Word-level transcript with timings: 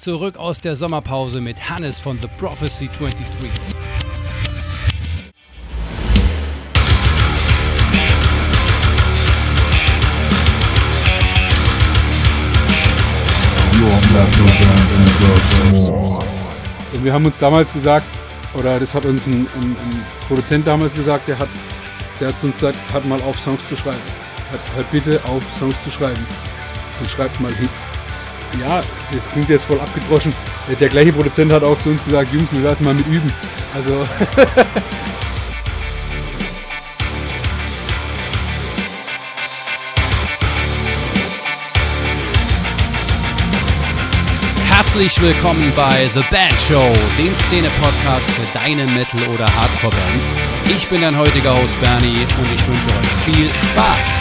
zurück 0.00 0.38
aus 0.38 0.58
der 0.58 0.76
Sommerpause 0.76 1.42
mit 1.42 1.68
Hannes 1.68 2.00
von 2.00 2.18
The 2.22 2.28
Prophecy 2.38 2.88
23. 2.88 3.50
Und 16.92 17.04
wir 17.04 17.12
haben 17.12 17.26
uns 17.26 17.36
damals 17.38 17.70
gesagt, 17.70 18.06
oder 18.54 18.80
das 18.80 18.94
hat 18.94 19.04
uns 19.04 19.26
ein, 19.26 19.32
ein, 19.32 19.62
ein 19.62 20.06
Produzent 20.26 20.66
damals 20.66 20.94
gesagt, 20.94 21.28
der 21.28 21.38
hat, 21.38 21.48
der 22.18 22.28
hat 22.28 22.42
uns 22.42 22.54
gesagt, 22.54 22.78
hat 22.94 23.04
mal 23.04 23.20
auf 23.20 23.38
Songs 23.38 23.68
zu 23.68 23.76
schreiben. 23.76 24.00
Hat, 24.50 24.60
hat 24.78 24.90
bitte 24.90 25.20
auf 25.26 25.44
Songs 25.58 25.84
zu 25.84 25.90
schreiben. 25.90 26.26
Und 27.00 27.10
schreibt 27.10 27.38
mal 27.38 27.54
Hits. 27.54 27.84
Ja, 28.58 28.82
das 29.12 29.30
klingt 29.30 29.48
jetzt 29.48 29.64
voll 29.64 29.80
abgedroschen. 29.80 30.34
Der 30.80 30.88
gleiche 30.88 31.12
Produzent 31.12 31.52
hat 31.52 31.62
auch 31.62 31.78
zu 31.80 31.90
uns 31.90 32.02
gesagt, 32.04 32.32
Jungs, 32.32 32.48
wir 32.52 32.62
lassen 32.62 32.84
mal 32.84 32.94
mit 32.94 33.06
üben. 33.06 33.32
Also 33.74 33.94
Herzlich 44.68 45.20
willkommen 45.22 45.72
bei 45.76 46.08
The 46.14 46.22
Band 46.30 46.54
Show, 46.68 46.92
dem 47.16 47.34
Szene-Podcast 47.46 48.28
für 48.30 48.58
deine 48.58 48.86
Metal- 48.86 49.28
oder 49.32 49.46
Hardcore-Bands. 49.46 50.26
Ich 50.68 50.88
bin 50.88 51.02
dein 51.02 51.16
heutiger 51.16 51.54
Host 51.54 51.80
Bernie 51.80 52.26
und 52.38 52.52
ich 52.52 52.66
wünsche 52.66 52.88
euch 52.88 53.06
viel 53.24 53.48
Spaß. 53.70 54.19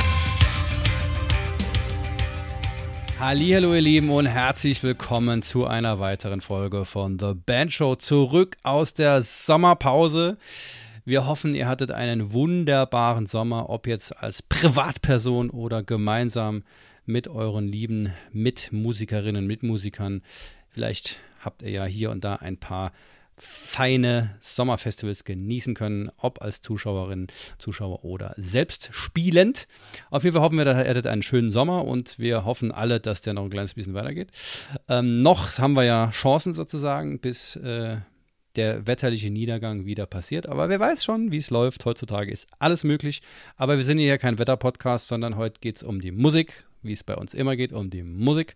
Hallo 3.29 3.75
ihr 3.75 3.81
Lieben 3.81 4.09
und 4.09 4.25
herzlich 4.25 4.81
willkommen 4.81 5.43
zu 5.43 5.67
einer 5.67 5.99
weiteren 5.99 6.41
Folge 6.41 6.83
von 6.83 7.19
The 7.19 7.33
Band 7.35 7.71
Show 7.71 7.93
zurück 7.93 8.57
aus 8.63 8.95
der 8.95 9.21
Sommerpause. 9.21 10.39
Wir 11.05 11.27
hoffen, 11.27 11.53
ihr 11.53 11.67
hattet 11.67 11.91
einen 11.91 12.33
wunderbaren 12.33 13.27
Sommer, 13.27 13.69
ob 13.69 13.85
jetzt 13.85 14.17
als 14.17 14.41
Privatperson 14.41 15.51
oder 15.51 15.83
gemeinsam 15.83 16.63
mit 17.05 17.27
euren 17.27 17.67
lieben 17.67 18.11
Mitmusikerinnen, 18.31 19.45
Mitmusikern. 19.45 20.23
Vielleicht 20.69 21.19
habt 21.39 21.61
ihr 21.61 21.69
ja 21.69 21.85
hier 21.85 22.09
und 22.09 22.23
da 22.23 22.37
ein 22.37 22.57
paar 22.57 22.91
feine 23.39 24.35
Sommerfestivals 24.41 25.23
genießen 25.23 25.73
können, 25.73 26.11
ob 26.17 26.41
als 26.41 26.61
Zuschauerin, 26.61 27.27
Zuschauer 27.57 28.03
oder 28.03 28.33
selbst 28.37 28.89
spielend. 28.91 29.67
Auf 30.09 30.23
jeden 30.23 30.33
Fall 30.33 30.43
hoffen 30.43 30.57
wir, 30.57 30.65
dass 30.65 30.77
ihr 30.77 30.89
hattet 30.89 31.07
einen 31.07 31.23
schönen 31.23 31.51
Sommer 31.51 31.85
und 31.85 32.19
wir 32.19 32.45
hoffen 32.45 32.71
alle, 32.71 32.99
dass 32.99 33.21
der 33.21 33.33
noch 33.33 33.43
ein 33.43 33.49
kleines 33.49 33.73
bisschen 33.73 33.93
weitergeht. 33.93 34.29
Ähm, 34.87 35.21
noch 35.21 35.57
haben 35.57 35.73
wir 35.73 35.83
ja 35.83 36.09
Chancen 36.11 36.53
sozusagen, 36.53 37.19
bis 37.19 37.55
äh, 37.57 37.97
der 38.55 38.87
wetterliche 38.87 39.29
Niedergang 39.29 39.85
wieder 39.85 40.05
passiert. 40.05 40.47
Aber 40.47 40.69
wer 40.69 40.79
weiß 40.79 41.03
schon, 41.03 41.31
wie 41.31 41.37
es 41.37 41.49
läuft. 41.49 41.85
Heutzutage 41.85 42.31
ist 42.31 42.47
alles 42.59 42.83
möglich. 42.83 43.21
Aber 43.55 43.77
wir 43.77 43.83
sind 43.83 43.99
hier 43.99 44.17
kein 44.17 44.39
Wetterpodcast, 44.39 45.07
sondern 45.07 45.37
heute 45.37 45.59
geht 45.61 45.77
es 45.77 45.83
um 45.83 45.99
die 45.99 46.11
Musik, 46.11 46.65
wie 46.81 46.93
es 46.93 47.03
bei 47.03 47.15
uns 47.15 47.33
immer 47.33 47.55
geht, 47.55 47.73
um 47.73 47.89
die 47.89 48.03
Musik. 48.03 48.55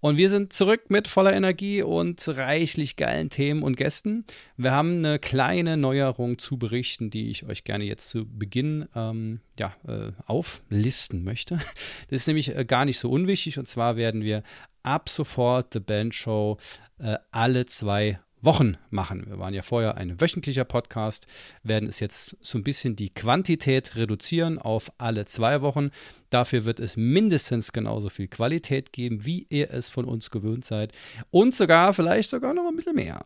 Und 0.00 0.16
wir 0.16 0.28
sind 0.28 0.52
zurück 0.52 0.90
mit 0.90 1.08
voller 1.08 1.32
Energie 1.32 1.82
und 1.82 2.26
reichlich 2.28 2.96
geilen 2.96 3.30
Themen 3.30 3.62
und 3.62 3.76
Gästen. 3.76 4.24
Wir 4.56 4.72
haben 4.72 4.98
eine 4.98 5.18
kleine 5.18 5.76
Neuerung 5.76 6.38
zu 6.38 6.58
berichten, 6.58 7.10
die 7.10 7.30
ich 7.30 7.44
euch 7.46 7.64
gerne 7.64 7.84
jetzt 7.84 8.10
zu 8.10 8.26
Beginn 8.26 8.88
ähm, 8.94 9.40
ja, 9.58 9.72
äh, 9.86 10.12
auflisten 10.26 11.24
möchte. 11.24 11.58
Das 12.08 12.22
ist 12.22 12.26
nämlich 12.26 12.54
äh, 12.54 12.64
gar 12.64 12.84
nicht 12.84 12.98
so 12.98 13.10
unwichtig. 13.10 13.58
Und 13.58 13.68
zwar 13.68 13.96
werden 13.96 14.22
wir 14.22 14.42
ab 14.82 15.08
sofort 15.08 15.72
The 15.72 15.80
Band 15.80 16.14
Show 16.14 16.58
äh, 16.98 17.16
alle 17.30 17.66
zwei 17.66 18.20
Wochen 18.46 18.78
machen. 18.88 19.26
Wir 19.26 19.38
waren 19.38 19.52
ja 19.52 19.60
vorher 19.60 19.96
ein 19.96 20.20
wöchentlicher 20.20 20.64
Podcast, 20.64 21.26
werden 21.62 21.88
es 21.88 22.00
jetzt 22.00 22.36
so 22.40 22.56
ein 22.56 22.64
bisschen 22.64 22.96
die 22.96 23.10
Quantität 23.10 23.96
reduzieren 23.96 24.58
auf 24.58 24.90
alle 24.96 25.26
zwei 25.26 25.60
Wochen. 25.60 25.90
Dafür 26.30 26.64
wird 26.64 26.80
es 26.80 26.96
mindestens 26.96 27.72
genauso 27.72 28.08
viel 28.08 28.28
Qualität 28.28 28.92
geben, 28.92 29.26
wie 29.26 29.46
ihr 29.50 29.70
es 29.70 29.90
von 29.90 30.06
uns 30.06 30.30
gewöhnt 30.30 30.64
seid. 30.64 30.92
Und 31.30 31.54
sogar, 31.54 31.92
vielleicht 31.92 32.30
sogar 32.30 32.54
noch 32.54 32.68
ein 32.68 32.76
bisschen 32.76 32.94
mehr. 32.94 33.20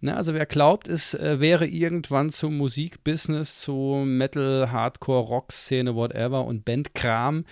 Na, 0.00 0.16
also 0.16 0.34
wer 0.34 0.46
glaubt, 0.46 0.88
es 0.88 1.14
äh, 1.14 1.38
wäre 1.38 1.66
irgendwann 1.66 2.30
zum 2.30 2.56
Musikbusiness, 2.56 3.60
zu 3.60 4.02
Metal, 4.04 4.72
Hardcore, 4.72 5.28
Rock-Szene, 5.28 5.94
whatever 5.94 6.44
und 6.44 6.64
Bandkram 6.64 7.44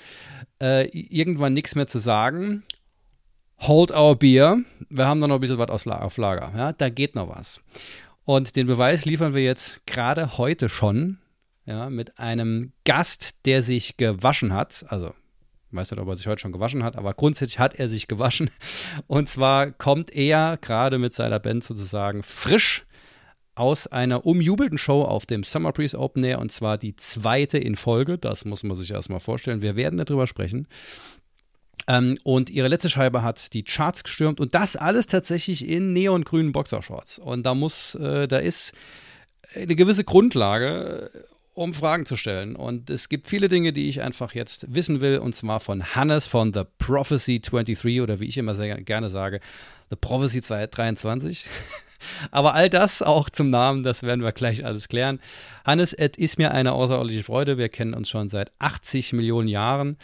äh, 0.60 0.88
irgendwann 0.88 1.52
nichts 1.52 1.74
mehr 1.74 1.86
zu 1.86 1.98
sagen, 1.98 2.64
Hold 3.60 3.90
our 3.92 4.16
beer. 4.16 4.58
Wir 4.90 5.06
haben 5.06 5.20
da 5.20 5.28
noch 5.28 5.36
ein 5.36 5.40
bisschen 5.40 5.58
was 5.58 5.86
auf 5.86 6.16
Lager. 6.16 6.52
Ja, 6.56 6.72
da 6.72 6.88
geht 6.88 7.14
noch 7.14 7.28
was. 7.28 7.60
Und 8.24 8.56
den 8.56 8.66
Beweis 8.66 9.04
liefern 9.04 9.34
wir 9.34 9.42
jetzt 9.42 9.86
gerade 9.86 10.38
heute 10.38 10.68
schon 10.68 11.18
ja, 11.66 11.90
mit 11.90 12.18
einem 12.18 12.72
Gast, 12.84 13.36
der 13.44 13.62
sich 13.62 13.96
gewaschen 13.96 14.52
hat. 14.52 14.84
Also, 14.88 15.14
ich 15.70 15.76
weiß 15.76 15.90
nicht, 15.90 16.00
ob 16.00 16.08
er 16.08 16.16
sich 16.16 16.26
heute 16.26 16.40
schon 16.40 16.52
gewaschen 16.52 16.84
hat, 16.84 16.96
aber 16.96 17.14
grundsätzlich 17.14 17.58
hat 17.58 17.74
er 17.74 17.88
sich 17.88 18.06
gewaschen. 18.06 18.50
Und 19.06 19.28
zwar 19.28 19.70
kommt 19.72 20.10
er 20.10 20.56
gerade 20.58 20.98
mit 20.98 21.14
seiner 21.14 21.40
Band 21.40 21.64
sozusagen 21.64 22.22
frisch 22.22 22.86
aus 23.54 23.86
einer 23.86 24.26
umjubelten 24.26 24.78
Show 24.78 25.02
auf 25.02 25.26
dem 25.26 25.44
Summer 25.44 25.72
Breeze 25.72 25.98
Open 25.98 26.24
Air 26.24 26.40
und 26.40 26.50
zwar 26.50 26.76
die 26.76 26.96
zweite 26.96 27.58
in 27.58 27.76
Folge. 27.76 28.18
Das 28.18 28.44
muss 28.44 28.64
man 28.64 28.76
sich 28.76 28.90
erstmal 28.90 29.20
vorstellen. 29.20 29.62
Wir 29.62 29.76
werden 29.76 29.96
darüber 29.96 30.26
sprechen. 30.26 30.66
Ähm, 31.86 32.16
und 32.24 32.50
ihre 32.50 32.68
letzte 32.68 32.90
Scheibe 32.90 33.22
hat 33.22 33.52
die 33.52 33.62
Charts 33.62 34.04
gestürmt 34.04 34.40
und 34.40 34.54
das 34.54 34.76
alles 34.76 35.06
tatsächlich 35.06 35.68
in 35.68 35.92
neongrünen 35.92 36.52
Boxershorts. 36.52 37.18
Und 37.18 37.44
da 37.44 37.54
muss, 37.54 37.94
äh, 37.96 38.26
da 38.26 38.38
ist 38.38 38.72
eine 39.54 39.76
gewisse 39.76 40.04
Grundlage, 40.04 41.10
äh, 41.14 41.18
um 41.54 41.72
Fragen 41.72 42.04
zu 42.04 42.16
stellen. 42.16 42.56
Und 42.56 42.90
es 42.90 43.08
gibt 43.08 43.28
viele 43.28 43.48
Dinge, 43.48 43.72
die 43.72 43.88
ich 43.88 44.02
einfach 44.02 44.34
jetzt 44.34 44.74
wissen 44.74 45.00
will, 45.00 45.18
und 45.18 45.34
zwar 45.34 45.60
von 45.60 45.94
Hannes 45.94 46.26
von 46.26 46.52
The 46.52 46.62
Prophecy 46.78 47.40
23 47.40 48.00
oder 48.00 48.18
wie 48.18 48.26
ich 48.26 48.36
immer 48.38 48.54
sehr 48.54 48.80
gerne 48.82 49.08
sage, 49.08 49.40
The 49.90 49.96
Prophecy 49.96 50.40
23. 50.40 51.44
Aber 52.30 52.54
all 52.54 52.68
das 52.68 53.02
auch 53.02 53.30
zum 53.30 53.50
Namen, 53.50 53.82
das 53.82 54.02
werden 54.02 54.22
wir 54.22 54.32
gleich 54.32 54.64
alles 54.64 54.88
klären. 54.88 55.20
Hannes, 55.64 55.92
es 55.92 56.18
ist 56.18 56.38
mir 56.38 56.50
eine 56.50 56.72
außerordentliche 56.72 57.24
Freude. 57.24 57.56
Wir 57.56 57.68
kennen 57.68 57.94
uns 57.94 58.10
schon 58.10 58.28
seit 58.28 58.50
80 58.58 59.12
Millionen 59.12 59.48
Jahren 59.48 59.96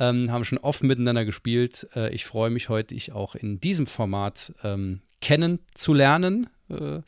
ähm, 0.00 0.32
haben 0.32 0.44
schon 0.44 0.58
oft 0.58 0.82
miteinander 0.82 1.24
gespielt. 1.24 1.86
Äh, 1.94 2.12
ich 2.12 2.24
freue 2.24 2.50
mich 2.50 2.68
heute, 2.68 2.94
dich 2.94 3.12
auch 3.12 3.36
in 3.36 3.60
diesem 3.60 3.86
Format 3.86 4.52
ähm, 4.64 5.02
kennenzulernen. 5.20 6.48
Äh, 6.68 7.02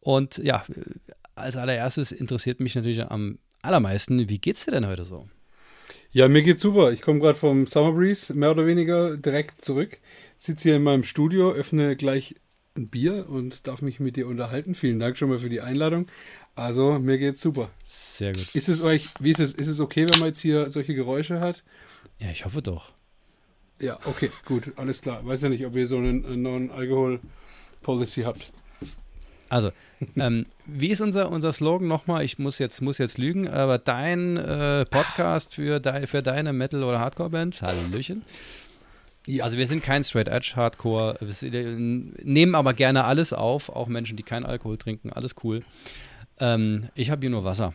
und 0.00 0.38
ja, 0.38 0.62
als 1.34 1.56
allererstes 1.56 2.12
interessiert 2.12 2.60
mich 2.60 2.76
natürlich 2.76 3.02
am 3.02 3.38
allermeisten, 3.60 4.28
wie 4.28 4.38
geht's 4.38 4.64
dir 4.64 4.70
denn 4.70 4.86
heute 4.86 5.04
so? 5.04 5.28
Ja, 6.12 6.28
mir 6.28 6.42
geht's 6.42 6.62
super. 6.62 6.92
Ich 6.92 7.02
komme 7.02 7.18
gerade 7.18 7.36
vom 7.36 7.66
Summer 7.66 7.92
Breeze, 7.92 8.32
mehr 8.32 8.52
oder 8.52 8.66
weniger 8.66 9.16
direkt 9.16 9.62
zurück. 9.62 9.98
Sitze 10.38 10.68
hier 10.68 10.76
in 10.76 10.84
meinem 10.84 11.02
Studio, 11.02 11.52
öffne 11.52 11.96
gleich 11.96 12.36
ein 12.76 12.88
Bier 12.88 13.28
und 13.28 13.66
darf 13.66 13.82
mich 13.82 13.98
mit 14.00 14.16
dir 14.16 14.28
unterhalten. 14.28 14.74
Vielen 14.74 15.00
Dank 15.00 15.18
schon 15.18 15.28
mal 15.28 15.38
für 15.38 15.48
die 15.48 15.60
Einladung. 15.60 16.06
Also, 16.54 16.98
mir 16.98 17.18
geht's 17.18 17.40
super. 17.40 17.70
Sehr 17.84 18.32
gut. 18.32 18.54
Ist 18.54 18.68
es 18.68 18.82
euch, 18.82 19.08
wie 19.18 19.32
ist 19.32 19.40
es, 19.40 19.54
ist 19.54 19.66
es 19.66 19.80
okay, 19.80 20.06
wenn 20.08 20.20
man 20.20 20.28
jetzt 20.28 20.40
hier 20.40 20.70
solche 20.70 20.94
Geräusche 20.94 21.40
hat? 21.40 21.64
Ja, 22.18 22.30
ich 22.30 22.44
hoffe 22.44 22.62
doch. 22.62 22.92
Ja, 23.80 23.98
okay, 24.04 24.30
gut, 24.44 24.72
alles 24.76 25.02
klar. 25.02 25.26
Weiß 25.26 25.42
ja 25.42 25.48
nicht, 25.48 25.66
ob 25.66 25.76
ihr 25.76 25.86
so 25.86 25.98
einen, 25.98 26.24
einen 26.24 26.42
neuen 26.42 26.70
Alkohol-Policy 26.70 28.22
habt. 28.22 28.52
Also, 29.48 29.70
ähm, 30.16 30.46
wie 30.64 30.88
ist 30.88 31.00
unser, 31.00 31.30
unser 31.30 31.52
Slogan 31.52 31.86
nochmal? 31.86 32.24
Ich 32.24 32.38
muss 32.38 32.58
jetzt, 32.58 32.80
muss 32.80 32.98
jetzt 32.98 33.18
lügen, 33.18 33.48
aber 33.48 33.78
dein 33.78 34.36
äh, 34.36 34.84
Podcast 34.86 35.54
für, 35.54 35.78
de, 35.78 36.06
für 36.06 36.22
deine 36.22 36.52
Metal- 36.52 36.82
oder 36.82 36.98
Hardcore-Band, 37.00 37.62
Hallöchen. 37.62 38.24
Ja. 39.26 39.44
Also 39.44 39.58
wir 39.58 39.66
sind 39.66 39.82
kein 39.82 40.04
Straight 40.04 40.28
Edge 40.28 40.52
Hardcore, 40.54 41.18
wir 41.20 41.76
nehmen 42.22 42.54
aber 42.54 42.74
gerne 42.74 43.04
alles 43.04 43.32
auf, 43.32 43.68
auch 43.68 43.88
Menschen, 43.88 44.16
die 44.16 44.22
keinen 44.22 44.46
Alkohol 44.46 44.78
trinken, 44.78 45.12
alles 45.12 45.34
cool. 45.42 45.62
Ähm, 46.38 46.88
ich 46.94 47.10
habe 47.10 47.20
hier 47.20 47.30
nur 47.30 47.44
Wasser, 47.44 47.74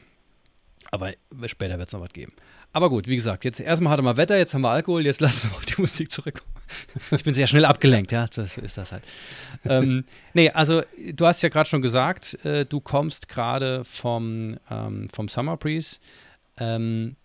aber 0.91 1.11
später 1.47 1.77
wird 1.77 1.89
es 1.89 1.93
noch 1.93 2.01
was 2.01 2.13
geben. 2.13 2.31
Aber 2.73 2.89
gut, 2.89 3.07
wie 3.07 3.15
gesagt, 3.15 3.43
jetzt 3.43 3.59
erstmal 3.59 3.91
hatte 3.91 4.01
mal 4.01 4.15
Wetter, 4.15 4.37
jetzt 4.37 4.53
haben 4.53 4.61
wir 4.61 4.69
Alkohol, 4.69 5.05
jetzt 5.05 5.19
lassen 5.19 5.49
wir 5.49 5.57
auf 5.57 5.65
die 5.65 5.81
Musik 5.81 6.11
zurückkommen. 6.11 6.49
Ich 7.11 7.25
bin 7.25 7.33
sehr 7.33 7.47
schnell 7.47 7.65
abgelenkt, 7.65 8.13
ja, 8.13 8.27
das 8.27 8.57
ist 8.57 8.77
das 8.77 8.93
halt. 8.93 9.03
ähm, 9.65 10.05
nee, 10.33 10.49
also 10.51 10.83
du 11.11 11.25
hast 11.25 11.41
ja 11.41 11.49
gerade 11.49 11.67
schon 11.67 11.81
gesagt, 11.81 12.43
äh, 12.45 12.65
du 12.65 12.79
kommst 12.79 13.27
gerade 13.27 13.83
vom, 13.83 14.57
ähm, 14.69 15.09
vom 15.13 15.27
Summer 15.27 15.57
Breeze. 15.57 15.99
Ähm, 16.55 17.17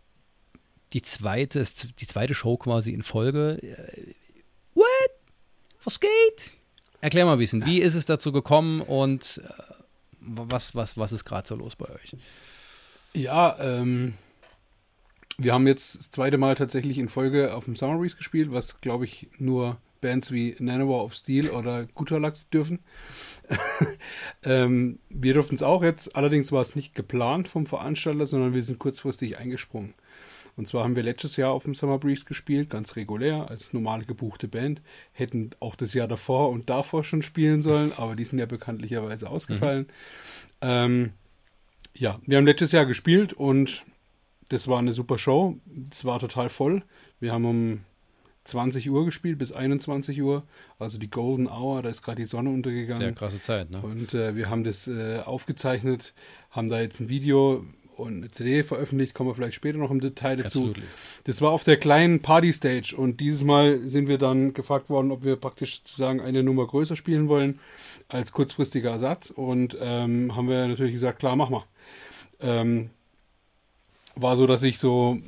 die 0.93 1.03
zweite, 1.03 1.63
die 2.01 2.07
zweite 2.09 2.35
Show 2.35 2.57
quasi 2.57 2.93
in 2.93 3.05
Folge. 3.05 3.59
Äh, 3.63 4.15
what? 4.75 5.11
Was 5.85 6.01
geht? 6.01 6.53
Erklär 7.01 7.25
mal 7.25 7.35
ein 7.35 7.39
bisschen, 7.39 7.65
wie 7.67 7.79
ist 7.79 7.95
es 7.95 8.05
dazu 8.05 8.33
gekommen 8.33 8.81
und 8.81 9.41
äh, 9.45 9.63
was, 10.19 10.75
was, 10.75 10.99
was 10.99 11.13
ist 11.13 11.25
gerade 11.25 11.47
so 11.47 11.55
los 11.55 11.77
bei 11.77 11.89
euch? 11.89 12.17
Ja, 13.15 13.57
ähm, 13.61 14.15
wir 15.39 15.53
haben 15.53 15.67
jetzt 15.67 15.99
das 15.99 16.11
zweite 16.11 16.39
Mal 16.39 16.55
tatsächlich 16.55 16.99
in 16.99 17.09
Folge 17.09 17.55
auf 17.55 17.67
dem 17.67 17.77
Summer 17.77 17.99
Breeze 17.99 18.17
gespielt, 18.17 18.53
was 18.53 18.81
glaube 18.81 19.05
ich 19.05 19.29
nur 19.39 19.79
Bands 20.01 20.33
wie 20.33 20.57
Nanowar 20.59 21.05
of 21.05 21.15
Steel 21.15 21.51
oder 21.51 21.87
Gutalax 21.87 22.49
dürfen. 22.49 22.81
ähm, 24.45 24.99
wir 25.09 25.35
durften 25.35 25.55
es 25.55 25.63
auch 25.63 25.83
jetzt, 25.83 26.17
allerdings 26.17 26.53
war 26.53 26.63
es 26.63 26.77
nicht 26.77 26.95
geplant 26.95 27.49
vom 27.49 27.67
Veranstalter, 27.67 28.27
sondern 28.27 28.55
wir 28.55 28.63
sind 28.63 28.79
kurzfristig 28.79 29.39
eingesprungen. 29.39 29.95
Und 30.57 30.67
zwar 30.67 30.85
haben 30.85 30.97
wir 30.97 31.03
letztes 31.03 31.37
Jahr 31.37 31.51
auf 31.51 31.65
dem 31.65 31.75
Summer 31.75 31.99
Breeze 31.99 32.25
gespielt, 32.25 32.71
ganz 32.71 32.97
regulär, 32.97 33.51
als 33.51 33.75
normale 33.75 34.07
gebuchte 34.07 34.49
Band. 34.49 34.81
Hätten 35.13 35.51
auch 35.61 35.77
das 35.77 35.93
Jahr 35.93 36.09
davor 36.09 36.49
und 36.49 36.71
davor 36.71 37.05
schon 37.05 37.21
spielen 37.21 37.61
sollen, 37.63 37.93
aber 37.95 38.17
die 38.17 38.25
sind 38.25 38.39
ja 38.39 38.47
bekanntlicherweise 38.47 39.29
ausgefallen. 39.29 39.83
Mhm. 39.83 39.89
Ähm, 40.63 41.13
ja, 41.95 42.19
wir 42.27 42.39
haben 42.39 42.47
letztes 42.47 42.73
Jahr 42.73 42.87
gespielt 42.87 43.35
und 43.35 43.85
das 44.49 44.69
war 44.69 44.79
eine 44.79 44.93
super 44.93 45.19
Show. 45.19 45.57
Es 45.91 46.05
war 46.05 46.21
total 46.21 46.49
voll. 46.49 46.83
Wir 47.21 47.33
haben 47.33 47.45
um 47.45 47.81
20 48.47 48.91
Uhr 48.91 49.05
gespielt 49.05 49.39
bis 49.39 49.53
21 49.53 50.23
Uhr, 50.23 50.45
also 50.79 50.99
die 50.99 51.11
Golden 51.11 51.49
Hour, 51.49 51.83
da 51.83 51.89
ist 51.89 52.03
gerade 52.03 52.23
die 52.23 52.29
Sonne 52.29 52.51
untergegangen. 52.51 53.01
Sehr 53.01 53.13
krasse 53.13 53.41
Zeit, 53.41 53.71
ne? 53.71 53.81
Und 53.83 54.15
äh, 54.15 54.37
wir 54.37 54.49
haben 54.49 54.65
das 54.65 54.89
äh, 54.89 55.21
aufgezeichnet, 55.25 56.15
haben 56.51 56.69
da 56.69 56.81
jetzt 56.81 57.01
ein 57.01 57.09
Video 57.09 57.65
und 57.97 58.19
eine 58.19 58.29
CD 58.29 58.63
veröffentlicht, 58.63 59.15
kommen 59.15 59.31
wir 59.31 59.35
vielleicht 59.35 59.55
später 59.55 59.79
noch 59.79 59.91
im 59.91 60.01
Detail 60.01 60.37
dazu. 60.37 60.59
Absolutely. 60.59 60.85
Das 61.25 61.41
war 61.43 61.51
auf 61.51 61.65
der 61.65 61.79
kleinen 61.79 62.21
Party-Stage 62.21 62.95
und 62.97 63.21
dieses 63.21 63.43
Mal 63.43 63.89
sind 63.89 64.07
wir 64.07 64.19
dann 64.19 64.55
gefragt 64.55 64.91
worden, 64.91 65.11
ob 65.11 65.25
wir 65.25 65.37
praktisch 65.37 65.79
sozusagen 65.79 66.21
eine 66.21 66.43
Nummer 66.43 66.67
größer 66.67 66.95
spielen 66.95 67.29
wollen 67.29 67.59
als 68.09 68.33
kurzfristiger 68.33 68.91
Ersatz 68.91 69.31
und 69.31 69.77
ähm, 69.81 70.37
haben 70.37 70.49
wir 70.49 70.69
natürlich 70.69 70.93
gesagt, 70.93 71.19
klar, 71.19 71.37
mach 71.37 71.51
mal. 71.51 71.65
Ähm, 72.41 72.91
war 74.17 74.37
so, 74.37 74.47
dass 74.47 74.63
ich 74.63 74.79
so 74.79 75.19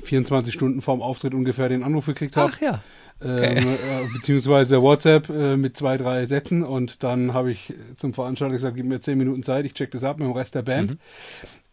24 0.00 0.52
Stunden 0.52 0.80
vorm 0.80 1.02
Auftritt 1.02 1.34
ungefähr 1.34 1.68
den 1.68 1.82
Anruf 1.82 2.06
gekriegt 2.06 2.36
habe. 2.36 2.52
Ach 2.54 2.60
ja. 2.60 2.82
Ähm, 3.22 3.56
okay. 3.56 3.58
äh, 3.58 4.08
beziehungsweise 4.12 4.82
WhatsApp 4.82 5.30
äh, 5.30 5.56
mit 5.56 5.76
zwei, 5.76 5.96
drei 5.96 6.26
Sätzen 6.26 6.62
und 6.62 7.02
dann 7.02 7.32
habe 7.32 7.50
ich 7.50 7.72
zum 7.96 8.12
Veranstalter 8.12 8.54
gesagt, 8.54 8.76
gib 8.76 8.84
mir 8.84 9.00
zehn 9.00 9.16
Minuten 9.16 9.42
Zeit, 9.42 9.64
ich 9.64 9.72
check 9.72 9.90
das 9.90 10.04
ab 10.04 10.18
mit 10.18 10.26
dem 10.26 10.32
Rest 10.32 10.54
der 10.54 10.62
Band. 10.62 10.90
Mhm. 10.92 10.98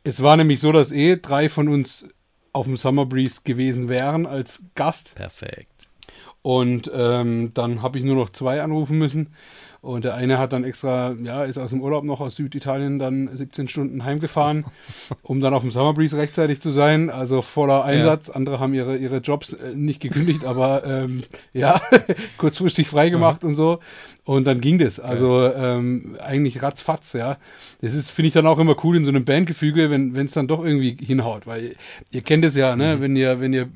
Es 0.06 0.24
war 0.24 0.38
nämlich 0.38 0.62
so, 0.62 0.72
dass 0.72 0.94
eh 0.94 1.18
drei 1.18 1.50
von 1.50 1.68
uns 1.68 2.08
auf 2.54 2.66
dem 2.66 2.78
Summer 2.78 3.06
Breeze 3.06 3.42
gewesen 3.44 3.90
wären 3.90 4.26
als 4.26 4.64
Gast. 4.76 5.16
Perfekt. 5.16 5.90
Und 6.42 6.90
ähm, 6.94 7.52
dann 7.54 7.82
habe 7.82 7.98
ich 7.98 8.06
nur 8.06 8.16
noch 8.16 8.30
zwei 8.30 8.62
anrufen 8.62 8.98
müssen. 8.98 9.34
Und 9.84 10.06
der 10.06 10.16
eine 10.16 10.38
hat 10.40 10.54
dann 10.54 10.64
extra, 10.64 11.12
ja, 11.22 11.44
ist 11.44 11.58
aus 11.58 11.72
dem 11.72 11.82
Urlaub 11.82 12.06
noch 12.06 12.22
aus 12.22 12.38
Süditalien 12.38 13.00
dann 13.00 13.30
17 13.36 13.68
Stunden 13.68 14.06
heimgefahren, 14.06 14.64
um 15.24 15.42
dann 15.42 15.54
auf 15.54 15.62
dem 15.64 15.72
Summer 15.72 15.94
Breeze 15.94 16.18
rechtzeitig 16.18 16.62
zu 16.62 16.70
sein. 16.70 17.10
Also 17.10 17.42
voller 17.42 17.84
Einsatz. 17.84 18.30
Ja. 18.30 18.36
Andere 18.36 18.62
haben 18.62 18.74
ihre, 18.74 18.96
ihre 18.96 19.18
Jobs 19.18 19.52
äh, 19.52 19.76
nicht 19.76 20.02
gekündigt, 20.02 20.46
aber 20.46 20.86
ähm, 20.86 21.24
ja, 21.52 21.82
kurzfristig 22.38 22.88
freigemacht 22.88 23.44
mhm. 23.44 23.50
und 23.50 23.56
so. 23.56 23.80
Und 24.26 24.48
dann 24.48 24.62
ging 24.62 24.78
das. 24.78 25.02
Also 25.02 25.52
ähm, 25.52 26.18
eigentlich 26.22 26.64
ratzfatz, 26.64 27.12
ja. 27.12 27.38
Das 27.82 27.94
ist, 27.94 28.10
finde 28.10 28.28
ich 28.28 28.34
dann 28.34 28.48
auch 28.48 28.58
immer 28.58 28.76
cool 28.86 28.96
in 28.96 29.04
so 29.04 29.10
einem 29.10 29.26
Bandgefüge, 29.26 29.90
wenn 29.90 30.16
es 30.16 30.32
dann 30.32 30.48
doch 30.48 30.64
irgendwie 30.64 30.96
hinhaut. 31.00 31.46
Weil 31.46 31.76
ihr 32.12 32.22
kennt 32.22 32.46
es 32.46 32.56
ja, 32.56 32.78
ne? 32.78 32.96
Mhm. 32.96 33.02
Wenn 33.02 33.16
ihr, 33.18 33.42
wenn 33.42 33.52
ihr 33.52 33.70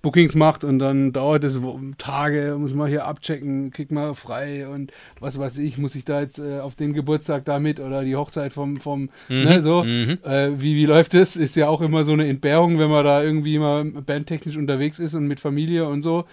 Bookings 0.00 0.36
macht 0.36 0.64
und 0.64 0.78
dann 0.78 1.12
dauert 1.12 1.44
es 1.44 1.60
Tage, 1.98 2.56
muss 2.58 2.72
man 2.72 2.88
hier 2.88 3.04
abchecken, 3.04 3.72
kriegt 3.72 3.92
man 3.92 4.14
frei 4.14 4.66
und 4.66 4.90
was 5.20 5.38
weiß 5.38 5.58
ich, 5.58 5.76
muss 5.76 5.94
ich 5.94 6.06
da 6.06 6.20
jetzt 6.20 6.38
äh, 6.38 6.60
auf 6.60 6.76
den 6.76 6.94
Geburtstag 6.94 7.44
da 7.44 7.58
mit 7.58 7.78
oder 7.78 8.04
die 8.04 8.16
Hochzeit 8.16 8.54
vom, 8.54 8.76
vom 8.76 9.10
mhm. 9.28 9.44
ne, 9.44 9.60
so. 9.60 9.84
Mhm. 9.84 10.18
Äh, 10.22 10.60
wie, 10.60 10.76
wie 10.76 10.86
läuft 10.86 11.12
das? 11.12 11.36
Ist 11.36 11.56
ja 11.56 11.68
auch 11.68 11.82
immer 11.82 12.04
so 12.04 12.12
eine 12.12 12.26
Entbehrung, 12.26 12.78
wenn 12.78 12.90
man 12.90 13.04
da 13.04 13.22
irgendwie 13.22 13.58
mal 13.58 13.84
bandtechnisch 13.84 14.56
unterwegs 14.56 14.98
ist 14.98 15.12
und 15.12 15.26
mit 15.26 15.40
Familie 15.40 15.86
und 15.88 16.00
so. 16.00 16.24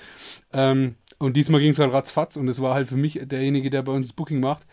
Ähm, 0.53 0.95
und 1.21 1.37
diesmal 1.37 1.61
ging 1.61 1.69
es 1.69 1.79
halt 1.79 1.93
ratzfatz 1.93 2.35
und 2.35 2.47
es 2.47 2.61
war 2.61 2.73
halt 2.73 2.87
für 2.87 2.97
mich 2.97 3.19
derjenige, 3.23 3.69
der 3.69 3.83
bei 3.83 3.91
uns 3.91 4.07
das 4.07 4.13
Booking 4.13 4.39
macht, 4.39 4.65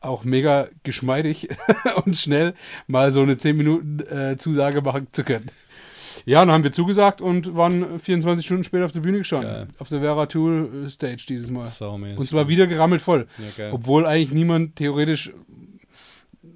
auch 0.00 0.24
mega 0.24 0.68
geschmeidig 0.82 1.48
und 2.04 2.16
schnell 2.16 2.54
mal 2.86 3.12
so 3.12 3.22
eine 3.22 3.36
10 3.36 3.56
Minuten 3.56 4.00
äh, 4.00 4.36
Zusage 4.36 4.82
machen 4.82 5.08
zu 5.12 5.24
können. 5.24 5.50
Ja, 6.24 6.40
dann 6.40 6.50
haben 6.50 6.64
wir 6.64 6.72
zugesagt 6.72 7.20
und 7.20 7.56
waren 7.56 7.98
24 7.98 8.44
Stunden 8.44 8.64
später 8.64 8.84
auf 8.84 8.92
der 8.92 9.00
Bühne 9.00 9.18
gestanden. 9.18 9.52
Geil. 9.52 9.68
Auf 9.78 9.88
der 9.88 10.00
Vera 10.00 10.26
Tool 10.26 10.86
äh, 10.86 10.90
Stage 10.90 11.24
dieses 11.28 11.50
Mal. 11.50 11.68
Saumäßig. 11.68 12.18
Und 12.18 12.28
zwar 12.28 12.48
wieder 12.48 12.66
gerammelt 12.66 13.02
voll. 13.02 13.28
Ja, 13.56 13.72
Obwohl 13.72 14.06
eigentlich 14.06 14.32
niemand 14.32 14.76
theoretisch 14.76 15.32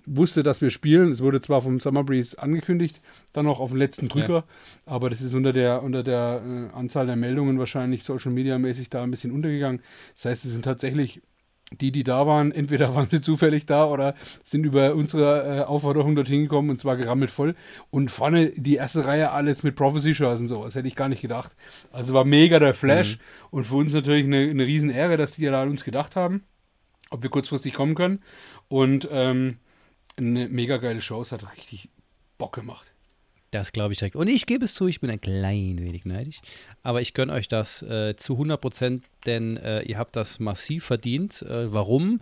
wusste, 0.06 0.42
dass 0.42 0.60
wir 0.60 0.70
spielen. 0.70 1.10
Es 1.10 1.22
wurde 1.22 1.40
zwar 1.40 1.62
vom 1.62 1.80
Summer 1.80 2.04
Breeze 2.04 2.38
angekündigt, 2.38 3.00
dann 3.32 3.46
noch 3.46 3.60
auf 3.60 3.70
den 3.70 3.78
letzten 3.78 4.08
Drücker, 4.08 4.34
ja. 4.34 4.44
aber 4.86 5.10
das 5.10 5.20
ist 5.20 5.34
unter 5.34 5.52
der, 5.52 5.82
unter 5.82 6.02
der 6.02 6.42
äh, 6.44 6.76
Anzahl 6.76 7.06
der 7.06 7.16
Meldungen 7.16 7.58
wahrscheinlich 7.58 8.04
Social 8.04 8.32
Media 8.32 8.58
mäßig 8.58 8.90
da 8.90 9.02
ein 9.02 9.10
bisschen 9.10 9.32
untergegangen. 9.32 9.82
Das 10.14 10.24
heißt, 10.26 10.44
es 10.44 10.52
sind 10.52 10.64
tatsächlich 10.64 11.22
die, 11.72 11.92
die 11.92 12.02
da 12.02 12.26
waren, 12.26 12.52
entweder 12.52 12.94
waren 12.94 13.08
sie 13.08 13.20
zufällig 13.20 13.66
da 13.66 13.86
oder 13.86 14.14
sind 14.44 14.64
über 14.64 14.94
unsere 14.94 15.60
äh, 15.60 15.62
Aufforderung 15.62 16.14
dorthin 16.14 16.42
gekommen 16.42 16.70
und 16.70 16.80
zwar 16.80 16.96
gerammelt 16.96 17.30
voll. 17.30 17.54
Und 17.90 18.10
vorne 18.10 18.50
die 18.50 18.76
erste 18.76 19.04
Reihe 19.04 19.30
alles 19.30 19.62
mit 19.62 19.76
Prophecy-Shirts 19.76 20.40
und 20.40 20.48
so. 20.48 20.64
Das 20.64 20.74
hätte 20.74 20.88
ich 20.88 20.96
gar 20.96 21.08
nicht 21.08 21.22
gedacht. 21.22 21.52
Also 21.92 22.14
war 22.14 22.24
mega 22.24 22.58
der 22.58 22.74
Flash 22.74 23.16
mhm. 23.16 23.22
und 23.50 23.64
für 23.64 23.76
uns 23.76 23.94
natürlich 23.94 24.24
eine, 24.24 24.48
eine 24.48 24.66
Riesenehre, 24.66 25.16
dass 25.16 25.34
die 25.34 25.44
ja 25.44 25.50
da 25.50 25.62
an 25.62 25.70
uns 25.70 25.84
gedacht 25.84 26.16
haben, 26.16 26.44
ob 27.10 27.22
wir 27.22 27.30
kurzfristig 27.30 27.74
kommen 27.74 27.94
können. 27.94 28.22
Und 28.68 29.08
ähm, 29.10 29.58
eine 30.20 30.48
mega 30.48 30.76
geile 30.76 31.00
Show. 31.00 31.20
Es 31.20 31.32
hat 31.32 31.56
richtig 31.56 31.88
Bock 32.38 32.54
gemacht. 32.54 32.92
Das 33.50 33.72
glaube 33.72 33.92
ich 33.92 33.98
direkt. 33.98 34.14
Und 34.14 34.28
ich 34.28 34.46
gebe 34.46 34.64
es 34.64 34.74
zu, 34.74 34.86
ich 34.86 35.00
bin 35.00 35.10
ein 35.10 35.20
klein 35.20 35.78
wenig 35.80 36.04
neidisch. 36.04 36.40
Aber 36.82 37.00
ich 37.00 37.14
gönne 37.14 37.32
euch 37.32 37.48
das 37.48 37.82
äh, 37.82 38.14
zu 38.16 38.34
100 38.34 38.60
Prozent, 38.60 39.04
denn 39.26 39.56
äh, 39.56 39.82
ihr 39.82 39.98
habt 39.98 40.14
das 40.14 40.38
massiv 40.38 40.84
verdient. 40.84 41.42
Äh, 41.42 41.72
warum? 41.72 42.20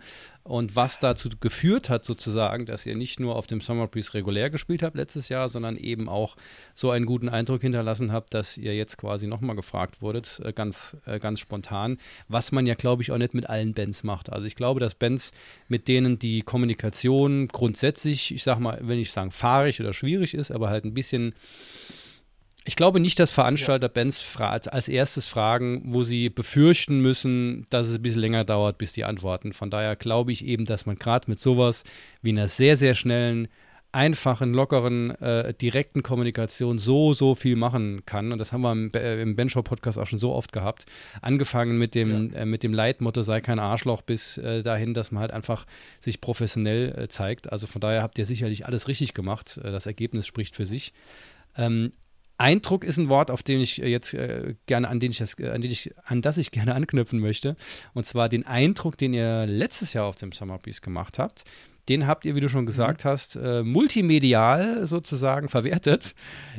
Und 0.48 0.76
was 0.76 0.98
dazu 0.98 1.28
geführt 1.40 1.90
hat, 1.90 2.06
sozusagen, 2.06 2.64
dass 2.64 2.86
ihr 2.86 2.96
nicht 2.96 3.20
nur 3.20 3.36
auf 3.36 3.46
dem 3.46 3.60
Summer 3.60 3.86
Breeze 3.86 4.14
regulär 4.14 4.48
gespielt 4.48 4.82
habt 4.82 4.96
letztes 4.96 5.28
Jahr, 5.28 5.50
sondern 5.50 5.76
eben 5.76 6.08
auch 6.08 6.36
so 6.74 6.90
einen 6.90 7.04
guten 7.04 7.28
Eindruck 7.28 7.60
hinterlassen 7.60 8.12
habt, 8.12 8.32
dass 8.32 8.56
ihr 8.56 8.74
jetzt 8.74 8.96
quasi 8.96 9.26
nochmal 9.26 9.56
gefragt 9.56 10.00
wurdet, 10.00 10.40
äh, 10.42 10.54
ganz, 10.54 10.96
äh, 11.04 11.18
ganz 11.18 11.40
spontan, 11.40 11.98
was 12.28 12.50
man 12.50 12.64
ja, 12.64 12.74
glaube 12.74 13.02
ich, 13.02 13.12
auch 13.12 13.18
nicht 13.18 13.34
mit 13.34 13.46
allen 13.46 13.74
Bands 13.74 14.04
macht. 14.04 14.32
Also 14.32 14.46
ich 14.46 14.56
glaube, 14.56 14.80
dass 14.80 14.94
Bands, 14.94 15.32
mit 15.68 15.86
denen 15.86 16.18
die 16.18 16.40
Kommunikation 16.40 17.48
grundsätzlich, 17.48 18.34
ich 18.34 18.42
sag 18.42 18.58
mal, 18.58 18.78
wenn 18.80 18.98
ich 18.98 19.12
sagen 19.12 19.32
fahrig 19.32 19.80
oder 19.82 19.92
schwierig 19.92 20.32
ist, 20.32 20.50
aber 20.50 20.70
halt 20.70 20.86
ein 20.86 20.94
bisschen 20.94 21.34
ich 22.64 22.76
glaube 22.76 23.00
nicht, 23.00 23.18
dass 23.18 23.32
Veranstalter 23.32 23.88
Bands 23.88 24.36
als 24.38 24.88
erstes 24.88 25.26
fragen, 25.26 25.82
wo 25.86 26.02
sie 26.02 26.28
befürchten 26.28 27.00
müssen, 27.00 27.66
dass 27.70 27.88
es 27.88 27.94
ein 27.94 28.02
bisschen 28.02 28.20
länger 28.20 28.44
dauert, 28.44 28.78
bis 28.78 28.92
die 28.92 29.04
antworten. 29.04 29.52
Von 29.52 29.70
daher 29.70 29.96
glaube 29.96 30.32
ich 30.32 30.44
eben, 30.44 30.66
dass 30.66 30.84
man 30.84 30.96
gerade 30.96 31.30
mit 31.30 31.40
sowas 31.40 31.84
wie 32.20 32.30
einer 32.30 32.48
sehr, 32.48 32.76
sehr 32.76 32.94
schnellen, 32.94 33.48
einfachen, 33.90 34.52
lockeren, 34.52 35.10
äh, 35.20 35.54
direkten 35.54 36.02
Kommunikation 36.02 36.78
so, 36.78 37.14
so 37.14 37.34
viel 37.34 37.56
machen 37.56 38.04
kann. 38.04 38.32
Und 38.32 38.38
das 38.38 38.52
haben 38.52 38.60
wir 38.60 38.72
im, 38.72 38.92
äh, 38.94 39.22
im 39.22 39.34
Benchop-Podcast 39.34 39.98
auch 39.98 40.06
schon 40.06 40.18
so 40.18 40.34
oft 40.34 40.52
gehabt. 40.52 40.84
Angefangen 41.22 41.78
mit 41.78 41.94
dem, 41.94 42.30
ja. 42.32 42.40
äh, 42.40 42.44
mit 42.44 42.62
dem 42.62 42.74
Leitmotto, 42.74 43.22
sei 43.22 43.40
kein 43.40 43.58
Arschloch, 43.58 44.02
bis 44.02 44.36
äh, 44.36 44.62
dahin, 44.62 44.92
dass 44.92 45.10
man 45.10 45.22
halt 45.22 45.30
einfach 45.30 45.64
sich 46.00 46.20
professionell 46.20 46.94
äh, 46.98 47.08
zeigt. 47.08 47.50
Also 47.50 47.66
von 47.66 47.80
daher 47.80 48.02
habt 48.02 48.18
ihr 48.18 48.26
sicherlich 48.26 48.66
alles 48.66 48.88
richtig 48.88 49.14
gemacht. 49.14 49.58
Äh, 49.64 49.72
das 49.72 49.86
Ergebnis 49.86 50.26
spricht 50.26 50.54
für 50.54 50.66
sich. 50.66 50.92
Ähm, 51.56 51.92
Eindruck 52.38 52.84
ist 52.84 52.98
ein 52.98 53.08
Wort, 53.08 53.30
auf 53.30 53.42
den 53.42 53.60
ich 53.60 53.82
äh, 53.82 53.88
jetzt 53.88 54.14
äh, 54.14 54.54
gerne, 54.66 54.88
an 54.88 55.00
den 55.00 55.10
ich 55.10 55.18
das, 55.18 55.38
äh, 55.38 55.50
an 55.50 55.60
den 55.60 55.70
ich, 55.70 55.92
an 56.04 56.22
das 56.22 56.38
ich 56.38 56.50
gerne 56.50 56.74
anknüpfen 56.74 57.18
möchte. 57.18 57.56
Und 57.94 58.06
zwar 58.06 58.28
den 58.28 58.46
Eindruck, 58.46 58.96
den 58.96 59.12
ihr 59.12 59.46
letztes 59.46 59.92
Jahr 59.92 60.06
auf 60.06 60.16
dem 60.16 60.32
Summer 60.32 60.58
Breeze 60.58 60.80
gemacht 60.80 61.18
habt. 61.18 61.44
Den 61.88 62.06
habt 62.06 62.24
ihr, 62.24 62.34
wie 62.34 62.40
du 62.40 62.48
schon 62.48 62.66
gesagt 62.66 63.04
mhm. 63.04 63.08
hast, 63.08 63.36
äh, 63.36 63.62
multimedial 63.62 64.86
sozusagen 64.86 65.48
verwertet. 65.48 66.14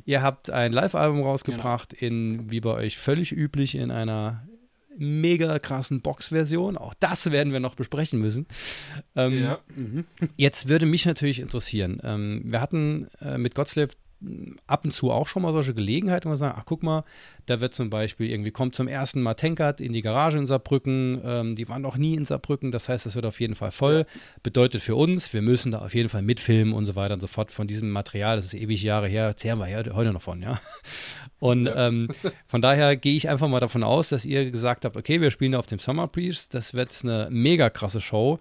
Ihr 0.06 0.22
habt 0.22 0.50
ein 0.50 0.74
Live-Album 0.74 1.22
rausgebracht, 1.24 1.98
genau. 1.98 2.08
in, 2.08 2.52
wie 2.52 2.62
bei 2.62 2.72
euch 2.72 2.98
völlig 2.98 3.32
üblich, 3.32 3.76
in 3.76 3.92
einer 3.92 4.44
mega 4.98 5.60
krassen 5.60 6.02
Box-Version. 6.02 6.78
Auch 6.78 6.94
das 7.00 7.32
werden 7.32 7.54
wir 7.54 7.60
noch 7.60 7.76
besprechen 7.76 8.20
müssen. 8.20 8.48
Ähm, 9.16 9.44
ja. 9.44 9.60
Mhm. 9.76 10.06
Jetzt 10.36 10.68
würde 10.68 10.86
mich 10.86 11.06
natürlich 11.06 11.40
interessieren. 11.40 12.02
Ähm, 12.04 12.42
wir 12.46 12.60
hatten 12.60 13.08
äh, 13.22 13.38
mit 13.38 13.56
Godslave 13.56 13.94
ab 14.68 14.84
und 14.84 14.92
zu 14.92 15.12
auch 15.12 15.28
schon 15.28 15.44
mal 15.44 15.54
solche 15.54 15.74
Gelegenheiten, 15.74 16.28
wo 16.28 16.34
wir 16.34 16.38
sagen, 16.38 16.56
ach 16.58 16.66
guck 16.66 16.84
mal, 16.84 17.04
da 17.46 17.62
wird 17.62 17.74
zum 17.74 17.90
Beispiel 17.90 18.30
irgendwie, 18.30 18.52
kommt 18.52 18.76
zum 18.76 18.88
ersten 18.88 19.22
Mal 19.22 19.34
Tankert 19.36 19.80
in 19.80 19.94
die 19.94 20.02
Garage 20.02 20.38
in 20.38 20.46
Saarbrücken, 20.46 21.22
ähm, 21.24 21.56
die 21.56 21.70
waren 21.70 21.82
noch 21.82 21.98
nie 21.98 22.16
in 22.16 22.26
Saarbrücken, 22.26 22.72
das 22.72 22.90
heißt, 22.90 23.06
das 23.06 23.16
wird 23.16 23.26
auf 23.26 23.40
jeden 23.40 23.56
Fall 23.56 23.72
voll. 23.72 24.06
Bedeutet 24.44 24.82
für 24.82 24.96
uns, 24.96 25.34
wir 25.34 25.42
müssen 25.42 25.72
da 25.72 25.80
auf 25.80 25.96
jeden 25.96 26.10
Fall 26.10 26.22
mitfilmen 26.22 26.74
und 26.74 26.86
so 26.86 26.96
weiter 26.96 27.14
und 27.14 27.22
so 27.22 27.28
fort. 27.28 27.52
Von 27.52 27.68
diesem 27.68 27.92
Material, 27.92 28.36
das 28.36 28.48
ist 28.48 28.54
ewig 28.56 28.84
Jahre 28.84 29.08
her, 29.08 29.38
zehren 29.38 29.60
wir 29.60 29.94
heute 29.94 30.14
noch 30.14 30.22
von, 30.22 30.42
ja. 30.42 30.60
Und 31.40 31.68
ja. 31.68 31.88
Ähm, 31.88 32.10
von 32.48 32.62
daher 32.62 32.98
gehe 32.98 33.16
ich 33.16 33.30
einfach 33.30 33.48
mal 33.48 33.62
davon 33.62 33.82
aus, 33.82 34.10
dass 34.10 34.26
ihr 34.26 34.52
gesagt 34.52 34.84
habt, 34.84 34.98
okay, 34.98 35.22
wir 35.22 35.32
spielen 35.32 35.56
auf 35.56 35.68
dem 35.68 35.80
Summer 35.80 36.08
Breeze, 36.08 36.48
das 36.52 36.74
wird 36.74 36.94
eine 37.04 37.30
mega 37.32 37.70
krasse 37.70 38.02
Show. 38.02 38.40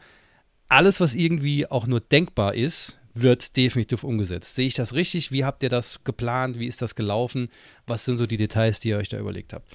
Alles, 0.69 1.01
was 1.01 1.15
irgendwie 1.15 1.71
auch 1.71 1.87
nur 1.87 2.01
denkbar 2.01 2.55
ist, 2.55 2.99
wird 3.23 3.57
definitiv 3.57 4.05
umgesetzt. 4.05 4.55
Sehe 4.55 4.67
ich 4.67 4.75
das 4.75 4.95
richtig? 4.95 5.33
Wie 5.33 5.45
habt 5.45 5.63
ihr 5.63 5.69
das 5.69 6.05
geplant? 6.05 6.59
Wie 6.59 6.67
ist 6.67 6.83
das 6.83 6.95
gelaufen? 6.95 7.49
Was 7.87 8.05
sind 8.05 8.19
so 8.19 8.27
die 8.27 8.37
Details, 8.37 8.81
die 8.81 8.91
ihr 8.91 8.99
euch 8.99 9.09
da 9.09 9.19
überlegt 9.19 9.53
habt? 9.53 9.69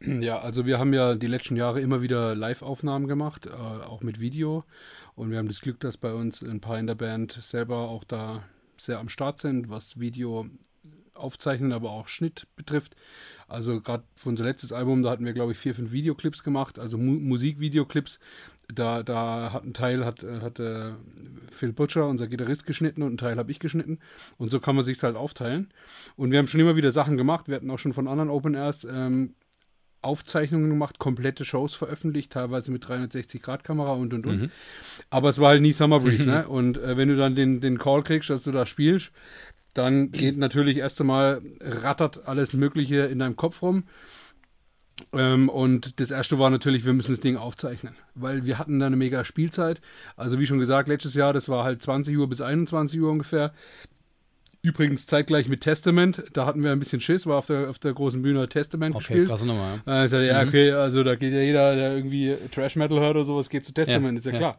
Ja, 0.00 0.40
also 0.40 0.66
wir 0.66 0.78
haben 0.78 0.92
ja 0.92 1.14
die 1.14 1.26
letzten 1.26 1.56
Jahre 1.56 1.80
immer 1.80 2.02
wieder 2.02 2.34
Live-Aufnahmen 2.34 3.08
gemacht, 3.08 3.46
äh, 3.46 3.50
auch 3.50 4.02
mit 4.02 4.20
Video. 4.20 4.64
Und 5.14 5.30
wir 5.30 5.38
haben 5.38 5.48
das 5.48 5.60
Glück, 5.60 5.80
dass 5.80 5.96
bei 5.96 6.12
uns 6.12 6.42
ein 6.42 6.60
paar 6.60 6.78
in 6.78 6.86
der 6.86 6.94
Band 6.94 7.38
selber 7.40 7.88
auch 7.88 8.04
da 8.04 8.44
sehr 8.76 8.98
am 8.98 9.08
Start 9.08 9.38
sind, 9.38 9.70
was 9.70 9.98
Video 9.98 10.46
aufzeichnen, 11.14 11.72
aber 11.72 11.90
auch 11.90 12.08
Schnitt 12.08 12.46
betrifft. 12.56 12.96
Also 13.46 13.80
gerade 13.80 14.04
für 14.14 14.30
unser 14.30 14.44
letztes 14.44 14.72
Album, 14.72 15.02
da 15.02 15.10
hatten 15.10 15.24
wir, 15.24 15.32
glaube 15.32 15.52
ich, 15.52 15.58
vier, 15.58 15.74
fünf 15.74 15.92
Videoclips 15.92 16.42
gemacht, 16.42 16.78
also 16.78 16.98
Mu 16.98 17.12
Musikvideoclips. 17.12 18.18
Da, 18.72 19.02
da 19.02 19.52
hat 19.52 19.64
ein 19.64 19.74
Teil 19.74 20.04
hat, 20.04 20.22
hat 20.22 20.58
äh, 20.58 20.92
Phil 21.50 21.72
Butcher, 21.72 22.06
unser 22.06 22.26
Gitarrist, 22.26 22.66
geschnitten 22.66 23.02
und 23.02 23.14
ein 23.14 23.18
Teil 23.18 23.36
habe 23.36 23.50
ich 23.50 23.58
geschnitten. 23.58 23.98
Und 24.38 24.50
so 24.50 24.60
kann 24.60 24.74
man 24.74 24.84
sich 24.84 25.02
halt 25.02 25.16
aufteilen. 25.16 25.68
Und 26.16 26.30
wir 26.30 26.38
haben 26.38 26.48
schon 26.48 26.60
immer 26.60 26.76
wieder 26.76 26.92
Sachen 26.92 27.16
gemacht. 27.16 27.48
Wir 27.48 27.56
hatten 27.56 27.70
auch 27.70 27.78
schon 27.78 27.92
von 27.92 28.08
anderen 28.08 28.30
Open 28.30 28.54
Airs 28.54 28.84
ähm, 28.84 29.34
Aufzeichnungen 30.04 30.68
gemacht, 30.68 30.98
komplette 30.98 31.44
Shows 31.44 31.74
veröffentlicht, 31.74 32.32
teilweise 32.32 32.70
mit 32.70 32.84
360-Grad-Kamera 32.84 33.92
und 33.92 34.12
und 34.12 34.26
und. 34.26 34.40
Mhm. 34.42 34.50
Aber 35.10 35.30
es 35.30 35.40
war 35.40 35.50
halt 35.50 35.62
nie 35.62 35.72
Summer 35.72 36.00
Breeze, 36.00 36.26
ne? 36.30 36.46
Und 36.46 36.78
äh, 36.78 36.96
wenn 36.96 37.08
du 37.08 37.16
dann 37.16 37.34
den, 37.34 37.60
den 37.60 37.78
Call 37.78 38.02
kriegst, 38.02 38.30
dass 38.30 38.44
du 38.44 38.52
da 38.52 38.66
spielst, 38.66 39.12
dann 39.72 40.12
geht 40.12 40.36
natürlich 40.36 40.76
erst 40.76 41.00
einmal, 41.00 41.42
rattert 41.60 42.28
alles 42.28 42.52
Mögliche 42.52 43.00
in 43.00 43.18
deinem 43.18 43.34
Kopf 43.34 43.60
rum. 43.62 43.84
Ähm, 45.12 45.48
und 45.48 45.98
das 46.00 46.10
erste 46.10 46.38
war 46.38 46.50
natürlich, 46.50 46.84
wir 46.84 46.92
müssen 46.92 47.12
das 47.12 47.20
Ding 47.20 47.36
aufzeichnen, 47.36 47.94
weil 48.14 48.46
wir 48.46 48.58
hatten 48.58 48.78
da 48.78 48.86
eine 48.86 48.96
mega 48.96 49.24
Spielzeit. 49.24 49.80
Also 50.16 50.38
wie 50.38 50.46
schon 50.46 50.58
gesagt, 50.58 50.88
letztes 50.88 51.14
Jahr, 51.14 51.32
das 51.32 51.48
war 51.48 51.64
halt 51.64 51.82
20 51.82 52.16
Uhr 52.16 52.28
bis 52.28 52.40
21 52.40 53.00
Uhr 53.00 53.10
ungefähr. 53.10 53.52
Übrigens 54.62 55.06
zeitgleich 55.06 55.46
mit 55.46 55.60
Testament, 55.60 56.24
da 56.32 56.46
hatten 56.46 56.62
wir 56.62 56.72
ein 56.72 56.78
bisschen 56.78 57.00
Schiss, 57.00 57.26
war 57.26 57.36
auf 57.36 57.46
der, 57.46 57.68
auf 57.68 57.78
der 57.78 57.92
großen 57.92 58.22
Bühne 58.22 58.48
Testament 58.48 58.94
okay, 58.94 59.02
gespielt. 59.02 59.28
Krasse 59.28 59.46
Nummer, 59.46 59.80
ja. 59.86 60.00
Äh, 60.00 60.04
ich 60.06 60.10
sagte, 60.10 60.26
ja, 60.26 60.42
mhm. 60.42 60.48
okay, 60.48 60.70
also 60.70 61.04
da 61.04 61.16
geht 61.16 61.34
ja 61.34 61.40
jeder, 61.40 61.74
der 61.74 61.96
irgendwie 61.96 62.34
Trash 62.50 62.76
Metal 62.76 62.98
hört 62.98 63.10
oder 63.10 63.24
sowas, 63.24 63.50
geht 63.50 63.64
zu 63.64 63.74
Testament, 63.74 64.14
ja, 64.14 64.18
ist 64.18 64.26
ja, 64.26 64.32
ja, 64.32 64.38
klar. 64.38 64.58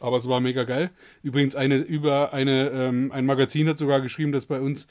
Aber 0.00 0.16
es 0.16 0.28
war 0.28 0.40
mega 0.40 0.64
geil. 0.64 0.90
Übrigens, 1.22 1.54
eine, 1.54 1.76
über 1.76 2.32
eine, 2.32 2.70
ähm, 2.70 3.12
ein 3.12 3.26
Magazin 3.26 3.68
hat 3.68 3.78
sogar 3.78 4.00
geschrieben, 4.00 4.32
dass 4.32 4.46
bei 4.46 4.60
uns 4.60 4.88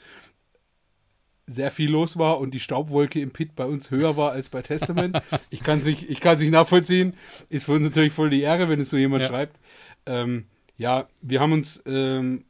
sehr 1.50 1.70
viel 1.70 1.90
los 1.90 2.16
war 2.16 2.38
und 2.38 2.52
die 2.52 2.60
Staubwolke 2.60 3.20
im 3.20 3.32
Pit 3.32 3.56
bei 3.56 3.64
uns 3.64 3.90
höher 3.90 4.16
war 4.16 4.32
als 4.32 4.48
bei 4.48 4.62
Testament. 4.62 5.20
ich 5.50 5.62
kann 5.62 5.78
es 5.78 5.84
nicht, 5.84 6.08
nicht 6.08 6.50
nachvollziehen. 6.50 7.14
Ist 7.48 7.64
für 7.64 7.72
uns 7.72 7.84
natürlich 7.84 8.12
voll 8.12 8.30
die 8.30 8.40
Ehre, 8.40 8.68
wenn 8.68 8.80
es 8.80 8.90
so 8.90 8.96
jemand 8.96 9.24
schreibt. 9.24 9.58
Ähm, 10.06 10.46
ja, 10.76 11.08
wir 11.22 11.40
haben 11.40 11.52
uns 11.52 11.82
ähm, 11.86 12.44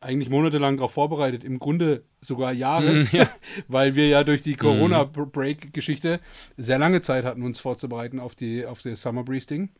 eigentlich 0.00 0.28
monatelang 0.28 0.76
darauf 0.76 0.92
vorbereitet, 0.92 1.42
im 1.42 1.58
Grunde 1.58 2.04
sogar 2.20 2.52
Jahre, 2.52 2.92
mm, 2.92 3.08
ja. 3.12 3.28
weil 3.68 3.94
wir 3.94 4.08
ja 4.08 4.22
durch 4.24 4.42
die 4.42 4.54
Corona-Break-Geschichte 4.54 6.20
sehr 6.56 6.78
lange 6.78 7.02
Zeit 7.02 7.24
hatten, 7.24 7.42
uns 7.42 7.58
vorzubereiten 7.58 8.20
auf 8.20 8.34
die 8.34 8.66
auf 8.66 8.82
das 8.82 9.02
Summer 9.02 9.24
Breeze 9.24 9.46
Ding. 9.46 9.70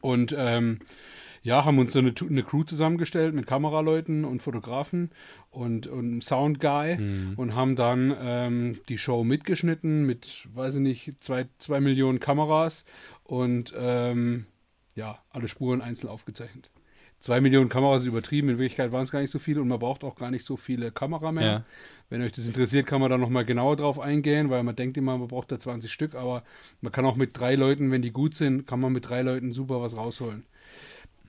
Und 0.00 0.34
ähm, 0.36 0.80
ja, 1.42 1.64
haben 1.64 1.78
uns 1.78 1.92
so 1.92 1.98
eine, 1.98 2.14
eine, 2.28 2.42
Crew 2.42 2.64
zusammengestellt 2.64 3.34
mit 3.34 3.46
Kameraleuten 3.46 4.24
und 4.24 4.42
Fotografen 4.42 5.10
und, 5.50 5.86
und 5.86 6.22
Sound 6.22 6.60
Guy 6.60 6.96
mm. 6.96 7.34
und 7.36 7.54
haben 7.54 7.76
dann 7.76 8.16
ähm, 8.20 8.80
die 8.88 8.98
Show 8.98 9.24
mitgeschnitten 9.24 10.04
mit, 10.04 10.48
weiß 10.54 10.76
ich 10.76 10.80
nicht, 10.80 11.14
zwei, 11.20 11.46
zwei 11.58 11.80
Millionen 11.80 12.20
Kameras 12.20 12.84
und 13.24 13.74
ähm, 13.76 14.46
ja, 14.94 15.18
alle 15.30 15.48
Spuren 15.48 15.80
einzeln 15.80 16.08
aufgezeichnet 16.08 16.70
zwei 17.22 17.40
Millionen 17.40 17.68
Kameras 17.68 18.02
ist 18.02 18.08
übertrieben, 18.08 18.48
in 18.48 18.58
Wirklichkeit 18.58 18.92
waren 18.92 19.04
es 19.04 19.12
gar 19.12 19.20
nicht 19.20 19.30
so 19.30 19.38
viele 19.38 19.62
und 19.62 19.68
man 19.68 19.78
braucht 19.78 20.04
auch 20.04 20.16
gar 20.16 20.30
nicht 20.30 20.44
so 20.44 20.56
viele 20.56 20.90
Kameramen. 20.90 21.44
Ja. 21.44 21.64
Wenn 22.10 22.20
euch 22.20 22.32
das 22.32 22.46
interessiert, 22.46 22.86
kann 22.86 23.00
man 23.00 23.10
da 23.10 23.16
nochmal 23.16 23.46
genauer 23.46 23.76
drauf 23.76 23.98
eingehen, 23.98 24.50
weil 24.50 24.62
man 24.64 24.76
denkt 24.76 24.98
immer, 24.98 25.16
man 25.16 25.28
braucht 25.28 25.50
da 25.50 25.58
20 25.58 25.90
Stück, 25.90 26.14
aber 26.14 26.42
man 26.82 26.92
kann 26.92 27.06
auch 27.06 27.16
mit 27.16 27.38
drei 27.38 27.54
Leuten, 27.54 27.90
wenn 27.90 28.02
die 28.02 28.10
gut 28.10 28.34
sind, 28.34 28.66
kann 28.66 28.80
man 28.80 28.92
mit 28.92 29.08
drei 29.08 29.22
Leuten 29.22 29.52
super 29.52 29.80
was 29.80 29.96
rausholen. 29.96 30.44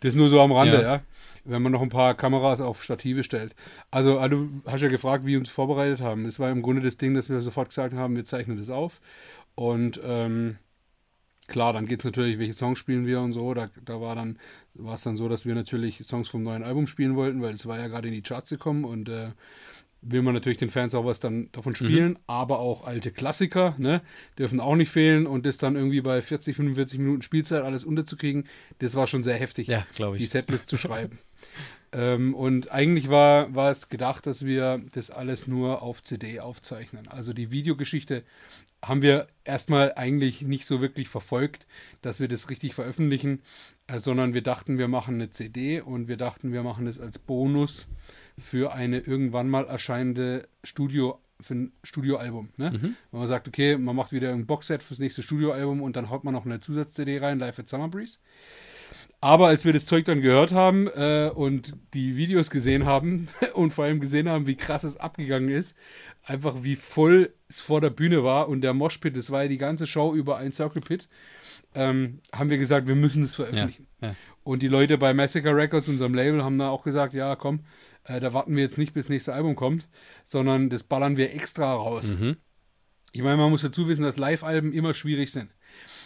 Das 0.04 0.16
nur 0.16 0.28
so 0.30 0.42
am 0.42 0.52
Rande, 0.52 0.82
ja. 0.82 0.96
ja. 0.96 1.02
Wenn 1.46 1.62
man 1.62 1.72
noch 1.72 1.82
ein 1.82 1.90
paar 1.90 2.14
Kameras 2.14 2.62
auf 2.62 2.84
Stative 2.84 3.24
stellt. 3.24 3.56
Also, 3.90 4.20
ah, 4.20 4.28
du 4.28 4.62
hast 4.66 4.82
ja 4.82 4.90
gefragt, 4.90 5.26
wie 5.26 5.32
wir 5.32 5.40
uns 5.40 5.50
vorbereitet 5.50 6.02
haben. 6.02 6.26
Das 6.26 6.40
war 6.40 6.50
im 6.50 6.62
Grunde 6.62 6.82
das 6.82 6.98
Ding, 6.98 7.14
dass 7.14 7.30
wir 7.30 7.40
sofort 7.42 7.70
gesagt 7.70 7.94
haben, 7.96 8.16
wir 8.16 8.26
zeichnen 8.26 8.58
das 8.58 8.70
auf. 8.70 9.02
Und 9.56 10.00
ähm, 10.06 10.58
klar, 11.48 11.74
dann 11.74 11.86
geht 11.86 12.00
es 12.00 12.06
natürlich, 12.06 12.38
welche 12.38 12.54
Songs 12.54 12.80
spielen 12.80 13.06
wir 13.06 13.22
und 13.22 13.32
so. 13.32 13.54
Da, 13.54 13.70
da 13.86 14.02
war 14.02 14.16
dann, 14.16 14.40
war 14.74 14.96
es 14.96 15.04
dann 15.04 15.16
so, 15.16 15.30
dass 15.30 15.46
wir 15.46 15.56
natürlich 15.56 16.06
Songs 16.06 16.28
vom 16.28 16.44
neuen 16.44 16.64
Album 16.64 16.88
spielen 16.88 17.16
wollten, 17.16 17.42
weil 17.42 17.54
es 17.54 17.66
war 17.66 17.78
ja 17.78 17.88
gerade 17.88 18.10
in 18.10 18.14
die 18.14 18.22
Charts 18.22 18.50
gekommen 18.50 18.84
und 18.84 19.08
äh, 19.08 19.32
will 20.06 20.22
man 20.22 20.34
natürlich 20.34 20.58
den 20.58 20.70
Fans 20.70 20.94
auch 20.96 21.06
was 21.06 21.20
dann 21.20 21.50
davon 21.52 21.76
spielen, 21.76 22.12
mhm. 22.12 22.18
aber 22.28 22.60
auch 22.60 22.86
alte 22.86 23.12
Klassiker, 23.12 23.76
ne, 23.78 24.02
dürfen 24.38 24.60
auch 24.60 24.76
nicht 24.76 24.90
fehlen 24.90 25.26
und 25.26 25.46
das 25.46 25.58
dann 25.58 25.76
irgendwie 25.76 26.02
bei 26.02 26.22
40, 26.22 26.56
45 26.56 27.00
Minuten 27.00 27.22
Spielzeit 27.22 27.64
alles 27.64 27.86
unterzukriegen, 27.86 28.46
das 28.80 28.96
war 28.96 29.08
schon 29.08 29.24
sehr 29.24 29.36
heftig, 29.36 29.68
ja, 29.68 29.86
ich. 29.98 30.14
die 30.18 30.26
Setlist 30.26 30.68
zu 30.68 30.78
schreiben. 30.78 31.20
ähm, 31.94 32.34
und 32.36 32.72
eigentlich 32.72 33.10
war, 33.10 33.54
war 33.56 33.72
es 33.72 33.90
gedacht, 33.90 34.26
dass 34.26 34.46
wir 34.46 34.82
das 34.94 35.10
alles 35.10 35.48
nur 35.48 35.82
auf 35.82 36.04
CD 36.04 36.40
aufzeichnen. 36.40 37.08
Also 37.08 37.34
die 37.34 37.52
Videogeschichte 37.52 38.24
haben 38.84 39.02
wir 39.02 39.28
erstmal 39.46 39.94
eigentlich 39.94 40.42
nicht 40.42 40.66
so 40.66 40.82
wirklich 40.82 41.08
verfolgt, 41.08 41.66
dass 42.02 42.20
wir 42.20 42.28
das 42.28 42.50
richtig 42.50 42.74
veröffentlichen, 42.74 43.42
äh, 43.88 44.00
sondern 44.00 44.34
wir 44.34 44.42
dachten, 44.42 44.78
wir 44.78 44.88
machen 44.88 45.16
eine 45.16 45.30
CD 45.30 45.82
und 45.82 46.08
wir 46.08 46.18
dachten, 46.18 46.52
wir 46.52 46.64
machen 46.64 46.86
das 46.86 47.00
als 47.00 47.20
Bonus 47.20 47.88
für 48.38 48.74
eine 48.74 49.00
irgendwann 49.00 49.50
mal 49.50 49.66
erscheinende 49.66 50.48
Studio 50.64 51.20
für 51.44 51.56
ein 51.56 51.72
Studioalbum. 51.84 52.50
Ne? 52.58 52.72
Mhm. 52.72 52.96
Wenn 53.12 53.20
man 53.20 53.28
sagt, 53.28 53.48
okay, 53.48 53.78
man 53.78 53.96
macht 53.96 54.12
wieder 54.12 54.32
ein 54.32 54.46
Boxset 54.46 54.82
fürs 54.82 55.00
nächste 55.00 55.22
Studioalbum 55.22 55.82
und 55.82 55.96
dann 55.96 56.10
haut 56.10 56.24
man 56.24 56.34
noch 56.34 56.46
eine 56.46 56.60
Zusatz-CD 56.60 57.20
rein, 57.20 57.40
Live 57.40 57.60
at 57.60 57.70
Summer 57.70 57.90
Breeze. 57.90 58.20
Aber 59.20 59.48
als 59.48 59.64
wir 59.64 59.72
das 59.72 59.86
Zeug 59.86 60.04
dann 60.04 60.22
gehört 60.22 60.52
haben 60.52 60.88
äh, 60.88 61.32
und 61.34 61.74
die 61.94 62.18
Videos 62.18 62.50
gesehen 62.50 62.86
haben 62.86 63.30
und 63.54 63.72
vor 63.72 63.86
allem 63.86 64.00
gesehen 64.00 64.28
haben, 64.28 64.48
wie 64.48 64.56
krass 64.56 64.84
es 64.84 64.98
abgegangen 64.98 65.50
ist, 65.50 65.78
einfach 66.26 66.64
wie 66.64 66.76
voll 66.76 67.34
es 67.48 67.62
vor 67.62 67.80
der 67.80 67.90
Bühne 67.90 68.24
war 68.24 68.50
und 68.50 68.62
der 68.62 68.74
Moshpit, 68.74 69.16
das 69.16 69.32
war 69.32 69.44
ja 69.44 69.50
die 69.50 69.58
ganze 69.58 69.88
Show 69.88 70.14
über 70.14 70.38
ein 70.38 70.52
Circle 70.52 70.82
Pit, 70.82 71.08
ähm, 71.74 72.20
haben 72.34 72.50
wir 72.50 72.58
gesagt, 72.58 72.88
wir 72.88 72.96
müssen 72.96 73.24
es 73.24 73.36
veröffentlichen. 73.36 73.88
Ja, 74.02 74.10
ja. 74.10 74.16
Und 74.44 74.62
die 74.62 74.68
Leute 74.68 74.98
bei 74.98 75.14
Massacre 75.14 75.56
Records, 75.56 75.88
unserem 75.88 76.14
Label, 76.14 76.44
haben 76.44 76.58
da 76.58 76.70
auch 76.70 76.84
gesagt, 76.84 77.14
ja 77.14 77.36
komm, 77.38 77.62
äh, 78.06 78.20
da 78.20 78.34
warten 78.34 78.56
wir 78.56 78.64
jetzt 78.64 78.78
nicht, 78.78 78.94
bis 78.94 79.06
das 79.06 79.10
nächste 79.10 79.34
Album 79.34 79.56
kommt, 79.56 79.88
sondern 80.26 80.70
das 80.70 80.84
ballern 80.84 81.18
wir 81.18 81.34
extra 81.34 81.74
raus. 81.74 82.18
Mhm. 82.20 82.38
Ich 83.12 83.22
meine, 83.22 83.38
man 83.38 83.52
muss 83.52 83.62
dazu 83.62 83.88
wissen, 83.88 84.04
dass 84.04 84.18
Live-Alben 84.18 84.74
immer 84.74 84.94
schwierig 84.94 85.32
sind. 85.32 85.52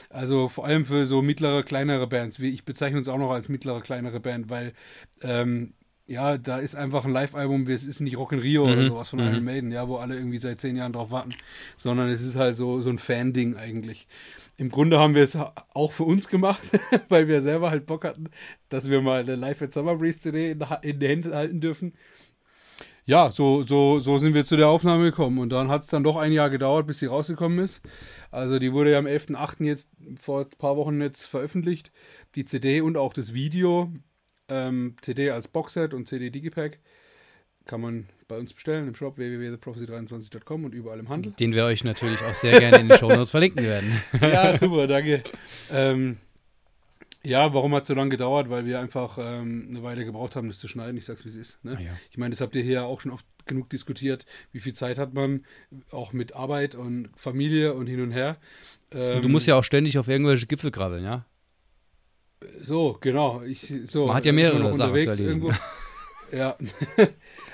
Also 0.09 0.47
vor 0.49 0.65
allem 0.65 0.83
für 0.83 1.05
so 1.05 1.21
mittlere, 1.21 1.63
kleinere 1.63 2.07
Bands. 2.07 2.39
Ich 2.39 2.65
bezeichne 2.65 2.97
uns 2.97 3.07
auch 3.07 3.17
noch 3.17 3.31
als 3.31 3.49
mittlere, 3.49 3.81
kleinere 3.81 4.19
Band, 4.19 4.49
weil 4.49 4.73
ähm, 5.21 5.73
ja, 6.07 6.37
da 6.37 6.57
ist 6.57 6.75
einfach 6.75 7.05
ein 7.05 7.11
Live-Album, 7.11 7.67
es 7.67 7.85
ist 7.85 7.99
nicht 7.99 8.17
Rock 8.17 8.31
in 8.31 8.39
Rio 8.39 8.65
mhm. 8.65 8.71
oder 8.71 8.85
sowas 8.85 9.09
von 9.09 9.19
mhm. 9.19 9.25
Iron 9.27 9.43
Maiden, 9.43 9.71
ja, 9.71 9.87
wo 9.87 9.97
alle 9.97 10.15
irgendwie 10.15 10.39
seit 10.39 10.59
zehn 10.59 10.77
Jahren 10.77 10.93
drauf 10.93 11.11
warten, 11.11 11.35
sondern 11.75 12.09
es 12.09 12.23
ist 12.23 12.35
halt 12.35 12.55
so, 12.55 12.81
so 12.81 12.89
ein 12.89 12.97
Fan-Ding 12.97 13.55
eigentlich. 13.55 14.07
Im 14.55 14.69
Grunde 14.69 14.99
haben 14.99 15.13
wir 15.13 15.23
es 15.23 15.37
auch 15.73 15.91
für 15.91 16.05
uns 16.05 16.29
gemacht, 16.29 16.63
weil 17.09 17.27
wir 17.27 17.41
selber 17.41 17.69
halt 17.69 17.85
Bock 17.85 18.05
hatten, 18.05 18.29
dass 18.69 18.89
wir 18.89 19.01
mal 19.01 19.21
eine 19.21 19.35
Live 19.35 19.61
at 19.61 19.73
Summer 19.73 19.95
Breeze 19.95 20.19
CD 20.19 20.51
in, 20.51 20.63
in 20.81 20.99
die 20.99 21.07
Hände 21.07 21.35
halten 21.35 21.61
dürfen 21.61 21.93
ja, 23.07 23.31
so, 23.31 23.63
so, 23.63 24.01
so 24.01 24.17
sind 24.17 24.33
wir 24.33 24.43
zu 24.43 24.57
der 24.57 24.67
Aufnahme 24.67 25.05
gekommen. 25.05 25.39
Und 25.39 25.49
dann 25.49 25.69
hat 25.69 25.83
es 25.83 25.87
dann 25.87 26.03
doch 26.03 26.17
ein 26.17 26.33
Jahr 26.33 26.49
gedauert, 26.49 26.87
bis 26.87 26.99
sie 26.99 27.05
rausgekommen 27.05 27.59
ist. 27.59 27.81
Also 28.31 28.59
die 28.59 28.73
wurde 28.73 28.91
ja 28.91 28.99
am 28.99 29.05
11.8. 29.05 29.63
jetzt 29.63 29.89
vor 30.19 30.41
ein 30.41 30.49
paar 30.57 30.75
Wochen 30.75 30.99
jetzt 30.99 31.23
veröffentlicht. 31.23 31.93
Die 32.35 32.43
CD 32.43 32.81
und 32.81 32.97
auch 32.97 33.13
das 33.13 33.33
Video. 33.33 33.89
Ähm, 34.49 34.95
CD 35.01 35.31
als 35.31 35.47
Boxset 35.47 35.93
und 35.93 36.07
CD 36.07 36.29
Digipack. 36.29 36.79
Kann 37.65 37.81
man 37.81 38.07
bei 38.27 38.37
uns 38.37 38.53
bestellen 38.53 38.87
im 38.87 38.95
Shop 38.95 39.17
www.theprophecy23.com 39.17 40.65
und 40.65 40.73
überall 40.73 40.99
im 40.99 41.09
Handel. 41.09 41.33
Den 41.33 41.53
wir 41.53 41.65
euch 41.65 41.83
natürlich 41.83 42.21
auch 42.23 42.35
sehr 42.35 42.59
gerne 42.59 42.77
in 42.77 42.87
den 42.87 42.97
Show 42.97 43.09
Notes 43.09 43.31
verlinken 43.31 43.63
werden. 43.63 44.01
ja, 44.21 44.55
super, 44.55 44.87
danke. 44.87 45.23
Ähm, 45.71 46.17
ja, 47.23 47.53
warum 47.53 47.75
hat 47.75 47.81
es 47.81 47.87
so 47.89 47.93
lange 47.93 48.09
gedauert? 48.09 48.49
Weil 48.49 48.65
wir 48.65 48.79
einfach 48.79 49.17
ähm, 49.19 49.67
eine 49.69 49.83
Weile 49.83 50.05
gebraucht 50.05 50.35
haben, 50.37 50.47
das 50.47 50.59
zu 50.59 50.67
schneiden. 50.69 50.97
Ich 50.97 51.05
sag's, 51.05 51.25
wie 51.25 51.29
es 51.29 51.35
ist. 51.35 51.63
Ne? 51.65 51.75
Ah, 51.77 51.81
ja. 51.81 51.91
Ich 52.09 52.17
meine, 52.17 52.31
das 52.31 52.41
habt 52.41 52.55
ihr 52.55 52.63
hier 52.63 52.85
auch 52.85 53.01
schon 53.01 53.11
oft 53.11 53.25
genug 53.45 53.69
diskutiert. 53.69 54.25
Wie 54.51 54.59
viel 54.59 54.73
Zeit 54.73 54.97
hat 54.97 55.13
man, 55.13 55.45
auch 55.91 56.13
mit 56.13 56.35
Arbeit 56.35 56.75
und 56.75 57.09
Familie 57.15 57.73
und 57.73 57.87
hin 57.87 58.01
und 58.01 58.11
her. 58.11 58.37
Ähm, 58.91 59.21
du 59.21 59.29
musst 59.29 59.47
ja 59.47 59.55
auch 59.55 59.63
ständig 59.63 59.97
auf 59.97 60.07
irgendwelche 60.07 60.47
Gipfel 60.47 60.71
krabbeln, 60.71 61.03
ja? 61.03 61.25
So, 62.61 62.97
genau. 63.01 63.41
Ich, 63.43 63.73
so, 63.85 64.07
man 64.07 64.15
hat 64.15 64.25
ja 64.25 64.31
mehrere 64.31 64.57
Sachen 64.57 64.71
unterwegs 64.73 65.19
irgendwo. 65.19 65.51
ja. 66.31 66.55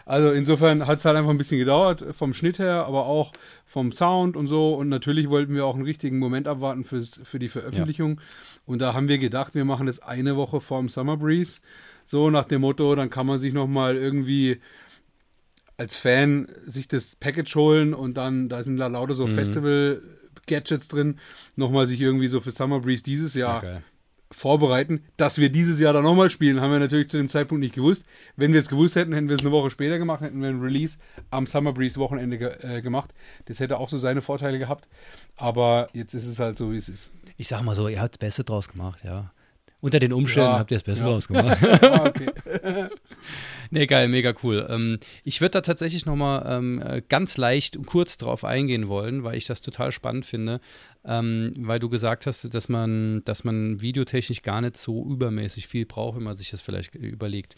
Also 0.05 0.31
insofern 0.31 0.85
hat 0.85 0.97
es 0.97 1.05
halt 1.05 1.15
einfach 1.15 1.29
ein 1.29 1.37
bisschen 1.37 1.59
gedauert 1.59 2.03
vom 2.11 2.33
Schnitt 2.33 2.59
her, 2.59 2.85
aber 2.85 3.05
auch 3.05 3.31
vom 3.63 3.93
Sound 3.93 4.35
und 4.35 4.47
so. 4.47 4.73
Und 4.73 4.89
natürlich 4.89 5.29
wollten 5.29 5.55
wir 5.55 5.65
auch 5.65 5.75
einen 5.75 5.85
richtigen 5.85 6.19
Moment 6.19 6.45
abwarten 6.45 6.83
fürs, 6.83 7.21
für 7.23 7.39
die 7.39 7.47
Veröffentlichung. 7.47 8.15
Ja. 8.15 8.23
Und 8.65 8.79
da 8.79 8.93
haben 8.93 9.07
wir 9.07 9.17
gedacht, 9.17 9.55
wir 9.55 9.63
machen 9.63 9.87
das 9.87 9.99
eine 10.01 10.35
Woche 10.35 10.59
vorm 10.59 10.89
Summer 10.89 11.15
Breeze. 11.15 11.61
So 12.05 12.29
nach 12.29 12.43
dem 12.43 12.61
Motto, 12.61 12.95
dann 12.95 13.09
kann 13.09 13.25
man 13.25 13.39
sich 13.39 13.53
nochmal 13.53 13.95
irgendwie 13.95 14.59
als 15.77 15.95
Fan 15.95 16.49
sich 16.65 16.89
das 16.89 17.15
Package 17.15 17.55
holen 17.55 17.93
und 17.93 18.15
dann, 18.15 18.49
da 18.49 18.61
sind 18.63 18.77
da 18.77 18.87
lauter 18.87 19.15
so 19.15 19.25
mhm. 19.25 19.31
Festival 19.31 20.01
Gadgets 20.47 20.89
drin, 20.89 21.19
nochmal 21.55 21.87
sich 21.87 22.01
irgendwie 22.01 22.27
so 22.27 22.41
für 22.41 22.51
Summer 22.51 22.81
Breeze 22.81 23.03
dieses 23.03 23.33
Jahr 23.33 23.63
Ja, 23.63 23.69
geil. 23.69 23.83
Vorbereiten. 24.33 25.03
Dass 25.17 25.37
wir 25.37 25.49
dieses 25.49 25.79
Jahr 25.79 25.93
dann 25.93 26.03
nochmal 26.03 26.29
spielen, 26.29 26.61
haben 26.61 26.71
wir 26.71 26.79
natürlich 26.79 27.09
zu 27.09 27.17
dem 27.17 27.29
Zeitpunkt 27.29 27.61
nicht 27.61 27.75
gewusst. 27.75 28.05
Wenn 28.35 28.53
wir 28.53 28.59
es 28.59 28.69
gewusst 28.69 28.95
hätten, 28.95 29.13
hätten 29.13 29.29
wir 29.29 29.35
es 29.35 29.41
eine 29.41 29.51
Woche 29.51 29.71
später 29.71 29.97
gemacht, 29.97 30.21
hätten 30.21 30.41
wir 30.41 30.49
ein 30.49 30.61
Release 30.61 30.97
am 31.29 31.45
Summer 31.45 31.73
Breeze 31.73 31.99
Wochenende 31.99 32.37
ge 32.37 32.51
äh, 32.61 32.81
gemacht. 32.81 33.13
Das 33.45 33.59
hätte 33.59 33.77
auch 33.77 33.89
so 33.89 33.97
seine 33.97 34.21
Vorteile 34.21 34.59
gehabt. 34.59 34.87
Aber 35.35 35.87
jetzt 35.93 36.13
ist 36.13 36.27
es 36.27 36.39
halt 36.39 36.57
so, 36.57 36.71
wie 36.71 36.77
es 36.77 36.89
ist. 36.89 37.13
Ich 37.37 37.47
sag 37.47 37.61
mal 37.61 37.75
so, 37.75 37.87
ihr 37.87 38.01
habt 38.01 38.15
das 38.15 38.19
Beste 38.19 38.43
draus 38.43 38.69
gemacht, 38.69 39.01
ja. 39.03 39.31
Unter 39.81 39.99
den 39.99 40.13
Umständen 40.13 40.49
Ja, 40.49 40.59
habt 40.59 40.71
ihr 40.71 40.77
das 40.77 40.83
Beste 40.83 41.03
ja. 41.03 41.11
draus 41.11 41.27
gemacht. 41.27 41.57
ah, 41.83 42.05
okay. 42.05 42.89
Nee, 43.73 43.87
geil, 43.87 44.07
mega 44.07 44.35
cool. 44.43 44.67
Ähm, 44.69 44.99
ich 45.23 45.41
würde 45.41 45.53
da 45.53 45.61
tatsächlich 45.61 46.05
nochmal 46.05 46.45
ähm, 46.47 46.79
äh, 46.79 47.01
ganz 47.09 47.37
leicht 47.37 47.75
und 47.75 47.87
kurz 47.87 48.17
drauf 48.17 48.45
eingehen 48.45 48.87
wollen, 48.87 49.23
weil 49.23 49.35
ich 49.35 49.45
das 49.45 49.61
total 49.61 49.91
spannend 49.91 50.27
finde, 50.27 50.61
ähm, 51.05 51.53
weil 51.57 51.79
du 51.79 51.89
gesagt 51.89 52.25
hast, 52.25 52.53
dass 52.53 52.69
man, 52.69 53.23
dass 53.25 53.43
man 53.43 53.81
videotechnisch 53.81 54.41
gar 54.41 54.61
nicht 54.61 54.77
so 54.77 55.05
übermäßig 55.05 55.67
viel 55.67 55.85
braucht, 55.85 56.17
wenn 56.17 56.23
man 56.23 56.37
sich 56.37 56.51
das 56.51 56.61
vielleicht 56.61 56.95
überlegt. 56.95 57.55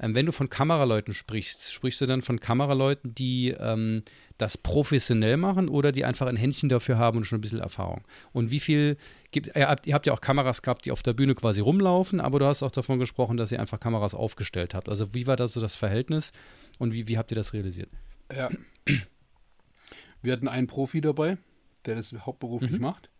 Ähm, 0.00 0.14
wenn 0.14 0.26
du 0.26 0.32
von 0.32 0.48
Kameraleuten 0.48 1.14
sprichst, 1.14 1.72
sprichst 1.72 2.00
du 2.00 2.06
dann 2.06 2.22
von 2.22 2.40
Kameraleuten, 2.40 3.14
die 3.14 3.54
ähm, 3.58 4.02
das 4.36 4.58
professionell 4.58 5.36
machen 5.36 5.68
oder 5.68 5.92
die 5.92 6.04
einfach 6.04 6.26
ein 6.26 6.36
Händchen 6.36 6.68
dafür 6.68 6.98
haben 6.98 7.18
und 7.18 7.24
schon 7.24 7.38
ein 7.38 7.42
bisschen 7.42 7.60
Erfahrung? 7.60 8.02
Und 8.32 8.50
wie 8.50 8.60
viel 8.60 8.96
gibt, 9.30 9.54
ihr 9.54 9.68
habt, 9.68 9.86
ihr 9.86 9.94
habt 9.94 10.06
ja 10.06 10.12
auch 10.12 10.20
Kameras 10.20 10.62
gehabt, 10.62 10.84
die 10.84 10.90
auf 10.90 11.02
der 11.02 11.12
Bühne 11.12 11.34
quasi 11.36 11.60
rumlaufen, 11.60 12.20
aber 12.20 12.40
du 12.40 12.46
hast 12.46 12.62
auch 12.62 12.70
davon 12.70 12.98
gesprochen, 12.98 13.36
dass 13.36 13.52
ihr 13.52 13.60
einfach 13.60 13.78
Kameras 13.78 14.14
aufgestellt 14.14 14.74
habt. 14.74 14.88
Also 14.88 15.14
wie 15.14 15.26
war 15.26 15.36
da 15.36 15.46
so 15.46 15.60
das 15.60 15.76
Verhältnis 15.76 16.32
und 16.78 16.92
wie, 16.92 17.06
wie 17.06 17.16
habt 17.16 17.30
ihr 17.30 17.36
das 17.36 17.52
realisiert? 17.52 17.90
Ja. 18.34 18.48
Wir 20.20 20.32
hatten 20.32 20.48
einen 20.48 20.66
Profi 20.66 21.00
dabei, 21.00 21.38
der 21.86 21.96
das 21.96 22.12
hauptberuflich 22.12 22.72
Mhm. 22.72 22.80
macht. 22.80 23.10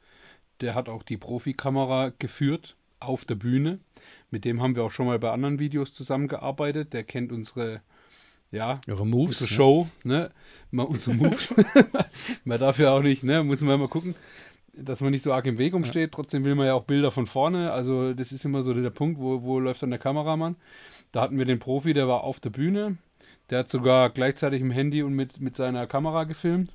Der 0.60 0.74
hat 0.74 0.88
auch 0.88 1.02
die 1.02 1.16
Profikamera 1.16 2.12
geführt 2.18 2.76
auf 3.00 3.24
der 3.24 3.36
Bühne. 3.36 3.78
Mit 4.30 4.44
dem 4.44 4.60
haben 4.60 4.74
wir 4.76 4.82
auch 4.84 4.90
schon 4.90 5.06
mal 5.06 5.18
bei 5.18 5.30
anderen 5.30 5.58
Videos 5.58 5.94
zusammengearbeitet. 5.94 6.92
Der 6.92 7.04
kennt 7.04 7.30
unsere, 7.32 7.80
ja, 8.50 8.80
Eure 8.88 9.06
Moves? 9.06 9.40
unsere 9.40 9.50
ne? 9.50 9.56
Show, 9.56 9.88
ne? 10.04 10.30
Mal 10.70 10.82
unsere 10.84 11.14
Moves. 11.16 11.54
man 12.44 12.58
darf 12.58 12.78
ja 12.78 12.92
auch 12.92 13.02
nicht, 13.02 13.22
ne? 13.22 13.44
Muss 13.44 13.60
man 13.60 13.78
mal 13.78 13.88
gucken, 13.88 14.14
dass 14.72 15.00
man 15.00 15.12
nicht 15.12 15.22
so 15.22 15.32
arg 15.32 15.46
im 15.46 15.58
Weg 15.58 15.74
umsteht. 15.74 16.12
Trotzdem 16.12 16.44
will 16.44 16.54
man 16.56 16.66
ja 16.66 16.74
auch 16.74 16.84
Bilder 16.84 17.10
von 17.12 17.26
vorne. 17.26 17.70
Also 17.72 18.12
das 18.14 18.32
ist 18.32 18.44
immer 18.44 18.62
so 18.62 18.74
der 18.74 18.90
Punkt, 18.90 19.20
wo, 19.20 19.42
wo 19.42 19.60
läuft 19.60 19.82
dann 19.82 19.90
der 19.90 19.98
Kameramann. 19.98 20.56
Da 21.12 21.20
hatten 21.22 21.38
wir 21.38 21.44
den 21.44 21.58
Profi, 21.60 21.94
der 21.94 22.08
war 22.08 22.24
auf 22.24 22.40
der 22.40 22.50
Bühne. 22.50 22.98
Der 23.50 23.60
hat 23.60 23.70
sogar 23.70 24.10
gleichzeitig 24.10 24.60
im 24.60 24.70
Handy 24.70 25.02
und 25.02 25.14
mit, 25.14 25.40
mit 25.40 25.56
seiner 25.56 25.86
Kamera 25.86 26.24
gefilmt. 26.24 26.72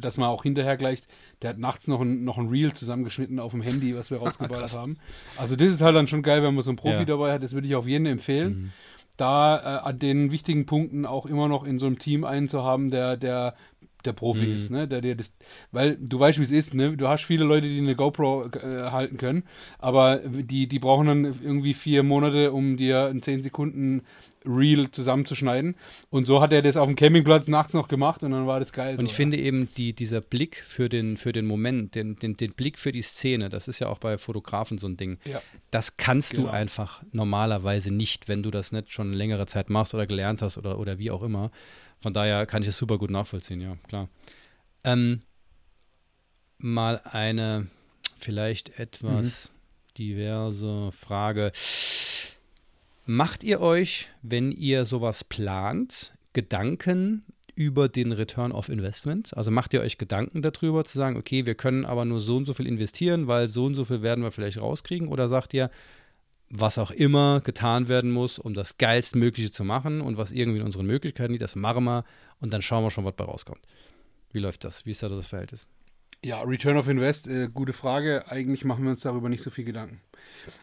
Dass 0.00 0.16
man 0.16 0.28
auch 0.28 0.42
hinterher 0.42 0.76
gleich, 0.76 1.00
der 1.42 1.50
hat 1.50 1.58
nachts 1.58 1.86
noch 1.88 2.00
ein, 2.00 2.24
noch 2.24 2.38
ein 2.38 2.48
Reel 2.48 2.72
zusammengeschnitten 2.72 3.38
auf 3.38 3.52
dem 3.52 3.62
Handy, 3.62 3.96
was 3.96 4.10
wir 4.10 4.18
rausgeballert 4.22 4.72
haben. 4.74 4.96
Also 5.36 5.56
das 5.56 5.68
ist 5.68 5.80
halt 5.80 5.94
dann 5.96 6.06
schon 6.06 6.22
geil, 6.22 6.42
wenn 6.42 6.54
man 6.54 6.62
so 6.62 6.70
einen 6.70 6.76
Profi 6.76 6.98
Ja. 6.98 7.04
dabei 7.04 7.32
hat. 7.32 7.42
Das 7.42 7.52
würde 7.52 7.66
ich 7.66 7.74
auf 7.74 7.86
jeden 7.86 8.06
empfehlen 8.06 8.50
Mhm. 8.50 8.72
da 9.16 9.58
äh, 9.58 9.80
an 9.88 9.98
den 9.98 10.30
wichtigen 10.32 10.66
Punkten 10.66 11.04
auch 11.06 11.26
immer 11.26 11.46
noch 11.48 11.64
in 11.64 11.78
so 11.78 11.86
einem 11.86 11.98
Team 11.98 12.24
einen 12.24 12.48
zu 12.48 12.62
haben, 12.64 12.90
der, 12.90 13.16
der, 13.16 13.54
der 14.02 14.12
Profi 14.12 14.46
Mhm. 14.46 14.54
ist, 14.54 14.70
ne? 14.70 14.88
Der, 14.88 15.00
der 15.00 15.14
das, 15.14 15.34
weil 15.72 15.96
du 15.96 16.18
weißt, 16.18 16.38
wie 16.38 16.42
es 16.42 16.50
ist, 16.50 16.74
ne? 16.74 16.96
Du 16.96 17.08
hast 17.08 17.24
viele 17.24 17.44
Leute, 17.44 17.68
die 17.68 17.78
eine 17.78 17.96
GoPro 17.96 18.46
äh, 18.46 18.90
halten 18.90 19.16
können, 19.16 19.44
aber 19.78 20.16
die, 20.18 20.66
die 20.66 20.78
brauchen 20.78 21.06
dann 21.06 21.24
irgendwie 21.42 21.74
vier 21.74 22.02
Monate, 22.02 22.52
um 22.52 22.76
dir 22.76 23.06
ein 23.06 23.22
10 23.22 23.42
Sekunden 23.42 24.02
Reel 24.46 24.90
zusammenzuschneiden. 24.90 25.74
Und 26.08 26.24
so 26.24 26.40
hat 26.40 26.50
er 26.54 26.62
das 26.62 26.78
auf 26.78 26.86
dem 26.88 26.96
Campingplatz 26.96 27.48
nachts 27.48 27.74
noch 27.74 27.88
gemacht 27.88 28.24
und 28.24 28.30
dann 28.30 28.46
war 28.46 28.58
das 28.58 28.72
geil. 28.72 28.96
Und 28.98 29.04
ich 29.04 29.10
so, 29.10 29.16
finde 29.16 29.36
eben, 29.36 29.68
die, 29.76 29.92
dieser 29.92 30.22
Blick 30.22 30.62
für 30.66 30.88
den, 30.88 31.18
für 31.18 31.32
den 31.32 31.44
Moment, 31.46 31.94
den, 31.94 32.16
den, 32.16 32.38
den 32.38 32.52
Blick 32.52 32.78
für 32.78 32.90
die 32.90 33.02
Szene, 33.02 33.50
das 33.50 33.68
ist 33.68 33.80
ja 33.80 33.88
auch 33.88 33.98
bei 33.98 34.16
Fotografen 34.16 34.78
so 34.78 34.86
ein 34.86 34.96
Ding. 34.96 35.18
Ja. 35.26 35.42
Das 35.70 35.98
kannst 35.98 36.32
du 36.38 36.42
Genau. 36.44 36.52
einfach 36.52 37.02
normalerweise 37.12 37.92
nicht, 37.92 38.28
wenn 38.28 38.42
du 38.42 38.50
das 38.50 38.72
nicht 38.72 38.90
schon 38.90 39.12
längere 39.12 39.44
Zeit 39.44 39.68
machst 39.68 39.94
oder 39.94 40.06
gelernt 40.06 40.40
hast 40.40 40.56
oder, 40.56 40.78
oder 40.78 40.98
wie 40.98 41.10
auch 41.10 41.22
immer. 41.22 41.50
Von 42.00 42.12
daher 42.12 42.46
kann 42.46 42.62
ich 42.62 42.68
es 42.68 42.78
super 42.78 42.98
gut 42.98 43.10
nachvollziehen, 43.10 43.60
ja, 43.60 43.76
klar. 43.86 44.08
Ähm, 44.84 45.22
mal 46.58 47.00
eine 47.04 47.66
vielleicht 48.18 48.78
etwas 48.78 49.50
diverse 49.98 50.92
Frage. 50.92 51.52
Macht 53.06 53.44
ihr 53.44 53.60
euch, 53.60 54.08
wenn 54.22 54.52
ihr 54.52 54.84
sowas 54.84 55.24
plant, 55.24 56.14
Gedanken 56.32 57.24
über 57.54 57.88
den 57.88 58.12
Return 58.12 58.52
of 58.52 58.68
Investments? 58.68 59.32
Also 59.34 59.50
macht 59.50 59.74
ihr 59.74 59.80
euch 59.80 59.98
Gedanken 59.98 60.42
darüber 60.42 60.84
zu 60.84 60.96
sagen, 60.96 61.16
okay, 61.16 61.44
wir 61.44 61.54
können 61.54 61.84
aber 61.84 62.04
nur 62.04 62.20
so 62.20 62.36
und 62.36 62.46
so 62.46 62.54
viel 62.54 62.66
investieren, 62.66 63.26
weil 63.26 63.48
so 63.48 63.64
und 63.64 63.74
so 63.74 63.84
viel 63.84 64.02
werden 64.02 64.22
wir 64.22 64.30
vielleicht 64.30 64.58
rauskriegen? 64.58 65.08
Oder 65.08 65.28
sagt 65.28 65.52
ihr, 65.54 65.70
was 66.50 66.78
auch 66.78 66.90
immer 66.90 67.40
getan 67.40 67.88
werden 67.88 68.10
muss, 68.10 68.38
um 68.38 68.54
das 68.54 68.76
geilstmögliche 68.76 69.52
zu 69.52 69.64
machen 69.64 70.00
und 70.00 70.16
was 70.16 70.32
irgendwie 70.32 70.58
in 70.58 70.64
unseren 70.64 70.86
Möglichkeiten 70.86 71.32
liegt, 71.32 71.42
das 71.42 71.56
machen 71.56 71.84
wir 71.84 72.04
und 72.40 72.52
dann 72.52 72.60
schauen 72.60 72.84
wir 72.84 72.90
schon, 72.90 73.04
was 73.04 73.14
bei 73.14 73.24
rauskommt. 73.24 73.60
Wie 74.32 74.40
läuft 74.40 74.64
das? 74.64 74.84
Wie 74.84 74.90
ist 74.90 75.02
da 75.02 75.08
das 75.08 75.28
Verhältnis? 75.28 75.66
Ja, 76.22 76.42
Return 76.42 76.76
of 76.76 76.88
Invest, 76.88 77.28
äh, 77.28 77.48
gute 77.48 77.72
Frage. 77.72 78.28
Eigentlich 78.28 78.64
machen 78.64 78.84
wir 78.84 78.90
uns 78.90 79.00
darüber 79.00 79.30
nicht 79.30 79.42
so 79.42 79.48
viel 79.48 79.64
Gedanken. 79.64 80.02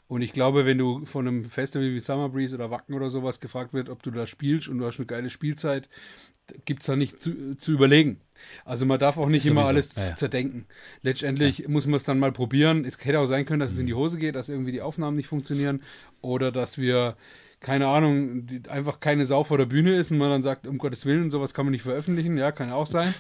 Und 0.07 0.21
ich 0.21 0.31
glaube, 0.31 0.65
wenn 0.65 0.77
du 0.77 1.03
von 1.05 1.27
einem 1.27 1.45
Festival 1.49 1.93
wie 1.93 1.99
Summer 1.99 2.29
Breeze 2.29 2.53
oder 2.53 2.69
Wacken 2.69 2.93
oder 2.93 3.09
sowas 3.09 3.39
gefragt 3.39 3.73
wird, 3.73 3.89
ob 3.89 4.03
du 4.03 4.11
da 4.11 4.27
spielst 4.27 4.67
und 4.67 4.77
du 4.77 4.85
hast 4.85 4.99
eine 4.99 5.07
geile 5.07 5.31
Spielzeit, 5.31 5.89
gibt 6.65 6.81
es 6.81 6.87
da 6.87 6.95
nicht 6.95 7.21
zu, 7.21 7.55
zu 7.55 7.71
überlegen. 7.71 8.19
Also 8.65 8.85
man 8.85 8.99
darf 8.99 9.17
auch 9.17 9.29
nicht 9.29 9.43
Sowieso, 9.43 9.59
immer 9.59 9.67
alles 9.67 9.95
ja, 9.95 10.09
ja. 10.09 10.15
zerdenken. 10.15 10.65
Letztendlich 11.01 11.67
muss 11.67 11.85
man 11.85 11.95
es 11.95 12.03
dann 12.03 12.19
mal 12.19 12.31
probieren. 12.31 12.85
Es 12.85 13.03
hätte 13.03 13.19
auch 13.19 13.25
sein 13.25 13.45
können, 13.45 13.59
dass 13.59 13.71
es 13.71 13.79
in 13.79 13.87
die 13.87 13.93
Hose 13.93 14.17
geht, 14.17 14.35
dass 14.35 14.49
irgendwie 14.49 14.71
die 14.71 14.81
Aufnahmen 14.81 15.17
nicht 15.17 15.27
funktionieren 15.27 15.81
oder 16.21 16.51
dass 16.51 16.77
wir 16.77 17.17
keine 17.59 17.87
Ahnung, 17.87 18.45
die, 18.45 18.69
einfach 18.69 18.99
keine 18.99 19.25
Sau 19.25 19.43
vor 19.43 19.57
der 19.57 19.65
Bühne 19.65 19.95
ist 19.95 20.11
und 20.11 20.19
man 20.19 20.29
dann 20.29 20.43
sagt, 20.43 20.67
um 20.67 20.77
Gottes 20.77 21.05
Willen, 21.07 21.31
sowas 21.31 21.55
kann 21.55 21.65
man 21.65 21.71
nicht 21.71 21.81
veröffentlichen. 21.81 22.37
Ja, 22.37 22.51
kann 22.51 22.71
auch 22.71 22.85
sein. 22.85 23.15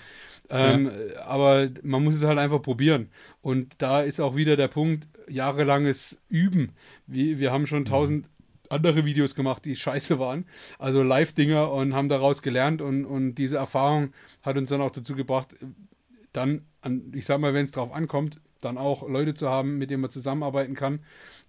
Ähm, 0.49 0.91
Aber 1.25 1.69
man 1.83 2.03
muss 2.03 2.15
es 2.15 2.23
halt 2.23 2.37
einfach 2.37 2.61
probieren. 2.61 3.09
Und 3.41 3.73
da 3.79 4.01
ist 4.01 4.19
auch 4.19 4.35
wieder 4.35 4.55
der 4.55 4.67
Punkt, 4.67 5.07
jahrelanges 5.27 6.21
Üben. 6.29 6.71
Wir, 7.05 7.39
wir 7.39 7.51
haben 7.51 7.65
schon 7.65 7.85
tausend 7.85 8.27
andere 8.69 9.05
Videos 9.05 9.35
gemacht, 9.35 9.65
die 9.65 9.75
scheiße 9.75 10.19
waren. 10.19 10.45
Also 10.79 11.03
Live-Dinger 11.03 11.71
und 11.71 11.93
haben 11.93 12.09
daraus 12.09 12.41
gelernt 12.41 12.81
und, 12.81 13.05
und 13.05 13.35
diese 13.35 13.57
Erfahrung 13.57 14.11
hat 14.41 14.57
uns 14.57 14.69
dann 14.69 14.81
auch 14.81 14.91
dazu 14.91 15.15
gebracht, 15.15 15.55
dann, 16.33 16.65
an, 16.81 17.11
ich 17.15 17.25
sag 17.25 17.39
mal, 17.39 17.53
wenn 17.53 17.65
es 17.65 17.71
drauf 17.71 17.93
ankommt, 17.93 18.39
dann 18.61 18.77
auch 18.77 19.07
Leute 19.07 19.33
zu 19.33 19.49
haben, 19.49 19.77
mit 19.77 19.89
denen 19.89 20.01
man 20.01 20.11
zusammenarbeiten 20.11 20.75
kann, 20.75 20.99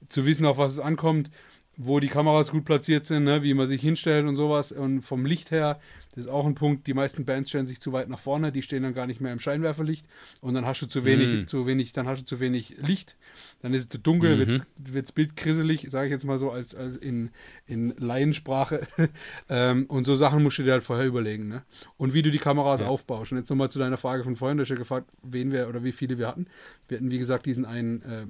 zu 0.09 0.27
wissen, 0.27 0.47
auf 0.47 0.59
was 0.59 0.73
es 0.73 0.81
ankommt, 0.81 1.31
wo 1.81 2.01
die 2.01 2.09
Kameras 2.09 2.51
gut 2.51 2.65
platziert 2.65 3.05
sind, 3.05 3.23
ne, 3.23 3.45
wie 3.45 3.55
man 3.55 3.69
sich 3.69 3.81
hinstellt 3.81 4.27
und 4.27 4.35
sowas. 4.35 4.73
Und 4.73 5.03
vom 5.03 5.25
Licht 5.25 5.53
her, 5.53 5.79
das 6.17 6.25
ist 6.25 6.31
auch 6.31 6.45
ein 6.45 6.57
Punkt, 6.57 6.89
die 6.89 6.93
meisten 6.95 7.25
Bands 7.25 7.51
stellen 7.51 7.69
sich 7.69 7.81
zu 7.81 7.93
weit 7.93 8.09
nach 8.09 8.19
vorne, 8.19 8.51
die 8.51 8.63
stehen 8.63 8.83
dann 8.83 8.95
gar 8.95 9.07
nicht 9.07 9.21
mehr 9.21 9.33
im 9.33 9.39
Scheinwerferlicht 9.39 10.05
und 10.41 10.55
dann 10.55 10.67
hast 10.67 10.83
du 10.83 10.87
zu 10.87 11.05
wenig, 11.05 11.29
Mhm. 11.29 11.47
zu 11.47 11.67
wenig, 11.69 11.93
dann 11.93 12.09
hast 12.09 12.23
du 12.23 12.25
zu 12.25 12.41
wenig 12.41 12.79
Licht, 12.79 13.17
dann 13.63 13.75
ist 13.75 13.85
es 13.85 13.89
zu 13.91 13.99
dunkel, 13.99 14.35
Mhm. 14.35 14.61
wird 14.77 15.05
das 15.05 15.13
Bild 15.13 15.37
grisselig, 15.37 15.87
sage 15.89 16.07
ich 16.07 16.11
jetzt 16.11 16.25
mal 16.25 16.37
so 16.37 16.51
als, 16.51 16.75
als 16.75 16.97
in, 16.97 17.31
in 17.67 17.95
Laiensprache. 17.97 18.81
ähm, 19.49 19.87
und 19.87 20.05
so 20.05 20.17
Sachen 20.17 20.43
musst 20.43 20.59
du 20.59 20.65
dir 20.65 20.73
halt 20.73 20.83
vorher 20.83 21.07
überlegen. 21.07 21.47
Ne? 21.47 21.63
Und 21.97 22.13
wie 22.13 22.23
du 22.23 22.33
die 22.33 22.39
Kameras 22.39 22.81
Ja. 22.81 22.89
aufbaust. 22.89 23.31
Und 23.31 23.39
jetzt 23.39 23.51
nochmal 23.51 23.71
zu 23.71 23.79
deiner 23.79 23.99
Frage 23.99 24.25
von 24.25 24.35
vorhin, 24.35 24.57
du 24.59 24.63
hast 24.63 24.71
ja 24.71 24.77
gefragt, 24.77 25.11
wen 25.23 25.53
wir 25.53 25.69
oder 25.69 25.85
wie 25.85 25.93
viele 25.93 26.19
wir 26.19 26.27
hatten. 26.27 26.47
Wir 26.89 26.99
hatten, 26.99 27.13
wie 27.13 27.19
gesagt, 27.19 27.47
diesen 27.47 27.65
einen 27.65 28.03
äh, 28.03 28.23
äh, 28.23 28.27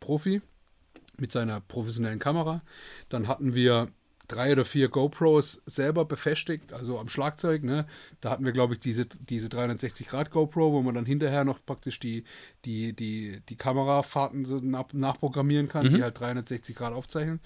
Profi 0.00 0.40
mit 1.20 1.32
seiner 1.32 1.60
professionellen 1.60 2.18
Kamera. 2.18 2.62
Dann 3.08 3.28
hatten 3.28 3.54
wir 3.54 3.88
drei 4.28 4.52
oder 4.52 4.66
vier 4.66 4.88
GoPros 4.90 5.62
selber 5.64 6.04
befestigt, 6.04 6.74
also 6.74 6.98
am 6.98 7.08
Schlagzeug. 7.08 7.64
Ne? 7.64 7.86
Da 8.20 8.28
hatten 8.28 8.44
wir, 8.44 8.52
glaube 8.52 8.74
ich, 8.74 8.80
diese, 8.80 9.06
diese 9.06 9.48
360 9.48 10.06
Grad 10.06 10.30
GoPro, 10.30 10.72
wo 10.72 10.82
man 10.82 10.94
dann 10.94 11.06
hinterher 11.06 11.44
noch 11.44 11.64
praktisch 11.64 11.98
die, 11.98 12.24
die, 12.66 12.92
die, 12.92 13.40
die 13.48 13.56
Kamerafahrten 13.56 14.44
so 14.44 14.58
nach, 14.58 14.92
nachprogrammieren 14.92 15.68
kann, 15.68 15.86
Mhm. 15.86 15.94
die 15.94 16.02
halt 16.02 16.20
360 16.20 16.76
Grad 16.76 16.92
aufzeichnen. 16.92 17.40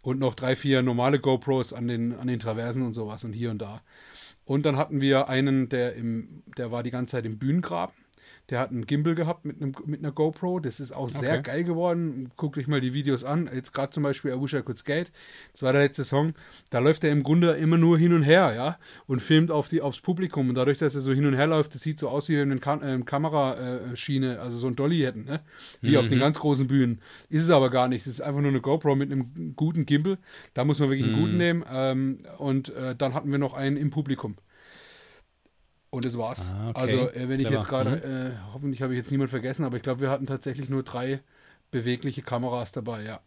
Und 0.00 0.18
noch 0.20 0.34
drei, 0.34 0.56
vier 0.56 0.80
normale 0.82 1.18
GoPros 1.18 1.74
an 1.74 1.86
den, 1.86 2.18
an 2.18 2.28
den 2.28 2.40
Traversen 2.40 2.82
und 2.82 2.94
sowas 2.94 3.24
und 3.24 3.34
hier 3.34 3.50
und 3.50 3.58
da. 3.60 3.82
Und 4.46 4.64
dann 4.64 4.76
hatten 4.78 5.02
wir 5.02 5.28
einen, 5.28 5.68
der, 5.68 5.94
im, 5.96 6.42
der 6.56 6.72
war 6.72 6.82
die 6.82 6.90
ganze 6.90 7.12
Zeit 7.12 7.26
im 7.26 7.38
Bühnengraben. 7.38 7.94
Der 8.50 8.58
hat 8.58 8.70
einen 8.70 8.86
Gimbal 8.86 9.14
gehabt 9.14 9.44
mit, 9.44 9.62
einem, 9.62 9.72
mit 9.86 10.00
einer 10.00 10.12
GoPro. 10.12 10.58
Das 10.58 10.80
ist 10.80 10.92
auch 10.92 11.08
sehr 11.08 11.34
Okay. 11.38 11.42
geil 11.42 11.64
geworden. 11.64 12.30
Guckt 12.36 12.58
euch 12.58 12.66
mal 12.66 12.80
die 12.80 12.92
Videos 12.92 13.24
an. 13.24 13.48
Jetzt 13.54 13.72
gerade 13.72 13.90
zum 13.92 14.02
Beispiel 14.02 14.32
I 14.32 14.40
Wish 14.40 14.52
I 14.54 14.62
Could 14.62 14.76
Skate. 14.76 15.12
Das 15.52 15.62
war 15.62 15.72
der 15.72 15.82
letzte 15.82 16.04
Song. 16.04 16.34
Da 16.70 16.80
läuft 16.80 17.04
er 17.04 17.12
im 17.12 17.22
Grunde 17.22 17.52
immer 17.52 17.78
nur 17.78 17.96
hin 17.98 18.12
und 18.12 18.24
her, 18.24 18.52
ja. 18.54 18.78
Und 19.06 19.22
filmt 19.22 19.50
auf 19.50 19.68
die, 19.68 19.80
aufs 19.80 20.00
Publikum. 20.00 20.48
Und 20.48 20.56
dadurch, 20.56 20.78
dass 20.78 20.94
er 20.94 21.00
so 21.00 21.12
hin 21.12 21.24
und 21.24 21.34
her 21.34 21.46
läuft, 21.46 21.74
das 21.74 21.82
sieht 21.82 21.98
so 21.98 22.08
aus, 22.08 22.28
wie 22.28 22.38
eine 22.38 22.58
Kam 22.58 22.82
äh, 22.82 22.98
Kameraschiene, 23.02 24.40
also 24.40 24.58
so 24.58 24.66
ein 24.66 24.76
Dolly 24.76 24.98
hätten, 25.00 25.24
ne? 25.24 25.40
Wie 25.80 25.96
auf 25.96 26.08
den 26.08 26.18
ganz 26.18 26.38
großen 26.38 26.66
Bühnen. 26.66 27.00
Ist 27.28 27.44
es 27.44 27.50
aber 27.50 27.70
gar 27.70 27.88
nicht. 27.88 28.06
Das 28.06 28.12
ist 28.12 28.20
einfach 28.20 28.40
nur 28.40 28.50
eine 28.50 28.60
GoPro 28.60 28.94
mit 28.96 29.10
einem 29.10 29.54
guten 29.56 29.86
Gimbal. 29.86 30.18
Da 30.54 30.64
muss 30.64 30.80
man 30.80 30.90
wirklich 30.90 31.06
einen 31.08 31.18
guten 31.20 31.36
nehmen. 31.36 31.64
Ähm, 31.72 32.18
und 32.38 32.74
äh, 32.74 32.94
dann 32.96 33.14
hatten 33.14 33.30
wir 33.30 33.38
noch 33.38 33.54
einen 33.54 33.76
im 33.76 33.90
Publikum 33.90 34.36
Und 35.92 36.06
das 36.06 36.16
war's. 36.16 36.52
Ah, 36.52 36.70
okay. 36.70 36.80
Also, 36.80 36.96
äh, 37.10 37.28
wenn 37.28 37.38
ich 37.38 37.46
Clever. 37.46 37.60
jetzt 37.60 37.68
gerade, 37.68 37.90
Mhm. 37.90 38.32
äh, 38.32 38.36
hoffentlich 38.54 38.80
habe 38.80 38.94
ich 38.94 38.98
jetzt 38.98 39.10
niemand 39.10 39.28
vergessen, 39.28 39.64
aber 39.66 39.76
ich 39.76 39.82
glaube, 39.82 40.00
wir 40.00 40.08
hatten 40.08 40.26
tatsächlich 40.26 40.70
nur 40.70 40.82
drei 40.82 41.20
bewegliche 41.70 42.22
Kameras 42.22 42.72
dabei, 42.72 43.02
ja. 43.04 43.20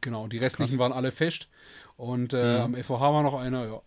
Genau, 0.00 0.28
die 0.28 0.38
restlichen 0.38 0.70
Krass. 0.76 0.78
waren 0.78 0.92
alle 0.92 1.10
fest. 1.10 1.48
Und 1.96 2.32
äh, 2.32 2.36
Mhm. 2.58 2.60
am 2.60 2.74
FOH 2.76 3.00
war 3.12 3.22
noch 3.24 3.34
einer, 3.34 3.66
ja. 3.66 3.82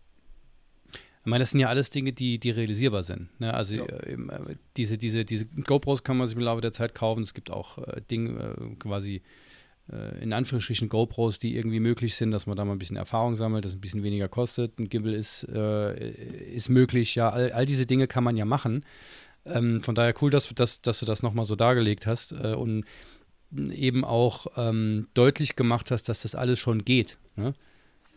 Ich 0.93 1.29
meine, 1.29 1.41
das 1.43 1.51
sind 1.51 1.61
ja 1.61 1.69
alles 1.69 1.89
Dinge, 1.89 2.11
die, 2.11 2.39
die 2.39 2.51
realisierbar 2.51 3.03
sind. 3.03 3.29
Ne? 3.39 3.53
Also 3.53 3.75
Ja. 3.75 3.85
äh, 3.85 4.13
äh, 4.13 4.55
diese, 4.77 4.97
diese, 4.97 5.23
diese 5.25 5.45
GoPros 5.45 6.03
kann 6.03 6.17
man 6.17 6.27
sich 6.27 6.35
im 6.35 6.43
Laufe 6.43 6.61
der 6.61 6.73
Zeit 6.73 6.93
kaufen. 6.93 7.23
Es 7.23 7.33
gibt 7.33 7.49
auch 7.51 7.77
äh, 7.79 8.01
Dinge, 8.11 8.55
äh, 8.59 8.75
quasi 8.75 9.21
in 10.19 10.34
Anführungsstrichen 10.34 10.89
GoPros, 10.89 11.38
die 11.38 11.56
irgendwie 11.56 11.80
möglich 11.80 12.15
sind, 12.15 12.32
dass 12.32 12.48
man 12.48 12.58
da 12.58 12.65
mal 12.65 12.71
ein 12.71 12.80
bisschen 12.80 12.98
Erfahrung 12.98 13.36
sammelt, 13.36 13.65
das 13.65 13.76
ein 13.76 13.82
bisschen 13.82 14.02
weniger 14.02 14.28
kostet. 14.28 14.80
Ein 14.80 14.89
Gimbal 14.89 15.13
ist, 15.13 15.48
äh, 15.48 16.10
ist 16.56 16.69
möglich, 16.69 17.13
ja, 17.13 17.30
all, 17.30 17.52
all 17.52 17.67
diese 17.67 17.86
Dinge 17.86 18.08
kann 18.08 18.24
man 18.24 18.36
ja 18.36 18.45
machen. 18.45 18.84
Ähm, 19.45 19.82
von 19.82 19.93
daher 19.93 20.15
cool, 20.21 20.32
dass, 20.32 20.50
dass, 20.50 20.82
dass 20.82 21.00
du 21.00 21.06
das 21.06 21.21
nochmal 21.21 21.45
so 21.45 21.56
dargelegt 21.56 22.08
hast 22.08 22.32
äh, 22.32 22.56
und 22.56 22.86
eben 23.52 24.04
auch 24.04 24.48
ähm, 24.58 25.08
deutlich 25.13 25.56
gemacht 25.56 25.91
hast, 25.91 26.10
dass 26.10 26.21
das 26.21 26.34
alles 26.34 26.60
schon 26.60 26.84
geht. 26.84 27.17
Ne? 27.36 27.54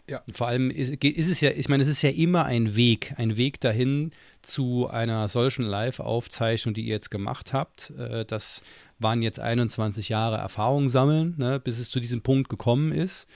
Ja. 0.09 0.23
Vor 0.31 0.49
allem 0.49 0.71
ist, 0.71 1.05
ist 1.05 1.29
es 1.29 1.41
ja, 1.41 1.51
ich 1.51 1.69
meine, 1.69 1.83
es 1.83 1.89
ist 1.89 2.03
ja 2.03 2.11
immer 2.11 2.45
ein 2.47 2.77
Weg, 2.77 3.15
ein 3.19 3.37
Weg 3.37 3.61
dahin 3.61 4.13
zu 4.43 4.89
einer 4.89 5.29
solchen 5.29 5.65
Live-Aufzeichnung, 5.65 6.75
die 6.75 6.83
ihr 6.83 6.95
jetzt 6.95 7.11
gemacht 7.11 7.53
habt. 7.53 7.91
Äh, 7.91 8.25
das 8.25 8.63
waren 8.99 9.21
jetzt 9.23 9.39
21 9.39 10.09
Jahre 10.09 10.39
Erfahrung 10.39 10.89
sammeln, 10.89 11.35
ne, 11.37 11.61
bis 11.61 11.79
es 11.79 11.91
zu 11.91 12.01
diesem 12.01 12.23
Punkt 12.23 12.49
gekommen 12.49 12.91
ist. 12.91 13.29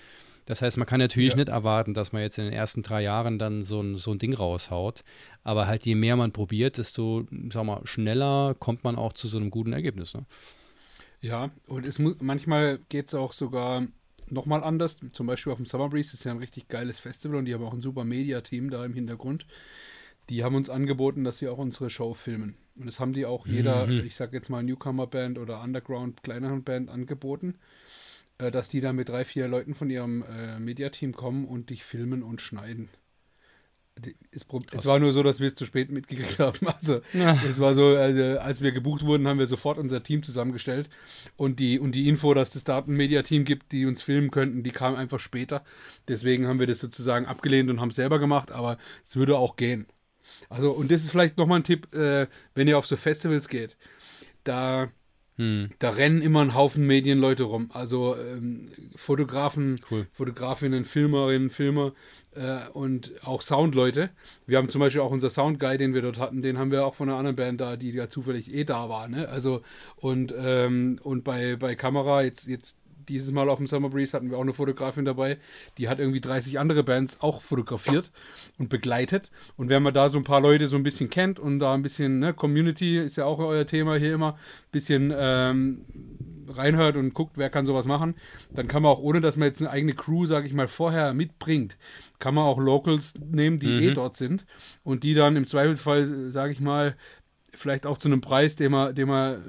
Das 0.47 0.61
heißt, 0.61 0.77
man 0.77 0.87
kann 0.87 0.99
natürlich 0.99 1.33
Ja. 1.33 1.37
nicht 1.37 1.49
erwarten, 1.51 1.95
dass 1.95 2.13
man 2.13 2.23
jetzt 2.23 2.39
in 2.39 2.45
den 2.45 2.53
ersten 2.53 2.83
drei 2.83 3.03
Jahren 3.03 3.39
dann 3.39 3.63
so 3.63 3.81
ein, 3.81 3.97
so 3.97 4.11
ein 4.11 4.19
Ding 4.19 4.35
raushaut. 4.35 5.05
Aber 5.45 5.67
halt, 5.67 5.87
je 5.87 5.95
mehr 5.95 6.17
man 6.17 6.33
probiert, 6.33 6.79
desto, 6.79 7.27
sag 7.53 7.65
mal, 7.65 7.81
schneller 7.87 8.57
kommt 8.59 8.83
man 8.83 8.97
auch 8.97 9.13
zu 9.13 9.29
so 9.29 9.37
einem 9.37 9.51
guten 9.51 9.73
Ergebnis. 9.73 10.15
Ne? 10.15 10.25
Ja, 11.21 11.51
und 11.69 11.87
es 11.87 12.01
muss, 12.01 12.17
manchmal 12.21 12.81
geht 12.89 13.09
es 13.09 13.15
auch 13.15 13.33
sogar 13.35 13.87
nochmal 14.31 14.63
anders. 14.65 15.01
Zum 15.13 15.27
Beispiel 15.27 15.53
auf 15.53 15.59
dem 15.59 15.67
Summer 15.67 15.89
Breeze 15.89 16.15
ist 16.15 16.25
ja 16.25 16.33
ein 16.33 16.39
richtig 16.39 16.69
geiles 16.69 17.01
Festival 17.01 17.37
und 17.39 17.45
die 17.47 17.55
haben 17.55 17.65
auch 17.65 17.75
ein 17.75 17.81
super 17.81 18.05
Media-Team 18.05 18.71
da 18.71 18.85
im 18.85 18.95
Hintergrund. 18.95 19.47
Die 20.31 20.45
haben 20.45 20.55
uns 20.55 20.71
angeboten, 20.71 21.25
dass 21.25 21.39
sie 21.39 21.49
auch 21.49 21.59
unsere 21.59 21.91
Show 21.91 22.15
filmen. 22.15 22.57
Und 22.77 22.87
das 22.87 23.01
haben 23.01 23.13
die 23.13 23.27
auch 23.27 23.47
jeder, 23.47 23.87
Mhm. 23.87 24.05
ich 24.07 24.17
sag 24.17 24.33
jetzt 24.33 24.49
mal 24.49 24.63
Newcomer-Band 24.63 25.39
oder 25.39 25.63
Underground, 25.63 26.23
kleineren 26.23 26.63
Band 26.63 26.89
angeboten, 26.91 27.57
äh, 28.39 28.51
dass 28.51 28.69
die 28.69 28.81
da 28.81 28.93
mit 28.93 29.09
drei, 29.09 29.25
vier 29.25 29.49
Leuten 29.49 29.75
von 29.75 29.91
ihrem 29.91 30.23
äh, 30.23 30.59
Media-Team 30.59 31.13
kommen 31.13 31.45
und 31.45 31.71
dich 31.71 31.85
filmen 31.85 32.23
und 32.23 32.41
schneiden. 32.41 32.89
Es, 34.31 34.47
es 34.73 34.87
war 34.87 34.99
nur 34.99 35.13
so, 35.13 35.23
dass 35.23 35.39
wir 35.39 35.49
es 35.49 35.55
zu 35.55 35.67
spät 35.67 35.91
mitgekriegt 35.91 36.39
haben. 36.39 36.59
Also 36.67 37.03
es 37.49 37.61
war 37.61 37.75
so, 37.75 37.89
also, 37.89 38.39
als 38.41 38.63
wir 38.63 38.73
gebucht 38.73 39.05
wurden, 39.05 39.29
haben 39.29 39.39
wir 39.39 39.47
sofort 39.47 39.79
unser 39.79 40.03
Team 40.03 40.23
zusammengestellt 40.23 40.89
und 41.37 41.61
die, 41.61 41.79
und 41.79 41.93
die 41.95 42.09
Info, 42.09 42.33
dass 42.35 42.55
es 42.55 42.65
da 42.65 42.79
ein 42.79 42.97
Media-Team 42.97 43.45
gibt, 43.45 43.73
die 43.73 43.87
uns 43.87 44.03
filmen 44.03 44.31
könnten, 44.31 44.63
die 44.63 44.71
kam 44.71 44.95
einfach 44.95 45.21
später. 45.21 45.63
Deswegen 46.09 46.49
haben 46.49 46.59
wir 46.59 46.67
das 46.67 46.81
sozusagen 46.81 47.27
abgelehnt 47.27 47.69
und 47.71 47.81
haben 47.81 47.91
es 47.91 47.97
selber 47.97 48.19
gemacht, 48.19 48.51
aber 48.51 48.79
es 49.05 49.17
würde 49.17 49.37
auch 49.37 49.57
gehen. 49.57 49.87
Also, 50.49 50.73
und 50.73 50.91
das 50.91 51.05
ist 51.05 51.11
vielleicht 51.11 51.37
nochmal 51.37 51.61
ein 51.61 51.65
Tipp, 51.65 51.95
äh, 51.95 52.27
wenn 52.55 52.69
ihr 52.69 52.79
auf 52.79 52.87
so 52.87 52.97
Festivals 52.97 53.49
geht, 53.49 53.77
da, 54.45 54.91
Hm, 55.37 55.71
da 55.79 55.91
rennen 55.91 56.21
immer 56.21 56.43
ein 56.43 56.55
Haufen 56.55 56.87
Medienleute 56.87 57.45
rum. 57.45 57.71
Also 57.73 58.17
ähm, 58.17 58.69
Fotografen, 58.95 59.81
cool. 59.91 60.07
Fotografinnen, 60.13 60.85
Filmerinnen, 60.85 61.49
Filmer 61.49 61.93
äh, 62.35 62.69
und 62.73 63.13
auch 63.25 63.43
Soundleute. 63.43 64.11
Wir 64.47 64.59
haben 64.59 64.69
zum 64.69 64.81
Beispiel 64.81 65.01
auch 65.01 65.11
unser 65.11 65.31
Soundguy, 65.31 65.79
den 65.79 65.95
wir 65.95 66.03
dort 66.03 66.19
hatten, 66.19 66.43
den 66.43 66.59
haben 66.59 66.71
wir 66.71 66.87
auch 66.87 66.95
von 66.95 67.09
einer 67.09 67.19
anderen 67.19 67.37
Band 67.37 67.61
da, 67.61 67.77
die 67.77 67.91
ja 67.91 68.09
zufällig 68.09 68.53
eh 68.55 68.65
da 68.65 68.89
war. 68.89 69.09
Ne? 69.09 69.29
Also 69.29 69.63
und, 69.97 70.35
ähm, 70.37 70.99
und 71.03 71.25
bei, 71.25 71.57
bei 71.57 71.75
Kamera, 71.75 72.23
jetzt, 72.23 72.47
jetzt 72.47 72.77
dieses 73.09 73.33
Mal 73.33 73.49
auf 73.49 73.59
dem 73.59 73.67
Summer 73.67 73.89
Breeze 73.89 74.17
hatten 74.17 74.31
wir 74.31 74.37
auch 74.39 74.43
eine 74.43 74.53
Fotografin 74.53 75.05
dabei, 75.05 75.39
die 75.79 75.89
hat 75.89 75.99
irgendwie 75.99 76.21
30 76.21 76.59
andere 76.59 76.83
Bands 76.83 77.21
auch 77.21 77.43
fotografiert 77.43 78.11
und 78.59 78.69
begleitet. 78.69 79.31
Und 79.57 79.69
wenn 79.69 79.83
man 79.83 79.93
da 79.95 80.09
so 80.09 80.19
ein 80.19 80.25
paar 80.25 80.41
Leute 80.41 80.69
so 80.69 80.77
ein 80.77 80.83
bisschen 80.83 81.11
kennt 81.11 81.39
und 81.39 81.59
da 81.59 81.75
ein 81.75 81.83
bisschen, 81.83 82.19
ne, 82.19 82.35
Community 82.35 82.99
ist 82.99 83.17
ja 83.17 83.25
auch 83.25 83.39
euer 83.39 83.67
Thema 83.67 83.97
hier 83.97 84.15
immer, 84.15 84.39
bisschen 84.71 85.13
ähm, 85.17 85.85
reinhört 86.49 86.97
und 86.97 87.15
guckt, 87.15 87.33
wer 87.37 87.51
kann 87.51 87.67
sowas 87.67 87.87
machen, 87.87 88.15
dann 88.51 88.69
kann 88.69 88.83
man 88.83 88.93
auch, 88.93 88.99
ohne 89.01 89.21
dass 89.21 89.37
man 89.37 89.49
jetzt 89.49 89.61
eine 89.63 89.71
eigene 89.71 89.93
Crew, 89.95 90.27
sage 90.27 90.47
ich 90.47 90.55
mal, 90.55 90.69
vorher 90.69 91.15
mitbringt, 91.15 91.77
kann 92.19 92.35
man 92.35 92.45
auch 92.45 92.59
Locals 92.59 93.15
nehmen, 93.31 93.59
die 93.59 93.69
Mhm. 93.69 93.81
eh 93.81 93.91
dort 93.95 94.17
sind 94.17 94.45
und 94.85 95.03
die 95.05 95.15
dann 95.15 95.37
im 95.37 95.47
Zweifelsfall, 95.47 96.07
sage 96.31 96.53
ich 96.53 96.61
mal, 96.61 96.97
vielleicht 97.55 97.87
auch 97.87 97.99
zu 97.99 98.09
einem 98.09 98.21
Preis, 98.21 98.57
den 98.57 98.73
man, 98.73 98.95
den 98.95 99.09
man 99.09 99.43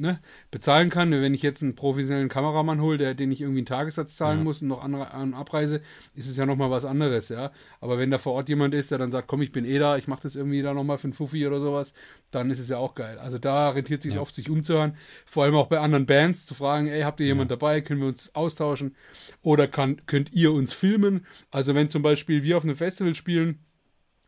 ne, 0.00 0.20
bezahlen 0.50 0.90
kann. 0.90 1.10
Wenn 1.10 1.34
ich 1.34 1.42
jetzt 1.42 1.62
einen 1.62 1.74
professionellen 1.74 2.28
Kameramann 2.28 2.80
hole, 2.80 2.98
der, 2.98 3.14
den 3.14 3.30
ich 3.30 3.40
irgendwie 3.40 3.60
einen 3.60 3.66
Tagessatz 3.66 4.16
zahlen 4.16 4.38
Ja. 4.38 4.44
muss 4.44 4.62
und 4.62 4.68
noch 4.68 4.82
andere 4.82 5.12
an 5.12 5.34
Abreise, 5.34 5.80
ist 6.14 6.28
es 6.28 6.36
ja 6.36 6.46
nochmal 6.46 6.70
was 6.70 6.84
anderes, 6.84 7.28
ja. 7.28 7.52
Aber 7.80 7.98
wenn 7.98 8.10
da 8.10 8.18
vor 8.18 8.32
Ort 8.32 8.48
jemand 8.48 8.74
ist, 8.74 8.90
der 8.90 8.98
dann 8.98 9.10
sagt, 9.10 9.28
komm, 9.28 9.42
ich 9.42 9.52
bin 9.52 9.64
eh 9.64 9.78
da, 9.78 9.96
ich 9.96 10.08
mache 10.08 10.22
das 10.22 10.36
irgendwie 10.36 10.62
da 10.62 10.74
nochmal 10.74 10.98
für 10.98 11.04
einen 11.04 11.12
Fuffi 11.12 11.46
oder 11.46 11.60
sowas, 11.60 11.94
dann 12.30 12.50
ist 12.50 12.58
es 12.58 12.68
ja 12.68 12.78
auch 12.78 12.94
geil. 12.94 13.18
Also 13.18 13.38
da 13.38 13.70
rentiert 13.70 14.02
sich 14.02 14.14
Ja. 14.14 14.20
oft, 14.20 14.34
sich 14.34 14.48
umzuhören. 14.50 14.96
Vor 15.26 15.44
allem 15.44 15.54
auch 15.54 15.66
bei 15.68 15.78
anderen 15.78 16.06
Bands 16.06 16.46
zu 16.46 16.54
fragen, 16.54 16.86
ey, 16.88 17.02
habt 17.02 17.20
ihr 17.20 17.26
jemand 17.26 17.50
dabei? 17.50 17.80
Können 17.80 18.00
wir 18.00 18.08
uns 18.08 18.34
austauschen? 18.34 18.96
Oder 19.42 19.68
kann, 19.68 20.00
könnt 20.06 20.32
ihr 20.32 20.52
uns 20.52 20.72
filmen? 20.72 21.26
Also 21.50 21.74
wenn 21.74 21.90
zum 21.90 22.02
Beispiel 22.02 22.42
wir 22.42 22.56
auf 22.56 22.64
einem 22.64 22.76
Festival 22.76 23.14
spielen 23.14 23.58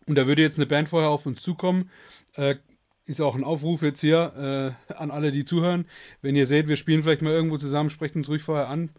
und 0.07 0.17
da 0.17 0.27
würde 0.27 0.43
jetzt 0.43 0.59
eine 0.59 0.67
Band 0.67 0.89
vorher 0.89 1.11
auf 1.11 1.27
uns 1.27 1.43
zukommen, 1.43 1.91
äh, 2.35 2.57
ist 3.05 3.21
auch 3.21 3.35
ein 3.35 3.45
Aufruf 3.45 3.83
jetzt 3.83 4.01
hier 4.01 4.77
äh, 4.88 4.95
an 4.95 5.11
alle, 5.11 5.33
die 5.33 5.45
zuhören. 5.45 5.87
Wenn 6.21 6.37
ihr 6.37 6.47
seht, 6.47 6.69
wir 6.69 6.77
spielen 6.77 7.03
vielleicht 7.03 7.23
mal 7.23 7.33
irgendwo 7.33 7.59
zusammen, 7.59 7.91
sprecht 7.91 8.17
uns 8.17 8.29
ruhig 8.29 8.43
vorher 8.43 8.69
an. 8.69 8.91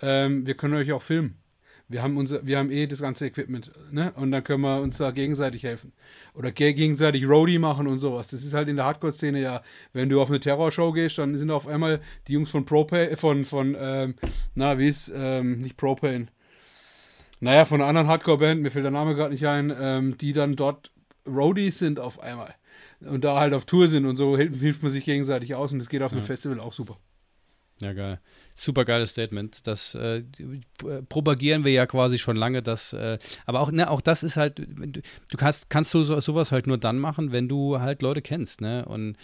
Ähm, 0.00 0.46
wir 0.46 0.54
können 0.54 0.74
euch 0.74 0.92
auch 0.92 1.02
filmen. 1.02 1.36
Wir 1.88 2.02
haben, 2.02 2.16
unser, 2.16 2.46
wir 2.46 2.56
haben 2.58 2.70
eh 2.70 2.86
das 2.86 3.02
ganze 3.02 3.26
Equipment, 3.26 3.70
ne? 3.90 4.12
Und 4.16 4.30
dann 4.30 4.42
können 4.42 4.62
wir 4.62 4.80
uns 4.80 4.96
da 4.96 5.10
gegenseitig 5.10 5.62
helfen. 5.62 5.92
Oder 6.32 6.50
ge 6.50 6.72
gegenseitig 6.72 7.28
Roadie 7.28 7.58
machen 7.58 7.86
und 7.86 7.98
sowas. 7.98 8.28
Das 8.28 8.42
ist 8.42 8.54
halt 8.54 8.68
in 8.68 8.76
der 8.76 8.86
Hardcore-Szene 8.86 9.40
ja, 9.40 9.62
wenn 9.92 10.08
du 10.08 10.20
auf 10.20 10.30
eine 10.30 10.40
Terrorshow 10.40 10.92
gehst, 10.92 11.18
dann 11.18 11.36
sind 11.36 11.50
auf 11.50 11.66
einmal 11.66 12.00
die 12.28 12.32
Jungs 12.32 12.50
von 12.50 12.64
Propane, 12.64 13.14
von, 13.16 13.44
von, 13.44 13.76
ähm, 13.78 14.14
na, 14.54 14.78
wie 14.78 14.88
ist, 14.88 15.12
ähm, 15.14 15.60
nicht 15.60 15.76
Propane. 15.76 16.28
Naja, 17.40 17.66
von 17.66 17.80
einer 17.80 17.88
anderen 17.88 18.08
Hardcore-Band, 18.08 18.62
mir 18.62 18.70
fällt 18.70 18.84
der 18.84 18.92
Name 18.92 19.14
gerade 19.14 19.32
nicht 19.32 19.46
ein, 19.46 19.70
ähm, 19.78 20.16
die 20.16 20.32
dann 20.32 20.54
dort 20.56 20.92
Roadies 21.26 21.78
sind 21.78 22.00
auf 22.00 22.20
einmal. 22.20 22.54
Und 23.06 23.24
da 23.24 23.38
halt 23.38 23.54
auf 23.54 23.64
Tour 23.64 23.88
sind 23.88 24.06
und 24.06 24.16
so 24.16 24.36
hilft, 24.36 24.60
hilft 24.60 24.82
man 24.82 24.92
sich 24.92 25.04
gegenseitig 25.04 25.54
aus 25.54 25.72
und 25.72 25.78
das 25.78 25.88
geht 25.88 26.02
auf 26.02 26.12
einem 26.12 26.20
Ja. 26.20 26.26
Festival 26.26 26.60
auch 26.60 26.72
super. 26.72 26.98
Ja, 27.80 27.92
geil. 27.94 28.20
Super 28.54 28.84
geiles 28.84 29.10
Statement. 29.10 29.66
Das 29.66 29.94
äh, 29.96 30.22
propagieren 31.08 31.64
wir 31.64 31.72
ja 31.72 31.86
quasi 31.86 32.18
schon 32.18 32.36
lange. 32.36 32.62
Dass, 32.62 32.92
äh, 32.92 33.18
aber 33.44 33.60
auch, 33.60 33.72
ne, 33.72 33.90
auch 33.90 34.00
das 34.00 34.22
ist 34.22 34.36
halt, 34.36 34.58
du 34.58 35.36
kannst, 35.36 35.68
kannst 35.68 35.92
du 35.94 36.04
so, 36.04 36.20
sowas 36.20 36.52
halt 36.52 36.66
nur 36.66 36.78
dann 36.78 36.98
machen, 36.98 37.32
wenn 37.32 37.48
du 37.48 37.80
halt 37.80 38.02
Leute 38.02 38.22
kennst. 38.22 38.60
Ne? 38.60 38.84
Und 38.84 39.16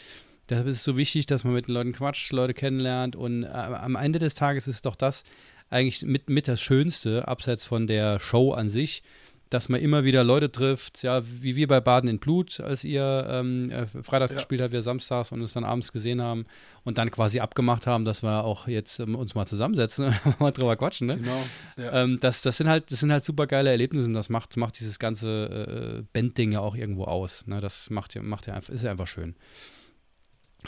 deshalb 0.48 0.66
ist 0.66 0.76
es 0.76 0.84
so 0.84 0.96
wichtig, 0.96 1.26
dass 1.26 1.44
man 1.44 1.54
mit 1.54 1.68
den 1.68 1.74
Leuten 1.74 1.92
quatscht, 1.92 2.32
Leute 2.32 2.54
kennenlernt. 2.54 3.14
Und 3.14 3.44
äh, 3.44 3.48
am 3.48 3.94
Ende 3.94 4.18
des 4.18 4.34
Tages 4.34 4.66
ist 4.66 4.86
doch 4.86 4.96
das 4.96 5.22
eigentlich 5.70 6.02
mit, 6.02 6.28
mit 6.28 6.48
das 6.48 6.60
Schönste, 6.60 7.28
abseits 7.28 7.64
von 7.64 7.86
der 7.86 8.18
Show 8.18 8.52
an 8.52 8.70
sich, 8.70 9.02
dass 9.50 9.68
man 9.68 9.80
immer 9.80 10.04
wieder 10.04 10.24
Leute 10.24 10.50
trifft, 10.52 11.02
ja, 11.02 11.22
wie 11.24 11.56
wir 11.56 11.66
bei 11.68 11.80
Baden 11.80 12.08
in 12.08 12.18
Blut, 12.18 12.60
als 12.60 12.84
ihr 12.84 13.26
ähm, 13.30 13.70
äh, 13.70 13.86
freitags 14.02 14.32
Ja. 14.32 14.36
gespielt 14.36 14.60
habt, 14.60 14.72
wir 14.72 14.82
samstags 14.82 15.32
und 15.32 15.40
uns 15.40 15.52
dann 15.52 15.64
abends 15.64 15.92
gesehen 15.92 16.20
haben 16.22 16.46
und 16.84 16.98
dann 16.98 17.10
quasi 17.10 17.40
abgemacht 17.40 17.86
haben, 17.86 18.04
dass 18.04 18.22
wir 18.22 18.44
auch 18.44 18.68
jetzt 18.68 18.98
ähm, 19.00 19.14
uns 19.14 19.34
mal 19.34 19.46
zusammensetzen 19.46 20.14
und 20.24 20.40
mal 20.40 20.50
drüber 20.52 20.76
quatschen, 20.76 21.06
ne? 21.06 21.16
Genau. 21.16 21.42
Ja. 21.76 22.02
Ähm, 22.02 22.18
das, 22.20 22.42
das 22.42 22.56
sind 22.56 22.68
halt, 22.68 22.90
das 22.90 23.00
sind 23.00 23.10
halt 23.12 23.24
super 23.24 23.46
geile 23.46 23.70
Erlebnisse 23.70 24.08
und 24.08 24.14
das 24.14 24.28
macht, 24.28 24.56
macht 24.56 24.78
dieses 24.80 24.98
ganze 24.98 25.98
äh, 26.00 26.04
Bandding 26.12 26.52
ja 26.52 26.60
auch 26.60 26.74
irgendwo 26.76 27.04
aus. 27.04 27.46
Ne? 27.46 27.60
Das 27.60 27.90
macht 27.90 28.14
ja, 28.14 28.22
macht 28.22 28.46
ja 28.46 28.54
einfach, 28.54 28.72
ist 28.72 28.84
ja 28.84 28.90
einfach 28.90 29.06
schön. 29.06 29.34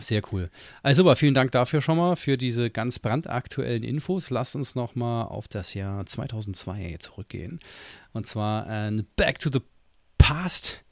Sehr 0.01 0.23
cool. 0.33 0.49
Also 0.83 1.03
super, 1.03 1.17
vielen 1.17 1.35
Dank 1.35 1.53
dafür 1.53 1.81
schon 1.81 1.99
mal, 1.99 2.17
für 2.17 2.37
diese 2.37 2.71
ganz 2.71 2.99
brandaktuellen 2.99 3.83
Infos. 3.83 4.31
Lasst 4.31 4.57
uns 4.57 4.75
noch 4.75 4.95
mal 4.95 5.25
auf 5.25 5.47
das 5.47 5.75
Jahr 5.75 6.07
2002 6.07 6.97
zurückgehen. 6.99 7.61
Und 8.13 8.27
zwar 8.27 8.67
ein 8.67 9.07
Back 9.17 9.39
to 9.41 9.51
the 9.53 9.61
Past. 10.19 10.83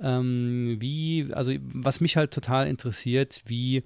Ähm, 0.00 0.76
wie, 0.80 1.28
also 1.32 1.52
was 1.62 2.00
mich 2.00 2.16
halt 2.16 2.32
total 2.32 2.66
interessiert, 2.66 3.42
wie, 3.46 3.84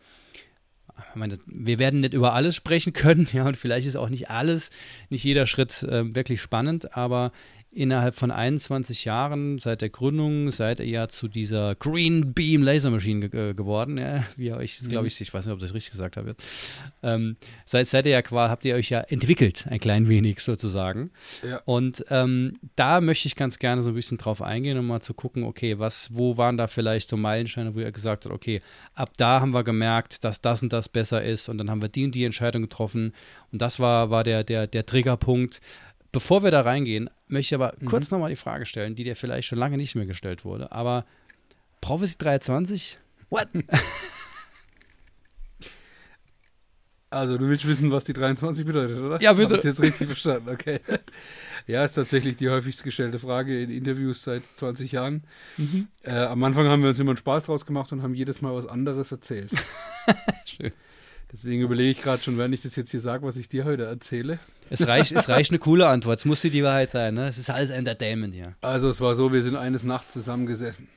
meine, 1.15 1.39
wir 1.47 1.79
werden 1.79 2.01
nicht 2.01 2.15
über 2.15 2.33
alles 2.33 2.57
sprechen 2.57 2.93
können, 2.93 3.29
ja, 3.33 3.47
und 3.47 3.57
vielleicht 3.57 3.87
ist 3.87 3.97
auch 3.97 4.09
nicht 4.09 4.31
alles, 4.31 4.71
nicht 5.09 5.25
jeder 5.25 5.47
Schritt 5.47 5.83
äh, 5.83 6.15
wirklich 6.15 6.41
spannend, 6.41 6.97
aber 6.97 7.33
innerhalb 7.77 8.15
von 8.15 8.31
21 8.31 9.05
Jahren 9.05 9.59
seit 9.59 9.83
der 9.83 9.91
Gründung 9.91 10.51
seid 10.51 10.81
ihr 10.81 10.87
ja 10.87 11.09
zu 11.09 11.29
dieser 11.29 11.75
Green 11.75 12.33
Beam 12.33 12.63
Lasermaschine 12.63 13.29
ge 13.29 13.51
äh, 13.51 13.55
geworden, 13.55 13.99
ja, 13.99 14.25
wie 14.37 14.47
ihr 14.47 14.57
euch, 14.57 14.81
glaube 14.89 15.07
ich, 15.07 15.21
ich 15.21 15.33
weiß 15.33 15.45
nicht, 15.45 15.53
ob 15.53 15.59
ich 15.59 15.65
das 15.65 15.75
richtig 15.75 15.91
gesagt 15.91 16.17
habe. 16.17 16.35
Ähm, 17.03 17.37
seit, 17.67 17.87
seid 17.87 18.07
ihr 18.07 18.13
ja 18.13 18.23
quasi, 18.23 18.51
habt 18.51 18.65
ihr 18.65 18.75
euch 18.75 18.89
ja 18.89 19.01
entwickelt, 19.01 19.67
ein 19.69 19.79
klein 19.79 20.09
wenig 20.09 20.41
sozusagen. 20.41 21.11
Ja. 21.47 21.61
Und 21.67 22.05
ähm, 22.09 22.55
da 22.77 23.03
möchte 23.03 23.29
ich 23.29 23.37
ganz 23.37 23.59
gerne 23.59 23.83
so 23.83 23.91
ein 23.91 23.95
bisschen 23.95 24.17
drauf 24.17 24.41
eingehen, 24.41 24.79
um 24.79 24.87
mal 24.87 25.03
zu 25.03 25.13
gucken, 25.13 25.45
okay, 25.45 25.79
was, 25.79 26.09
wo 26.15 26.39
waren 26.39 26.57
da 26.57 26.69
vielleicht 26.69 27.11
so 27.11 27.19
Meilensteine, 27.19 27.75
wo 27.75 27.81
ihr 27.81 27.93
gesagt 27.93 28.25
habt, 28.25 28.35
okay, 28.35 28.63
ab 28.95 29.11
da 29.19 29.41
haben 29.41 29.53
wir 29.53 29.65
gemerkt, 29.65 30.25
dass 30.25 30.41
das 30.41 30.63
und 30.63 30.73
das 30.73 30.89
besser 30.89 31.23
ist 31.23 31.51
und 31.51 31.59
dann 31.59 31.71
haben 31.71 31.83
wir 31.83 31.89
die 31.89 32.07
und 32.07 32.15
die 32.15 32.25
Entscheidung 32.25 32.63
getroffen 32.63 33.13
und 33.53 33.61
das 33.61 33.79
war, 33.81 34.09
war 34.11 34.25
der, 34.25 34.45
der, 34.45 34.67
der 34.67 34.87
Triggerpunkt. 34.87 35.61
Bevor 36.17 36.43
wir 36.43 36.51
da 36.51 36.63
reingehen, 36.63 37.11
möchte 37.29 37.55
ich 37.55 37.61
aber 37.61 37.75
mhm. 37.79 37.89
kurz 37.89 38.11
nochmal 38.11 38.31
die 38.31 38.37
Frage 38.37 38.65
stellen, 38.65 38.95
die 38.95 39.05
dir 39.05 39.17
vielleicht 39.17 39.49
schon 39.49 39.59
lange 39.59 39.77
nicht 39.77 39.95
mehr 39.97 40.07
gestellt 40.07 40.47
wurde. 40.47 40.73
Aber 40.73 41.05
Prophecy 41.83 42.17
320? 42.17 42.99
What? 43.29 43.49
Also, 47.09 47.39
du 47.39 47.49
willst 47.49 47.67
wissen, 47.67 47.93
was 47.93 48.05
die 48.05 48.13
23 48.13 48.67
bedeutet, 48.67 48.99
oder? 48.99 49.23
Ja, 49.23 49.33
bitte. 49.33 49.55
Hab 49.55 49.59
ich 49.61 49.65
jetzt 49.65 49.81
richtig 49.81 50.09
verstanden, 50.09 50.49
okay. 50.51 50.81
Ja, 51.67 51.85
ist 51.85 51.95
tatsächlich 51.95 52.37
die 52.37 52.51
häufigst 52.51 52.83
gestellte 52.83 53.19
Frage 53.21 53.63
in 53.63 53.71
Interviews 53.71 54.25
seit 54.25 54.43
20 54.55 54.93
Jahren. 54.93 55.23
Mhm. 55.57 55.87
Äh, 56.03 56.15
am 56.15 56.43
Anfang 56.43 56.67
haben 56.67 56.83
wir 56.83 56.89
uns 56.89 56.99
immer 56.99 57.13
einen 57.13 57.17
Spaß 57.17 57.47
draus 57.47 57.65
gemacht 57.65 57.93
und 57.93 58.03
haben 58.03 58.15
jedes 58.15 58.43
Mal 58.43 58.55
was 58.55 58.67
anderes 58.67 59.13
erzählt. 59.13 59.51
Schön. 60.47 60.73
Deswegen 61.33 61.63
überlege 61.63 61.91
ich 61.91 62.03
gerade 62.03 62.23
schon, 62.23 62.39
wenn 62.39 62.53
ich 62.53 62.63
das 62.63 62.77
jetzt 62.77 62.91
hier 62.91 63.01
sage, 63.01 63.27
was 63.27 63.37
ich 63.37 63.49
dir 63.49 63.65
heute 63.65 63.85
erzähle. 63.85 64.39
Es 64.71 64.87
reicht, 64.87 65.13
es 65.13 65.29
reicht 65.29 65.51
eine 65.51 65.59
coole 65.59 65.89
Antwort. 65.89 66.21
Es 66.21 66.25
muss 66.25 66.41
die 66.41 66.63
Wahrheit 66.63 66.93
sein. 66.93 67.15
Ne? 67.15 67.29
Es 67.29 67.39
ist 67.39 67.51
alles 67.51 67.71
Entertainment 67.71 68.35
hier. 68.35 68.55
Also 68.61 68.89
es 68.89 69.01
war 69.01 69.15
so, 69.15 69.33
wir 69.33 69.43
sind 69.43 69.57
eines 69.57 69.83
Nachts 69.83 70.13
zusammengesessen 70.13 70.89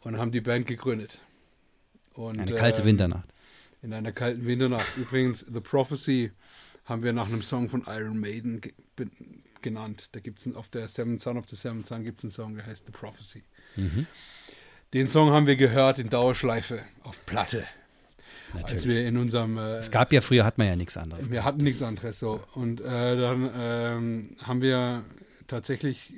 und 0.00 0.18
haben 0.18 0.30
die 0.30 0.40
Band 0.40 0.66
gegründet. 0.66 1.20
Und, 2.12 2.38
eine 2.38 2.54
kalte 2.54 2.82
ähm, 2.82 2.88
Winternacht. 2.88 3.28
In 3.82 3.92
einer 3.92 4.12
kalten 4.12 4.46
Winternacht. 4.46 4.96
Übrigens, 4.96 5.40
The 5.40 5.60
Prophecy 5.60 6.30
haben 6.84 7.02
wir 7.02 7.12
nach 7.12 7.26
einem 7.26 7.42
Song 7.42 7.68
von 7.68 7.82
Iron 7.86 8.18
Maiden 8.18 8.60
ge 8.60 8.72
genannt. 9.62 10.10
Da 10.12 10.20
gibt 10.20 10.40
es 10.40 10.54
auf 10.54 10.68
der 10.68 10.88
Seventh 10.88 11.22
Son 11.22 11.38
of 11.38 11.46
the 11.48 11.56
Seventh 11.56 11.86
Son 11.86 12.04
gibt 12.04 12.18
es 12.18 12.24
einen 12.24 12.30
Song, 12.30 12.54
der 12.54 12.66
heißt 12.66 12.84
The 12.84 12.92
Prophecy. 12.92 13.42
Mhm. 13.76 14.06
Den 14.92 15.08
Song 15.08 15.30
haben 15.30 15.46
wir 15.46 15.56
gehört 15.56 15.98
in 15.98 16.10
Dauerschleife 16.10 16.82
auf 17.02 17.24
Platte. 17.24 17.64
Natürlich. 18.54 18.72
Als 18.72 18.86
wir 18.86 19.06
in 19.06 19.16
unserem. 19.16 19.58
Äh, 19.58 19.76
es 19.76 19.90
gab 19.90 20.12
ja 20.12 20.20
früher, 20.20 20.44
hat 20.44 20.58
man 20.58 20.66
ja 20.66 20.76
nichts 20.76 20.96
anderes. 20.96 21.30
Wir 21.30 21.44
hatten 21.44 21.62
nichts 21.62 21.82
anderes 21.82 22.18
so. 22.18 22.42
Und 22.54 22.80
äh, 22.80 23.16
dann 23.16 23.50
ähm, 23.56 24.36
haben 24.42 24.62
wir 24.62 25.04
tatsächlich 25.46 26.14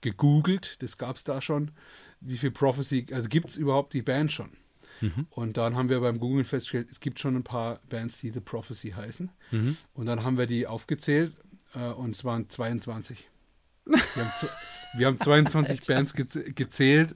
gegoogelt, 0.00 0.82
das 0.82 0.98
gab 0.98 1.16
es 1.16 1.24
da 1.24 1.40
schon, 1.40 1.72
wie 2.20 2.38
viel 2.38 2.50
Prophecy, 2.50 3.06
also 3.12 3.28
gibt 3.28 3.48
es 3.48 3.56
überhaupt 3.56 3.92
die 3.92 4.02
Band 4.02 4.32
schon? 4.32 4.50
Mhm. 5.00 5.26
Und 5.30 5.56
dann 5.56 5.76
haben 5.76 5.88
wir 5.88 6.00
beim 6.00 6.18
Googlen 6.18 6.44
festgestellt, 6.44 6.88
es 6.90 7.00
gibt 7.00 7.18
schon 7.20 7.36
ein 7.36 7.44
paar 7.44 7.80
Bands, 7.88 8.20
die 8.20 8.30
The 8.30 8.40
Prophecy 8.40 8.90
heißen. 8.90 9.30
Mhm. 9.50 9.76
Und 9.94 10.06
dann 10.06 10.24
haben 10.24 10.38
wir 10.38 10.46
die 10.46 10.66
aufgezählt 10.66 11.34
äh, 11.74 11.88
und 11.88 12.14
es 12.14 12.24
waren 12.24 12.48
22. 12.48 13.28
Wir 13.84 13.98
haben, 13.98 14.48
wir 14.96 15.06
haben 15.06 15.20
22 15.20 15.86
Bands 15.86 16.14
gezählt 16.14 17.14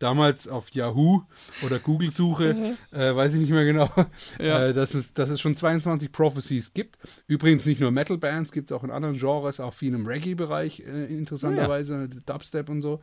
damals 0.00 0.48
auf 0.48 0.70
Yahoo 0.72 1.22
oder 1.64 1.78
Google-Suche, 1.78 2.54
mhm. 2.54 2.98
äh, 2.98 3.14
weiß 3.14 3.34
ich 3.34 3.40
nicht 3.40 3.50
mehr 3.50 3.64
genau, 3.64 3.88
ja. 4.40 4.66
äh, 4.66 4.72
dass, 4.72 4.94
es, 4.94 5.14
dass 5.14 5.30
es 5.30 5.40
schon 5.40 5.54
22 5.54 6.10
Prophecies 6.10 6.74
gibt. 6.74 6.98
Übrigens 7.28 7.66
nicht 7.66 7.80
nur 7.80 7.92
Metal-Bands, 7.92 8.50
gibt 8.50 8.70
es 8.70 8.76
auch 8.76 8.82
in 8.82 8.90
anderen 8.90 9.18
Genres, 9.18 9.60
auch 9.60 9.74
viel 9.74 9.94
im 9.94 10.06
Reggae-Bereich, 10.06 10.80
äh, 10.80 11.04
interessanterweise, 11.04 12.08
ja. 12.12 12.20
Dubstep 12.26 12.68
und 12.68 12.82
so, 12.82 13.00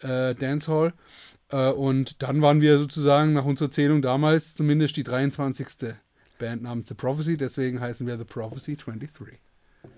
äh, 0.00 0.34
Dancehall. 0.34 0.94
Äh, 1.50 1.70
und 1.70 2.22
dann 2.22 2.42
waren 2.42 2.60
wir 2.60 2.78
sozusagen 2.78 3.34
nach 3.34 3.44
unserer 3.44 3.70
Zählung 3.70 4.02
damals 4.02 4.54
zumindest 4.56 4.96
die 4.96 5.04
23. 5.04 5.94
Band 6.38 6.62
namens 6.62 6.88
The 6.88 6.94
Prophecy, 6.94 7.36
deswegen 7.36 7.80
heißen 7.80 8.06
wir 8.06 8.16
The 8.16 8.24
Prophecy 8.24 8.76
23. 8.76 9.38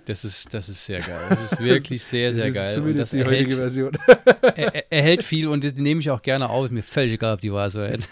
Das 0.04 0.24
ist, 0.24 0.52
das 0.52 0.68
ist 0.68 0.84
sehr 0.84 1.00
geil. 1.00 1.26
Das 1.30 1.52
ist 1.52 1.60
wirklich 1.60 2.02
sehr, 2.02 2.32
sehr 2.32 2.46
das 2.46 2.54
geil. 2.54 2.74
Zumindest 2.74 3.14
und 3.14 3.20
das 3.20 3.28
die 3.28 3.36
heutige 3.36 3.56
Version. 3.56 3.98
Er, 4.54 4.92
er, 4.92 5.02
hält 5.02 5.22
viel 5.22 5.48
und 5.48 5.64
das 5.64 5.74
nehme 5.74 6.00
ich 6.00 6.10
auch 6.10 6.20
gerne 6.20 6.50
auf. 6.50 6.66
Ist 6.66 6.72
mir 6.72 6.82
völlig 6.82 7.12
egal, 7.12 7.34
ob 7.34 7.40
die 7.40 7.52
war 7.52 7.70
so 7.70 7.80
hält. 7.80 8.06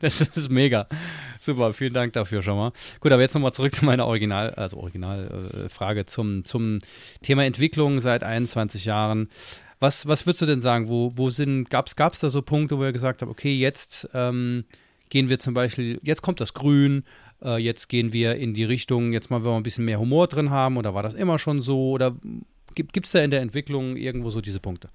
Das 0.00 0.20
ist 0.20 0.48
mega. 0.48 0.86
Super, 1.40 1.72
vielen 1.72 1.92
Dank 1.92 2.12
dafür 2.12 2.42
schon 2.42 2.56
mal. 2.56 2.72
Gut, 3.00 3.10
aber 3.10 3.22
jetzt 3.22 3.34
nochmal 3.34 3.52
zurück 3.52 3.74
zu 3.74 3.84
meiner 3.84 4.06
Original, 4.06 4.50
also 4.50 4.76
Originalfrage 4.76 6.00
äh, 6.00 6.06
zum, 6.06 6.44
zum 6.44 6.78
Thema 7.22 7.44
Entwicklung 7.44 7.98
seit 7.98 8.22
21 8.22 8.84
Jahren. 8.84 9.28
Was, 9.80 10.06
was 10.06 10.26
würdest 10.26 10.42
du 10.42 10.46
denn 10.46 10.60
sagen? 10.60 10.88
Wo, 10.88 11.12
wo 11.16 11.30
sind, 11.30 11.68
gab 11.68 11.86
es 11.88 12.20
da 12.20 12.28
so 12.28 12.42
Punkte, 12.42 12.78
wo 12.78 12.84
ihr 12.84 12.92
gesagt 12.92 13.22
habt, 13.22 13.30
okay, 13.30 13.54
jetzt 13.54 14.08
ähm, 14.14 14.64
gehen 15.08 15.28
wir 15.28 15.38
zum 15.38 15.54
Beispiel, 15.54 15.98
jetzt 16.02 16.22
kommt 16.22 16.40
das 16.40 16.54
Grün, 16.54 17.04
äh, 17.42 17.58
jetzt 17.58 17.88
gehen 17.88 18.12
wir 18.12 18.36
in 18.36 18.54
die 18.54 18.64
Richtung, 18.64 19.12
jetzt 19.12 19.30
mal, 19.30 19.44
wenn 19.44 19.52
wir 19.52 19.56
ein 19.56 19.62
bisschen 19.62 19.84
mehr 19.84 20.00
Humor 20.00 20.28
drin 20.28 20.50
haben, 20.50 20.76
oder 20.76 20.94
war 20.94 21.02
das 21.02 21.14
immer 21.14 21.38
schon 21.38 21.62
so? 21.62 21.90
Oder 21.90 22.16
gibt 22.74 23.06
es 23.06 23.12
da 23.12 23.22
in 23.22 23.30
der 23.30 23.40
Entwicklung 23.40 23.96
irgendwo 23.96 24.30
so 24.30 24.40
diese 24.40 24.60
Punkte? 24.60 24.90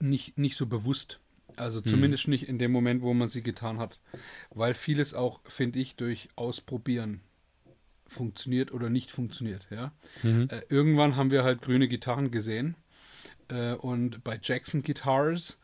Nicht, 0.00 0.38
nicht 0.38 0.56
so 0.56 0.66
bewusst. 0.66 1.20
Also 1.56 1.78
hm. 1.80 1.86
zumindest 1.86 2.24
hm. 2.24 2.30
nicht 2.30 2.48
in 2.48 2.58
dem 2.58 2.72
Moment, 2.72 3.02
wo 3.02 3.14
man 3.14 3.28
sie 3.28 3.42
getan 3.42 3.78
hat. 3.78 4.00
Weil 4.50 4.74
vieles 4.74 5.14
auch, 5.14 5.40
finde 5.44 5.78
ich, 5.78 5.96
durch 5.96 6.28
Ausprobieren 6.36 7.20
funktioniert 8.06 8.72
oder 8.72 8.90
nicht 8.90 9.10
funktioniert. 9.10 9.66
Ja? 9.70 9.92
Mhm. 10.22 10.48
Äh, 10.50 10.62
irgendwann 10.68 11.16
haben 11.16 11.30
wir 11.30 11.44
halt 11.44 11.62
grüne 11.62 11.88
Gitarren 11.88 12.30
gesehen 12.30 12.76
äh, 13.48 13.72
und 13.74 14.24
bei 14.24 14.38
Jackson 14.40 14.82
Guitars 14.82 15.58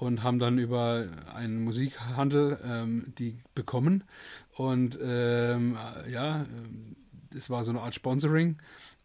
und 0.00 0.22
haben 0.22 0.38
dann 0.38 0.58
über 0.58 1.06
einen 1.34 1.62
Musikhandel 1.62 2.58
ähm, 2.64 3.12
die 3.18 3.42
bekommen. 3.54 4.04
Und 4.52 4.98
ähm, 5.02 5.76
ja, 6.10 6.46
es 7.36 7.50
war 7.50 7.64
so 7.64 7.70
eine 7.70 7.82
Art 7.82 7.94
Sponsoring. 7.94 8.56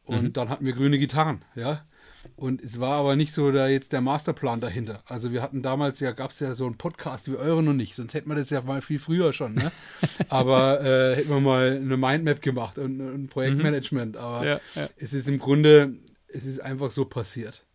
Und 0.06 0.24
mhm. 0.24 0.34
dann 0.34 0.50
hatten 0.50 0.66
wir 0.66 0.74
grüne 0.74 0.98
Gitarren, 0.98 1.44
ja. 1.56 1.84
Und 2.38 2.64
es 2.64 2.80
war 2.80 2.94
aber 2.94 3.16
nicht 3.16 3.34
so 3.34 3.52
da 3.52 3.68
jetzt 3.68 3.92
der 3.92 4.02
Masterplan 4.02 4.62
dahinter. 4.62 5.04
Also 5.06 5.32
wir 5.34 5.42
hatten 5.42 5.62
damals 5.62 6.00
ja, 6.00 6.12
gab 6.12 6.32
es 6.32 6.40
ja 6.40 6.56
so 6.56 6.66
einen 6.66 6.78
Podcast 6.78 7.30
wie 7.30 7.36
eure 7.36 7.62
noch 7.62 7.74
nicht, 7.74 7.96
sonst 7.96 8.14
hätten 8.14 8.30
wir 8.30 8.36
das 8.36 8.50
ja 8.50 8.62
mal 8.62 8.82
viel 8.82 8.98
früher 8.98 9.34
schon, 9.34 9.54
ne? 9.54 9.72
aber 10.30 10.82
äh, 10.82 11.16
hätten 11.18 11.30
wir 11.30 11.42
mal 11.42 11.76
eine 11.76 11.98
Mindmap 11.98 12.42
gemacht 12.42 12.80
und 12.80 13.00
ein 13.00 13.28
Projektmanagement. 13.28 14.14
Mhm. 14.14 14.22
Aber 14.22 14.46
ja, 14.46 14.60
ja. 14.76 14.90
es 14.98 15.14
ist 15.14 15.28
im 15.28 15.40
Grunde, 15.40 15.96
es 16.30 16.46
ist 16.46 16.62
einfach 16.62 16.90
so 16.90 17.04
passiert. 17.06 17.66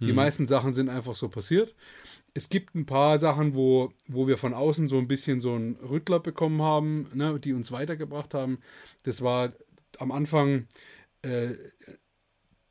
Die 0.00 0.06
mhm. 0.06 0.14
meisten 0.14 0.46
Sachen 0.46 0.72
sind 0.72 0.88
einfach 0.88 1.14
so 1.14 1.28
passiert 1.28 1.74
es 2.34 2.48
gibt 2.48 2.74
ein 2.74 2.86
paar 2.86 3.18
Sachen, 3.18 3.54
wo, 3.54 3.92
wo 4.06 4.26
wir 4.26 4.36
von 4.36 4.54
außen 4.54 4.88
so 4.88 4.98
ein 4.98 5.08
bisschen 5.08 5.40
so 5.40 5.54
einen 5.54 5.76
Rüttler 5.76 6.20
bekommen 6.20 6.62
haben, 6.62 7.08
ne, 7.14 7.38
die 7.40 7.52
uns 7.52 7.72
weitergebracht 7.72 8.34
haben. 8.34 8.58
Das 9.02 9.22
war 9.22 9.52
am 9.98 10.12
Anfang 10.12 10.66
äh, 11.22 11.50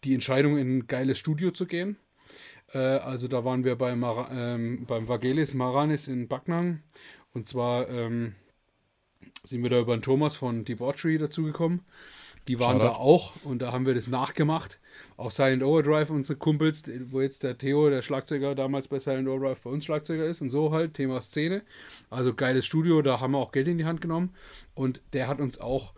die 0.04 0.14
Entscheidung, 0.14 0.58
in 0.58 0.78
ein 0.78 0.88
geiles 0.88 1.20
Studio 1.20 1.52
zu 1.52 1.66
gehen. 1.66 1.98
Äh, 2.74 2.78
also 2.78 3.28
da 3.28 3.44
waren 3.44 3.64
wir 3.64 3.76
bei 3.76 3.96
Mar 3.96 4.30
ähm, 4.32 4.86
beim 4.86 5.08
Vagelis 5.08 5.54
Maranis 5.54 6.08
in 6.08 6.28
Backnang. 6.28 6.82
Und 7.34 7.48
zwar 7.48 7.90
ähm, 7.90 8.36
sind 9.44 9.62
wir 9.64 9.70
da 9.70 9.80
über 9.80 9.96
den 9.96 10.02
Thomas 10.02 10.36
von 10.36 10.66
Debauchery 10.66 11.18
dazugekommen. 11.18 11.82
Die 12.48 12.60
waren 12.60 12.78
Shoutout. 12.78 12.94
da 12.94 13.00
auch 13.00 13.34
und 13.44 13.62
da 13.62 13.72
haben 13.72 13.86
wir 13.86 13.94
das 13.94 14.08
nachgemacht. 14.08 14.80
Auch 15.18 15.32
Silent 15.32 15.64
Overdrive, 15.64 16.10
unsere 16.10 16.38
Kumpels, 16.38 16.84
wo 17.12 17.22
jetzt 17.22 17.44
der 17.44 17.58
Theo, 17.58 17.90
der 17.90 18.02
Schlagzeuger, 18.02 18.56
damals 18.56 18.88
bei 18.88 19.00
Silent 19.00 19.28
Overdrive 19.28 19.62
bei 19.62 19.70
uns 19.70 19.86
Schlagzeuger 19.86 20.26
ist 20.26 20.42
und 20.42 20.50
so 20.50 20.72
halt, 20.72 20.96
Thema 20.96 21.22
Szene. 21.22 21.64
Also 22.10 22.34
geiles 22.34 22.66
Studio, 22.66 23.02
da 23.02 23.20
haben 23.20 23.32
wir 23.32 23.38
auch 23.38 23.52
Geld 23.52 23.68
in 23.68 23.78
die 23.78 23.86
Hand 23.86 24.02
genommen 24.02 24.34
und 24.74 25.02
der 25.14 25.28
hat 25.28 25.40
uns 25.40 25.60
auch 25.60 25.94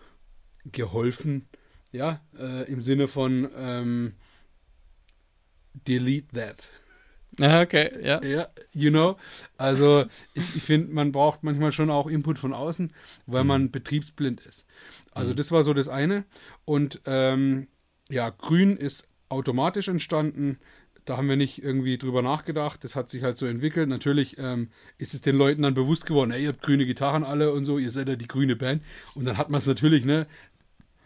geholfen, 0.66 1.48
ja, 1.92 2.22
äh, 2.38 2.70
im 2.72 2.82
Sinne 2.82 3.08
von 3.08 3.50
ähm, 3.56 4.14
delete 5.88 6.28
that. 6.36 6.70
Ah, 7.40 7.62
okay, 7.62 7.92
ja. 8.04 8.22
Ja, 8.24 8.48
you 8.74 8.90
know. 8.90 9.18
Also 9.58 10.06
ich, 10.34 10.56
ich 10.56 10.64
finde, 10.64 10.94
man 10.94 11.12
braucht 11.12 11.44
manchmal 11.44 11.72
schon 11.72 11.90
auch 11.90 12.08
Input 12.08 12.40
von 12.40 12.54
außen, 12.54 12.92
weil 13.26 13.44
mhm. 13.44 13.48
man 13.48 13.72
betriebsblind 13.72 14.42
ist. 14.42 14.68
Also 15.12 15.32
mhm. 15.32 15.38
das 15.38 15.52
war 15.52 15.64
so 15.64 15.74
das 15.74 15.88
eine. 15.88 16.26
Und 16.66 17.02
ähm, 17.06 17.68
ja, 18.10 18.30
Grün 18.30 18.76
ist 18.76 19.08
automatisch 19.30 19.88
entstanden. 19.88 20.60
Da 21.06 21.18
haben 21.18 21.30
wir 21.30 21.36
nicht 21.36 21.64
irgendwie 21.64 21.98
drüber 21.98 22.22
nachgedacht. 22.22 22.84
Das 22.84 22.96
hat 22.96 23.10
sich 23.10 23.24
halt 23.24 23.38
so 23.38 23.46
entwickelt. 23.46 23.90
Natürlich 23.90 24.38
ähm, 24.38 24.70
ist 24.98 25.14
es 25.14 25.22
den 25.22 25.36
Leuten 25.36 25.64
dann 25.64 25.74
bewusst 25.74 26.06
geworden, 26.06 26.32
ey, 26.32 26.44
ihr 26.44 26.50
habt 26.50 26.62
grüne 26.62 26.86
Gitarren 26.86 27.24
alle 27.24 27.52
und 27.54 27.66
so, 27.66 27.80
ihr 27.80 27.92
seid 27.92 28.08
ja 28.08 28.16
die 28.16 28.28
grüne 28.28 28.56
Band. 28.56 28.84
Und 29.16 29.26
dann 29.26 29.38
hat 29.38 29.50
man 29.50 29.58
es 29.58 29.66
natürlich, 29.66 30.06
ne? 30.06 30.28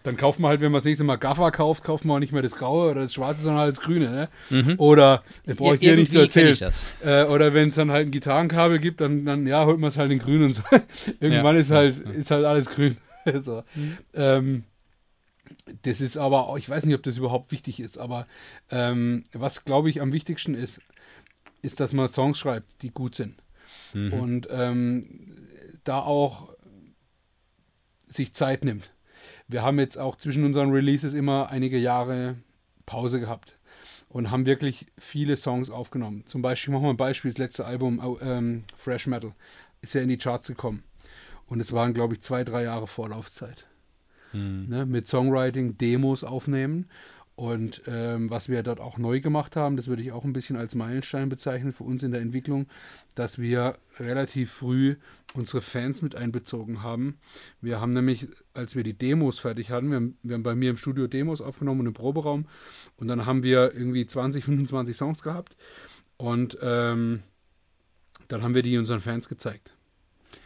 Dann 0.05 0.17
kauft 0.17 0.39
man 0.39 0.49
halt, 0.49 0.61
wenn 0.61 0.71
man 0.71 0.77
das 0.77 0.85
nächste 0.85 1.03
Mal 1.03 1.15
Gaffer 1.17 1.51
kauft, 1.51 1.83
kauft 1.83 2.05
man 2.05 2.17
auch 2.17 2.19
nicht 2.19 2.31
mehr 2.31 2.41
das 2.41 2.55
Graue 2.55 2.91
oder 2.91 3.01
das 3.01 3.13
Schwarze, 3.13 3.41
sondern 3.41 3.61
halt 3.61 3.71
das 3.71 3.81
Grüne, 3.81 4.09
ne? 4.11 4.29
Mhm. 4.49 4.75
Oder, 4.77 5.23
das 5.45 5.55
brauche 5.57 5.75
ich 5.75 5.79
dir 5.81 5.95
nicht 5.95 6.11
zu 6.11 6.19
erzählen. 6.19 6.57
Äh, 7.03 7.23
oder 7.25 7.53
wenn 7.53 7.69
es 7.69 7.75
dann 7.75 7.91
halt 7.91 8.07
ein 8.07 8.11
Gitarrenkabel 8.11 8.79
gibt, 8.79 9.01
dann, 9.01 9.25
dann 9.25 9.47
ja, 9.47 9.65
holt 9.65 9.79
man 9.79 9.87
es 9.89 9.97
halt 9.97 10.11
in 10.11 10.19
Grün 10.19 10.43
und 10.43 10.51
so. 10.51 10.61
Irgendwann 11.19 11.55
ja. 11.55 11.61
ist 11.61 11.71
halt, 11.71 11.99
ist 12.09 12.31
halt 12.31 12.45
alles 12.45 12.69
grün. 12.69 12.97
so. 13.35 13.63
Mhm. 13.73 13.97
Ähm, 14.13 14.63
Das 15.83 16.01
ist 16.01 16.17
aber, 16.17 16.47
auch- 16.47 16.57
ich 16.57 16.69
weiß 16.69 16.85
nicht, 16.85 16.95
ob 16.95 17.03
das 17.03 17.17
überhaupt 17.17 17.51
wichtig 17.51 17.79
ist, 17.79 17.97
aber 17.97 18.27
ähm, 18.69 19.23
was, 19.33 19.65
glaube 19.65 19.89
ich, 19.89 20.01
am 20.01 20.13
wichtigsten 20.13 20.53
ist, 20.53 20.81
ist, 21.61 21.79
dass 21.79 21.93
man 21.93 22.07
Songs 22.07 22.37
schreibt, 22.37 22.81
die 22.83 22.91
gut 22.91 23.15
sind. 23.15 23.35
Und 24.11 24.47
ähm, 24.51 25.07
da 25.83 25.99
auch 25.99 26.49
sich 28.07 28.33
Zeit 28.33 28.63
nimmt. 28.63 28.91
Wir 29.47 29.63
haben 29.63 29.79
jetzt 29.79 29.97
auch 29.97 30.15
zwischen 30.15 30.43
unseren 30.43 30.71
Releases 30.71 31.13
immer 31.13 31.49
einige 31.49 31.77
Jahre 31.77 32.35
Pause 32.85 33.19
gehabt 33.19 33.57
und 34.09 34.31
haben 34.31 34.45
wirklich 34.45 34.87
viele 34.97 35.37
Songs 35.37 35.69
aufgenommen. 35.69 36.23
Zum 36.25 36.41
Beispiel, 36.41 36.73
machen 36.73 36.85
wir 36.85 36.89
ein 36.91 36.97
Beispiel, 36.97 37.31
das 37.31 37.37
letzte 37.37 37.65
Album, 37.65 38.17
ähm, 38.21 38.63
Fresh 38.77 39.07
Metal, 39.07 39.33
ist 39.81 39.93
ja 39.93 40.01
in 40.01 40.09
die 40.09 40.17
Charts 40.17 40.47
gekommen. 40.47 40.83
Und 41.47 41.59
es 41.59 41.73
waren, 41.73 41.93
glaube 41.93 42.15
ich, 42.15 42.21
zwei, 42.21 42.43
drei 42.43 42.63
Jahre 42.63 42.87
Vorlaufzeit. 42.87 43.65
Ne, 44.67 44.85
mit 44.85 45.07
Songwriting, 45.07 45.77
Demos 45.77 46.23
aufnehmen. 46.23 46.89
Und 47.35 47.81
ähm, 47.87 48.29
was 48.29 48.47
wir 48.47 48.63
dort 48.63 48.79
auch 48.79 48.97
neu 48.97 49.19
gemacht 49.19 49.57
haben, 49.57 49.75
das 49.75 49.87
würde 49.87 50.01
ich 50.01 50.13
auch 50.13 50.23
ein 50.23 50.31
bisschen 50.31 50.55
als 50.55 50.73
Meilenstein 50.73 51.27
bezeichnen 51.27 51.73
für 51.73 51.83
uns 51.83 52.01
in 52.01 52.11
der 52.11 52.21
Entwicklung, 52.21 52.67
dass 53.13 53.39
wir 53.39 53.77
relativ 53.99 54.51
früh 54.51 54.95
unsere 55.33 55.59
Fans 55.59 56.01
mit 56.01 56.15
einbezogen 56.15 56.81
haben. 56.81 57.19
Wir 57.59 57.81
haben 57.81 57.91
nämlich, 57.91 58.27
als 58.53 58.77
wir 58.77 58.83
die 58.83 58.97
Demos 58.97 59.39
fertig 59.39 59.69
hatten, 59.69 59.89
wir 59.89 59.97
haben, 59.97 60.17
wir 60.23 60.35
haben 60.35 60.43
bei 60.43 60.55
mir 60.55 60.69
im 60.69 60.77
Studio 60.77 61.07
Demos 61.07 61.41
aufgenommen 61.41 61.81
und 61.81 61.87
im 61.87 61.93
Proberaum 61.93 62.47
und 62.95 63.09
dann 63.09 63.25
haben 63.25 63.43
wir 63.43 63.73
irgendwie 63.73 64.07
20, 64.07 64.45
25 64.45 64.95
Songs 64.95 65.21
gehabt 65.21 65.57
und 66.15 66.57
ähm, 66.61 67.21
dann 68.29 68.43
haben 68.43 68.55
wir 68.55 68.63
die 68.63 68.77
unseren 68.77 69.01
Fans 69.01 69.27
gezeigt. 69.27 69.74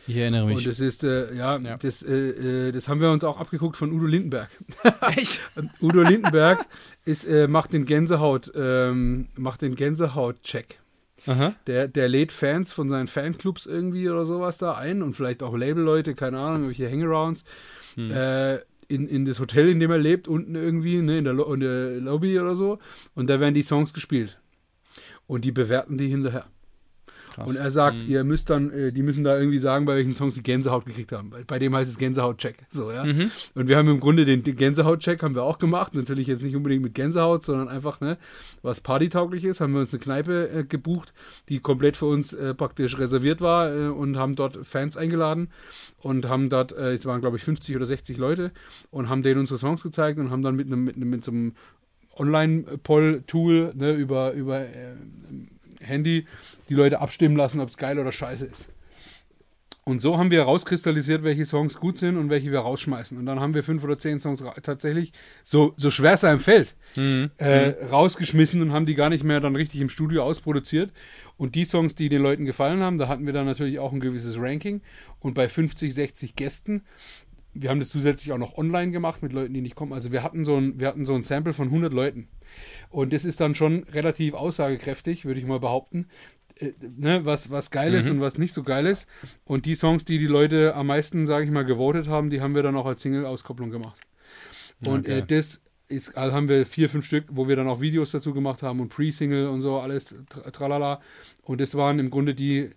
Ich 0.07 0.15
erinnere 0.15 0.45
Und 0.45 0.55
mich. 0.55 0.63
das 0.63 0.79
ist, 0.79 1.03
äh, 1.03 1.33
ja, 1.35 1.57
Ja. 1.57 1.77
Das, 1.77 2.01
äh, 2.03 2.67
äh, 2.69 2.71
das 2.71 2.87
haben 2.89 3.01
wir 3.01 3.11
uns 3.11 3.23
auch 3.23 3.39
abgeguckt 3.39 3.77
von 3.77 3.91
Udo 3.91 4.05
Lindenberg. 4.05 4.49
Echt? 5.15 5.39
Udo 5.81 6.01
Lindenberg 6.01 6.65
ist, 7.05 7.25
äh, 7.25 7.47
macht 7.47 7.73
den 7.73 7.85
Gänsehaut, 7.85 8.51
ähm, 8.55 9.27
macht 9.35 9.61
den 9.61 9.75
Gänsehaut-Check. 9.75 10.79
Aha. 11.27 11.53
Der, 11.67 11.87
der 11.87 12.07
lädt 12.07 12.31
Fans 12.31 12.71
von 12.71 12.87
seinen 12.89 13.07
Fanclubs 13.07 13.65
irgendwie 13.65 14.09
oder 14.09 14.25
sowas 14.25 14.57
da 14.57 14.73
ein 14.75 15.01
und 15.01 15.15
vielleicht 15.15 15.43
auch 15.43 15.55
Labelleute, 15.55 16.15
keine 16.15 16.39
Ahnung, 16.39 16.63
irgendwelche 16.69 16.89
Hangarounds, 16.89 17.43
Hm. 17.95 18.11
äh, 18.11 18.55
in, 18.87 19.07
in 19.07 19.25
das 19.25 19.39
Hotel, 19.39 19.69
in 19.69 19.79
dem 19.79 19.91
er 19.91 19.97
lebt, 19.99 20.27
unten 20.27 20.55
irgendwie, 20.55 21.01
ne, 21.01 21.17
in, 21.19 21.25
der 21.25 21.33
in 21.33 21.59
der 21.59 21.99
Lobby 21.99 22.39
oder 22.39 22.55
so. 22.55 22.79
Und 23.15 23.29
da 23.29 23.39
werden 23.39 23.53
die 23.53 23.63
Songs 23.63 23.93
gespielt. 23.93 24.39
Und 25.27 25.45
die 25.45 25.51
bewerten 25.51 25.97
die 25.97 26.07
hinterher. 26.07 26.45
Krass. 27.33 27.49
Und 27.49 27.57
er 27.57 27.69
sagt, 27.71 27.97
Mhm. 27.97 28.09
ihr 28.09 28.23
müsst 28.23 28.49
dann, 28.49 28.71
äh, 28.71 28.91
die 28.91 29.03
müssen 29.03 29.23
da 29.23 29.37
irgendwie 29.37 29.59
sagen, 29.59 29.85
bei 29.85 29.95
welchen 29.95 30.13
Songs 30.15 30.35
sie 30.35 30.43
Gänsehaut 30.43 30.85
gekriegt 30.85 31.11
haben. 31.11 31.29
Bei, 31.29 31.43
bei 31.43 31.59
dem 31.59 31.75
heißt 31.75 31.89
es 31.91 31.97
Gänsehaut-Check. 31.97 32.55
So, 32.69 32.91
ja. 32.91 33.03
Mhm. 33.05 33.29
Und 33.55 33.67
wir 33.67 33.77
haben 33.77 33.87
im 33.89 33.99
Grunde 33.99 34.25
den, 34.25 34.43
den 34.43 34.55
Gänsehaut-Check 34.55 35.21
haben 35.23 35.35
wir 35.35 35.43
auch 35.43 35.59
gemacht. 35.59 35.93
Natürlich 35.95 36.27
jetzt 36.27 36.43
nicht 36.43 36.55
unbedingt 36.55 36.81
mit 36.83 36.95
Gänsehaut, 36.95 37.43
sondern 37.43 37.67
einfach, 37.67 38.01
ne, 38.01 38.17
was 38.61 38.81
partytauglich 38.81 39.45
ist. 39.45 39.61
Haben 39.61 39.73
wir 39.73 39.79
uns 39.81 39.93
eine 39.93 39.99
Kneipe 40.01 40.49
äh, 40.49 40.63
gebucht, 40.63 41.13
die 41.49 41.59
komplett 41.59 41.97
für 41.97 42.05
uns 42.07 42.33
äh, 42.33 42.53
praktisch 42.53 42.97
reserviert 42.97 43.41
war 43.41 43.73
äh, 43.73 43.87
und 43.89 44.17
haben 44.17 44.35
dort 44.35 44.65
Fans 44.65 44.97
eingeladen 44.97 45.49
und 45.99 46.27
haben 46.27 46.49
dort, 46.49 46.71
äh, 46.71 46.93
es 46.93 47.05
waren 47.05 47.21
glaube 47.21 47.37
ich 47.37 47.43
50 47.43 47.75
oder 47.75 47.85
60 47.85 48.17
Leute 48.17 48.51
und 48.91 49.09
haben 49.09 49.23
denen 49.23 49.39
unsere 49.39 49.57
Songs 49.57 49.83
gezeigt 49.83 50.19
und 50.19 50.31
haben 50.31 50.41
dann 50.41 50.55
mit 50.55 50.67
einem, 50.67 50.83
mit, 50.83 50.95
einem- 50.95 51.09
mit 51.09 51.23
so 51.23 51.31
einem 51.31 51.53
Online-Poll-Tool 52.17 53.73
ne, 53.75 53.93
über, 53.93 54.33
über 54.33 54.59
Handy 55.79 56.25
die 56.69 56.73
Leute 56.73 56.99
abstimmen 56.99 57.35
lassen, 57.35 57.59
ob 57.59 57.69
es 57.69 57.77
geil 57.77 57.97
oder 57.99 58.11
scheiße 58.11 58.45
ist. 58.45 58.69
Und 59.85 60.03
so 60.03 60.19
haben 60.19 60.29
wir 60.29 60.39
herauskristallisiert, 60.41 61.23
welche 61.23 61.47
Songs 61.47 61.79
gut 61.79 61.97
sind 61.97 62.15
und 62.17 62.29
welche 62.29 62.51
wir 62.51 62.59
rausschmeißen. 62.59 63.17
Und 63.17 63.25
dann 63.25 63.39
haben 63.39 63.55
wir 63.55 63.63
fünf 63.63 63.83
oder 63.83 63.97
zehn 63.97 64.19
Songs 64.19 64.43
tatsächlich, 64.61 65.13
so, 65.43 65.73
so 65.77 65.89
schwer 65.89 66.13
es 66.13 66.23
einem 66.23 66.39
fällt, 66.39 66.75
Mhm. 66.95 67.31
äh, 67.37 67.69
rausgeschmissen 67.85 68.61
und 68.61 68.71
haben 68.71 68.85
die 68.85 68.93
gar 68.93 69.09
nicht 69.09 69.23
mehr 69.23 69.39
dann 69.39 69.55
richtig 69.55 69.81
im 69.81 69.89
Studio 69.89 70.23
ausproduziert. 70.23 70.91
Und 71.37 71.55
die 71.55 71.65
Songs, 71.65 71.95
die 71.95 72.07
den 72.07 72.21
Leuten 72.21 72.45
gefallen 72.45 72.81
haben, 72.81 72.97
da 72.97 73.07
hatten 73.07 73.25
wir 73.25 73.33
dann 73.33 73.45
natürlich 73.47 73.79
auch 73.79 73.91
ein 73.91 73.99
gewisses 73.99 74.37
Ranking. 74.39 74.81
Und 75.21 75.33
bei 75.33 75.49
50, 75.49 75.91
60 75.91 76.35
Gästen, 76.35 76.83
wir 77.55 77.71
haben 77.71 77.79
das 77.79 77.89
zusätzlich 77.89 78.31
auch 78.31 78.37
noch 78.37 78.57
online 78.59 78.91
gemacht 78.91 79.23
mit 79.23 79.33
Leuten, 79.33 79.55
die 79.55 79.61
nicht 79.61 79.75
kommen. 79.75 79.93
Also 79.93 80.11
wir 80.11 80.21
hatten 80.23 80.45
so 80.45 80.55
ein, 80.55 80.79
wir 80.79 80.87
hatten 80.87 81.05
so 81.05 81.15
ein 81.15 81.23
Sample 81.23 81.53
von 81.53 81.67
100 81.69 81.91
Leuten. 81.93 82.27
Und 82.89 83.13
das 83.13 83.25
ist 83.25 83.39
dann 83.39 83.55
schon 83.55 83.83
relativ 83.91 84.33
aussagekräftig, 84.33 85.25
würde 85.25 85.39
ich 85.39 85.45
mal 85.45 85.59
behaupten. 85.59 86.07
Äh, 86.55 86.71
ne, 86.97 87.25
was, 87.25 87.51
was 87.51 87.71
geil 87.71 87.93
ist 87.93 88.05
Mhm. 88.05 88.15
und 88.17 88.21
was 88.21 88.37
nicht 88.37 88.53
so 88.53 88.63
geil 88.63 88.85
ist. 88.85 89.07
Und 89.45 89.65
die 89.65 89.75
Songs, 89.75 90.05
die 90.05 90.17
die 90.19 90.27
Leute 90.27 90.75
am 90.75 90.87
meisten, 90.87 91.25
sage 91.25 91.45
ich 91.45 91.51
mal, 91.51 91.63
gewotet 91.65 92.07
haben, 92.07 92.29
die 92.29 92.41
haben 92.41 92.55
wir 92.55 92.63
dann 92.63 92.75
auch 92.75 92.85
als 92.85 93.01
Single-Auskopplung 93.01 93.69
gemacht. 93.69 93.97
Und 94.85 95.01
Okay. 95.07 95.19
äh, 95.19 95.25
das 95.25 95.61
ist, 95.87 96.17
also 96.17 96.35
haben 96.35 96.47
wir 96.49 96.65
vier, 96.65 96.87
fünf 96.89 97.05
Stück, 97.05 97.25
wo 97.31 97.47
wir 97.47 97.55
dann 97.55 97.67
auch 97.67 97.81
Videos 97.81 98.11
dazu 98.11 98.33
gemacht 98.33 98.61
haben 98.61 98.79
und 98.79 98.89
Pre-Single 98.89 99.47
und 99.47 99.61
so, 99.61 99.79
alles 99.79 100.11
tra- 100.11 100.51
tralala. 100.51 101.01
Und 101.43 101.61
das 101.61 101.75
waren 101.75 101.97
im 101.99 102.09
Grunde 102.11 102.35
die, 102.35 102.69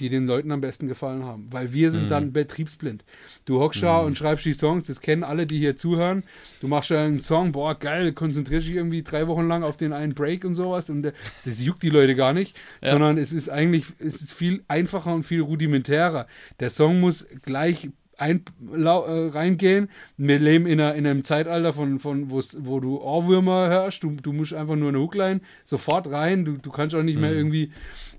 die 0.00 0.08
den 0.08 0.26
Leuten 0.26 0.50
am 0.52 0.60
besten 0.60 0.88
gefallen 0.88 1.24
haben. 1.24 1.46
Weil 1.50 1.72
wir 1.72 1.90
sind 1.90 2.04
Mhm. 2.04 2.08
dann 2.08 2.32
betriebsblind. 2.32 3.04
Du 3.44 3.60
hockst 3.60 3.82
da 3.82 3.98
und 3.98 4.16
schreibst 4.18 4.44
die 4.46 4.52
Songs, 4.52 4.86
das 4.86 5.00
kennen 5.00 5.24
alle, 5.24 5.46
die 5.46 5.58
hier 5.58 5.76
zuhören. 5.76 6.22
Du 6.60 6.68
machst 6.68 6.90
einen 6.92 7.20
Song, 7.20 7.52
boah, 7.52 7.74
geil, 7.78 8.12
konzentrierst 8.12 8.66
dich 8.68 8.74
irgendwie 8.76 9.02
drei 9.02 9.26
Wochen 9.26 9.46
lang 9.48 9.62
auf 9.62 9.76
den 9.76 9.92
einen 9.92 10.14
Break 10.14 10.44
und 10.44 10.54
sowas. 10.54 10.90
Und 10.90 11.04
äh, 11.04 11.12
das 11.44 11.62
juckt 11.64 11.82
die 11.82 11.90
Leute 11.90 12.14
gar 12.14 12.32
nicht, 12.32 12.56
Ja. 12.82 12.90
sondern 12.90 13.18
es 13.18 13.32
ist 13.32 13.48
eigentlich, 13.48 13.84
es 13.98 14.22
ist 14.22 14.32
viel 14.32 14.62
einfacher 14.68 15.12
und 15.14 15.22
viel 15.24 15.40
rudimentärer. 15.40 16.26
Der 16.60 16.70
Song 16.70 17.00
muss 17.00 17.26
gleich 17.42 17.90
ein, 18.20 18.42
äh, 18.74 18.82
reingehen. 18.84 19.88
Wir 20.16 20.40
leben 20.40 20.66
in, 20.66 20.80
einer, 20.80 20.94
in 20.96 21.06
einem 21.06 21.22
Zeitalter, 21.22 21.72
von, 21.72 22.00
von 22.00 22.32
wo 22.32 22.80
du 22.80 23.00
Ohrwürmer 23.00 23.68
hörst. 23.68 24.02
Du, 24.02 24.10
du 24.10 24.32
musst 24.32 24.54
einfach 24.54 24.74
nur 24.74 24.88
eine 24.88 24.98
Hookline 24.98 25.40
sofort 25.64 26.08
rein. 26.10 26.44
Du, 26.44 26.56
du 26.58 26.70
kannst 26.72 26.96
auch 26.96 27.04
nicht 27.04 27.18
mehr 27.20 27.32
irgendwie 27.32 27.70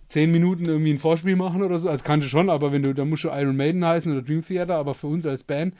zehn 0.09 0.31
Minuten 0.31 0.65
irgendwie 0.65 0.91
ein 0.91 0.99
Vorspiel 0.99 1.35
machen 1.35 1.61
oder 1.63 1.79
so. 1.79 1.89
Also 1.89 2.03
kannst 2.03 2.25
du 2.25 2.29
schon, 2.29 2.49
aber 2.49 2.71
wenn 2.71 2.83
du, 2.83 2.93
da 2.93 3.05
musst 3.05 3.23
du 3.23 3.29
Iron 3.29 3.55
Maiden 3.55 3.85
heißen 3.85 4.11
oder 4.11 4.21
Dream 4.21 4.43
Theater, 4.43 4.75
aber 4.75 4.93
für 4.93 5.07
uns 5.07 5.25
als 5.25 5.43
Band, 5.43 5.75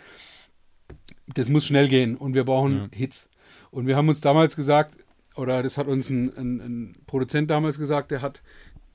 das 1.28 1.50
muss 1.50 1.66
schnell 1.66 1.90
gehen 1.90 2.16
und 2.16 2.34
wir 2.34 2.46
brauchen 2.46 2.78
Ja. 2.78 2.88
Hits. 2.92 3.28
Und 3.72 3.88
wir 3.88 3.96
haben 3.96 4.10
uns 4.10 4.22
damals 4.22 4.56
gesagt, 4.56 4.98
oder 5.36 5.62
das 5.64 5.78
hat 5.78 5.88
uns 5.88 6.10
ein, 6.10 6.36
ein, 6.38 6.60
ein 6.60 6.94
Produzent 7.06 7.50
damals 7.50 7.78
gesagt, 7.78 8.12
der 8.12 8.22
hat, 8.22 8.42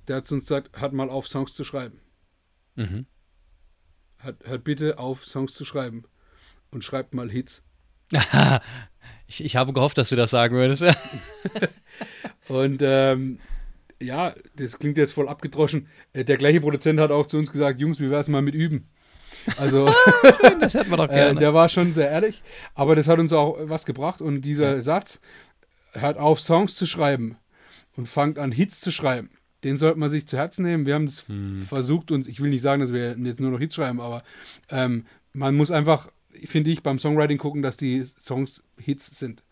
der 0.08 0.16
hat 0.16 0.26
zu 0.26 0.34
uns 0.34 0.44
gesagt, 0.44 0.80
hat 0.80 0.92
mal 0.92 1.10
auf 1.10 1.28
Songs 1.28 1.54
zu 1.54 1.64
schreiben. 1.64 2.00
Mhm. 2.76 3.06
Hört, 4.18 4.46
hört 4.46 4.64
bitte 4.64 4.98
auf, 4.98 5.24
Songs 5.24 5.54
zu 5.54 5.64
schreiben. 5.64 6.04
Und 6.70 6.82
schreibt 6.82 7.14
mal 7.14 7.30
Hits. 7.30 7.62
ich, 9.28 9.44
ich 9.44 9.56
habe 9.56 9.72
gehofft, 9.72 9.96
dass 9.96 10.08
du 10.08 10.16
das 10.16 10.30
sagen 10.30 10.56
würdest. 10.56 10.82
Und 12.48 12.82
ähm, 12.82 13.38
ja, 14.02 14.34
das 14.56 14.78
klingt 14.78 14.96
jetzt 14.98 15.12
voll 15.12 15.28
abgedroschen. 15.28 15.88
Äh, 16.12 16.24
Der 16.24 16.36
gleiche 16.36 16.60
Produzent 16.60 17.00
hat 17.00 17.10
auch 17.10 17.26
zu 17.26 17.38
uns 17.38 17.50
gesagt, 17.52 17.80
Jungs, 17.80 18.00
wie 18.00 18.10
wär's 18.10 18.28
mal 18.28 18.42
mit 18.42 18.54
üben? 18.54 18.88
Also 19.58 19.86
Das 20.60 20.74
hätten 20.74 20.90
wir 20.90 20.96
doch 20.96 21.04
äh, 21.10 21.14
gerne. 21.14 21.38
der 21.40 21.54
war 21.54 21.68
schon 21.68 21.92
sehr 21.94 22.10
ehrlich, 22.10 22.42
aber 22.74 22.94
das 22.96 23.08
hat 23.08 23.18
uns 23.18 23.32
auch 23.32 23.56
was 23.62 23.84
gebracht. 23.86 24.20
Und 24.22 24.42
dieser 24.42 24.80
Satz, 24.82 25.20
hört 25.92 26.16
auf, 26.18 26.40
Songs 26.40 26.74
zu 26.74 26.86
schreiben 26.86 27.36
und 27.96 28.08
fangt 28.08 28.38
an, 28.38 28.52
Hits 28.52 28.80
zu 28.80 28.90
schreiben. 28.90 29.30
Den 29.62 29.76
sollte 29.78 29.98
man 29.98 30.08
sich 30.10 30.26
zu 30.26 30.36
Herzen 30.36 30.64
nehmen. 30.64 30.84
Wir 30.86 30.94
haben 30.94 31.06
das 31.06 31.28
Hm. 31.28 31.58
versucht 31.60 32.10
und 32.10 32.26
ich 32.28 32.40
will 32.40 32.50
nicht 32.50 32.62
sagen, 32.62 32.80
dass 32.80 32.92
wir 32.92 33.16
jetzt 33.18 33.40
nur 33.40 33.50
noch 33.50 33.58
Hits 33.60 33.76
schreiben, 33.76 34.00
aber 34.00 34.22
ähm, 34.70 35.06
man 35.32 35.54
muss 35.54 35.70
einfach, 35.70 36.08
finde 36.44 36.70
ich, 36.70 36.82
beim 36.82 36.98
Songwriting 36.98 37.38
gucken, 37.38 37.62
dass 37.62 37.76
die 37.76 38.04
Songs 38.04 38.64
Hits 38.78 39.18
sind. 39.18 39.43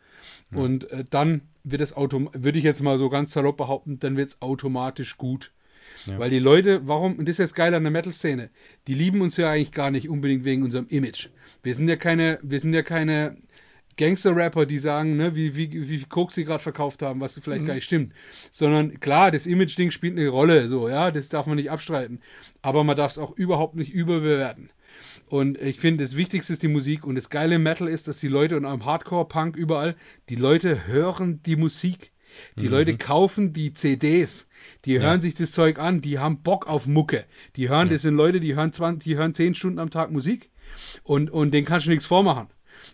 Und 0.53 0.91
äh, 0.91 1.05
dann 1.09 1.43
wird 1.65 1.83
es 1.83 1.97
automatisch, 1.97 2.43
würde 2.43 2.59
ich 2.59 2.65
jetzt 2.65 2.83
mal 2.83 2.99
so 2.99 3.09
ganz 3.09 3.33
salopp 3.33 3.57
behaupten, 3.57 3.99
dann 3.99 4.17
wird 4.17 4.31
es 4.31 4.43
automatisch 4.43 5.17
gut. 5.17 5.53
Ja. 6.07 6.19
Weil 6.19 6.31
die 6.31 6.39
Leute, 6.39 6.87
warum, 6.87 7.17
und 7.19 7.29
das 7.29 7.35
ist 7.35 7.41
das 7.41 7.55
Geile 7.55 7.77
an 7.77 7.85
der 7.85 7.93
Metal-Szene, 7.93 8.51
die 8.87 8.95
lieben 8.95 9.21
uns 9.21 9.37
ja 9.37 9.51
eigentlich 9.51 9.73
gar 9.73 9.91
nicht 9.91 10.09
unbedingt 10.09 10.45
wegen 10.45 10.63
unserem 10.63 10.89
Image. 10.89 11.29
Wir 11.63 11.75
sind 11.75 11.89
ja 11.89 11.97
keine, 11.97 12.39
wir 12.43 12.61
sind 12.61 12.75
ja 12.75 12.83
keine 12.83 13.37
Gangster-Rapper, 13.97 14.67
die 14.67 14.79
sagen, 14.79 15.17
ne, 15.17 15.37
wie, 15.37 15.57
wie, 15.57 15.89
wie 15.89 15.99
viel 15.99 16.09
Koks 16.09 16.35
sie 16.35 16.45
gerade 16.45 16.63
verkauft 16.63 17.03
haben, 17.03 17.21
was 17.21 17.39
vielleicht 17.39 17.67
gar 17.67 17.75
nicht 17.75 17.85
stimmt. 17.85 18.15
Sondern 18.51 19.01
klar, 19.01 19.31
das 19.31 19.47
Image-Ding 19.47 19.91
spielt 19.91 20.19
eine 20.19 20.29
Rolle, 20.29 20.67
so, 20.69 20.89
ja, 20.89 21.11
das 21.11 21.29
darf 21.29 21.47
man 21.47 21.57
nicht 21.57 21.71
abstreiten. 21.71 22.21
Aber 22.63 22.85
man 22.85 22.97
darf 22.97 23.13
es 23.13 23.19
auch 23.19 23.37
überhaupt 23.37 23.77
nicht 23.77 23.93
überbewerten. 23.93 24.71
Und 25.27 25.61
ich 25.61 25.79
finde, 25.79 26.05
das 26.05 26.17
Wichtigste 26.17 26.53
ist 26.53 26.63
die 26.63 26.69
Musik. 26.69 27.05
Und 27.05 27.15
das 27.15 27.31
geile 27.31 27.59
Metal 27.59 27.89
ist, 27.89 28.09
dass 28.09 28.19
die 28.19 28.29
Leute 28.29 28.57
und 28.57 28.65
am 28.65 28.85
Hardcore, 28.85 29.27
Punk, 29.27 29.57
überall, 29.57 29.97
die 30.29 30.37
Leute 30.37 30.87
hören 30.87 31.43
die 31.43 31.57
Musik. 31.57 32.13
Die 32.57 32.69
Leute 32.69 32.97
kaufen 32.97 33.53
die 33.53 33.75
CDs. 33.75 34.49
Die 34.85 35.01
hören 35.01 35.21
sich 35.21 35.35
das 35.35 35.53
Zeug 35.53 35.79
an. 35.79 36.01
Die 36.01 36.19
haben 36.19 36.43
Bock 36.43 36.67
auf 36.67 36.87
Mucke. 36.87 37.27
Die 37.57 37.69
hören, 37.69 37.91
das 37.91 38.03
sind 38.03 38.15
Leute, 38.15 38.41
die 38.41 38.55
hören, 38.55 38.73
20, 38.73 39.05
die 39.05 39.17
hören 39.17 39.35
10 39.35 39.55
Stunden 39.55 39.79
am 39.79 39.91
Tag 39.91 40.11
Musik. 40.11 40.51
Und, 41.03 41.31
und 41.31 41.53
denen 41.53 41.67
kannst 41.67 41.87
du 41.87 41.91
nichts 41.91 42.07
vormachen. 42.07 42.49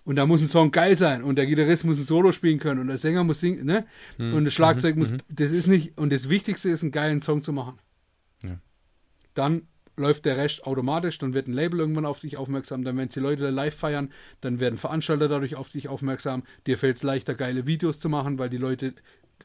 Und 0.05 0.17
da 0.17 0.27
muss 0.27 0.43
ein 0.43 0.49
Song 0.49 0.71
geil 0.71 0.97
sein. 0.97 1.23
Und 1.23 1.37
der 1.37 1.47
Gitarrist 1.47 1.85
muss 1.85 1.99
ein 1.99 2.05
Solo 2.05 2.33
spielen 2.33 2.59
können. 2.59 2.81
Und 2.81 2.89
der 2.89 2.99
Sänger 2.99 3.25
muss 3.25 3.41
singen, 3.41 3.65
ne? 3.65 3.87
Und 4.19 4.45
das 4.45 4.55
Schlagzeug 4.55 4.97
muss, 4.97 5.13
das 5.29 5.53
ist 5.53 5.67
nicht, 5.67 5.97
und 5.97 6.13
das 6.13 6.29
Wichtigste 6.29 6.69
ist, 6.71 6.83
einen 6.83 6.93
geilen 6.93 7.23
Song 7.23 7.43
zu 7.43 7.53
machen. 7.53 7.79
Ja. 8.43 8.59
Dann 9.35 9.63
läuft 9.99 10.25
der 10.25 10.37
Rest 10.37 10.65
automatisch, 10.65 11.19
dann 11.19 11.35
wird 11.35 11.49
ein 11.49 11.53
Label 11.53 11.81
irgendwann 11.81 12.07
auf 12.07 12.21
dich 12.21 12.37
aufmerksam, 12.37 12.85
dann 12.85 12.97
werden 12.97 13.11
die 13.15 13.21
Leute 13.21 13.51
live 13.51 13.75
feiern, 13.75 14.13
dann 14.41 14.61
werden 14.61 14.79
Veranstalter 14.79 15.29
dadurch 15.29 15.57
auf 15.57 15.69
dich 15.69 15.89
aufmerksam, 15.89 16.45
dir 16.67 16.79
fällt 16.79 16.97
es 16.97 17.03
leichter, 17.03 17.35
geile 17.35 17.67
Videos 17.67 17.99
zu 17.99 18.09
machen, 18.09 18.39
weil 18.39 18.51
die 18.51 18.57
Leute, 18.57 18.95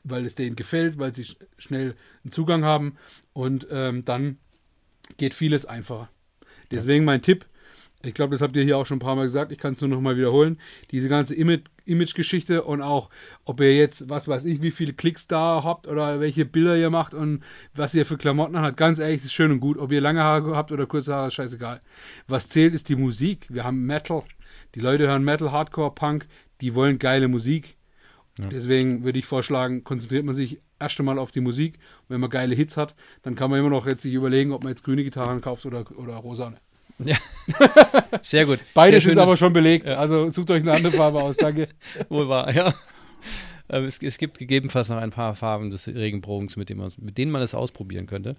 weil 0.04 0.26
es 0.26 0.36
denen 0.36 0.56
gefällt, 0.56 1.00
weil 1.00 1.14
sie 1.14 1.28
schnell 1.58 1.96
einen 2.24 2.32
Zugang 2.32 2.64
haben. 2.64 2.98
Und 3.34 3.68
ähm, 3.72 4.06
dann 4.06 4.38
geht 5.18 5.34
vieles 5.34 5.66
einfacher. 5.66 6.10
Deswegen 6.72 7.06
mein 7.06 7.22
Tipp, 7.22 7.46
ich 8.06 8.14
glaube, 8.14 8.32
das 8.32 8.42
habt 8.42 8.56
ihr 8.58 8.64
hier 8.64 8.78
auch 8.78 8.86
schon 8.86 8.98
ein 8.98 9.00
paar 9.00 9.16
Mal 9.16 9.24
gesagt, 9.24 9.52
ich 9.52 9.58
kann 9.58 9.74
es 9.74 9.82
nur 9.82 9.90
noch 9.90 10.02
mal 10.02 10.18
wiederholen, 10.18 10.60
diese 10.92 11.08
ganze 11.08 11.36
Image-Geschichte 11.36 12.64
und 12.64 12.82
auch, 12.82 13.10
ob 13.46 13.62
ihr 13.62 13.76
jetzt, 13.76 14.10
was 14.10 14.28
weiß 14.28 14.44
ich, 14.46 14.62
wie 14.62 14.72
viele 14.72 14.94
Klicks 14.94 15.28
da 15.28 15.64
habt 15.64 15.88
oder 15.88 16.20
welche 16.20 16.46
Bilder 16.46 16.76
ihr 16.76 16.90
macht 16.90 17.14
und 17.14 17.44
was 17.74 17.96
ihr 17.96 18.06
für 18.06 18.18
Klamotten 18.18 18.60
habt, 18.60 18.76
ganz 18.76 19.00
ehrlich, 19.00 19.24
ist 19.24 19.34
schön 19.34 19.52
und 19.52 19.62
gut. 19.62 19.78
Ob 19.78 19.92
ihr 19.92 20.02
lange 20.02 20.22
Haare 20.22 20.56
habt 20.56 20.72
oder 20.72 20.86
kurze 20.86 21.14
Haare, 21.14 21.28
ist 21.28 21.36
scheißegal. 21.36 21.82
Was 22.28 22.50
zählt, 22.50 22.74
ist 22.74 22.90
die 22.90 22.98
Musik. 22.98 23.48
Wir 23.50 23.64
haben 23.64 23.86
Metal, 23.86 24.22
die 24.76 24.82
Leute 24.82 25.08
hören 25.08 25.24
Metal, 25.24 25.52
Hardcore, 25.52 25.96
Punk, 25.96 26.28
die 26.60 26.76
wollen 26.76 27.00
geile 27.00 27.30
Musik. 27.30 27.78
Ja. 28.38 28.48
Deswegen 28.48 29.06
würde 29.06 29.20
ich 29.20 29.26
vorschlagen, 29.26 29.86
konzentriert 29.86 30.26
man 30.26 30.36
sich 30.36 30.60
erst 30.78 31.00
einmal 31.00 31.20
auf 31.20 31.32
die 31.32 31.40
Musik. 31.40 31.76
Und 32.02 32.10
wenn 32.10 32.20
man 32.20 32.30
geile 32.30 32.54
Hits 32.54 32.76
hat, 32.76 32.96
dann 33.22 33.36
kann 33.36 33.50
man 33.50 33.60
immer 33.60 33.70
noch 33.70 33.88
jetzt 33.88 34.02
sich 34.02 34.14
überlegen, 34.14 34.52
ob 34.52 34.64
man 34.64 34.72
jetzt 34.72 34.84
grüne 34.84 35.04
Gitarren 35.04 35.40
kauft 35.40 35.66
oder, 35.66 35.86
oder 35.98 36.16
rosane. 36.16 36.58
Ja. 37.00 37.18
Sehr 38.22 38.46
gut. 38.46 38.60
Beides 38.74 39.04
Sehr 39.04 39.14
ist 39.14 39.18
aber 39.18 39.38
schon 39.38 39.54
belegt. 39.54 39.90
Ja. 39.90 39.96
Also 39.96 40.30
sucht 40.30 40.52
euch 40.52 40.62
eine 40.62 40.74
andere 40.74 40.94
Farbe 40.94 41.22
aus. 41.22 41.38
Danke. 41.38 41.68
Wohl 42.10 42.28
wahr, 42.28 42.54
ja. 42.54 42.74
Ähm, 43.70 43.86
es, 43.86 44.02
es, 44.02 44.18
gibt 44.18 44.40
gegebenenfalls 44.40 44.90
noch 44.90 44.98
ein 44.98 45.12
paar 45.12 45.36
Farben 45.36 45.70
des 45.70 45.88
Regenbogens, 45.88 46.58
mit, 46.58 46.70
mit 46.70 47.18
denen 47.18 47.32
man 47.32 47.42
es 47.42 47.54
ausprobieren 47.54 48.06
könnte. 48.06 48.36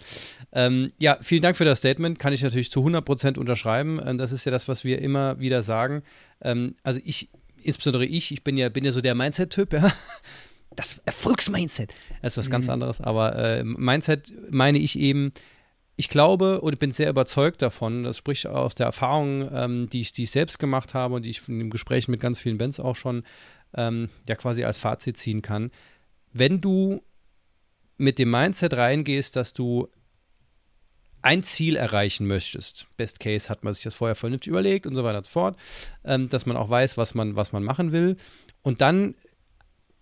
Ähm, 0.52 0.88
ja, 0.98 1.18
vielen 1.20 1.42
Dank 1.42 1.57
für 1.57 1.64
das 1.64 1.78
Statement. 1.78 2.18
Kann 2.18 2.32
ich 2.32 2.42
natürlich 2.42 2.70
zu 2.70 2.80
100% 2.80 3.38
unterschreiben. 3.38 4.00
Ähm, 4.05 4.18
das 4.18 4.32
ist 4.32 4.44
ja 4.44 4.52
das, 4.52 4.68
was 4.68 4.84
wir 4.84 5.00
immer 5.00 5.38
wieder 5.40 5.62
sagen. 5.62 6.02
Ähm, 6.42 6.74
also 6.82 7.00
ich, 7.05 7.30
insbesondere 7.62 8.05
ich, 8.05 8.32
ich 8.32 8.44
bin 8.44 8.57
ja, 8.57 8.68
bin 8.68 8.84
ja 8.84 8.92
so 8.92 9.00
der 9.00 9.14
Mindset-Typ, 9.14 9.72
ja. 9.72 9.92
Das 10.76 11.00
Erfolgsmindset. 11.05 11.94
Das 12.20 12.32
ist 12.32 12.36
was 12.36 12.48
mhm. 12.48 12.52
ganz 12.52 12.68
anderes. 12.68 13.00
Aber 13.00 13.36
äh, 13.36 13.62
Mindset 13.62 14.32
meine 14.50 14.78
ich 14.78 14.98
eben, 14.98 15.32
ich 15.97 16.09
glaube 16.09 16.61
und 16.61 16.78
bin 16.78 16.90
sehr 16.90 17.11
überzeugt 17.11 17.62
davon, 17.62 18.03
das 18.03 18.18
spricht 18.18 18.47
aus 18.47 18.74
der 18.74 18.86
Erfahrung, 18.86 19.49
ähm, 19.53 19.88
die, 19.88 20.01
ich, 20.01 20.12
die 20.12 20.24
ich 20.24 20.30
selbst 20.30 20.59
gemacht 20.59 20.95
habe 20.95 21.14
und 21.14 21.22
die 21.22 21.30
ich 21.30 21.49
in 21.49 21.59
dem 21.59 21.70
Gespräch 21.70 22.09
mit 22.09 22.20
ganz 22.20 22.40
vielen 22.40 22.59
Bands 22.59 22.80
auch 22.80 22.97
schon 22.97 23.22
ähm, 23.74 24.09
ja 24.28 24.34
quasi 24.34 24.64
als 24.64 24.78
Fazit 24.78 25.16
ziehen 25.16 25.42
kann. 25.42 25.70
Wenn 26.32 26.61
du 26.61 27.03
mit 27.97 28.18
dem 28.18 28.30
Mindset 28.30 28.74
reingehst, 28.74 29.36
dass 29.36 29.55
du 29.55 29.88
ein 31.22 31.45
Ziel 31.45 31.76
erreichen 31.76 32.26
möchtest, 32.26 32.86
Best 32.97 33.20
Case 33.20 33.49
hat 33.49 33.62
man 33.62 33.72
sich 33.72 33.84
das 33.84 33.95
vorher 33.95 34.16
vernünftig 34.16 34.51
überlegt 34.51 34.86
und 34.86 34.97
so 34.97 35.05
weiter 35.05 35.18
und 35.18 35.26
so 35.26 35.30
fort, 35.30 35.57
ähm, 36.05 36.28
dass 36.28 36.45
man 36.45 36.57
auch 36.57 36.68
weiß, 36.68 36.97
was 36.97 37.14
man, 37.14 37.36
was 37.36 37.53
man 37.53 37.62
machen 37.62 37.92
will 37.92 38.16
und 38.62 38.80
dann 38.80 39.14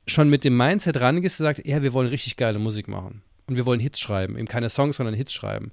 schon 0.06 0.30
mit 0.30 0.42
dem 0.42 0.56
Mindset 0.56 1.00
rangehst 1.00 1.38
und 1.38 1.44
sagst, 1.44 1.66
ja, 1.66 1.82
wir 1.82 1.92
wollen 1.92 2.08
richtig 2.08 2.36
geile 2.36 2.58
Musik 2.58 2.88
machen 2.88 3.22
und 3.46 3.56
wir 3.56 3.66
wollen 3.66 3.80
Hits 3.80 4.00
schreiben, 4.00 4.36
eben 4.36 4.48
keine 4.48 4.70
Songs, 4.70 4.96
sondern 4.96 5.14
Hits 5.14 5.32
schreiben, 5.32 5.72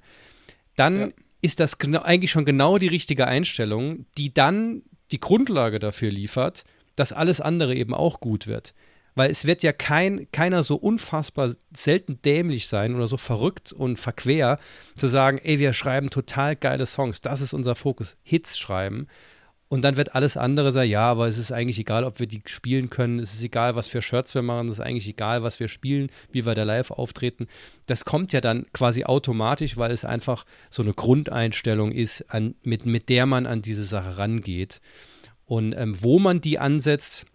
dann 0.76 1.00
ja. 1.00 1.08
ist 1.40 1.60
das 1.60 1.78
genau, 1.78 2.02
eigentlich 2.02 2.30
schon 2.30 2.44
genau 2.44 2.78
die 2.78 2.88
richtige 2.88 3.26
Einstellung, 3.26 4.06
die 4.16 4.32
dann 4.32 4.82
die 5.10 5.20
Grundlage 5.20 5.78
dafür 5.78 6.10
liefert, 6.10 6.64
dass 6.96 7.12
alles 7.12 7.40
andere 7.40 7.74
eben 7.74 7.94
auch 7.94 8.20
gut 8.20 8.46
wird. 8.46 8.74
Weil 9.14 9.30
es 9.30 9.44
wird 9.44 9.62
ja 9.62 9.72
kein, 9.72 10.30
keiner 10.30 10.62
so 10.62 10.76
unfassbar 10.76 11.52
selten 11.76 12.22
dämlich 12.22 12.68
sein 12.68 12.94
oder 12.94 13.08
so 13.08 13.16
verrückt 13.16 13.72
und 13.72 13.98
verquer 13.98 14.58
zu 14.96 15.08
sagen, 15.08 15.38
ey, 15.38 15.58
wir 15.58 15.72
schreiben 15.72 16.10
total 16.10 16.54
geile 16.54 16.86
Songs, 16.86 17.20
das 17.20 17.40
ist 17.40 17.52
unser 17.52 17.74
Fokus, 17.74 18.16
Hits 18.22 18.58
schreiben. 18.58 19.08
Und 19.72 19.82
dann 19.82 19.96
wird 19.96 20.16
alles 20.16 20.36
andere 20.36 20.72
sagen, 20.72 20.90
ja, 20.90 21.08
aber 21.08 21.28
es 21.28 21.38
ist 21.38 21.52
eigentlich 21.52 21.78
egal, 21.78 22.02
ob 22.02 22.18
wir 22.18 22.26
die 22.26 22.42
spielen 22.46 22.90
können, 22.90 23.20
es 23.20 23.34
ist 23.34 23.44
egal, 23.44 23.76
was 23.76 23.86
für 23.86 24.02
Shirts 24.02 24.34
wir 24.34 24.42
machen, 24.42 24.66
es 24.66 24.74
ist 24.74 24.80
eigentlich 24.80 25.06
egal, 25.06 25.44
was 25.44 25.60
wir 25.60 25.68
spielen, 25.68 26.10
wie 26.32 26.44
wir 26.44 26.56
da 26.56 26.64
live 26.64 26.90
auftreten. 26.90 27.46
Das 27.86 28.04
kommt 28.04 28.32
ja 28.32 28.40
dann 28.40 28.66
quasi 28.72 29.04
automatisch, 29.04 29.76
weil 29.76 29.92
es 29.92 30.04
einfach 30.04 30.44
so 30.70 30.82
eine 30.82 30.92
Grundeinstellung 30.92 31.92
ist, 31.92 32.22
an, 32.32 32.56
mit, 32.64 32.84
mit 32.84 33.08
der 33.08 33.26
man 33.26 33.46
an 33.46 33.62
diese 33.62 33.84
Sache 33.84 34.18
rangeht. 34.18 34.80
Und 35.44 35.72
ähm, 35.74 35.94
wo 36.02 36.18
man 36.18 36.40
die 36.40 36.58
ansetzt, 36.58 37.26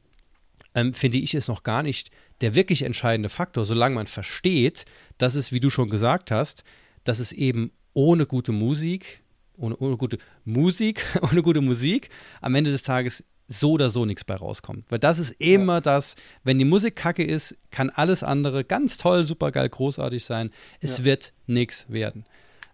ähm, 0.73 0.93
finde 0.93 1.19
ich, 1.19 1.35
ist 1.35 1.47
noch 1.47 1.63
gar 1.63 1.83
nicht 1.83 2.11
der 2.41 2.53
wirklich 2.53 2.81
entscheidende 2.81 3.29
Faktor, 3.29 3.63
solange 3.63 3.95
man 3.95 4.07
versteht, 4.07 4.83
dass 5.17 5.35
es, 5.35 5.53
wie 5.53 5.61
du 5.61 5.69
schon 5.69 5.89
gesagt 5.89 6.31
hast, 6.31 6.65
dass 7.05 7.19
es 7.19 7.31
eben 7.31 7.71
ohne 7.93 8.25
gute 8.25 8.51
Musik 8.51 9.21
ohne, 9.57 9.75
ohne 9.77 9.97
gute 9.97 10.17
Musik, 10.43 11.05
ohne 11.21 11.41
gute 11.41 11.61
Musik 11.61 12.09
am 12.41 12.55
Ende 12.55 12.71
des 12.71 12.83
Tages 12.83 13.23
so 13.47 13.71
oder 13.71 13.89
so 13.89 14.05
nichts 14.05 14.23
bei 14.23 14.35
rauskommt. 14.35 14.85
Weil 14.89 14.99
das 14.99 15.19
ist 15.19 15.31
immer 15.39 15.75
ja. 15.75 15.81
das, 15.81 16.15
wenn 16.43 16.57
die 16.57 16.65
Musik 16.65 16.95
kacke 16.95 17.23
ist, 17.23 17.55
kann 17.71 17.89
alles 17.89 18.23
andere 18.23 18.63
ganz 18.63 18.97
toll, 18.97 19.23
super 19.23 19.51
geil, 19.51 19.69
großartig 19.69 20.23
sein. 20.25 20.49
Es 20.79 20.99
ja. 20.99 21.05
wird 21.05 21.33
nichts 21.45 21.85
werden. 21.89 22.25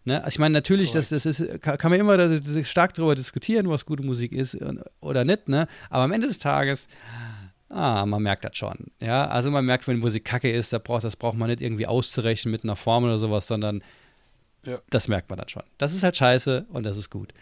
Ne? 0.03 0.23
Ich 0.27 0.39
meine, 0.39 0.53
natürlich, 0.53 0.91
das, 0.91 1.09
das 1.09 1.25
ist, 1.25 1.61
kann 1.61 1.91
man 1.91 1.99
immer 1.99 2.17
da, 2.17 2.63
stark 2.63 2.93
darüber 2.93 3.15
diskutieren, 3.15 3.69
was 3.69 3.85
gute 3.85 4.03
Musik 4.03 4.31
ist 4.31 4.57
oder 4.99 5.25
nicht, 5.25 5.47
ne? 5.47 5.67
Aber 5.91 6.03
am 6.03 6.11
Ende 6.11 6.27
des 6.27 6.39
Tages, 6.39 6.87
ah, 7.69 8.05
man 8.07 8.23
merkt 8.23 8.43
das 8.43 8.57
schon. 8.57 8.87
Ja, 8.99 9.27
also 9.27 9.51
man 9.51 9.63
merkt, 9.63 9.87
wenn 9.87 9.99
Musik 9.99 10.25
kacke 10.25 10.51
ist, 10.51 10.73
da 10.73 10.79
braucht, 10.79 11.03
das 11.03 11.15
braucht 11.15 11.37
man 11.37 11.49
nicht 11.49 11.61
irgendwie 11.61 11.85
auszurechnen 11.85 12.51
mit 12.51 12.63
einer 12.63 12.75
Formel 12.75 13.11
oder 13.11 13.19
sowas, 13.19 13.45
sondern 13.45 13.83
ja. 14.65 14.79
Das 14.89 15.07
merkt 15.07 15.29
man 15.29 15.39
dann 15.39 15.49
schon. 15.49 15.63
Das 15.77 15.93
ist 15.93 16.03
halt 16.03 16.17
scheiße 16.17 16.65
und 16.69 16.85
das 16.85 16.97
ist 16.97 17.09
gut. 17.09 17.33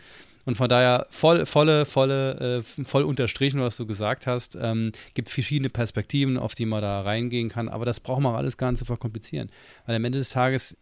Und 0.45 0.55
von 0.55 0.69
daher 0.69 1.05
voll, 1.09 1.45
volle, 1.45 1.85
volle, 1.85 2.59
äh, 2.59 2.83
voll 2.83 3.03
unterstrichen, 3.03 3.61
was 3.61 3.77
du 3.77 3.85
gesagt 3.85 4.25
hast. 4.25 4.57
Ähm, 4.59 4.93
gibt 5.13 5.29
verschiedene 5.29 5.69
Perspektiven, 5.69 6.37
auf 6.37 6.55
die 6.55 6.65
man 6.65 6.81
da 6.81 7.01
reingehen 7.01 7.49
kann, 7.49 7.69
aber 7.69 7.85
das 7.85 7.99
braucht 7.99 8.21
man 8.21 8.35
alles 8.35 8.57
gar 8.57 8.71
nicht 8.71 8.79
zu 8.79 8.85
verkomplizieren. 8.85 9.51
Weil 9.85 9.95
am 9.95 10.05
Ende 10.05 10.19
des 10.19 10.29
Tages 10.29 10.77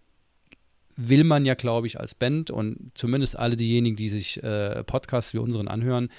will 0.96 1.24
man 1.24 1.46
ja, 1.46 1.54
glaube 1.54 1.88
ich, 1.88 2.00
als 2.00 2.16
Band 2.16 2.50
und 2.50 2.92
zumindest 2.94 3.38
alle 3.38 3.56
diejenigen, 3.56 3.96
die 3.96 4.10
sich 4.10 4.42
äh, 4.44 4.84
Podcasts 4.84 5.34
wie 5.34 5.38
unseren 5.38 5.68
anhören, 5.68 6.10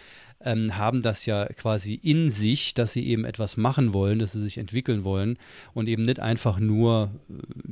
ähm, 0.40 0.76
haben 0.76 1.02
das 1.02 1.26
ja 1.26 1.46
quasi 1.46 1.94
in 1.94 2.30
sich, 2.30 2.74
dass 2.74 2.92
sie 2.92 3.06
eben 3.06 3.24
etwas 3.24 3.56
machen 3.56 3.92
wollen, 3.92 4.18
dass 4.18 4.32
sie 4.32 4.40
sich 4.40 4.58
entwickeln 4.58 5.04
wollen 5.04 5.36
und 5.74 5.88
eben 5.88 6.04
nicht 6.04 6.20
einfach 6.20 6.60
nur 6.60 7.10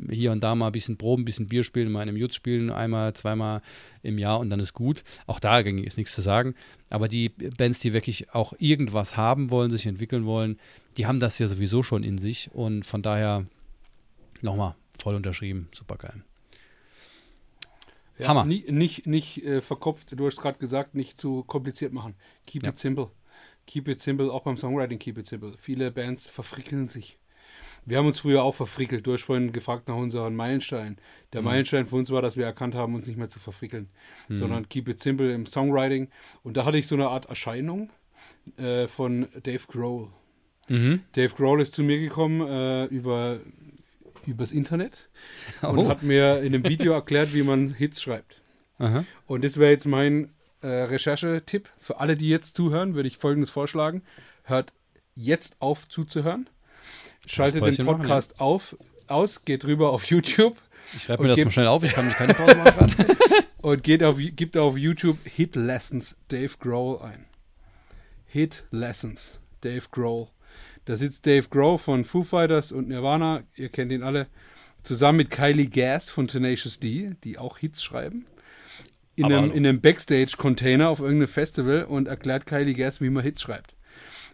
äh, 0.09 0.15
hier 0.15 0.33
und 0.33 0.43
da 0.43 0.55
mal 0.55 0.67
ein 0.67 0.73
bisschen 0.73 0.97
proben, 0.97 1.23
ein 1.23 1.25
bisschen 1.25 1.49
Bier 1.49 1.63
spielen, 1.63 1.93
mal 1.93 2.03
in 2.03 2.09
einem 2.09 2.19
Jut 2.19 2.35
spielen, 2.35 2.71
einmal, 2.71 3.13
zweimal 3.15 3.63
im 4.03 4.19
Jahr 4.19 4.41
und 4.41 4.51
dann 4.51 4.61
ist 4.61 4.73
gut. 4.73 5.05
Auch 5.27 5.39
da 5.39 5.59
ist 5.59 5.97
nichts 5.97 6.15
zu 6.15 6.23
sagen. 6.23 6.55
Aber 6.91 7.09
die 7.09 7.29
Bands, 7.29 7.79
die 7.79 7.93
wirklich 7.93 8.33
auch 8.35 8.53
irgendwas 8.59 9.17
haben 9.17 9.51
wollen, 9.51 9.71
sich 9.71 9.87
entwickeln 9.87 10.27
wollen, 10.27 10.59
die 10.97 11.07
haben 11.07 11.21
das 11.21 11.39
ja 11.39 11.47
sowieso 11.47 11.83
schon 11.83 12.03
in 12.03 12.19
sich 12.19 12.51
und 12.53 12.85
von 12.85 13.03
daher 13.03 13.47
nochmal 14.43 14.75
voll 14.99 15.15
unterschrieben, 15.15 15.69
super 15.73 15.97
geil. 15.97 16.23
Ja, 18.19 18.29
Hammer. 18.29 18.45
Nie, 18.45 18.65
nicht 18.69 19.07
nicht 19.07 19.45
äh, 19.45 19.61
verkopft, 19.61 20.19
du 20.19 20.27
hast 20.27 20.41
gerade 20.41 20.59
gesagt, 20.59 20.95
nicht 20.95 21.19
zu 21.19 21.43
kompliziert 21.45 21.93
machen. 21.93 22.15
Keep 22.47 22.63
ja. 22.63 22.71
it 22.71 22.79
simple. 22.79 23.11
Keep 23.67 23.89
it 23.89 24.01
simple, 24.01 24.33
auch 24.33 24.43
beim 24.43 24.57
Songwriting 24.57 24.99
keep 24.99 25.19
it 25.19 25.27
simple. 25.27 25.55
Viele 25.59 25.91
Bands 25.91 26.27
verfrickeln 26.27 26.89
sich. 26.89 27.19
Wir 27.85 27.99
haben 27.99 28.07
uns 28.07 28.19
früher 28.21 28.43
auch 28.43 28.55
verfrickelt. 28.55 29.07
Du 29.07 29.13
hast 29.13 29.23
vorhin 29.23 29.53
gefragt 29.53 29.89
nach 29.89 29.97
unseren 29.97 30.35
Meilenstein. 30.35 30.99
Der 31.33 31.41
mhm. 31.41 31.47
Meilenstein 31.47 31.87
für 31.87 31.97
uns 31.97 32.11
war, 32.11 32.21
dass 32.21 32.37
wir 32.37 32.45
erkannt 32.45 32.75
haben, 32.75 32.95
uns 32.95 33.07
nicht 33.07 33.17
mehr 33.17 33.29
zu 33.29 33.39
verfrickeln, 33.39 33.89
mhm. 34.29 34.35
sondern 34.35 34.69
keep 34.69 34.89
it 34.89 35.01
simple 35.01 35.33
im 35.33 35.47
Songwriting. 35.47 36.09
Und 36.43 36.57
da 36.57 36.65
hatte 36.65 36.79
ich 36.79 36.89
so 36.89 36.97
eine 36.97 37.09
Art 37.09 37.27
Erscheinung 37.27 37.91
äh, 38.57 38.89
von 38.89 39.29
Dave 39.43 39.67
Grohl. 39.69 40.09
Mhm. 40.69 41.03
Dave 41.13 41.35
Grohl 41.35 41.61
ist 41.61 41.75
zu 41.75 41.85
mir 41.85 42.01
gekommen 42.01 42.41
äh, 42.41 42.87
über 42.87 43.39
übers 44.27 44.53
Internet 44.53 45.09
oh. 45.63 45.69
und 45.69 45.89
hat 45.89 46.03
mir 46.03 46.41
in 46.41 46.55
einem 46.55 46.65
Video 46.65 46.93
erklärt, 46.95 47.35
wie 47.35 47.43
man 47.43 47.73
Hits 47.75 48.03
schreibt. 48.03 48.43
Aha. 48.79 49.05
Und 49.27 49.45
das 49.45 49.59
wäre 49.59 49.71
jetzt 49.71 49.87
mein 49.87 50.31
äh, 50.61 50.69
Recherchetipp. 50.69 51.69
Für 51.79 52.01
alle, 52.01 52.17
die 52.17 52.29
jetzt 52.29 52.57
zuhören, 52.57 52.95
würde 52.95 53.09
ich 53.09 53.17
folgendes 53.17 53.51
vorschlagen. 53.51 54.03
Hört 54.45 54.73
jetzt 55.15 55.57
auf 55.61 55.89
zuzuhören. 55.89 56.49
Schaltet 57.27 57.63
den 57.79 57.87
Podcast 57.87 58.33
machen, 58.33 58.41
ja. 58.41 58.47
auf, 58.47 58.77
aus, 59.09 59.45
geht 59.45 59.65
rüber 59.65 59.91
auf 59.91 60.05
YouTube. 60.05 60.57
Ich 60.95 61.05
schreibe 61.05 61.25
mir 61.25 61.31
das 61.31 61.45
mal 61.45 61.51
schnell 61.51 61.67
auf, 61.67 61.83
ich 61.83 61.93
kann 61.93 62.07
mich 62.07 62.15
keine 62.15 62.35
Pause 62.35 62.55
machen. 62.55 62.95
und 63.59 63.83
geht 63.83 64.05
auf, 64.05 64.19
gibt 64.19 64.57
auf 64.57 64.79
YouTube 64.79 65.19
Hit 65.25 65.57
Lessons 65.57 66.17
Dave 66.29 66.53
Grohl 66.61 67.01
ein. 67.01 67.27
Hit 68.27 68.65
Lessons 68.71 69.41
Dave 69.63 69.87
Grohl. 69.91 70.29
Da 70.87 70.97
sitzt 70.97 71.27
Dave 71.27 71.49
Grohl 71.49 71.79
von 71.79 72.05
Foo 72.05 72.23
Fighters 72.23 72.73
und 72.73 72.89
Nirvana, 72.89 73.43
ihr 73.57 73.69
kennt 73.69 73.93
ihn 73.93 74.03
alle, 74.03 74.29
zusammen 74.85 75.19
mit 75.19 75.31
Kylie 75.31 75.69
Gass 75.69 76.11
von 76.11 76.29
Tenacious 76.29 76.79
D, 76.79 77.11
die 77.25 77.39
auch 77.39 77.59
Hits 77.59 77.83
schreiben, 77.83 78.25
in 79.17 79.27
einem, 79.27 79.51
in 79.51 79.67
einem 79.67 79.81
Backstage-Container 79.81 80.89
auf 80.89 81.01
irgendeinem 81.01 81.29
Festival 81.29 81.85
und 81.85 82.07
erklärt 82.07 82.47
Kylie 82.47 82.75
Gass, 82.75 83.01
wie 83.01 83.11
man 83.11 83.25
Hits 83.25 83.43
schreibt. 83.43 83.75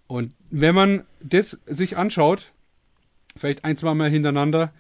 Und 0.07 0.35
wenn 0.51 0.75
man 0.75 1.05
das 1.21 1.59
sich 1.67 1.97
anschaut, 1.97 2.53
vielleicht 3.35 3.65
ein, 3.65 3.79
zwei 3.79 3.95
Mal 3.95 4.11
hintereinander, 4.11 4.75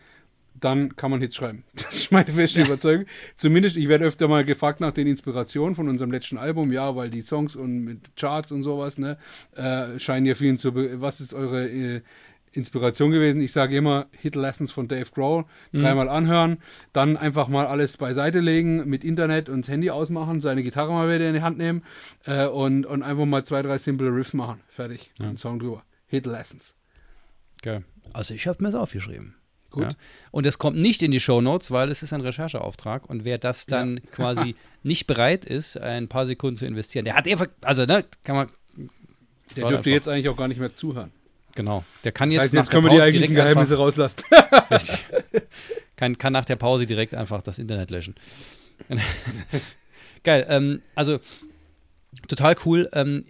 dann 0.55 0.97
kann 0.97 1.11
man 1.11 1.21
Hits 1.21 1.37
schreiben. 1.37 1.65
Das 1.75 1.95
ist 1.95 2.13
meine 2.13 2.31
feste 2.31 2.61
ja. 2.61 2.67
Überzeugung. 2.67 3.07
Zumindest, 3.37 3.77
ich 3.77 3.89
werde 3.89 4.05
öfter 4.05 4.29
mal 4.29 4.45
gefragt 4.45 4.81
nach 4.81 4.93
den 4.93 5.07
Inspirationen 5.07 5.75
von 5.75 5.89
unserem 5.89 6.11
letzten 6.11 6.39
Album, 6.39 6.73
ja, 6.73 6.95
weil 6.97 7.11
die 7.11 7.23
Songs 7.23 7.57
und 7.57 7.85
mit 7.85 8.17
Charts 8.17 8.53
und 8.53 8.63
sowas, 8.63 8.99
ne, 8.99 9.19
äh, 9.57 9.99
scheinen 9.99 10.27
ja 10.27 10.35
vielen 10.35 10.59
zu. 10.59 10.75
Was 11.01 11.21
ist 11.21 11.35
eure 11.35 11.69
äh, 11.69 12.03
Inspiration 12.53 13.11
gewesen? 13.11 13.41
Ich 13.41 13.53
sage 13.53 13.77
immer 13.77 14.07
Hit 14.21 14.35
Lessons 14.35 14.73
von 14.73 14.89
Dave 14.89 15.11
Grohl, 15.13 15.45
mhm. 15.73 15.81
dreimal 15.81 16.07
mhm. 16.07 16.13
anhören, 16.13 16.59
dann 16.93 17.17
einfach 17.17 17.49
mal 17.49 17.67
alles 17.67 17.97
beiseite 17.97 18.41
legen, 18.41 18.89
mit 18.89 19.05
Internet 19.05 19.49
und 19.49 19.65
das 19.65 19.69
Handy 19.69 19.91
ausmachen, 19.91 20.41
seine 20.41 20.63
Gitarre 20.63 20.93
mal 20.93 21.09
wieder 21.09 21.29
in 21.29 21.35
die 21.35 21.43
Hand 21.43 21.59
nehmen 21.59 21.83
äh, 22.25 22.47
und, 22.47 22.87
und 22.87 23.03
einfach 23.03 23.25
mal 23.25 23.45
zwei, 23.45 23.63
drei 23.63 23.79
simple 23.79 24.15
Riffs 24.15 24.35
machen. 24.35 24.61
Fertig. 24.69 25.13
Ja. 25.21 25.29
Ein 25.29 25.37
Song 25.37 25.59
drüber. 25.59 25.83
Hit 26.07 26.27
Lessons. 26.27 26.77
Geil. 27.63 27.85
Also 28.13 28.35
ich 28.35 28.47
habe 28.47 28.63
mir 28.63 28.71
das 28.71 28.81
aufgeschrieben. 28.81 29.35
Gut. 29.73 29.85
Ja. 29.85 29.91
Und 30.31 30.47
es 30.47 30.59
kommt 30.59 30.77
nicht 30.77 31.03
in 31.03 31.11
die 31.11 31.20
Show 31.20 31.41
Notes, 31.41 31.70
weil 31.70 31.91
es 31.91 32.03
ist 32.03 32.12
ein 32.12 32.20
Rechercheauftrag. 32.20 33.09
Und 33.09 33.25
wer 33.25 33.39
das 33.39 33.66
dann 33.66 33.97
ja. 33.97 34.03
quasi 34.12 34.55
nicht 34.83 35.07
bereit 35.07 35.45
ist, 35.45 35.79
ein 35.79 36.09
paar 36.09 36.27
Sekunden 36.27 36.57
zu 36.57 36.66
investieren, 36.66 37.05
der 37.05 37.14
hat 37.14 37.27
einfach, 37.27 37.49
also 37.62 37.85
ne, 37.85 38.05
kann 38.23 38.37
man. 38.37 38.49
Der 39.57 39.68
dürfte 39.68 39.91
jetzt 39.91 40.09
eigentlich 40.09 40.29
auch 40.29 40.37
gar 40.37 40.49
nicht 40.49 40.61
mehr 40.61 40.75
zuhören. 40.75 41.11
Genau. 41.55 41.85
Der 42.05 42.12
kann 42.12 42.31
jetzt. 42.31 42.39
Das 42.39 42.45
heißt, 42.45 42.55
jetzt 42.55 42.70
können 42.70 42.85
wir 42.85 42.91
die 42.91 43.03
eigentlichen 43.03 43.35
Geheimnisse 43.35 43.77
rauslassen. 43.77 44.23
kann, 45.97 46.16
kann 46.16 46.33
nach 46.33 46.45
der 46.45 46.57
Pause 46.57 46.87
direkt 46.87 47.14
einfach 47.14 47.43
das 47.43 47.59
Internet 47.59 47.91
löschen. 47.91 48.14
Geil. 50.25 50.47
Ähm, 50.49 50.83
also 50.95 51.18
total 52.29 52.57
cool. 52.64 52.89
Ähm, 52.93 53.25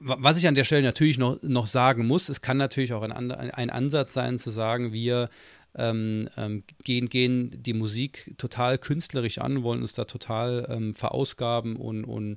was 0.00 0.38
ich 0.38 0.48
an 0.48 0.54
der 0.54 0.64
Stelle 0.64 0.82
natürlich 0.82 1.18
noch, 1.18 1.38
noch 1.42 1.66
sagen 1.66 2.06
muss, 2.06 2.28
es 2.28 2.40
kann 2.40 2.56
natürlich 2.56 2.92
auch 2.92 3.02
ein, 3.02 3.12
ein 3.12 3.70
Ansatz 3.70 4.12
sein, 4.12 4.38
zu 4.38 4.50
sagen, 4.50 4.92
wir 4.92 5.28
ähm, 5.76 6.28
ähm, 6.36 6.64
gehen, 6.82 7.08
gehen 7.08 7.62
die 7.62 7.74
Musik 7.74 8.34
total 8.38 8.78
künstlerisch 8.78 9.38
an, 9.38 9.62
wollen 9.62 9.82
uns 9.82 9.92
da 9.92 10.04
total 10.04 10.66
ähm, 10.68 10.94
verausgaben 10.94 11.76
und, 11.76 12.04
und 12.04 12.36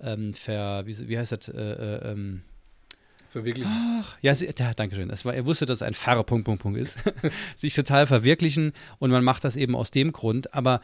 ähm, 0.00 0.34
ver, 0.34 0.84
wie, 0.86 1.08
wie 1.08 1.18
heißt 1.18 1.32
das? 1.32 1.48
Äh, 1.48 1.60
äh, 1.60 2.12
ähm, 2.12 2.42
Verwirklichen. 3.28 3.72
Ach, 3.72 4.16
ja, 4.20 4.32
ja, 4.32 4.74
danke 4.74 4.94
schön. 4.94 5.10
war, 5.10 5.34
er 5.34 5.44
wusste, 5.44 5.66
dass 5.66 5.78
es 5.78 5.82
ein 5.82 5.94
Fahrer 5.94 6.22
Punkt, 6.22 6.44
Punkt, 6.44 6.62
Punkt 6.62 6.78
ist. 6.78 6.98
sich 7.56 7.74
total 7.74 8.06
verwirklichen 8.06 8.72
und 8.98 9.10
man 9.10 9.24
macht 9.24 9.42
das 9.42 9.56
eben 9.56 9.74
aus 9.74 9.90
dem 9.90 10.12
Grund. 10.12 10.54
Aber 10.54 10.80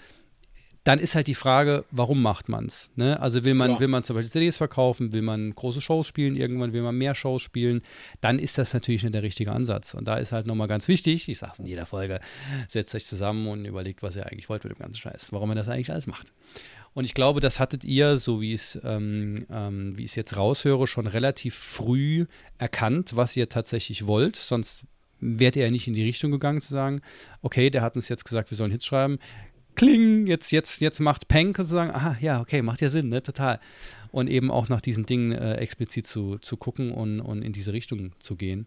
dann 0.85 0.99
ist 0.99 1.15
halt 1.15 1.27
die 1.27 1.35
Frage, 1.35 1.85
warum 1.91 2.23
macht 2.23 2.49
man 2.49 2.67
es? 2.67 2.91
Ne? 2.97 3.21
Also 3.21 3.45
will 3.45 3.55
man, 3.55 3.79
will 3.81 3.89
man 3.89 4.03
zum 4.03 4.17
Beispiel 4.17 4.31
CDs 4.31 4.57
verkaufen, 4.57 5.13
will 5.13 5.23
man 5.23 5.55
große 5.55 5.81
Shows 5.81 6.07
spielen, 6.07 6.37
irgendwann 6.37 6.73
will 6.73 6.83
man 6.83 6.97
mehr 6.97 7.15
Shows 7.15 7.43
spielen, 7.43 7.83
dann 8.21 8.39
ist 8.39 8.57
das 8.57 8.73
natürlich 8.73 9.03
nicht 9.03 9.15
der 9.15 9.23
richtige 9.23 9.53
Ansatz. 9.53 9.93
Und 9.95 10.09
da 10.09 10.17
ist 10.17 10.33
halt 10.33 10.47
nochmal 10.47 10.69
ganz 10.69 10.89
wichtig, 10.89 11.29
ich 11.29 11.39
sage 11.39 11.53
es 11.53 11.59
in 11.59 11.67
jeder 11.67 11.85
Folge, 11.85 12.21
setzt 12.69 12.95
euch 12.95 13.05
zusammen 13.05 13.47
und 13.49 13.67
überlegt, 13.67 14.03
was 14.03 14.17
ihr 14.17 14.27
eigentlich 14.27 14.49
wollt 14.49 14.65
mit 14.65 14.73
dem 14.73 14.79
ganzen 14.79 14.97
Scheiß, 14.97 15.33
warum 15.33 15.51
ihr 15.51 15.57
das 15.57 15.69
eigentlich 15.69 15.91
alles 15.91 16.07
macht. 16.07 16.33
Und 16.93 17.05
ich 17.05 17.15
glaube, 17.15 17.41
das 17.41 17.61
hattet 17.61 17.85
ihr, 17.85 18.17
so 18.17 18.41
wie 18.41 18.53
es, 18.53 18.81
ähm, 18.83 19.47
ähm, 19.51 19.97
wie 19.97 20.05
ich 20.05 20.11
es 20.11 20.17
jetzt 20.17 20.37
raushöre, 20.37 20.87
schon 20.87 21.07
relativ 21.07 21.55
früh 21.55 22.27
erkannt, 22.59 23.15
was 23.15 23.37
ihr 23.37 23.49
tatsächlich 23.49 24.07
wollt. 24.07 24.35
Sonst 24.35 24.85
wärt 25.21 25.55
ihr 25.55 25.65
ja 25.65 25.71
nicht 25.71 25.87
in 25.87 25.95
die 25.95 26.03
Richtung 26.03 26.31
gegangen 26.31 26.61
zu 26.61 26.71
sagen, 26.71 27.01
okay, 27.43 27.71
der 27.71 27.83
hat 27.83 27.95
uns 27.95 28.09
jetzt 28.09 28.25
gesagt, 28.25 28.51
wir 28.51 28.57
sollen 28.57 28.73
Hits 28.73 28.87
schreiben 28.87 29.19
kling, 29.81 30.27
jetzt, 30.27 30.53
jetzt, 30.53 30.83
jetzt 30.83 31.01
macht 31.01 31.27
Pank 31.29 31.57
sozusagen, 31.57 31.91
aha, 31.91 32.17
ja, 32.21 32.41
okay, 32.41 32.61
macht 32.61 32.83
ja 32.83 32.91
Sinn, 32.91 33.09
ne, 33.09 33.23
total. 33.23 33.61
Und 34.13 34.29
eben 34.29 34.51
auch 34.51 34.69
nach 34.69 34.83
diesen 34.83 35.07
Dingen 35.07 35.33
äh, 35.33 35.55
explizit 35.55 36.07
zu, 36.07 36.37
zu 36.39 36.59
gucken 36.59 36.91
und, 36.93 37.21
und 37.21 37.41
in 37.43 37.53
diese 37.53 37.73
Richtung 37.73 38.13
zu 38.19 38.37
gehen. 38.37 38.67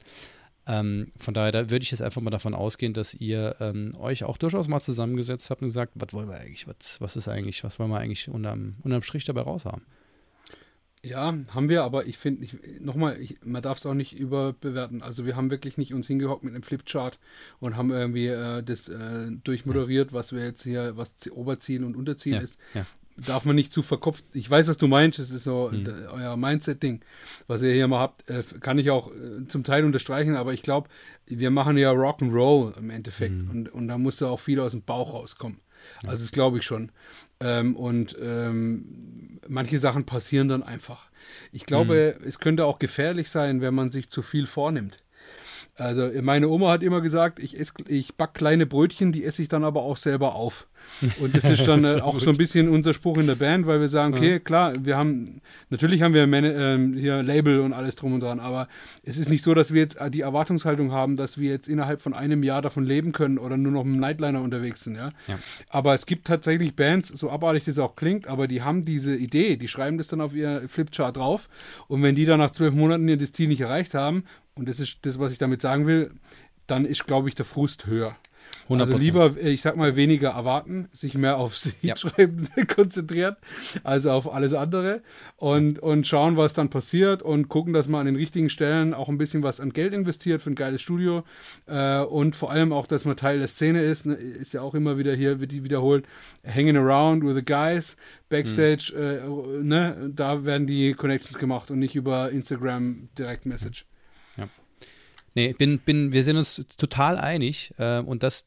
Ähm, 0.66 1.12
von 1.18 1.34
daher 1.34 1.52
da 1.52 1.70
würde 1.70 1.84
ich 1.84 1.92
jetzt 1.92 2.02
einfach 2.02 2.22
mal 2.22 2.32
davon 2.32 2.56
ausgehen, 2.56 2.94
dass 2.94 3.14
ihr 3.14 3.56
ähm, 3.60 3.94
euch 4.00 4.24
auch 4.24 4.38
durchaus 4.38 4.68
mal 4.68 4.82
zusammengesetzt 4.82 5.52
habt 5.52 5.62
und 5.62 5.68
gesagt, 5.68 5.92
was 5.96 6.14
wollen 6.14 6.30
wir 6.30 6.38
eigentlich, 6.38 6.68
was, 6.68 7.00
was 7.00 7.16
ist 7.16 7.28
eigentlich, 7.28 7.64
was 7.64 7.78
wollen 7.78 7.92
wir 7.92 8.00
eigentlich 8.00 8.30
unterm, 8.30 8.78
unterm 8.82 9.04
Strich 9.04 9.26
dabei 9.26 9.42
raushaben? 9.42 9.84
Ja, 11.06 11.38
haben 11.50 11.68
wir, 11.68 11.84
aber 11.84 12.06
ich 12.06 12.18
finde, 12.18 12.48
nochmal, 12.80 13.20
man 13.44 13.62
darf 13.62 13.78
es 13.78 13.86
auch 13.86 13.94
nicht 13.94 14.18
überbewerten. 14.18 15.02
Also 15.02 15.26
wir 15.26 15.36
haben 15.36 15.52
wirklich 15.52 15.78
nicht 15.78 15.94
uns 15.94 16.08
hingehockt 16.08 16.44
mit 16.44 16.54
einem 16.54 16.64
Flipchart 16.64 17.20
und 17.60 17.76
haben 17.76 17.92
irgendwie 17.92 18.28
äh, 18.28 18.64
das 18.64 18.88
äh, 18.88 19.30
durchmoderiert, 19.44 20.14
was 20.14 20.32
wir 20.32 20.46
jetzt 20.46 20.64
hier, 20.64 20.96
was 20.96 21.16
Oberziel 21.30 21.84
und 21.84 21.98
Unterziel 21.98 22.36
ja, 22.36 22.40
ist. 22.40 22.58
Ja. 22.74 22.86
Darf 23.18 23.44
man 23.44 23.58
nicht 23.58 23.74
zu 23.74 23.82
verkopft. 23.82 24.24
Ich 24.32 24.50
weiß, 24.50 24.70
was 24.70 24.78
du 24.78 24.88
meinst, 24.88 25.20
das 25.20 25.30
ist 25.30 25.44
so 25.44 25.70
mhm. 25.72 25.88
euer 26.10 26.38
Mindset-Ding, 26.38 27.02
was 27.48 27.62
ihr 27.64 27.74
hier 27.74 27.88
mal 27.90 28.00
habt, 28.00 28.30
äh, 28.30 28.42
kann 28.62 28.78
ich 28.78 28.90
auch 28.90 29.12
äh, 29.12 29.46
zum 29.48 29.66
Teil 29.66 29.84
unterstreichen, 29.84 30.36
aber 30.36 30.54
ich 30.54 30.64
glaube, 30.64 30.88
wir 31.26 31.52
machen 31.52 31.78
ja 31.78 31.92
Rock'n'Roll 31.92 32.78
im 32.78 32.90
Endeffekt 32.90 33.36
mhm. 33.36 33.50
und, 33.50 33.70
und 33.70 33.88
da 33.90 33.98
muss 33.98 34.22
ja 34.22 34.28
auch 34.30 34.40
viel 34.40 34.62
aus 34.62 34.72
dem 34.72 34.84
Bauch 34.84 35.14
rauskommen. 35.14 35.60
Also 36.06 36.24
das 36.24 36.32
glaube 36.32 36.60
ich 36.60 36.66
schon. 36.66 36.92
Ähm, 37.40 37.76
und 37.76 38.16
ähm, 38.22 39.40
manche 39.48 39.80
Sachen 39.80 40.06
passieren 40.06 40.48
dann 40.48 40.64
einfach. 40.64 41.10
Ich 41.52 41.66
glaube, 41.66 42.18
mhm. 42.20 42.28
es 42.28 42.40
könnte 42.40 42.66
auch 42.66 42.80
gefährlich 42.80 43.30
sein, 43.30 43.62
wenn 43.62 43.74
man 43.74 43.92
sich 43.92 44.10
zu 44.10 44.22
viel 44.22 44.46
vornimmt. 44.46 45.03
Also 45.76 46.10
meine 46.22 46.50
Oma 46.50 46.70
hat 46.70 46.84
immer 46.84 47.02
gesagt, 47.02 47.40
ich, 47.40 47.58
ich 47.88 48.16
back 48.16 48.36
kleine 48.36 48.68
Brötchen, 48.68 49.12
die 49.12 49.24
esse 49.24 49.42
ich 49.42 49.48
dann 49.48 49.64
aber 49.64 49.82
auch 49.82 49.98
selber 49.98 50.36
auf. 50.36 50.68
Und 51.20 51.36
das 51.36 51.46
ist 51.46 51.68
dann 51.68 51.84
äh, 51.86 52.02
auch 52.02 52.20
so 52.20 52.30
ein 52.30 52.38
bisschen 52.38 52.70
unser 52.70 52.94
Spruch 52.94 53.18
in 53.18 53.26
der 53.26 53.36
Band, 53.36 53.66
weil 53.66 53.80
wir 53.80 53.88
sagen, 53.88 54.14
okay, 54.14 54.40
klar, 54.40 54.74
wir 54.80 54.98
haben, 54.98 55.42
natürlich 55.70 56.02
haben 56.02 56.14
wir 56.14 56.28
Man 56.28 56.44
äh, 56.44 57.00
hier 57.00 57.24
Label 57.24 57.62
und 57.62 57.74
alles 57.74 57.96
drum 57.96 58.14
und 58.14 58.20
dran, 58.20 58.40
aber 58.40 58.68
es 59.04 59.18
ist 59.18 59.30
nicht 59.30 59.44
so, 59.44 59.54
dass 59.54 59.74
wir 59.74 59.82
jetzt 59.82 59.98
die 60.10 60.22
Erwartungshaltung 60.22 60.92
haben, 60.92 61.16
dass 61.16 61.38
wir 61.38 61.50
jetzt 61.50 61.68
innerhalb 61.68 62.02
von 62.02 62.14
einem 62.14 62.44
Jahr 62.44 62.62
davon 62.62 62.84
leben 62.84 63.12
können 63.12 63.38
oder 63.40 63.58
nur 63.58 63.72
noch 63.72 63.84
mit 63.84 63.94
einem 63.94 64.02
Nightliner 64.02 64.42
unterwegs 64.42 64.84
sind, 64.84 64.96
ja? 64.96 65.12
ja. 65.28 65.40
Aber 65.70 65.94
es 65.94 66.06
gibt 66.06 66.28
tatsächlich 66.28 66.76
Bands, 66.76 67.08
so 67.08 67.32
abartig 67.32 67.64
das 67.66 67.80
auch 67.80 67.96
klingt, 67.96 68.28
aber 68.28 68.48
die 68.48 68.62
haben 68.62 68.86
diese 68.86 69.16
Idee, 69.16 69.58
die 69.58 69.68
schreiben 69.68 69.98
das 69.98 70.08
dann 70.08 70.22
auf 70.22 70.36
ihr 70.36 70.64
Flipchart 70.68 71.18
drauf 71.18 71.50
und 71.88 72.04
wenn 72.04 72.16
die 72.16 72.26
dann 72.26 72.40
nach 72.40 72.52
zwölf 72.52 72.76
Monaten 72.76 73.08
ihr 73.08 73.18
das 73.18 73.32
Ziel 73.32 73.48
nicht 73.48 73.62
erreicht 73.62 73.94
haben, 73.94 74.24
und 74.56 74.68
das 74.70 74.80
ist 74.80 75.00
das, 75.04 75.20
was 75.20 75.32
ich 75.32 75.38
damit 75.38 75.62
sagen 75.62 75.88
will, 75.88 76.12
dann 76.68 76.86
ist, 76.86 77.06
glaube 77.06 77.30
ich, 77.30 77.36
der 77.36 77.46
Frust 77.46 77.86
höher. 77.86 78.16
100%. 78.70 78.80
Also 78.80 78.98
lieber, 78.98 79.38
ich 79.38 79.62
sag 79.62 79.76
mal, 79.76 79.96
weniger 79.96 80.30
erwarten, 80.30 80.88
sich 80.94 81.16
mehr 81.16 81.38
aufs 81.38 81.70
Schreiben 81.96 82.48
ja. 82.56 82.64
konzentrieren, 82.66 83.36
als 83.84 84.06
auf 84.06 84.34
alles 84.34 84.54
andere 84.54 85.02
und, 85.36 85.80
und 85.80 86.08
schauen, 86.08 86.38
was 86.38 86.54
dann 86.54 86.70
passiert 86.70 87.22
und 87.22 87.50
gucken, 87.50 87.74
dass 87.74 87.90
man 87.90 88.02
an 88.02 88.06
den 88.06 88.16
richtigen 88.16 88.50
Stellen 88.50 88.94
auch 88.94 89.10
ein 89.10 89.18
bisschen 89.18 89.44
was 89.44 89.60
an 89.60 89.74
Geld 89.74 89.94
investiert 89.94 90.42
für 90.42 90.52
ein 90.52 90.56
geiles 90.56 90.82
Studio 90.82 91.24
äh, 91.66 92.00
und 92.00 92.36
vor 92.36 92.52
allem 92.52 92.72
auch, 92.72 92.88
dass 92.88 93.04
man 93.04 93.18
Teil 93.18 93.40
der 93.40 93.48
Szene 93.48 93.84
ist, 93.84 94.06
ne, 94.06 94.14
ist 94.14 94.54
ja 94.54 94.62
auch 94.62 94.76
immer 94.76 94.98
wieder 94.98 95.14
hier, 95.14 95.42
wird 95.42 95.52
die 95.52 95.64
wiederholt, 95.64 96.06
hanging 96.46 96.78
around 96.78 97.26
with 97.26 97.36
the 97.36 97.44
guys, 97.44 97.98
backstage, 98.30 98.94
mhm. 98.96 99.02
äh, 99.02 99.64
ne, 99.64 100.12
da 100.16 100.46
werden 100.46 100.68
die 100.68 100.94
Connections 100.94 101.38
gemacht 101.38 101.70
und 101.70 101.80
nicht 101.80 101.96
über 101.96 102.32
Instagram 102.32 103.10
Direct 103.18 103.46
Message. 103.46 103.86
Nee, 105.36 105.54
bin, 105.54 105.80
bin, 105.80 106.14
wir 106.14 106.24
sind 106.24 106.38
uns 106.38 106.66
total 106.78 107.18
einig 107.18 107.74
äh, 107.78 108.00
und 108.00 108.24
das 108.24 108.46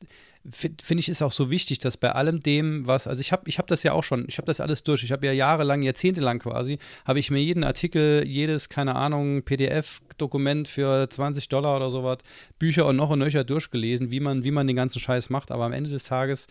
finde 0.50 1.00
ich 1.00 1.08
ist 1.08 1.22
auch 1.22 1.32
so 1.32 1.50
wichtig, 1.50 1.78
dass 1.78 1.96
bei 1.96 2.12
allem 2.12 2.42
dem, 2.42 2.86
was, 2.86 3.06
also 3.06 3.20
ich 3.20 3.32
habe 3.32 3.48
ich 3.48 3.58
hab 3.58 3.66
das 3.66 3.82
ja 3.82 3.92
auch 3.92 4.04
schon, 4.04 4.26
ich 4.28 4.38
habe 4.38 4.46
das 4.46 4.60
alles 4.60 4.82
durch, 4.84 5.02
ich 5.02 5.12
habe 5.12 5.26
ja 5.26 5.32
jahrelang, 5.32 5.82
jahrzehntelang 5.82 6.38
quasi, 6.38 6.78
habe 7.04 7.18
ich 7.18 7.30
mir 7.30 7.40
jeden 7.40 7.64
Artikel, 7.64 8.24
jedes, 8.26 8.68
keine 8.68 8.94
Ahnung, 8.94 9.42
PDF-Dokument 9.42 10.68
für 10.68 11.08
20 11.08 11.48
Dollar 11.48 11.76
oder 11.76 11.90
sowas, 11.90 12.18
Bücher 12.58 12.86
und 12.86 12.96
noch 12.96 13.10
und 13.10 13.18
nöcher 13.18 13.44
durchgelesen, 13.44 14.10
wie 14.10 14.20
man, 14.20 14.44
wie 14.44 14.50
man 14.50 14.66
den 14.66 14.76
ganzen 14.76 15.00
Scheiß 15.00 15.30
macht, 15.30 15.50
aber 15.50 15.64
am 15.64 15.72
Ende 15.72 15.90
des 15.90 16.04
Tages 16.04 16.46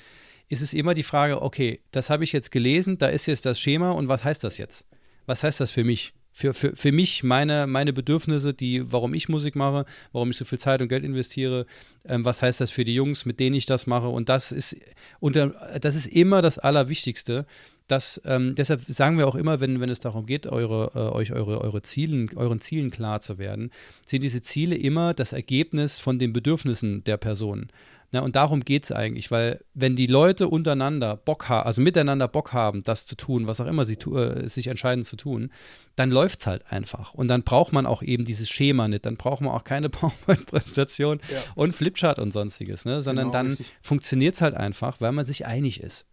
ist 0.47 0.61
es 0.61 0.73
immer 0.73 0.93
die 0.93 1.03
Frage, 1.03 1.41
okay, 1.41 1.79
das 1.91 2.09
habe 2.09 2.23
ich 2.23 2.33
jetzt 2.33 2.51
gelesen, 2.51 2.97
da 2.97 3.07
ist 3.07 3.25
jetzt 3.25 3.45
das 3.45 3.59
Schema 3.59 3.91
und 3.91 4.09
was 4.09 4.23
heißt 4.23 4.43
das 4.43 4.57
jetzt? 4.57 4.85
Was 5.25 5.43
heißt 5.43 5.59
das 5.59 5.71
für 5.71 5.83
mich? 5.83 6.13
Für, 6.35 6.53
für, 6.53 6.75
für 6.75 6.91
mich, 6.91 7.23
meine, 7.23 7.65
meine 7.65 7.93
Bedürfnisse, 7.93 8.53
die, 8.53 8.91
warum 8.91 9.13
ich 9.13 9.29
Musik 9.29 9.55
mache, 9.55 9.85
warum 10.11 10.31
ich 10.31 10.37
so 10.37 10.43
viel 10.43 10.59
Zeit 10.59 10.81
und 10.81 10.89
Geld 10.89 11.05
investiere, 11.05 11.65
ähm, 12.03 12.25
was 12.25 12.41
heißt 12.41 12.59
das 12.59 12.71
für 12.71 12.83
die 12.83 12.93
Jungs, 12.93 13.25
mit 13.25 13.39
denen 13.39 13.55
ich 13.55 13.65
das 13.65 13.87
mache. 13.87 14.09
Und 14.09 14.27
das 14.27 14.51
ist, 14.51 14.75
und 15.21 15.37
das 15.37 15.95
ist 15.95 16.07
immer 16.07 16.41
das 16.41 16.59
Allerwichtigste. 16.59 17.45
Das, 17.87 18.21
ähm, 18.25 18.53
deshalb 18.55 18.81
sagen 18.81 19.17
wir 19.17 19.27
auch 19.27 19.35
immer, 19.35 19.61
wenn, 19.61 19.79
wenn 19.79 19.89
es 19.89 20.01
darum 20.01 20.25
geht, 20.25 20.45
eure, 20.45 20.91
äh, 20.93 21.15
euch 21.15 21.31
eure, 21.31 21.61
eure 21.61 21.81
Zielen, 21.83 22.29
euren 22.35 22.59
Zielen 22.59 22.91
klar 22.91 23.21
zu 23.21 23.37
werden, 23.37 23.71
sind 24.05 24.21
diese 24.23 24.41
Ziele 24.41 24.75
immer 24.75 25.13
das 25.13 25.31
Ergebnis 25.31 25.99
von 25.99 26.19
den 26.19 26.33
Bedürfnissen 26.33 27.05
der 27.05 27.15
Person. 27.15 27.69
Na, 28.15 28.21
und 28.21 28.37
darum 28.37 28.61
geht 28.61 28.85
es 28.85 28.93
eigentlich, 28.93 29.29
weil 29.29 29.59
wenn 29.73 29.97
die 29.97 30.07
Leute 30.07 30.47
untereinander 30.47 31.17
Bock 31.17 31.49
haben, 31.49 31.65
also 31.67 31.81
miteinander 31.81 32.29
Bock 32.29 32.53
haben, 32.53 32.81
das 32.81 33.05
zu 33.05 33.17
tun, 33.17 33.45
was 33.45 33.59
auch 33.59 33.65
immer 33.65 33.83
sie 33.83 33.95
äh, 33.95 34.47
sich 34.47 34.67
entscheiden 34.67 35.03
zu 35.03 35.17
tun, 35.17 35.51
dann 35.97 36.11
läuft 36.11 36.39
es 36.39 36.47
halt 36.47 36.71
einfach. 36.71 37.13
Und 37.13 37.27
dann 37.27 37.43
braucht 37.43 37.73
man 37.73 37.85
auch 37.85 38.01
eben 38.01 38.23
dieses 38.23 38.47
Schema 38.47 38.87
nicht. 38.87 39.05
Dann 39.05 39.17
braucht 39.17 39.41
man 39.41 39.51
auch 39.51 39.65
keine 39.65 39.89
PowerPoint-Präsentation 39.89 41.19
ja. 41.29 41.39
und 41.55 41.75
Flipchart 41.75 42.17
und 42.17 42.31
sonstiges, 42.31 42.85
ne? 42.85 43.01
sondern 43.01 43.31
genau, 43.31 43.43
dann 43.43 43.57
funktioniert 43.81 44.35
es 44.35 44.41
halt 44.41 44.55
einfach, 44.55 45.01
weil 45.01 45.11
man 45.11 45.25
sich 45.25 45.45
einig 45.45 45.81
ist. 45.81 46.05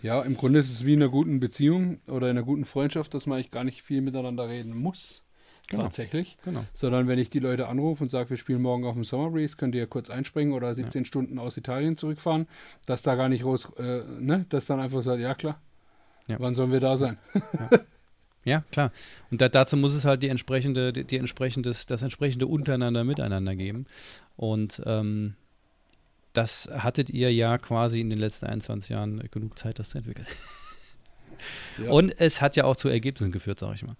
Ja, 0.00 0.22
im 0.22 0.38
Grunde 0.38 0.60
ist 0.60 0.70
es 0.70 0.86
wie 0.86 0.94
in 0.94 1.02
einer 1.02 1.10
guten 1.10 1.38
Beziehung 1.38 2.00
oder 2.06 2.30
in 2.30 2.38
einer 2.38 2.46
guten 2.46 2.64
Freundschaft, 2.64 3.12
dass 3.12 3.26
man 3.26 3.36
eigentlich 3.36 3.50
gar 3.50 3.64
nicht 3.64 3.82
viel 3.82 4.00
miteinander 4.00 4.48
reden 4.48 4.74
muss 4.74 5.23
genau. 5.68 5.84
tatsächlich. 5.84 6.36
Genau. 6.44 6.64
Sondern 6.74 7.08
wenn 7.08 7.18
ich 7.18 7.30
die 7.30 7.38
Leute 7.38 7.68
anrufe 7.68 8.02
und 8.04 8.10
sage, 8.10 8.30
wir 8.30 8.36
spielen 8.36 8.62
morgen 8.62 8.84
auf 8.84 8.94
dem 8.94 9.04
Summer 9.04 9.30
Breeze, 9.30 9.56
könnt 9.56 9.74
ihr 9.74 9.86
kurz 9.86 10.10
einspringen 10.10 10.52
oder 10.52 10.74
17 10.74 11.02
ja. 11.02 11.06
Stunden 11.06 11.38
aus 11.38 11.56
Italien 11.56 11.96
zurückfahren, 11.96 12.46
dass 12.86 13.02
da 13.02 13.14
gar 13.14 13.28
nicht 13.28 13.42
groß, 13.42 13.72
äh, 13.78 14.02
ne, 14.20 14.46
dass 14.48 14.66
dann 14.66 14.80
einfach 14.80 15.02
sagt, 15.02 15.20
ja 15.20 15.34
klar, 15.34 15.60
ja. 16.26 16.36
wann 16.38 16.54
sollen 16.54 16.72
wir 16.72 16.80
da 16.80 16.96
sein? 16.96 17.18
Ja. 17.34 17.78
Ja, 18.46 18.62
klar. 18.70 18.92
Und 19.30 19.40
da, 19.40 19.48
dazu 19.48 19.74
muss 19.76 19.94
es 19.94 20.04
halt 20.04 20.22
die 20.22 20.28
entsprechende, 20.28 20.92
die, 20.92 21.04
die 21.04 21.16
entsprechendes, 21.16 21.86
das 21.86 22.02
entsprechende 22.02 22.46
untereinander 22.46 23.02
miteinander 23.02 23.56
geben. 23.56 23.86
Und 24.36 24.82
ähm, 24.84 25.34
das 26.34 26.68
hattet 26.70 27.10
ihr 27.10 27.32
ja 27.32 27.56
quasi 27.58 28.00
in 28.00 28.10
den 28.10 28.18
letzten 28.18 28.46
21 28.46 28.90
Jahren 28.90 29.18
genug 29.30 29.58
Zeit, 29.58 29.78
das 29.78 29.88
zu 29.88 29.98
entwickeln. 29.98 30.26
Ja. 31.82 31.90
Und 31.90 32.18
es 32.20 32.40
hat 32.40 32.54
ja 32.56 32.64
auch 32.64 32.76
zu 32.76 32.88
Ergebnissen 32.88 33.32
geführt, 33.32 33.58
sage 33.58 33.74
ich 33.74 33.82
mal. 33.82 33.96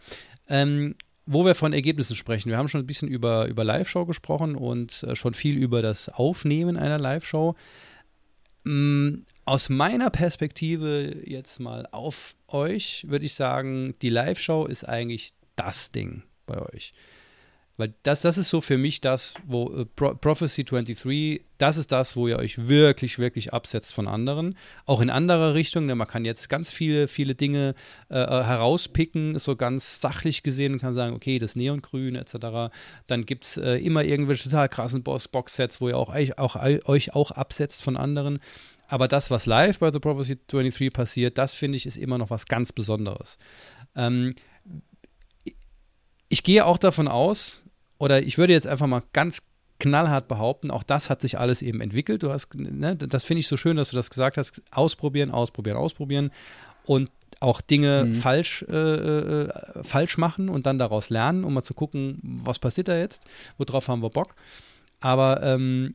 Ähm, 0.49 0.95
wo 1.27 1.45
wir 1.45 1.55
von 1.55 1.72
Ergebnissen 1.72 2.16
sprechen, 2.16 2.51
wir 2.51 2.59
haben 2.59 2.68
schon 2.68 2.81
ein 2.81 2.87
bisschen 2.87 3.09
über, 3.09 3.47
über 3.47 3.64
Live-Show 3.64 4.07
gesprochen 4.07 4.57
und 4.57 5.03
äh, 5.05 5.16
schon 5.16 5.35
viel 5.35 5.57
über 5.57 5.83
das 5.83 6.09
Aufnehmen 6.09 6.77
einer 6.77 6.99
Live-Show. 6.99 7.55
Ähm, 8.66 9.25
aus 9.45 9.68
meiner 9.68 10.11
Perspektive 10.11 11.22
jetzt 11.25 11.61
mal 11.61 11.87
auf 11.93 12.35
euch, 12.49 13.05
würde 13.09 13.25
ich 13.25 13.35
sagen, 13.35 13.95
die 14.01 14.09
Live-Show 14.09 14.66
ist 14.66 14.85
eigentlich 14.85 15.33
das 15.57 15.93
Ding 15.93 16.22
bei 16.47 16.61
euch. 16.61 16.93
Weil 17.77 17.95
das, 18.05 18.20
das 18.20 18.39
ist 18.39 18.51
so 18.51 18.61
für 18.61 18.79
mich 18.79 19.01
das, 19.01 19.35
wo 19.47 19.68
äh, 19.72 19.85
Pro 19.85 20.14
Prophecy 20.14 20.64
23, 20.64 21.45
das 21.59 21.77
ist 21.77 21.91
das, 21.91 22.14
wo 22.14 22.29
ihr 22.29 22.39
euch 22.39 22.68
wirklich, 22.68 23.18
wirklich 23.18 23.53
absetzt 23.53 23.93
von 23.93 24.07
anderen. 24.07 24.57
Auch 24.87 25.01
in 25.01 25.11
anderer 25.11 25.55
Richtung, 25.55 25.89
denn 25.89 25.99
man 25.99 26.07
kann 26.07 26.25
jetzt 26.25 26.49
ganz 26.49 26.70
viele, 26.70 27.09
viele 27.09 27.35
Dinge 27.35 27.75
äh, 28.11 28.18
äh 28.18 28.45
herauspicken, 28.45 29.39
so 29.39 29.57
ganz 29.57 30.01
sachlich 30.01 30.45
gesehen 30.45 30.75
und 30.75 30.81
kann 30.81 30.95
sagen, 30.95 31.16
okay, 31.16 31.41
das 31.41 31.57
Neongrün 31.57 32.14
etc. 32.14 32.72
Dann 33.09 33.27
gibt 33.27 33.45
es 33.45 33.57
äh, 33.57 33.77
immer 33.77 34.05
irgendwelche 34.05 34.45
total 34.45 34.68
krassen 34.68 35.03
Box-Sets, 35.03 35.81
wo 35.81 35.89
ihr 35.89 35.99
auch, 35.99 36.14
auch, 36.37 36.57
euch 36.87 37.14
auch 37.14 37.33
absetzt 37.33 37.83
von 37.83 37.97
anderen. 37.97 38.39
Aber 38.87 39.09
das, 39.09 39.31
was 39.33 39.47
live 39.47 39.81
bei 39.81 39.91
The 39.91 39.99
Prophecy 39.99 40.39
23 40.47 40.93
passiert, 40.93 41.39
das 41.39 41.55
finde 41.55 41.77
ich, 41.77 41.87
ist 41.87 41.97
immer 41.97 42.18
noch 42.18 42.31
was 42.31 42.47
ganz 42.47 42.72
Besonderes. 42.72 43.39
Ähm, 43.97 44.35
ich 46.29 46.43
gehe 46.43 46.64
auch 46.64 46.79
davon 46.79 47.09
aus, 47.09 47.64
oder 48.05 48.23
ich 48.23 48.37
würde 48.37 48.53
jetzt 48.53 48.67
einfach 48.67 48.87
mal 48.87 49.03
ganz 49.15 49.39
knallhart 49.81 50.29
behaupten, 50.29 50.71
auch 50.71 50.83
das 50.83 51.09
hat 51.09 51.23
sich 51.23 51.39
alles 51.39 51.63
eben 51.63 51.81
entwickelt. 51.81 52.23
Du 52.23 52.31
hast, 52.31 52.55
ne, 52.55 52.97
das 52.97 53.25
finde 53.25 53.41
ich 53.41 53.49
so 53.49 53.57
schön, 53.57 53.79
dass 53.79 53.91
du 53.91 53.97
das 53.97 54.11
gesagt 54.11 54.37
hast. 54.37 54.63
Ausprobieren, 54.71 55.31
ausprobieren, 55.31 55.79
ausprobieren 55.79 56.31
und 56.85 57.11
auch 57.41 57.63
Dinge 57.63 58.05
mhm. 58.05 58.15
falsch, 58.15 58.63
äh, 58.69 58.75
äh, 58.75 59.49
falsch 59.83 60.19
machen 60.19 60.51
und 60.51 60.67
dann 60.67 60.79
daraus 60.79 61.09
lernen, 61.09 61.45
um 61.45 61.55
mal 61.55 61.63
zu 61.63 61.73
gucken, 61.73 62.21
was 62.23 62.59
passiert 62.59 62.89
da 62.89 62.97
jetzt, 62.99 63.25
worauf 63.57 63.89
haben 63.89 64.03
wir 64.03 64.11
Bock. 64.11 64.35
Aber 65.01 65.43
ähm, 65.43 65.95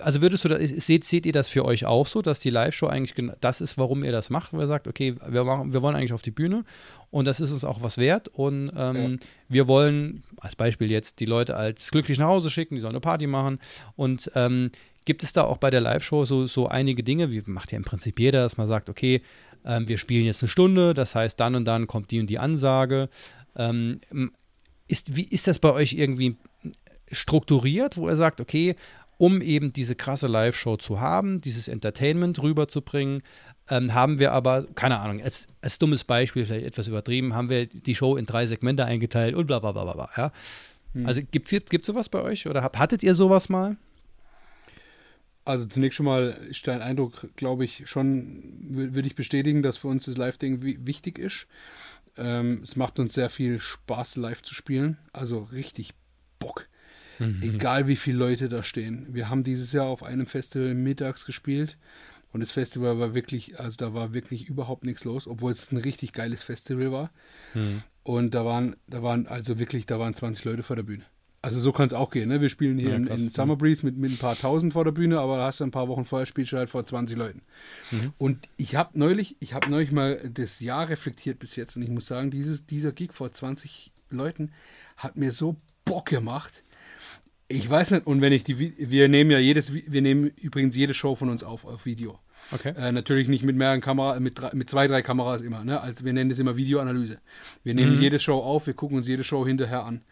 also 0.00 0.22
würdest 0.22 0.44
du, 0.44 0.66
seht, 0.66 1.04
seht 1.04 1.26
ihr 1.26 1.32
das 1.32 1.48
für 1.48 1.64
euch 1.64 1.84
auch 1.84 2.06
so, 2.06 2.22
dass 2.22 2.40
die 2.40 2.50
Live-Show 2.50 2.86
eigentlich 2.86 3.30
das 3.40 3.60
ist, 3.60 3.76
warum 3.76 4.04
ihr 4.04 4.12
das 4.12 4.30
macht, 4.30 4.52
wo 4.52 4.60
ihr 4.60 4.66
sagt, 4.66 4.88
okay, 4.88 5.16
wir, 5.28 5.44
machen, 5.44 5.74
wir 5.74 5.82
wollen 5.82 5.94
eigentlich 5.94 6.14
auf 6.14 6.22
die 6.22 6.30
Bühne 6.30 6.64
und 7.10 7.26
das 7.26 7.40
ist 7.40 7.52
uns 7.52 7.64
auch 7.64 7.82
was 7.82 7.98
wert 7.98 8.28
und 8.28 8.72
ähm, 8.74 9.18
ja. 9.20 9.26
wir 9.48 9.68
wollen, 9.68 10.22
als 10.38 10.56
Beispiel 10.56 10.90
jetzt, 10.90 11.20
die 11.20 11.26
Leute 11.26 11.56
als 11.56 11.90
glücklich 11.90 12.18
nach 12.18 12.28
Hause 12.28 12.48
schicken, 12.48 12.74
die 12.74 12.80
sollen 12.80 12.94
eine 12.94 13.00
Party 13.00 13.26
machen 13.26 13.58
und 13.96 14.30
ähm, 14.34 14.70
gibt 15.04 15.22
es 15.22 15.32
da 15.32 15.44
auch 15.44 15.58
bei 15.58 15.70
der 15.70 15.82
Live-Show 15.82 16.24
so, 16.24 16.46
so 16.46 16.68
einige 16.68 17.02
Dinge, 17.02 17.30
wie 17.30 17.42
macht 17.46 17.70
ja 17.72 17.76
im 17.76 17.84
Prinzip 17.84 18.18
jeder, 18.18 18.42
dass 18.42 18.56
man 18.56 18.68
sagt, 18.68 18.88
okay, 18.88 19.20
ähm, 19.66 19.88
wir 19.88 19.98
spielen 19.98 20.24
jetzt 20.24 20.42
eine 20.42 20.48
Stunde, 20.48 20.94
das 20.94 21.14
heißt, 21.14 21.38
dann 21.38 21.54
und 21.54 21.66
dann 21.66 21.86
kommt 21.86 22.10
die 22.10 22.20
und 22.20 22.28
die 22.28 22.38
Ansage. 22.38 23.10
Ähm, 23.56 24.00
ist, 24.88 25.16
wie, 25.16 25.24
ist 25.24 25.48
das 25.48 25.58
bei 25.58 25.72
euch 25.72 25.92
irgendwie 25.92 26.36
strukturiert, 27.10 27.96
wo 27.96 28.08
er 28.08 28.16
sagt, 28.16 28.40
okay, 28.40 28.74
um 29.18 29.40
eben 29.40 29.72
diese 29.72 29.94
krasse 29.94 30.26
Live-Show 30.26 30.76
zu 30.76 31.00
haben, 31.00 31.40
dieses 31.40 31.68
Entertainment 31.68 32.42
rüberzubringen, 32.42 33.22
ähm, 33.68 33.94
haben 33.94 34.18
wir 34.18 34.32
aber, 34.32 34.66
keine 34.74 34.98
Ahnung, 34.98 35.22
als, 35.22 35.48
als 35.60 35.78
dummes 35.78 36.04
Beispiel, 36.04 36.44
vielleicht 36.44 36.66
etwas 36.66 36.88
übertrieben, 36.88 37.34
haben 37.34 37.48
wir 37.48 37.66
die 37.66 37.94
Show 37.94 38.16
in 38.16 38.26
drei 38.26 38.46
Segmente 38.46 38.84
eingeteilt 38.84 39.34
und 39.34 39.46
bla 39.46 39.58
bla 39.58 39.72
bla 39.72 39.84
bla. 39.84 40.10
Ja? 40.16 40.32
Hm. 40.92 41.06
Also 41.06 41.22
gibt 41.22 41.52
es 41.52 41.86
sowas 41.86 42.08
bei 42.08 42.20
euch 42.22 42.46
oder 42.46 42.62
hab, 42.62 42.78
hattet 42.78 43.02
ihr 43.02 43.14
sowas 43.14 43.48
mal? 43.48 43.76
Also 45.44 45.66
zunächst 45.66 45.96
schon 45.96 46.06
mal 46.06 46.36
ist 46.50 46.66
dein 46.66 46.82
Eindruck, 46.82 47.28
glaube 47.36 47.64
ich, 47.64 47.88
schon, 47.88 48.42
würde 48.68 49.06
ich 49.06 49.14
bestätigen, 49.14 49.62
dass 49.62 49.76
für 49.76 49.88
uns 49.88 50.06
das 50.06 50.16
Live-Ding 50.16 50.60
wichtig 50.84 51.18
ist. 51.18 51.46
Ähm, 52.16 52.62
es 52.64 52.76
macht 52.76 52.98
uns 52.98 53.14
sehr 53.14 53.30
viel 53.30 53.60
Spaß, 53.60 54.16
live 54.16 54.42
zu 54.42 54.54
spielen. 54.54 54.98
Also 55.12 55.48
richtig 55.52 55.90
Bock. 56.40 56.66
Mhm. 57.18 57.42
Egal 57.42 57.88
wie 57.88 57.96
viele 57.96 58.18
Leute 58.18 58.48
da 58.48 58.62
stehen. 58.62 59.06
Wir 59.10 59.28
haben 59.28 59.42
dieses 59.42 59.72
Jahr 59.72 59.86
auf 59.86 60.02
einem 60.02 60.26
Festival 60.26 60.74
mittags 60.74 61.24
gespielt 61.24 61.76
und 62.32 62.40
das 62.40 62.50
Festival 62.50 62.98
war 62.98 63.14
wirklich, 63.14 63.58
also 63.58 63.76
da 63.78 63.94
war 63.94 64.12
wirklich 64.12 64.48
überhaupt 64.48 64.84
nichts 64.84 65.04
los, 65.04 65.26
obwohl 65.26 65.52
es 65.52 65.72
ein 65.72 65.78
richtig 65.78 66.12
geiles 66.12 66.42
Festival 66.42 66.92
war. 66.92 67.10
Mhm. 67.54 67.82
Und 68.02 68.34
da 68.34 68.44
waren, 68.44 68.76
da 68.86 69.02
waren 69.02 69.26
also 69.26 69.58
wirklich, 69.58 69.86
da 69.86 69.98
waren 69.98 70.14
20 70.14 70.44
Leute 70.44 70.62
vor 70.62 70.76
der 70.76 70.82
Bühne. 70.82 71.04
Also 71.42 71.60
so 71.60 71.72
kann 71.72 71.86
es 71.86 71.92
auch 71.92 72.10
gehen. 72.10 72.28
Ne? 72.28 72.40
Wir 72.40 72.48
spielen 72.48 72.78
hier 72.78 72.90
ja, 72.90 72.96
in, 72.96 73.06
in, 73.06 73.30
Summer 73.30 73.56
Breeze 73.56 73.86
mit, 73.86 73.96
mit 73.96 74.10
ein 74.10 74.18
paar 74.18 74.36
tausend 74.36 74.72
vor 74.72 74.84
der 74.84 74.92
Bühne, 74.92 75.20
aber 75.20 75.42
hast 75.44 75.60
du 75.60 75.64
ein 75.64 75.70
paar 75.70 75.88
Wochen 75.88 76.04
vorher 76.04 76.26
spielst 76.26 76.52
du 76.52 76.56
halt 76.56 76.70
vor 76.70 76.84
20 76.84 77.16
Leuten. 77.16 77.42
Mhm. 77.92 78.12
Und 78.18 78.48
ich 78.56 78.74
habe 78.74 78.98
neulich, 78.98 79.36
ich 79.38 79.54
habe 79.54 79.70
neulich 79.70 79.92
mal 79.92 80.28
das 80.28 80.60
Jahr 80.60 80.88
reflektiert 80.88 81.38
bis 81.38 81.54
jetzt 81.54 81.76
und 81.76 81.82
ich 81.82 81.88
muss 81.88 82.06
sagen, 82.06 82.30
dieses, 82.30 82.66
dieser 82.66 82.92
Gig 82.92 83.12
vor 83.12 83.32
20 83.32 83.92
Leuten 84.10 84.50
hat 84.96 85.16
mir 85.16 85.30
so 85.30 85.56
Bock 85.84 86.06
gemacht. 86.06 86.62
Ich 87.48 87.68
weiß 87.68 87.92
nicht, 87.92 88.06
und 88.06 88.20
wenn 88.20 88.32
ich 88.32 88.42
die, 88.42 88.74
wir 88.76 89.08
nehmen 89.08 89.30
ja 89.30 89.38
jedes, 89.38 89.72
wir 89.72 90.02
nehmen 90.02 90.32
übrigens 90.40 90.74
jede 90.74 90.94
Show 90.94 91.14
von 91.14 91.30
uns 91.30 91.44
auf, 91.44 91.64
auf 91.64 91.86
Video. 91.86 92.18
Okay. 92.52 92.74
Äh, 92.76 92.92
natürlich 92.92 93.28
nicht 93.28 93.44
mit 93.44 93.56
mehreren 93.56 93.80
Kameras, 93.80 94.20
mit, 94.20 94.40
mit 94.54 94.70
zwei, 94.70 94.86
drei 94.88 95.02
Kameras 95.02 95.42
immer. 95.42 95.64
Ne? 95.64 95.80
Also 95.80 96.04
wir 96.04 96.12
nennen 96.12 96.30
das 96.30 96.38
immer 96.38 96.56
Videoanalyse. 96.56 97.18
Wir 97.62 97.74
nehmen 97.74 97.96
mhm. 97.96 98.02
jede 98.02 98.18
Show 98.18 98.38
auf, 98.38 98.66
wir 98.66 98.74
gucken 98.74 98.96
uns 98.96 99.08
jede 99.08 99.24
Show 99.24 99.46
hinterher 99.46 99.84
an. 99.84 100.02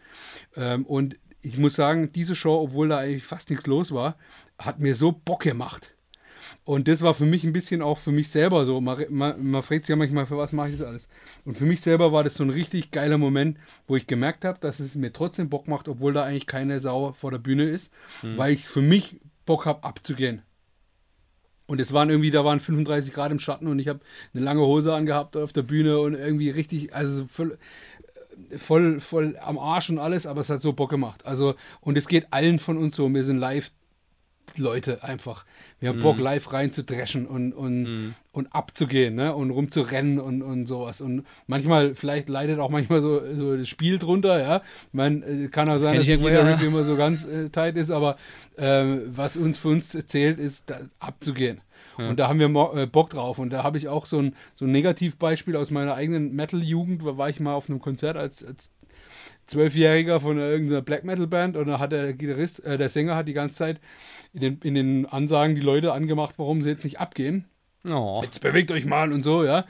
Ähm, 0.55 0.85
und 0.85 1.17
ich 1.41 1.57
muss 1.57 1.75
sagen, 1.75 2.11
diese 2.11 2.35
Show, 2.35 2.59
obwohl 2.61 2.89
da 2.89 2.97
eigentlich 2.99 3.23
fast 3.23 3.49
nichts 3.49 3.67
los 3.67 3.91
war, 3.91 4.17
hat 4.57 4.79
mir 4.79 4.95
so 4.95 5.11
Bock 5.11 5.43
gemacht. 5.43 5.94
Und 6.63 6.87
das 6.87 7.01
war 7.01 7.13
für 7.13 7.25
mich 7.25 7.43
ein 7.43 7.53
bisschen 7.53 7.81
auch 7.81 7.97
für 7.97 8.11
mich 8.11 8.29
selber 8.29 8.65
so. 8.65 8.81
Man, 8.81 9.05
man, 9.09 9.51
man 9.51 9.61
fragt 9.61 9.85
sich 9.85 9.93
ja 9.93 9.95
manchmal, 9.95 10.25
für 10.25 10.37
was 10.37 10.53
mache 10.53 10.69
ich 10.69 10.77
das 10.77 10.87
alles? 10.87 11.07
Und 11.43 11.57
für 11.57 11.65
mich 11.65 11.81
selber 11.81 12.11
war 12.11 12.23
das 12.23 12.35
so 12.35 12.43
ein 12.43 12.49
richtig 12.49 12.91
geiler 12.91 13.17
Moment, 13.17 13.57
wo 13.87 13.95
ich 13.95 14.07
gemerkt 14.07 14.45
habe, 14.45 14.59
dass 14.59 14.79
es 14.79 14.95
mir 14.95 15.13
trotzdem 15.13 15.49
Bock 15.49 15.67
macht, 15.67 15.87
obwohl 15.87 16.13
da 16.13 16.23
eigentlich 16.23 16.47
keine 16.47 16.79
Sau 16.79 17.13
vor 17.13 17.31
der 17.31 17.39
Bühne 17.39 17.63
ist, 17.63 17.93
mhm. 18.23 18.37
weil 18.37 18.53
ich 18.53 18.65
für 18.65 18.81
mich 18.81 19.19
Bock 19.45 19.65
habe, 19.65 19.83
abzugehen. 19.83 20.41
Und 21.67 21.81
es 21.81 21.93
waren 21.93 22.09
irgendwie, 22.09 22.31
da 22.31 22.45
waren 22.45 22.59
35 22.59 23.13
Grad 23.13 23.31
im 23.31 23.39
Schatten 23.39 23.67
und 23.67 23.79
ich 23.79 23.87
habe 23.87 23.99
eine 24.33 24.43
lange 24.43 24.61
Hose 24.61 24.93
angehabt 24.93 25.35
auf 25.35 25.51
der 25.51 25.63
Bühne 25.63 25.99
und 25.99 26.13
irgendwie 26.13 26.51
richtig, 26.51 26.93
also 26.93 27.25
voll, 27.25 27.57
voll, 28.55 28.99
voll 28.99 29.37
am 29.41 29.57
Arsch 29.57 29.89
und 29.89 29.97
alles, 29.97 30.27
aber 30.27 30.41
es 30.41 30.49
hat 30.49 30.61
so 30.61 30.73
Bock 30.73 30.91
gemacht. 30.91 31.25
Also, 31.25 31.55
und 31.81 31.97
es 31.97 32.07
geht 32.07 32.27
allen 32.31 32.59
von 32.59 32.77
uns 32.77 32.95
so. 32.95 33.11
Wir 33.11 33.23
sind 33.23 33.37
live 33.37 33.71
Leute 34.57 35.03
einfach. 35.03 35.45
Wir 35.79 35.89
haben 35.89 35.97
mhm. 35.97 36.03
Bock, 36.03 36.19
live 36.19 36.53
rein 36.53 36.71
zu 36.71 36.83
dreschen 36.83 37.27
und, 37.27 37.53
und, 37.53 37.83
mhm. 37.83 38.15
und 38.31 38.53
abzugehen, 38.53 39.15
ne? 39.15 39.35
Und 39.35 39.51
rumzurennen 39.51 40.19
und, 40.19 40.41
und 40.41 40.67
sowas. 40.67 41.01
Und 41.01 41.25
manchmal, 41.47 41.95
vielleicht 41.95 42.29
leidet 42.29 42.59
auch 42.59 42.69
manchmal 42.69 43.01
so, 43.01 43.21
so 43.35 43.57
das 43.57 43.67
Spiel 43.67 43.99
drunter, 43.99 44.39
ja. 44.39 44.61
Meine, 44.91 45.25
äh, 45.25 45.47
kann 45.49 45.69
auch 45.69 45.77
sein, 45.77 45.97
dass 45.97 46.07
jeder 46.07 46.31
ja. 46.31 46.41
Riff 46.41 46.63
immer 46.63 46.83
so 46.83 46.95
ganz 46.95 47.25
äh, 47.25 47.49
tight 47.49 47.75
ist, 47.75 47.91
aber 47.91 48.17
äh, 48.57 48.85
was 49.07 49.37
uns 49.37 49.57
für 49.57 49.69
uns 49.69 49.89
zählt, 50.07 50.39
ist 50.39 50.73
abzugehen. 50.99 51.61
Ja. 51.97 52.09
Und 52.09 52.19
da 52.19 52.27
haben 52.27 52.39
wir 52.39 52.49
äh, 52.75 52.85
Bock 52.85 53.09
drauf. 53.09 53.39
Und 53.39 53.51
da 53.51 53.63
habe 53.63 53.77
ich 53.77 53.87
auch 53.87 54.05
so 54.05 54.19
ein, 54.19 54.35
so 54.55 54.65
ein 54.65 54.71
Negativbeispiel 54.71 55.55
aus 55.55 55.71
meiner 55.71 55.95
eigenen 55.95 56.35
Metal-Jugend. 56.35 57.05
Da 57.05 57.17
war 57.17 57.29
ich 57.29 57.39
mal 57.39 57.53
auf 57.53 57.69
einem 57.69 57.79
Konzert 57.79 58.17
als, 58.17 58.43
als 58.43 58.69
Zwölfjähriger 59.47 60.19
von 60.19 60.37
irgendeiner 60.37 60.81
Black 60.81 61.03
Metal 61.03 61.27
Band 61.27 61.57
und 61.57 61.67
da 61.67 61.79
hat 61.79 61.91
der 61.91 62.13
Gitarrist, 62.13 62.63
äh, 62.65 62.77
der 62.77 62.89
Sänger 62.89 63.15
hat 63.15 63.27
die 63.27 63.33
ganze 63.33 63.55
Zeit 63.55 63.79
in 64.33 64.41
den, 64.41 64.59
in 64.63 64.75
den 64.75 65.05
Ansagen 65.05 65.55
die 65.55 65.61
Leute 65.61 65.93
angemacht, 65.93 66.35
warum 66.37 66.61
sie 66.61 66.69
jetzt 66.69 66.83
nicht 66.83 66.99
abgehen. 66.99 67.45
Oh. 67.87 68.21
Jetzt 68.23 68.41
bewegt 68.41 68.71
euch 68.71 68.85
mal 68.85 69.11
und 69.11 69.23
so, 69.23 69.43
ja. 69.43 69.65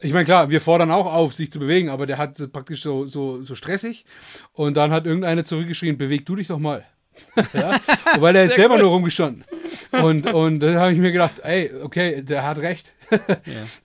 Ich 0.00 0.12
meine, 0.12 0.24
klar, 0.24 0.48
wir 0.48 0.60
fordern 0.60 0.90
auch 0.90 1.12
auf, 1.12 1.34
sich 1.34 1.50
zu 1.50 1.58
bewegen, 1.58 1.88
aber 1.88 2.06
der 2.06 2.18
hat 2.18 2.40
praktisch 2.52 2.82
so, 2.82 3.06
so, 3.06 3.42
so 3.42 3.54
stressig. 3.54 4.04
Und 4.52 4.76
dann 4.76 4.92
hat 4.92 5.06
irgendeiner 5.06 5.44
zurückgeschrien, 5.44 5.98
beweg 5.98 6.24
du 6.24 6.36
dich 6.36 6.46
doch 6.46 6.60
mal. 6.60 6.84
ja? 7.52 7.76
Weil 8.18 8.36
er 8.36 8.44
ist 8.44 8.54
selber 8.54 8.76
gut. 8.76 8.84
nur 8.84 8.92
rumgestanden. 8.92 9.44
Und, 9.90 10.32
und 10.32 10.60
da 10.60 10.80
habe 10.80 10.92
ich 10.92 10.98
mir 10.98 11.10
gedacht, 11.10 11.40
ey, 11.42 11.72
okay, 11.82 12.22
der 12.22 12.46
hat 12.46 12.58
recht. 12.58 12.94
ja, 13.10 13.18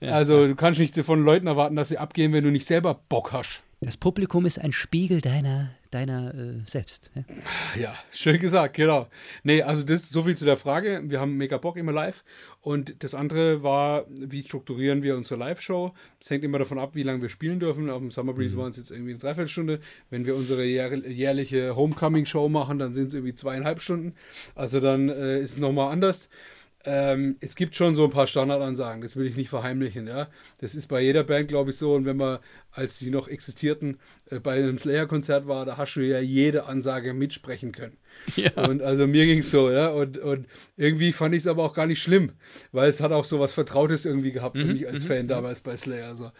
ja, 0.00 0.12
also 0.12 0.46
du 0.46 0.54
kannst 0.54 0.78
nicht 0.78 0.96
von 1.00 1.24
Leuten 1.24 1.48
erwarten, 1.48 1.74
dass 1.74 1.88
sie 1.88 1.98
abgehen, 1.98 2.32
wenn 2.32 2.44
du 2.44 2.50
nicht 2.50 2.66
selber 2.66 2.94
Bock 3.08 3.32
hast. 3.32 3.63
Das 3.80 3.96
Publikum 3.96 4.46
ist 4.46 4.58
ein 4.60 4.72
Spiegel 4.72 5.20
deiner, 5.20 5.70
deiner 5.90 6.34
äh, 6.34 6.70
selbst. 6.70 7.10
Ja? 7.14 7.22
ja? 7.80 7.94
schön 8.12 8.38
gesagt, 8.38 8.76
genau. 8.76 9.08
Nee, 9.42 9.62
also 9.62 9.84
das 9.84 10.08
so 10.08 10.22
viel 10.22 10.36
zu 10.36 10.44
der 10.44 10.56
Frage. 10.56 11.02
Wir 11.04 11.20
haben 11.20 11.36
mega 11.36 11.58
Bock 11.58 11.76
immer 11.76 11.92
live. 11.92 12.24
Und 12.60 13.02
das 13.04 13.14
andere 13.14 13.62
war, 13.62 14.06
wie 14.08 14.42
strukturieren 14.42 15.02
wir 15.02 15.16
unsere 15.16 15.38
Live-Show? 15.38 15.92
Es 16.20 16.30
hängt 16.30 16.44
immer 16.44 16.58
davon 16.58 16.78
ab, 16.78 16.94
wie 16.94 17.02
lange 17.02 17.20
wir 17.20 17.28
spielen 17.28 17.60
dürfen. 17.60 17.90
Auf 17.90 17.98
dem 17.98 18.10
Summer 18.10 18.32
Breeze 18.32 18.56
mhm. 18.56 18.60
waren 18.60 18.70
es 18.70 18.78
jetzt 18.78 18.90
irgendwie 18.90 19.12
eine 19.12 19.20
Dreiviertelstunde. 19.20 19.80
Wenn 20.10 20.24
wir 20.24 20.34
unsere 20.34 20.64
jährliche 20.64 21.76
Homecoming-Show 21.76 22.48
machen, 22.48 22.78
dann 22.78 22.94
sind 22.94 23.08
es 23.08 23.14
irgendwie 23.14 23.34
zweieinhalb 23.34 23.82
Stunden. 23.82 24.14
Also 24.54 24.80
dann 24.80 25.08
äh, 25.08 25.40
ist 25.40 25.52
es 25.52 25.58
nochmal 25.58 25.92
anders. 25.92 26.28
Ähm, 26.86 27.36
es 27.40 27.56
gibt 27.56 27.74
schon 27.76 27.94
so 27.94 28.04
ein 28.04 28.10
paar 28.10 28.26
Standardansagen, 28.26 29.02
das 29.02 29.16
will 29.16 29.26
ich 29.26 29.36
nicht 29.36 29.48
verheimlichen. 29.48 30.06
Ja? 30.06 30.28
Das 30.58 30.74
ist 30.74 30.86
bei 30.86 31.00
jeder 31.00 31.24
Band, 31.24 31.48
glaube 31.48 31.70
ich, 31.70 31.76
so. 31.76 31.94
Und 31.94 32.04
wenn 32.04 32.16
man, 32.16 32.38
als 32.72 32.98
die 32.98 33.10
noch 33.10 33.28
existierten, 33.28 33.98
äh, 34.30 34.38
bei 34.38 34.54
einem 34.54 34.78
Slayer-Konzert 34.78 35.46
war, 35.46 35.64
da 35.64 35.76
hast 35.76 35.94
du 35.94 36.00
ja 36.00 36.20
jede 36.20 36.66
Ansage 36.66 37.14
mitsprechen 37.14 37.72
können. 37.72 37.96
Ja. 38.36 38.50
Und 38.66 38.82
also 38.82 39.06
mir 39.06 39.26
ging 39.26 39.40
es 39.40 39.50
so, 39.50 39.70
ja. 39.70 39.90
Und, 39.90 40.18
und 40.18 40.46
irgendwie 40.76 41.12
fand 41.12 41.34
ich 41.34 41.40
es 41.40 41.46
aber 41.46 41.62
auch 41.62 41.74
gar 41.74 41.86
nicht 41.86 42.02
schlimm, 42.02 42.32
weil 42.72 42.88
es 42.88 43.00
hat 43.00 43.12
auch 43.12 43.24
so 43.24 43.38
was 43.38 43.52
Vertrautes 43.52 44.06
irgendwie 44.06 44.32
gehabt 44.32 44.56
für 44.56 44.64
mhm, 44.64 44.72
mich 44.72 44.88
als 44.88 45.04
mhm, 45.04 45.08
Fan 45.08 45.22
mhm. 45.24 45.28
damals 45.28 45.60
bei 45.60 45.76
Slayer. 45.76 46.16
So. 46.16 46.24
Ja. 46.24 46.32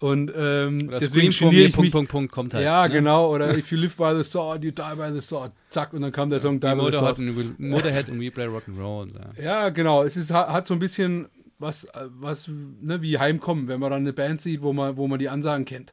Und 0.00 0.32
ähm, 0.36 0.88
oder 0.88 0.98
deswegen 0.98 1.30
geniere 1.30 1.68
ich 1.68 1.78
mich. 1.78 1.92
Punkt, 1.92 2.10
Punkt, 2.10 2.32
kommt 2.32 2.54
halt. 2.54 2.64
Ja, 2.64 2.86
ne? 2.86 2.92
genau. 2.92 3.32
Oder 3.32 3.56
if 3.56 3.70
you 3.70 3.78
live 3.78 3.96
by 3.96 4.12
the 4.16 4.24
sword, 4.24 4.64
you 4.64 4.70
die 4.70 4.96
by 4.96 5.10
the 5.12 5.20
sword. 5.20 5.52
Zack, 5.70 5.92
und 5.92 6.02
dann 6.02 6.12
kam 6.12 6.30
der 6.30 6.40
Song 6.40 6.58
Die 6.58 6.66
by 6.66 6.90
the 6.90 6.98
sword. 6.98 7.18
Motorhead 7.58 8.08
und 8.08 8.20
We 8.20 8.30
Play 8.30 8.46
Rock'n'Roll. 8.46 9.10
Ja. 9.38 9.42
ja, 9.42 9.68
genau. 9.68 10.02
Es 10.02 10.16
ist, 10.16 10.32
hat 10.32 10.66
so 10.66 10.74
ein 10.74 10.80
bisschen 10.80 11.28
was, 11.58 11.86
was 12.18 12.48
ne, 12.80 13.02
wie 13.02 13.18
Heimkommen, 13.18 13.68
wenn 13.68 13.80
man 13.80 13.90
dann 13.90 14.00
eine 14.00 14.12
Band 14.12 14.40
sieht, 14.40 14.62
wo 14.62 14.72
man, 14.72 14.96
wo 14.96 15.06
man 15.06 15.18
die 15.18 15.28
Ansagen 15.28 15.64
kennt. 15.64 15.92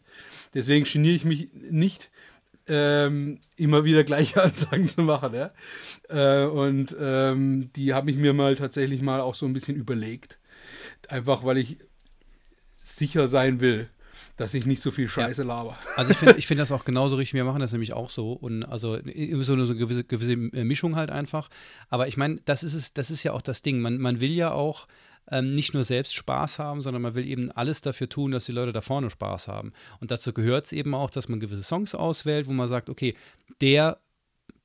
Deswegen 0.54 0.86
geniere 0.86 1.16
ich 1.16 1.26
mich 1.26 1.50
nicht, 1.70 2.10
ähm, 2.68 3.40
immer 3.56 3.84
wieder 3.84 4.04
gleiche 4.04 4.42
Ansagen 4.44 4.90
zu 4.90 5.02
machen. 5.02 5.34
Ja? 5.34 5.52
Äh, 6.10 6.46
und 6.46 6.96
ähm, 7.00 7.72
die 7.76 7.94
habe 7.94 8.12
ich 8.12 8.18
mir 8.18 8.34
mal 8.34 8.56
tatsächlich 8.56 9.02
mal 9.02 9.22
auch 9.22 9.36
so 9.36 9.46
ein 9.46 9.54
bisschen 9.54 9.76
überlegt. 9.76 10.40
Einfach 11.08 11.44
weil 11.44 11.58
ich 11.58 11.78
sicher 12.82 13.28
sein 13.28 13.62
will, 13.62 13.90
dass 14.38 14.54
ich 14.54 14.66
nicht 14.66 14.82
so 14.82 14.92
viel 14.92 15.08
Scheiße 15.08 15.42
ja. 15.42 15.48
laber. 15.48 15.78
Also 15.96 16.12
ich 16.12 16.18
finde 16.18 16.36
ich 16.38 16.48
find 16.48 16.60
das 16.60 16.72
auch 16.72 16.86
genauso 16.86 17.16
richtig. 17.16 17.34
Wir 17.34 17.44
machen 17.44 17.60
das 17.60 17.72
nämlich 17.72 17.94
auch 17.94 18.10
so. 18.10 18.34
Und 18.34 18.64
also 18.64 18.98
so 18.98 18.98
eine, 18.98 19.44
so 19.44 19.54
eine 19.54 19.76
gewisse, 19.76 20.04
gewisse 20.04 20.36
Mischung 20.36 20.96
halt 20.96 21.10
einfach. 21.10 21.50
Aber 21.90 22.08
ich 22.08 22.18
meine, 22.18 22.40
das 22.46 22.64
ist 22.64 22.74
es, 22.74 22.94
das 22.94 23.10
ist 23.10 23.24
ja 23.24 23.34
auch 23.34 23.42
das 23.42 23.62
Ding. 23.62 23.80
Man, 23.80 23.98
man 23.98 24.20
will 24.22 24.32
ja 24.32 24.52
auch 24.52 24.88
ähm, 25.32 25.56
nicht 25.56 25.74
nur 25.74 25.84
selbst 25.84 26.16
Spaß 26.16 26.60
haben, 26.60 26.82
sondern 26.82 27.02
man 27.02 27.16
will 27.16 27.28
eben 27.28 27.52
alles 27.52 27.82
dafür 27.82 28.10
tun, 28.10 28.32
dass 28.32 28.46
die 28.46 28.52
Leute 28.52 28.74
da 28.74 28.82
vorne 28.82 29.10
Spaß 29.10 29.48
haben. 29.48 29.74
Und 30.00 30.12
dazu 30.12 30.34
gehört 30.34 30.66
es 30.66 30.72
eben 30.72 30.94
auch, 30.96 31.10
dass 31.10 31.30
man 31.30 31.40
gewisse 31.40 31.64
Songs 31.64 31.96
auswählt, 31.96 32.48
wo 32.48 32.54
man 32.54 32.68
sagt, 32.68 32.90
okay, 32.90 33.16
der, 33.62 34.00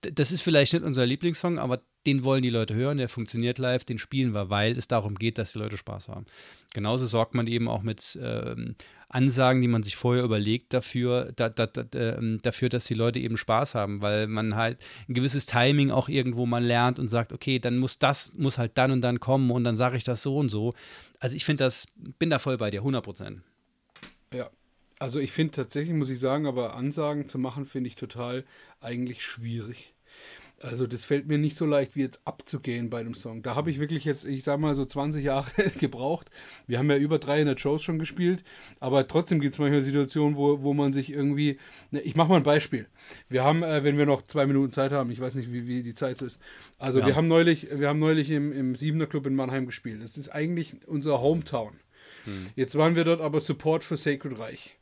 das 0.03 0.32
ist 0.32 0.42
vielleicht 0.42 0.72
nicht 0.72 0.84
unser 0.84 1.07
Lieblingssong, 1.07 1.59
aber 1.59 1.80
den 2.07 2.24
wollen 2.24 2.42
die 2.42 2.50
Leute 2.50 2.74
hören, 2.74 2.98
der 2.98 3.09
funktioniert 3.09 3.59
live, 3.59 3.84
den 3.84 3.98
spielen 3.98 4.34
wir, 4.34 4.50
weil 4.50 4.76
es 4.76 4.88
darum 4.88 5.14
geht, 5.14 5.38
dass 5.38 5.53
die 5.53 5.59
Leute 5.59 5.76
Spaß 5.76 6.09
haben. 6.09 6.26
Genauso 6.74 7.07
sorgt 7.07 7.34
man 7.34 7.46
eben 7.46 7.68
auch 7.68 7.82
mit 7.82 8.18
ähm, 8.20 8.74
Ansagen, 9.09 9.61
die 9.62 9.68
man 9.68 9.82
sich 9.82 9.94
vorher 9.94 10.24
überlegt, 10.24 10.72
dafür, 10.74 11.32
da, 11.36 11.48
da, 11.48 11.66
da, 11.66 11.84
ähm, 11.94 12.40
dafür, 12.42 12.68
dass 12.68 12.86
die 12.86 12.94
Leute 12.94 13.20
eben 13.20 13.36
Spaß 13.36 13.74
haben, 13.74 14.03
weil 14.03 14.26
man 14.26 14.57
halt 14.57 14.78
ein 15.09 15.14
gewisses 15.14 15.46
Timing 15.46 15.90
auch 15.90 16.09
irgendwo 16.09 16.46
mal 16.46 16.64
lernt 16.64 16.98
und 16.98 17.09
sagt, 17.09 17.32
okay, 17.32 17.59
dann 17.59 17.78
muss 17.78 17.98
das, 17.98 18.32
muss 18.34 18.59
halt 18.59 18.72
dann 18.76 18.90
und 18.90 19.03
dann 19.03 19.20
kommen 19.20 19.50
und 19.50 19.62
dann 19.64 19.76
sage 19.76 19.96
ich 19.96 20.05
das 20.05 20.22
so 20.22 20.36
und 20.38 20.48
so. 20.48 20.72
Also 21.20 21.36
ich 21.36 21.44
finde 21.44 21.64
das, 21.64 21.86
bin 21.94 22.30
da 22.30 22.38
voll 22.40 22.59
bei 22.59 22.70
dir, 22.70 22.80
100 22.80 23.05
Prozent. 23.05 23.42
Also 25.03 25.18
ich 25.18 25.32
finde 25.32 25.50
tatsächlich, 25.50 25.96
muss 25.96 26.11
ich 26.11 26.20
sagen, 26.20 26.46
aber 26.46 26.76
Ansagen 26.76 27.26
zu 27.26 27.36
machen, 27.36 27.66
finde 27.66 27.88
ich 27.88 27.96
total 27.96 28.44
eigentlich 28.80 29.24
schwierig. 29.24 29.94
Also 30.61 30.86
das 30.86 31.05
fällt 31.05 31.26
mir 31.26 31.38
nicht 31.38 31.57
so 31.57 31.66
leicht, 31.66 31.96
wie 31.96 32.03
jetzt 32.03 32.24
abzugehen 32.24 32.88
bei 32.88 33.00
einem 33.00 33.14
Song. 33.14 33.42
Da 33.42 33.57
habe 33.57 33.72
ich 33.72 33.80
wirklich 33.80 34.05
jetzt, 34.05 34.24
ich 34.24 34.44
sage 34.44 34.62
mal 34.62 34.76
so 34.76 34.84
20 34.84 35.24
Jahre 35.24 35.50
gebraucht. 35.80 36.30
Wir 36.68 36.78
haben 36.78 36.88
ja 36.88 36.96
über 36.98 37.18
300 37.18 37.59
Shows 37.59 37.82
schon 37.82 37.98
gespielt, 37.98 38.44
aber 38.78 39.05
trotzdem 39.09 39.40
gibt 39.40 39.55
es 39.55 39.59
manchmal 39.59 39.82
Situationen, 39.82 40.36
wo, 40.36 40.62
wo 40.62 40.72
man 40.72 40.92
sich 40.92 41.12
irgendwie, 41.12 41.59
ne, 41.90 42.00
ich 42.03 42.14
mache 42.14 42.28
mal 42.28 42.36
ein 42.36 42.44
Beispiel. 42.44 42.86
Wir 43.28 43.42
haben, 43.42 43.64
äh, 43.64 43.82
wenn 43.82 43.98
wir 43.98 44.07
noch 44.07 44.22
zwei 44.22 44.46
Minuten 44.46 44.70
Zeit 44.70 44.92
haben, 44.92 45.11
ich 45.11 45.18
weiß 45.18 45.34
nicht, 45.34 45.53
wie, 45.53 45.66
wie 45.66 45.82
die 45.82 45.94
Zeit 45.94 46.18
so 46.18 46.26
ist. 46.26 46.38
Also 46.78 47.00
ja. 47.00 47.07
wir 47.07 47.16
haben 47.16 47.26
neulich, 47.26 47.66
wir 47.72 47.88
haben 47.88 47.98
neulich 47.98 48.30
im, 48.30 48.53
im 48.53 48.76
Siebener 48.76 49.09
Club 49.09 49.26
in 49.26 49.34
Mannheim 49.34 49.66
gespielt. 49.66 50.00
Das 50.00 50.16
ist 50.16 50.28
eigentlich 50.28 50.86
unser 50.86 51.20
Hometown. 51.20 51.72
Hm. 52.24 52.46
Jetzt 52.55 52.76
waren 52.76 52.94
wir 52.94 53.03
dort 53.03 53.20
aber 53.20 53.40
Support 53.40 53.82
für 53.82 53.96
Sacred 53.96 54.38
Reich. 54.38 54.78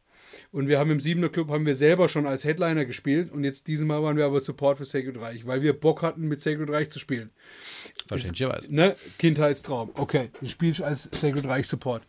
Und 0.53 0.67
wir 0.67 0.79
haben 0.79 0.91
im 0.91 0.99
Siebener 0.99 1.29
Club 1.29 1.49
haben 1.49 1.65
wir 1.65 1.77
selber 1.77 2.09
schon 2.09 2.27
als 2.27 2.45
Headliner 2.45 2.85
gespielt 2.85 3.31
und 3.31 3.45
jetzt 3.45 3.69
dieses 3.69 3.85
Mal 3.85 4.03
waren 4.03 4.17
wir 4.17 4.27
aber 4.27 4.41
Support 4.41 4.79
für 4.79 4.85
Sacred 4.85 5.21
Reich, 5.21 5.47
weil 5.47 5.63
wir 5.63 5.79
Bock 5.79 6.03
hatten, 6.03 6.27
mit 6.27 6.41
Sacred 6.41 6.71
Reich 6.71 6.91
zu 6.91 6.99
spielen. 6.99 7.31
Verständlicherweise. 8.09 8.75
Ne? 8.75 8.97
Kindheitstraum. 9.19 9.91
Okay, 9.95 10.31
du 10.41 10.49
spielst 10.49 10.83
als 10.83 11.09
Sacred 11.13 11.47
Reich 11.47 11.69
Support. 11.69 12.03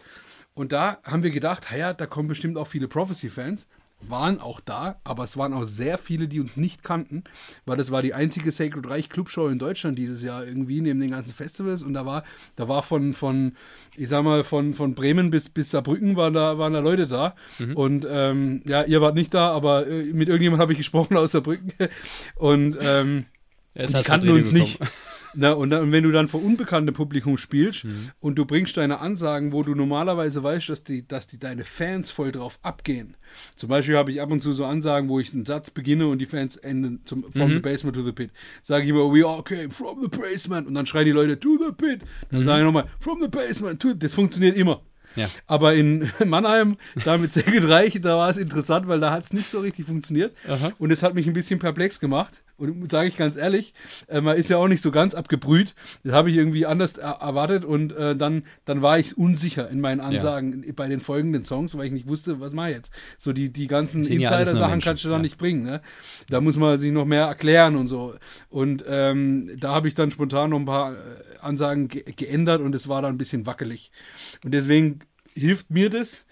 Und 0.53 0.71
da 0.71 0.99
haben 1.03 1.23
wir 1.23 1.31
gedacht, 1.31 1.65
ja, 1.77 1.93
da 1.93 2.07
kommen 2.07 2.27
bestimmt 2.27 2.57
auch 2.57 2.67
viele 2.67 2.87
Prophecy-Fans 2.87 3.67
waren 4.07 4.39
auch 4.39 4.59
da, 4.59 4.99
aber 5.03 5.23
es 5.23 5.37
waren 5.37 5.53
auch 5.53 5.63
sehr 5.63 5.97
viele, 5.97 6.27
die 6.27 6.39
uns 6.39 6.57
nicht 6.57 6.83
kannten, 6.83 7.23
weil 7.65 7.77
das 7.77 7.91
war 7.91 8.01
die 8.01 8.13
einzige 8.13 8.51
Sacred 8.51 8.89
Reich 8.89 9.09
Clubshow 9.09 9.47
in 9.47 9.59
Deutschland 9.59 9.97
dieses 9.97 10.23
Jahr 10.23 10.45
irgendwie 10.45 10.81
neben 10.81 10.99
den 10.99 11.11
ganzen 11.11 11.33
Festivals 11.33 11.83
und 11.83 11.93
da 11.93 12.05
war 12.05 12.23
da 12.55 12.67
war 12.67 12.83
von 12.83 13.13
von 13.13 13.53
ich 13.95 14.09
sag 14.09 14.23
mal 14.23 14.43
von 14.43 14.73
von 14.73 14.95
Bremen 14.95 15.29
bis 15.29 15.49
bis 15.49 15.71
Saarbrücken 15.71 16.15
waren 16.15 16.33
da 16.33 16.57
waren 16.57 16.73
da 16.73 16.79
Leute 16.79 17.07
da 17.07 17.35
mhm. 17.59 17.75
und 17.75 18.07
ähm, 18.09 18.61
ja 18.65 18.83
ihr 18.83 19.01
wart 19.01 19.15
nicht 19.15 19.33
da, 19.33 19.51
aber 19.51 19.87
äh, 19.87 20.05
mit 20.05 20.27
irgendjemand 20.27 20.61
habe 20.61 20.73
ich 20.73 20.77
gesprochen 20.77 21.17
aus 21.17 21.31
Saarbrücken 21.31 21.71
und 22.35 22.77
ähm, 22.81 23.25
die 23.75 24.03
kannten 24.03 24.29
uns 24.29 24.51
nicht. 24.51 24.79
Na, 25.33 25.53
und, 25.53 25.69
dann, 25.69 25.83
und, 25.83 25.91
wenn 25.91 26.03
du 26.03 26.11
dann 26.11 26.27
vor 26.27 26.43
unbekanntem 26.43 26.93
Publikum 26.93 27.37
spielst 27.37 27.85
mhm. 27.85 28.11
und 28.19 28.35
du 28.35 28.45
bringst 28.45 28.77
deine 28.77 28.99
Ansagen, 28.99 29.51
wo 29.51 29.63
du 29.63 29.75
normalerweise 29.75 30.43
weißt, 30.43 30.69
dass 30.69 30.83
die, 30.83 31.07
dass 31.07 31.27
die 31.27 31.39
deine 31.39 31.63
Fans 31.63 32.11
voll 32.11 32.31
drauf 32.31 32.59
abgehen. 32.61 33.15
Zum 33.55 33.69
Beispiel 33.69 33.97
habe 33.97 34.11
ich 34.11 34.21
ab 34.21 34.31
und 34.31 34.41
zu 34.41 34.51
so 34.51 34.65
Ansagen, 34.65 35.09
wo 35.09 35.19
ich 35.19 35.33
einen 35.33 35.45
Satz 35.45 35.71
beginne 35.71 36.07
und 36.07 36.19
die 36.19 36.25
Fans 36.25 36.57
enden 36.57 37.01
zum, 37.05 37.23
from 37.31 37.49
mhm. 37.49 37.55
the 37.55 37.59
basement 37.59 37.95
to 37.95 38.03
the 38.03 38.11
pit. 38.11 38.31
Sage 38.63 38.83
ich 38.83 38.89
immer, 38.89 39.11
we 39.13 39.25
all 39.25 39.43
came 39.43 39.69
from 39.69 40.01
the 40.01 40.09
basement 40.09 40.67
und 40.67 40.73
dann 40.73 40.85
schreien 40.85 41.05
die 41.05 41.11
Leute 41.11 41.39
to 41.39 41.57
the 41.57 41.71
pit. 41.71 42.01
Dann 42.29 42.41
mhm. 42.41 42.43
sage 42.43 42.59
ich 42.59 42.65
nochmal, 42.65 42.87
from 42.99 43.21
the 43.21 43.27
basement 43.27 43.81
to 43.81 43.93
Das 43.93 44.13
funktioniert 44.13 44.57
immer. 44.57 44.81
Ja. 45.15 45.29
Aber 45.47 45.73
in 45.73 46.09
Mannheim, 46.25 46.75
da 47.03 47.17
mit 47.17 47.33
Segel 47.33 47.65
Reich, 47.65 47.99
da 48.01 48.17
war 48.17 48.29
es 48.29 48.37
interessant, 48.37 48.87
weil 48.87 48.99
da 48.99 49.11
hat 49.11 49.25
es 49.25 49.33
nicht 49.33 49.47
so 49.47 49.59
richtig 49.59 49.85
funktioniert. 49.85 50.35
Aha. 50.47 50.71
Und 50.77 50.91
es 50.91 51.03
hat 51.03 51.13
mich 51.13 51.27
ein 51.27 51.33
bisschen 51.33 51.59
perplex 51.59 51.99
gemacht. 51.99 52.43
Und 52.61 52.89
sage 52.91 53.07
ich 53.07 53.17
ganz 53.17 53.35
ehrlich, 53.35 53.73
äh, 54.07 54.21
man 54.21 54.37
ist 54.37 54.49
ja 54.49 54.57
auch 54.57 54.67
nicht 54.67 54.81
so 54.81 54.91
ganz 54.91 55.15
abgebrüht. 55.15 55.73
Das 56.03 56.13
habe 56.13 56.29
ich 56.29 56.37
irgendwie 56.37 56.65
anders 56.65 56.97
er 56.97 57.17
erwartet 57.21 57.65
und 57.65 57.91
äh, 57.93 58.15
dann, 58.15 58.43
dann 58.65 58.81
war 58.81 58.99
ich 58.99 59.17
unsicher 59.17 59.69
in 59.69 59.81
meinen 59.81 59.99
Ansagen 59.99 60.63
ja. 60.63 60.73
bei 60.75 60.87
den 60.87 60.99
folgenden 60.99 61.43
Songs, 61.43 61.77
weil 61.77 61.87
ich 61.87 61.91
nicht 61.91 62.07
wusste, 62.07 62.39
was 62.39 62.53
mache 62.53 62.69
ich 62.69 62.75
jetzt. 62.75 62.91
So 63.17 63.33
die, 63.33 63.51
die 63.51 63.67
ganzen 63.67 64.03
Insider-Sachen 64.03 64.81
kannst 64.81 65.03
du 65.03 65.09
dann 65.09 65.19
ja. 65.19 65.23
nicht 65.23 65.37
bringen. 65.37 65.63
Ne? 65.63 65.81
Da 66.29 66.41
muss 66.41 66.57
man 66.57 66.77
sich 66.77 66.91
noch 66.91 67.05
mehr 67.05 67.25
erklären 67.25 67.75
und 67.75 67.87
so. 67.87 68.13
Und 68.49 68.83
ähm, 68.87 69.51
da 69.57 69.73
habe 69.73 69.87
ich 69.87 69.95
dann 69.95 70.11
spontan 70.11 70.51
noch 70.51 70.59
ein 70.59 70.65
paar 70.65 70.93
äh, 70.93 70.95
Ansagen 71.41 71.87
ge 71.87 72.03
geändert 72.15 72.61
und 72.61 72.75
es 72.75 72.87
war 72.87 73.01
dann 73.01 73.15
ein 73.15 73.17
bisschen 73.17 73.45
wackelig. 73.45 73.91
Und 74.43 74.53
deswegen 74.53 74.99
hilft 75.33 75.71
mir 75.71 75.89
das, 75.89 76.25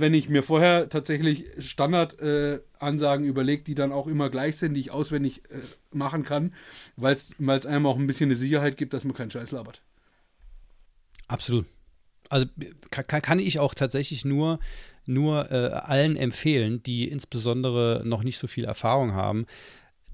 wenn 0.00 0.14
ich 0.14 0.28
mir 0.28 0.42
vorher 0.42 0.88
tatsächlich 0.88 1.46
Standard-Ansagen 1.58 3.24
äh, 3.24 3.28
überlege, 3.28 3.62
die 3.62 3.74
dann 3.74 3.92
auch 3.92 4.06
immer 4.06 4.30
gleich 4.30 4.56
sind, 4.56 4.74
die 4.74 4.80
ich 4.80 4.90
auswendig 4.90 5.42
äh, 5.50 5.58
machen 5.90 6.24
kann, 6.24 6.54
weil 6.96 7.14
es 7.14 7.66
einem 7.66 7.86
auch 7.86 7.98
ein 7.98 8.06
bisschen 8.06 8.28
eine 8.28 8.36
Sicherheit 8.36 8.76
gibt, 8.76 8.94
dass 8.94 9.04
man 9.04 9.14
keinen 9.14 9.30
Scheiß 9.30 9.52
labert. 9.52 9.82
Absolut. 11.28 11.66
Also 12.28 12.46
kann, 12.90 13.22
kann 13.22 13.38
ich 13.38 13.58
auch 13.58 13.74
tatsächlich 13.74 14.24
nur, 14.24 14.58
nur 15.06 15.50
äh, 15.50 15.68
allen 15.68 16.16
empfehlen, 16.16 16.82
die 16.82 17.08
insbesondere 17.08 18.02
noch 18.04 18.22
nicht 18.22 18.38
so 18.38 18.46
viel 18.46 18.64
Erfahrung 18.64 19.12
haben, 19.12 19.46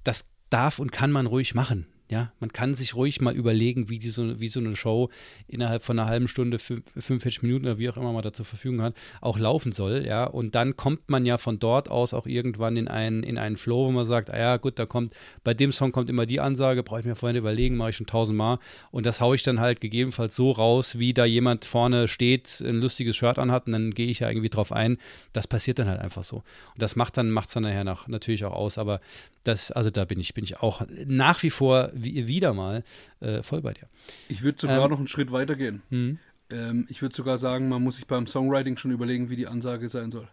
das 0.04 0.24
darf 0.50 0.78
und 0.78 0.92
kann 0.92 1.12
man 1.12 1.26
ruhig 1.26 1.54
machen. 1.54 1.86
Ja, 2.10 2.32
man 2.40 2.52
kann 2.52 2.74
sich 2.74 2.96
ruhig 2.96 3.20
mal 3.20 3.36
überlegen, 3.36 3.88
wie, 3.88 4.00
die 4.00 4.08
so, 4.08 4.40
wie 4.40 4.48
so 4.48 4.58
eine 4.58 4.74
Show 4.74 5.10
innerhalb 5.46 5.84
von 5.84 5.96
einer 5.96 6.08
halben 6.08 6.26
Stunde, 6.26 6.58
45 6.58 7.42
Minuten 7.42 7.66
oder 7.66 7.78
wie 7.78 7.88
auch 7.88 7.96
immer 7.96 8.12
man 8.12 8.22
da 8.22 8.32
zur 8.32 8.44
Verfügung 8.44 8.82
hat, 8.82 8.94
auch 9.20 9.38
laufen 9.38 9.70
soll. 9.70 10.04
Ja, 10.04 10.24
und 10.24 10.56
dann 10.56 10.76
kommt 10.76 11.08
man 11.08 11.24
ja 11.24 11.38
von 11.38 11.60
dort 11.60 11.88
aus 11.88 12.12
auch 12.12 12.26
irgendwann 12.26 12.76
in 12.76 12.88
einen, 12.88 13.22
in 13.22 13.38
einen 13.38 13.56
Flow, 13.56 13.86
wo 13.86 13.92
man 13.92 14.04
sagt, 14.04 14.28
ah 14.28 14.38
ja, 14.38 14.56
gut, 14.56 14.80
da 14.80 14.86
kommt, 14.86 15.14
bei 15.44 15.54
dem 15.54 15.70
Song 15.70 15.92
kommt 15.92 16.10
immer 16.10 16.26
die 16.26 16.40
Ansage, 16.40 16.82
brauche 16.82 16.98
ich 16.98 17.06
mir 17.06 17.14
vorhin 17.14 17.36
überlegen, 17.36 17.76
mache 17.76 17.90
ich 17.90 17.96
schon 17.96 18.08
tausendmal. 18.08 18.58
Und 18.90 19.06
das 19.06 19.20
haue 19.20 19.36
ich 19.36 19.44
dann 19.44 19.60
halt 19.60 19.80
gegebenenfalls 19.80 20.34
so 20.34 20.50
raus, 20.50 20.98
wie 20.98 21.14
da 21.14 21.24
jemand 21.24 21.64
vorne 21.64 22.08
steht, 22.08 22.60
ein 22.60 22.80
lustiges 22.80 23.14
Shirt 23.14 23.38
anhat 23.38 23.68
und 23.68 23.72
dann 23.72 23.92
gehe 23.92 24.08
ich 24.08 24.18
ja 24.18 24.28
irgendwie 24.28 24.50
drauf 24.50 24.72
ein. 24.72 24.98
Das 25.32 25.46
passiert 25.46 25.78
dann 25.78 25.88
halt 25.88 26.00
einfach 26.00 26.24
so. 26.24 26.38
Und 26.38 26.82
das 26.82 26.96
macht 26.96 27.16
dann, 27.18 27.30
macht 27.30 27.48
es 27.48 27.54
dann 27.54 27.62
nachher 27.62 27.84
nach, 27.84 28.08
natürlich 28.08 28.44
auch 28.44 28.54
aus. 28.54 28.78
Aber 28.78 29.00
das, 29.44 29.70
also 29.70 29.90
da 29.90 30.04
bin 30.04 30.20
ich, 30.20 30.34
bin 30.34 30.44
ich 30.44 30.58
auch 30.58 30.82
nach 31.06 31.42
wie 31.42 31.50
vor 31.50 31.90
wie, 32.04 32.26
wieder 32.26 32.54
mal 32.54 32.84
äh, 33.20 33.42
voll 33.42 33.62
bei 33.62 33.72
dir. 33.72 33.88
Ich 34.28 34.42
würde 34.42 34.60
sogar 34.60 34.84
ähm, 34.84 34.90
noch 34.90 34.98
einen 34.98 35.08
Schritt 35.08 35.32
weiter 35.32 35.56
gehen. 35.56 35.82
Mhm. 35.90 36.18
Ähm, 36.50 36.86
ich 36.88 37.02
würde 37.02 37.14
sogar 37.14 37.38
sagen, 37.38 37.68
man 37.68 37.82
muss 37.82 37.96
sich 37.96 38.06
beim 38.06 38.26
Songwriting 38.26 38.76
schon 38.76 38.90
überlegen, 38.90 39.30
wie 39.30 39.36
die 39.36 39.46
Ansage 39.46 39.88
sein 39.88 40.10
soll. 40.10 40.28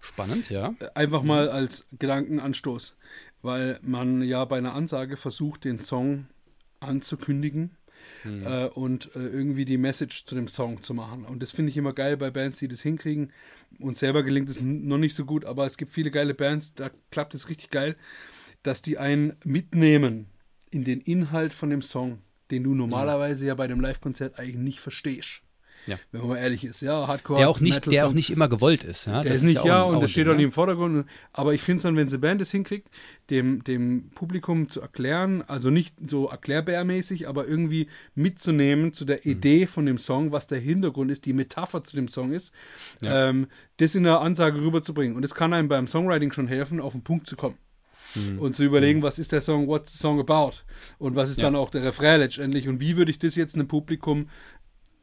Spannend, 0.00 0.50
ja. 0.50 0.74
Einfach 0.94 1.22
mal 1.22 1.48
als 1.48 1.86
Gedankenanstoß, 1.98 2.96
weil 3.42 3.78
man 3.82 4.22
ja 4.22 4.44
bei 4.44 4.58
einer 4.58 4.74
Ansage 4.74 5.16
versucht, 5.16 5.64
den 5.64 5.78
Song 5.78 6.26
anzukündigen 6.80 7.76
mhm. 8.24 8.44
äh, 8.44 8.66
und 8.66 9.14
äh, 9.16 9.20
irgendwie 9.20 9.64
die 9.64 9.78
Message 9.78 10.26
zu 10.26 10.34
dem 10.34 10.48
Song 10.48 10.82
zu 10.82 10.92
machen. 10.92 11.24
Und 11.24 11.42
das 11.42 11.52
finde 11.52 11.70
ich 11.70 11.76
immer 11.76 11.94
geil 11.94 12.16
bei 12.16 12.30
Bands, 12.30 12.58
die 12.58 12.68
das 12.68 12.82
hinkriegen. 12.82 13.32
Uns 13.78 14.00
selber 14.00 14.22
gelingt 14.22 14.50
es 14.50 14.60
noch 14.60 14.98
nicht 14.98 15.14
so 15.14 15.24
gut, 15.24 15.44
aber 15.44 15.64
es 15.66 15.76
gibt 15.76 15.92
viele 15.92 16.10
geile 16.10 16.34
Bands, 16.34 16.74
da 16.74 16.90
klappt 17.10 17.34
es 17.34 17.48
richtig 17.48 17.70
geil, 17.70 17.96
dass 18.62 18.82
die 18.82 18.98
einen 18.98 19.36
mitnehmen 19.44 20.26
in 20.74 20.84
den 20.84 21.00
Inhalt 21.00 21.54
von 21.54 21.70
dem 21.70 21.82
Song, 21.82 22.18
den 22.50 22.64
du 22.64 22.74
normalerweise 22.74 23.46
ja 23.46 23.54
bei 23.54 23.68
dem 23.68 23.80
Live-Konzert 23.80 24.38
eigentlich 24.38 24.56
nicht 24.56 24.80
verstehst. 24.80 25.42
Ja. 25.86 25.98
Wenn 26.12 26.22
man 26.22 26.30
mal 26.30 26.36
ehrlich 26.38 26.64
ist, 26.64 26.80
ja, 26.80 27.06
Hardcore. 27.06 27.40
Der 27.40 27.50
auch 27.50 27.60
nicht, 27.60 27.90
der 27.90 28.06
auch 28.06 28.12
nicht 28.12 28.30
immer 28.30 28.48
gewollt 28.48 28.84
ist. 28.84 29.06
Ja? 29.06 29.22
Der 29.22 29.32
das 29.32 29.40
ist 29.40 29.44
nicht, 29.44 29.64
ja, 29.64 29.82
und 29.82 30.00
der 30.00 30.08
steht 30.08 30.26
auch 30.28 30.34
nicht 30.34 30.44
im 30.44 30.52
Vordergrund. 30.52 31.06
Aber 31.32 31.52
ich 31.52 31.60
finde 31.60 31.76
es 31.78 31.82
dann, 31.82 31.96
wenn 31.96 32.08
sie 32.08 32.18
Band 32.18 32.40
es 32.40 32.50
hinkriegt, 32.50 32.88
dem, 33.30 33.62
dem 33.64 34.10
Publikum 34.14 34.68
zu 34.68 34.80
erklären, 34.80 35.42
also 35.42 35.70
nicht 35.70 35.94
so 36.08 36.28
erklärbärmäßig, 36.28 37.28
aber 37.28 37.46
irgendwie 37.46 37.88
mitzunehmen 38.14 38.94
zu 38.94 39.04
der 39.04 39.20
mhm. 39.24 39.30
Idee 39.30 39.66
von 39.66 39.84
dem 39.86 39.98
Song, 39.98 40.32
was 40.32 40.46
der 40.46 40.58
Hintergrund 40.58 41.10
ist, 41.10 41.26
die 41.26 41.34
Metapher 41.34 41.84
zu 41.84 41.96
dem 41.96 42.08
Song 42.08 42.32
ist, 42.32 42.54
ja. 43.02 43.28
ähm, 43.28 43.48
das 43.76 43.94
in 43.94 44.04
der 44.04 44.20
Ansage 44.20 44.60
rüberzubringen. 44.62 45.16
Und 45.16 45.22
das 45.22 45.34
kann 45.34 45.52
einem 45.52 45.68
beim 45.68 45.86
Songwriting 45.86 46.32
schon 46.32 46.48
helfen, 46.48 46.80
auf 46.80 46.92
den 46.92 47.04
Punkt 47.04 47.26
zu 47.26 47.36
kommen. 47.36 47.58
Mhm. 48.14 48.38
Und 48.38 48.56
zu 48.56 48.64
überlegen, 48.64 49.00
mhm. 49.00 49.04
was 49.04 49.18
ist 49.18 49.32
der 49.32 49.40
Song, 49.40 49.66
what's 49.66 49.92
the 49.92 49.98
song 49.98 50.20
about? 50.20 50.56
Und 50.98 51.16
was 51.16 51.30
ist 51.30 51.38
ja. 51.38 51.44
dann 51.44 51.56
auch 51.56 51.70
der 51.70 51.82
Refrain 51.82 52.20
letztendlich? 52.20 52.68
Und 52.68 52.80
wie 52.80 52.96
würde 52.96 53.10
ich 53.10 53.18
das 53.18 53.34
jetzt 53.36 53.54
einem 53.54 53.68
Publikum 53.68 54.28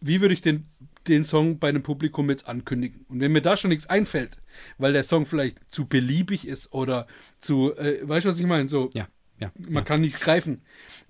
wie 0.02 0.20
würde 0.20 0.34
ich 0.34 0.42
den, 0.42 0.68
den 1.08 1.24
Song 1.24 1.60
bei 1.60 1.70
einem 1.70 1.84
Publikum 1.84 2.30
jetzt 2.30 2.48
ankündigen? 2.48 3.06
Und 3.08 3.20
wenn 3.20 3.32
mir 3.32 3.42
da 3.42 3.56
schon 3.56 3.70
nichts 3.70 3.88
einfällt, 3.88 4.38
weil 4.78 4.94
der 4.94 5.04
Song 5.04 5.26
vielleicht 5.26 5.58
zu 5.70 5.88
beliebig 5.88 6.48
ist 6.48 6.74
oder 6.74 7.08
zu, 7.40 7.76
äh, 7.78 8.00
weißt 8.02 8.26
du, 8.26 8.30
was 8.30 8.40
ich 8.40 8.48
meine? 8.48 8.68
So, 8.68 8.90
ja, 8.94 9.08
ja, 9.40 9.52
man 9.58 9.76
ja. 9.76 9.82
kann 9.82 10.02
nicht 10.02 10.20
greifen, 10.20 10.64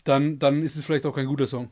dann, 0.04 0.38
dann 0.38 0.62
ist 0.62 0.76
es 0.76 0.86
vielleicht 0.86 1.06
auch 1.06 1.16
kein 1.16 1.26
guter 1.26 1.48
Song. 1.48 1.72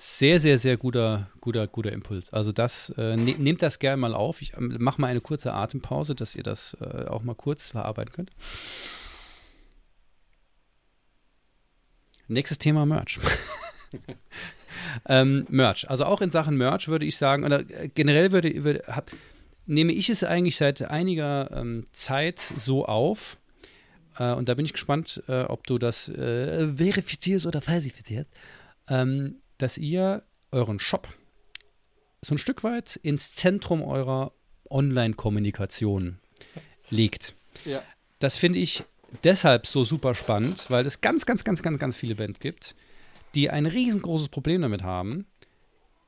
Sehr, 0.00 0.38
sehr, 0.38 0.58
sehr 0.58 0.76
guter, 0.76 1.28
guter, 1.40 1.66
guter 1.66 1.90
Impuls. 1.90 2.32
Also 2.32 2.52
das, 2.52 2.90
äh, 2.96 3.16
ne, 3.16 3.34
nehmt 3.36 3.62
das 3.62 3.80
gerne 3.80 3.96
mal 3.96 4.14
auf. 4.14 4.40
Ich 4.40 4.54
ähm, 4.56 4.76
mache 4.78 5.00
mal 5.00 5.08
eine 5.08 5.20
kurze 5.20 5.52
Atempause, 5.52 6.14
dass 6.14 6.36
ihr 6.36 6.44
das 6.44 6.76
äh, 6.80 7.06
auch 7.08 7.24
mal 7.24 7.34
kurz 7.34 7.70
verarbeiten 7.70 8.12
könnt. 8.14 8.30
Nächstes 12.28 12.58
Thema 12.58 12.86
Merch. 12.86 13.18
Ähm, 15.06 15.44
Merch. 15.48 15.90
Also 15.90 16.04
auch 16.04 16.20
in 16.20 16.30
Sachen 16.30 16.56
Merch 16.56 16.88
würde 16.88 17.04
ich 17.04 17.16
sagen, 17.16 17.44
oder 17.44 17.60
äh, 17.60 17.88
generell 17.88 18.30
würde, 18.32 18.62
würde 18.62 18.84
hab, 18.86 19.10
nehme 19.66 19.92
ich 19.92 20.08
es 20.08 20.22
eigentlich 20.22 20.56
seit 20.56 20.82
einiger 20.82 21.50
ähm, 21.52 21.84
Zeit 21.92 22.38
so 22.38 22.86
auf. 22.86 23.38
Äh, 24.18 24.32
und 24.32 24.48
da 24.48 24.54
bin 24.54 24.64
ich 24.64 24.72
gespannt, 24.72 25.22
äh, 25.28 25.42
ob 25.42 25.66
du 25.66 25.78
das 25.78 26.08
äh, 26.08 26.68
verifizierst 26.76 27.46
oder 27.46 27.60
falsifizierst, 27.60 28.30
ähm, 28.88 29.36
dass 29.58 29.78
ihr 29.78 30.22
euren 30.50 30.80
Shop 30.80 31.08
so 32.22 32.34
ein 32.34 32.38
Stück 32.38 32.64
weit 32.64 32.96
ins 32.96 33.34
Zentrum 33.34 33.82
eurer 33.82 34.32
Online-Kommunikation 34.70 36.18
legt. 36.90 37.34
Ja. 37.64 37.82
Das 38.18 38.36
finde 38.36 38.58
ich 38.58 38.84
deshalb 39.24 39.66
so 39.66 39.84
super 39.84 40.14
spannend, 40.14 40.66
weil 40.68 40.86
es 40.86 41.00
ganz, 41.00 41.26
ganz, 41.26 41.44
ganz, 41.44 41.62
ganz, 41.62 41.78
ganz 41.78 41.96
viele 41.96 42.16
Bands 42.16 42.40
gibt, 42.40 42.74
die 43.34 43.50
ein 43.50 43.66
riesengroßes 43.66 44.28
Problem 44.28 44.62
damit 44.62 44.82
haben, 44.82 45.26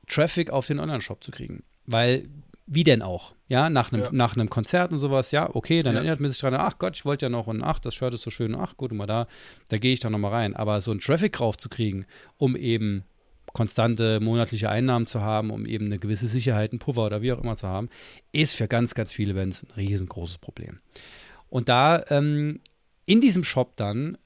Traffic 0.07 0.49
auf 0.49 0.67
den 0.67 0.79
Online-Shop 0.79 1.23
zu 1.23 1.31
kriegen. 1.31 1.63
Weil, 1.85 2.27
wie 2.67 2.83
denn 2.83 3.01
auch? 3.01 3.33
Ja, 3.47 3.69
nach 3.69 3.91
einem, 3.91 4.03
ja. 4.03 4.09
nach 4.11 4.35
einem 4.35 4.49
Konzert 4.49 4.91
und 4.91 4.97
sowas, 4.97 5.31
ja, 5.31 5.53
okay, 5.53 5.83
dann 5.83 5.93
ja. 5.93 5.99
erinnert 5.99 6.19
man 6.19 6.29
sich 6.29 6.39
dran, 6.39 6.53
ach 6.53 6.77
Gott, 6.77 6.95
ich 6.95 7.05
wollte 7.05 7.25
ja 7.25 7.29
noch 7.29 7.47
und 7.47 7.63
ach, 7.63 7.79
das 7.79 7.95
Shirt 7.95 8.13
ist 8.13 8.23
so 8.23 8.29
schön, 8.29 8.55
ach 8.55 8.77
gut, 8.77 8.91
mal 8.91 9.07
da, 9.07 9.27
da 9.69 9.77
gehe 9.77 9.93
ich 9.93 9.99
dann 9.99 10.11
nochmal 10.11 10.31
rein. 10.31 10.55
Aber 10.55 10.81
so 10.81 10.91
einen 10.91 10.99
Traffic 10.99 11.39
raufzukriegen, 11.39 12.05
um 12.37 12.55
eben 12.55 13.03
konstante 13.53 14.19
monatliche 14.19 14.69
Einnahmen 14.69 15.05
zu 15.05 15.21
haben, 15.21 15.51
um 15.51 15.65
eben 15.65 15.85
eine 15.85 15.99
gewisse 15.99 16.27
Sicherheit, 16.27 16.71
einen 16.71 16.79
Puffer 16.79 17.05
oder 17.05 17.21
wie 17.21 17.31
auch 17.31 17.41
immer 17.41 17.57
zu 17.57 17.67
haben, 17.67 17.89
ist 18.31 18.55
für 18.55 18.67
ganz, 18.67 18.93
ganz 18.93 19.11
viele 19.11 19.33
Bands 19.33 19.63
ein 19.63 19.71
riesengroßes 19.75 20.37
Problem. 20.37 20.79
Und 21.49 21.69
da 21.69 22.03
ähm, 22.09 22.61
in 23.05 23.21
diesem 23.21 23.43
Shop 23.43 23.75
dann 23.75 24.17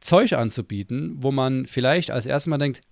Zeug 0.00 0.34
anzubieten, 0.34 1.16
wo 1.18 1.32
man 1.32 1.66
vielleicht 1.66 2.10
als 2.10 2.26
erstes 2.26 2.48
Mal 2.48 2.58
denkt, 2.58 2.82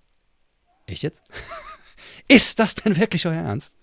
echt 0.87 1.03
jetzt? 1.03 1.21
Ist 2.27 2.59
das 2.59 2.75
denn 2.75 2.97
wirklich 2.97 3.25
euer 3.25 3.33
Ernst? 3.33 3.77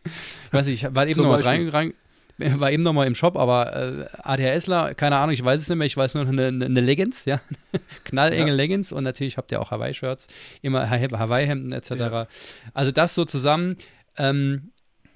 Weiß 0.50 0.66
nicht, 0.66 0.84
ich 0.84 0.94
war 0.94 1.06
eben 1.06 1.22
nochmal 1.22 1.42
rein, 1.42 1.68
rein, 1.68 1.94
war 2.60 2.70
eben 2.70 2.82
nochmal 2.82 3.06
im 3.06 3.14
Shop, 3.14 3.36
aber 3.36 3.74
äh, 3.74 4.06
ADHSler, 4.22 4.94
keine 4.94 5.16
Ahnung, 5.16 5.32
ich 5.32 5.44
weiß 5.44 5.60
es 5.60 5.68
nicht 5.68 5.78
mehr, 5.78 5.86
ich 5.86 5.96
weiß 5.96 6.14
nur 6.14 6.26
eine, 6.26 6.46
eine 6.46 6.80
Leggings, 6.80 7.24
ja, 7.24 7.40
knallenge 8.04 8.50
ja. 8.50 8.54
Leggings 8.54 8.92
und 8.92 9.04
natürlich 9.04 9.36
habt 9.36 9.52
ihr 9.52 9.60
auch 9.60 9.70
Hawaii-Shirts, 9.70 10.28
immer 10.62 10.88
Hawaii-Hemden 10.88 11.72
etc. 11.72 11.90
Ja. 11.90 12.26
Also 12.74 12.90
das 12.90 13.14
so 13.14 13.24
zusammen. 13.24 13.76
Ähm, 14.16 14.70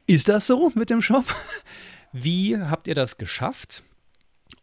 ist 0.07 0.29
das 0.29 0.47
so 0.47 0.71
mit 0.75 0.91
dem 0.91 1.03
Shop? 1.03 1.25
Wie 2.13 2.59
habt 2.59 2.89
ihr 2.89 2.95
das 2.95 3.17
geschafft? 3.17 3.83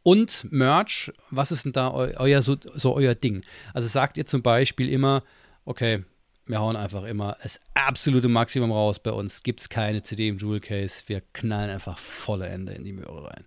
Und 0.03 0.51
Merch, 0.51 1.12
was 1.30 1.51
ist 1.51 1.66
denn 1.66 1.74
da 1.74 1.91
eu 1.91 2.12
euer, 2.18 2.41
so, 2.41 2.55
so 2.76 2.95
euer 2.95 3.14
Ding? 3.14 3.43
Also 3.74 3.88
sagt 3.88 4.18
ihr 4.18 4.26
zum 4.26 4.41
Beispiel 4.41 4.89
immer, 4.89 5.24
okay, 5.66 6.03
wir 6.51 6.59
hauen 6.59 6.75
einfach 6.75 7.03
immer 7.03 7.37
das 7.41 7.59
absolute 7.73 8.27
Maximum 8.27 8.71
raus. 8.71 8.99
Bei 8.99 9.11
uns 9.11 9.41
gibt 9.41 9.61
es 9.61 9.69
keine 9.69 10.03
CD 10.03 10.27
im 10.27 10.37
Jewel 10.37 10.59
Case. 10.59 11.03
Wir 11.07 11.21
knallen 11.33 11.69
einfach 11.69 11.97
volle 11.97 12.47
Ende 12.47 12.73
in 12.73 12.83
die 12.83 12.91
Möhre 12.91 13.25
rein. 13.25 13.45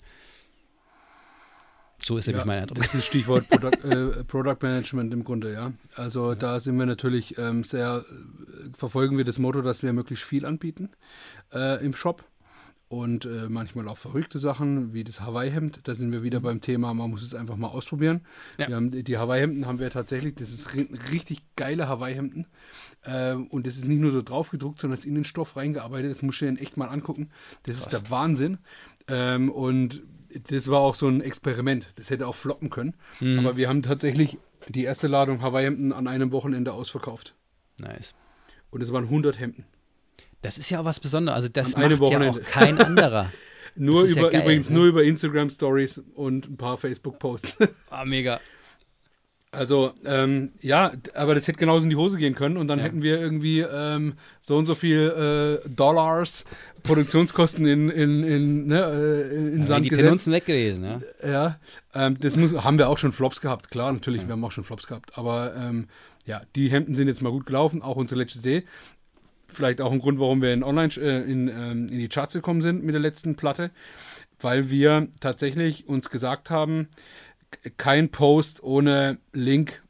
So 2.02 2.16
ist 2.18 2.26
ja, 2.26 2.32
nämlich 2.32 2.46
mein 2.46 2.61
Eindruck. 2.61 2.78
Das 2.78 2.94
ist 2.94 3.05
Stichwort 3.05 3.48
Product, 3.48 3.84
äh, 3.84 4.24
Product, 4.24 4.57
Management 4.62 5.12
im 5.12 5.22
Grunde, 5.22 5.52
ja. 5.52 5.72
Also 5.94 6.30
ja. 6.30 6.34
da 6.34 6.61
sind 6.61 6.78
wir 6.78 6.86
natürlich 6.86 7.38
ähm, 7.38 7.62
sehr, 7.62 8.05
äh, 8.09 8.76
verfolgen 8.76 9.16
wir 9.16 9.24
das 9.24 9.38
Motto, 9.38 9.62
dass 9.62 9.82
wir 9.82 9.92
möglichst 9.92 10.24
viel 10.24 10.44
anbieten 10.44 10.90
äh, 11.52 11.84
im 11.84 11.94
Shop 11.94 12.24
und 12.95 13.24
äh, 13.24 13.49
manchmal 13.49 13.88
auch 13.88 13.99
verrückte 13.99 14.38
Sachen, 14.38 14.92
wie 14.95 15.05
das 15.05 15.20
Hawaii-Hemd. 15.20 15.80
Da 15.84 15.95
sind 15.95 16.12
wir 16.12 16.22
wieder 16.22 16.40
mhm. 16.40 16.45
beim 16.45 16.61
Thema, 16.61 16.95
man 16.95 17.11
muss 17.11 17.22
es 17.22 17.34
einfach 17.34 17.57
mal 17.57 17.68
ausprobieren. 17.68 18.22
Ja. 18.59 18.70
Haben, 18.70 18.90
die 18.90 19.18
Hawaii-Hemden 19.18 19.66
haben 19.66 19.78
wir 19.78 19.90
tatsächlich, 19.90 20.34
das 20.36 20.53
ist 20.53 20.74
richtig 21.12 21.42
geile 21.57 21.88
Hawaii-Hemden. 21.88 22.47
Äh, 23.03 23.34
und 23.34 23.66
das 23.66 23.76
ist 23.76 23.86
nicht 23.86 24.01
nur 24.01 24.12
so 24.12 24.22
draufgedruckt, 24.22 24.80
sondern 24.80 24.99
ist 24.99 25.05
in 25.05 25.14
den 25.14 25.24
Stoff 25.24 25.57
reingearbeitet. 25.57 26.11
Das 26.11 26.22
muss 26.22 26.40
ich 26.40 26.49
dir 26.49 26.61
echt 26.61 26.76
mal 26.76 26.86
angucken. 26.86 27.30
Das 27.64 27.76
Krass. 27.76 27.86
ist 27.86 27.92
der 27.92 28.11
Wahnsinn. 28.11 28.59
Ähm, 29.09 29.51
und 29.51 30.03
das 30.51 30.68
war 30.68 30.80
auch 30.80 30.95
so 30.95 31.09
ein 31.09 31.20
Experiment. 31.20 31.92
Das 31.97 32.11
hätte 32.11 32.26
auch 32.26 32.34
floppen 32.34 32.70
können. 32.70 32.95
Mhm. 33.20 33.40
Aber 33.40 33.57
wir 33.57 33.68
haben 33.68 33.82
tatsächlich 33.82 34.38
die 34.68 34.84
erste 34.84 35.09
Ladung 35.09 35.42
Hawaii-Hemden 35.42 35.92
an 35.92 36.07
einem 36.07 36.32
Wochenende 36.32 36.72
ausverkauft. 36.72 37.34
Nice. 37.78 38.14
Und 38.70 38.82
es 38.82 38.92
waren 38.92 39.05
100 39.05 39.38
Hemden. 39.38 39.64
Das 40.45 40.59
ist 40.59 40.68
ja 40.68 40.80
auch 40.80 40.84
was 40.84 41.01
Besonderes. 41.01 41.36
Also 41.36 41.49
das 41.49 41.74
macht 41.74 41.90
ja 41.90 42.30
auch 42.30 42.40
kein 42.42 42.78
anderer. 42.78 43.32
nur 43.76 44.05
über, 44.05 44.24
ja 44.24 44.28
geil, 44.30 44.42
übrigens 44.42 44.68
ne? 44.68 44.76
nur 44.76 44.86
über 44.86 45.03
Instagram 45.03 45.49
Stories 45.49 46.03
und 46.14 46.49
ein 46.51 46.57
paar 46.59 46.76
Facebook 46.76 47.18
Posts. 47.18 47.57
ah, 47.90 48.05
mega. 48.05 48.40
Also, 49.51 49.92
ähm, 50.05 50.51
ja, 50.61 50.92
aber 51.14 51.34
das 51.34 51.47
hätte 51.49 51.59
genauso 51.59 51.84
in 51.84 51.90
die 51.90 51.97
Hose 51.97 52.18
gehen 52.18 52.34
können 52.34 52.57
und 52.57 52.68
dann 52.68 52.80
ja. 52.80 52.84
hätten 52.84 53.03
wir 53.03 53.20
irgendwie 53.20 53.61
ähm, 53.61 54.14
so 54.40 54.57
und 54.57 54.66
so 54.66 54.74
viel 54.74 55.61
äh, 55.64 55.68
Dollars 55.68 56.45
Produktionskosten 56.82 57.64
in, 57.64 57.88
in, 57.88 58.24
in, 58.24 58.66
ne, 58.66 58.80
äh, 58.82 59.36
in 59.55 59.61
ja, 59.61 59.66
Sand 59.66 59.84
die 59.84 59.90
gesetzt. 59.90 60.30
weg 60.30 60.45
gewesen, 60.45 60.84
ja. 60.84 61.01
Ja, 61.24 61.59
ähm, 61.95 62.18
das 62.20 62.36
muss, 62.36 62.53
haben 62.64 62.78
wir 62.78 62.88
auch 62.88 62.99
schon 62.99 63.12
Flops 63.12 63.40
gehabt, 63.40 63.70
klar, 63.70 63.92
natürlich, 63.92 64.22
ja. 64.22 64.28
wir 64.28 64.32
haben 64.32 64.45
auch 64.45 64.53
schon 64.53 64.64
Flops 64.64 64.88
gehabt, 64.88 65.16
aber 65.16 65.55
ähm, 65.57 65.86
ja, 66.26 66.42
die 66.57 66.68
Hemden 66.68 66.97
sind 66.97 67.07
jetzt 67.07 67.22
mal 67.22 67.30
gut 67.30 67.47
gelaufen, 67.47 67.80
auch 67.80 67.97
unsere 67.97 68.18
letzte 68.18 68.40
Idee 68.40 68.64
vielleicht 69.55 69.80
auch 69.80 69.92
ein 69.92 70.00
Grund, 70.00 70.18
warum 70.18 70.42
wir 70.42 70.52
in 70.52 70.62
Online 70.62 70.92
äh, 70.96 71.22
in, 71.22 71.48
ähm, 71.48 71.88
in 71.88 71.98
die 71.98 72.09
Charts 72.09 72.34
gekommen 72.34 72.62
sind 72.62 72.84
mit 72.84 72.94
der 72.94 73.00
letzten 73.00 73.36
Platte, 73.36 73.70
weil 74.40 74.70
wir 74.70 75.09
tatsächlich 75.20 75.88
uns 75.88 76.11
gesagt 76.11 76.50
haben, 76.50 76.88
kein 77.76 78.11
Post 78.11 78.62
ohne 78.62 79.18
Link 79.32 79.84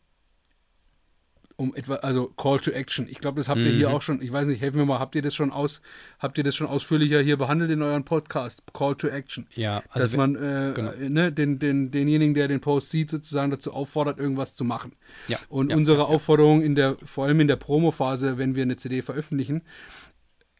um 1.56 1.74
etwa, 1.74 1.96
also 1.96 2.32
Call 2.36 2.58
to 2.58 2.72
Action. 2.72 3.06
Ich 3.08 3.20
glaube, 3.20 3.38
das 3.38 3.48
habt 3.48 3.60
ihr 3.60 3.72
mhm. 3.72 3.76
hier 3.76 3.90
auch 3.90 4.02
schon, 4.02 4.20
ich 4.20 4.32
weiß 4.32 4.46
nicht, 4.48 4.60
helfen 4.60 4.78
wir 4.78 4.86
mal, 4.86 4.98
habt 4.98 5.14
ihr 5.14 5.22
das 5.22 5.34
schon 5.34 5.52
aus, 5.52 5.80
habt 6.18 6.36
ihr 6.36 6.44
das 6.44 6.56
schon 6.56 6.66
ausführlicher 6.66 7.20
hier 7.20 7.36
behandelt 7.36 7.70
in 7.70 7.80
euren 7.82 8.04
Podcast? 8.04 8.62
Call 8.72 8.96
to 8.96 9.06
Action. 9.06 9.46
Ja, 9.54 9.82
also 9.88 10.04
dass 10.04 10.16
man 10.16 10.34
äh, 10.34 10.72
genau. 10.74 10.92
ne, 10.98 11.32
den, 11.32 11.58
den, 11.60 11.90
denjenigen, 11.92 12.34
der 12.34 12.48
den 12.48 12.60
Post 12.60 12.90
sieht, 12.90 13.10
sozusagen 13.10 13.52
dazu 13.52 13.72
auffordert, 13.72 14.18
irgendwas 14.18 14.54
zu 14.54 14.64
machen. 14.64 14.96
Ja. 15.28 15.38
Und 15.48 15.70
ja, 15.70 15.76
unsere 15.76 15.98
ja, 15.98 16.04
Aufforderung 16.04 16.60
in 16.60 16.74
der, 16.74 16.96
vor 17.04 17.26
allem 17.26 17.38
in 17.38 17.48
der 17.48 17.56
Promo-Phase, 17.56 18.36
wenn 18.36 18.56
wir 18.56 18.62
eine 18.62 18.76
CD 18.76 19.02
veröffentlichen, 19.02 19.62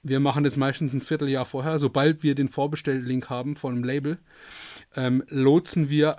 wir 0.05 0.21
machen 0.21 0.45
das 0.45 0.57
meistens 0.57 0.93
ein 0.93 1.01
Vierteljahr 1.01 1.47
vorher, 1.47 1.79
sobald 1.79 2.23
wir 2.23 2.35
den 2.35 2.49
Vorbestelllink 2.49 3.31
haben 3.31 3.57
von 3.57 3.75
einem 3.75 3.85
Label, 3.85 4.19
ähm, 4.95 5.25
lotsen 5.29 5.89
wir 5.89 6.19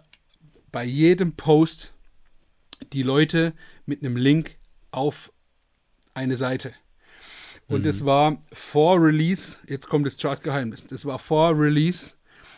bei 0.72 0.84
jedem 0.84 1.34
Post 1.34 1.94
die 2.92 3.04
Leute 3.04 3.54
mit 3.86 4.04
einem 4.04 4.18
Link 4.18 4.58
auf 4.96 5.32
eine 6.14 6.36
Seite. 6.36 6.74
Und 7.68 7.82
mhm. 7.82 7.90
es 7.90 8.06
war 8.06 8.40
vor 8.54 9.02
Release, 9.02 9.58
jetzt 9.68 9.88
kommt 9.88 10.06
das 10.06 10.18
Chartgeheimnis, 10.18 10.88
das 10.88 11.06
war 11.06 11.20
vor 11.20 11.58
Release 11.58 12.14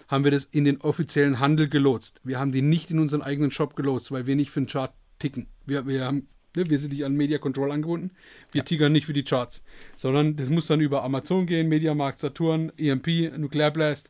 haben 0.08 0.24
wir 0.24 0.32
das 0.32 0.46
in 0.46 0.64
den 0.64 0.80
offiziellen 0.82 1.40
Handel 1.40 1.68
gelotst. 1.68 2.22
Wir 2.24 2.40
haben 2.40 2.52
die 2.52 2.62
nicht 2.62 2.92
in 2.92 3.00
unseren 3.00 3.22
eigenen 3.22 3.52
Shop 3.52 3.76
gelotst, 3.76 4.12
weil 4.12 4.26
wir 4.26 4.36
nicht 4.36 4.52
für 4.52 4.62
den 4.62 4.68
Chart 4.68 4.94
ticken. 5.20 5.48
Wir, 5.66 5.86
wir 5.86 6.06
haben 6.06 6.28
ne, 6.56 6.70
wir 6.70 6.80
sind 6.80 6.94
nicht 6.94 7.06
an 7.06 7.16
Media 7.16 7.38
Control 7.38 7.72
angebunden. 7.72 8.12
Wir 8.52 8.60
ja. 8.60 8.64
tigern 8.64 8.92
nicht 8.92 9.06
für 9.06 9.14
die 9.14 9.24
Charts, 9.24 9.64
sondern 9.96 10.36
das 10.36 10.50
muss 10.50 10.68
dann 10.68 10.82
über 10.82 11.04
Amazon 11.04 11.46
gehen, 11.46 11.68
Mediamarkt, 11.68 12.20
Saturn, 12.20 12.72
EMP, 12.78 13.38
Nuclear 13.38 13.72
Blast 13.72 14.10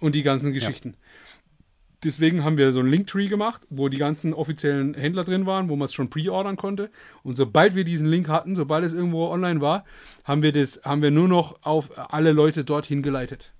und 0.00 0.14
die 0.14 0.22
ganzen 0.22 0.52
Geschichten. 0.52 0.90
Ja. 0.90 1.05
Deswegen 2.04 2.44
haben 2.44 2.58
wir 2.58 2.72
so 2.72 2.80
einen 2.80 2.90
Linktree 2.90 3.26
gemacht, 3.28 3.62
wo 3.70 3.88
die 3.88 3.96
ganzen 3.96 4.34
offiziellen 4.34 4.94
Händler 4.94 5.24
drin 5.24 5.46
waren, 5.46 5.68
wo 5.68 5.76
man 5.76 5.86
es 5.86 5.94
schon 5.94 6.10
pre-ordern 6.10 6.56
konnte. 6.56 6.90
Und 7.22 7.36
sobald 7.36 7.74
wir 7.74 7.84
diesen 7.84 8.06
Link 8.08 8.28
hatten, 8.28 8.54
sobald 8.54 8.84
es 8.84 8.92
irgendwo 8.92 9.28
online 9.28 9.60
war, 9.60 9.84
haben 10.24 10.42
wir 10.42 10.52
das, 10.52 10.82
haben 10.84 11.02
wir 11.02 11.10
nur 11.10 11.28
noch 11.28 11.62
auf 11.62 11.90
alle 12.12 12.32
Leute 12.32 12.64
dorthin 12.64 13.02
geleitet. 13.02 13.52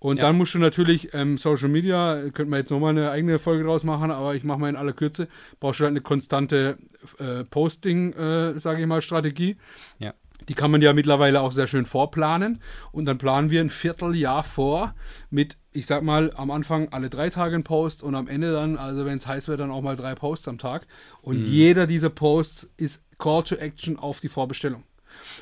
Und 0.00 0.16
ja. 0.16 0.22
dann 0.24 0.38
musst 0.38 0.54
du 0.54 0.58
natürlich 0.58 1.12
ähm, 1.12 1.36
Social 1.36 1.68
Media, 1.68 2.22
könnte 2.32 2.46
man 2.46 2.60
jetzt 2.60 2.70
nochmal 2.70 2.90
eine 2.90 3.10
eigene 3.10 3.38
Folge 3.38 3.64
draus 3.64 3.84
machen, 3.84 4.10
aber 4.10 4.34
ich 4.34 4.44
mache 4.44 4.58
mal 4.58 4.70
in 4.70 4.76
aller 4.76 4.94
Kürze, 4.94 5.28
brauchst 5.60 5.80
du 5.80 5.84
halt 5.84 5.92
eine 5.92 6.00
konstante 6.00 6.78
äh, 7.18 7.44
Posting, 7.44 8.14
äh, 8.14 8.58
sage 8.58 8.80
ich 8.80 8.86
mal, 8.86 9.02
Strategie. 9.02 9.56
Ja. 9.98 10.14
Die 10.48 10.54
kann 10.54 10.70
man 10.70 10.82
ja 10.82 10.92
mittlerweile 10.92 11.40
auch 11.40 11.52
sehr 11.52 11.66
schön 11.66 11.86
vorplanen. 11.86 12.60
Und 12.92 13.04
dann 13.06 13.18
planen 13.18 13.50
wir 13.50 13.60
ein 13.60 13.70
Vierteljahr 13.70 14.42
vor 14.42 14.94
mit, 15.30 15.56
ich 15.72 15.86
sag 15.86 16.02
mal, 16.02 16.32
am 16.34 16.50
Anfang 16.50 16.88
alle 16.90 17.10
drei 17.10 17.30
Tage 17.30 17.56
ein 17.56 17.64
Post 17.64 18.02
und 18.02 18.14
am 18.14 18.28
Ende 18.28 18.52
dann, 18.52 18.76
also 18.76 19.04
wenn 19.04 19.18
es 19.18 19.26
heiß 19.26 19.48
wird, 19.48 19.60
dann 19.60 19.70
auch 19.70 19.82
mal 19.82 19.96
drei 19.96 20.14
Posts 20.14 20.48
am 20.48 20.58
Tag. 20.58 20.86
Und 21.22 21.40
mhm. 21.40 21.46
jeder 21.46 21.86
dieser 21.86 22.10
Posts 22.10 22.70
ist 22.76 23.02
Call 23.18 23.42
to 23.44 23.56
Action 23.56 23.96
auf 23.96 24.20
die 24.20 24.28
Vorbestellung. 24.28 24.84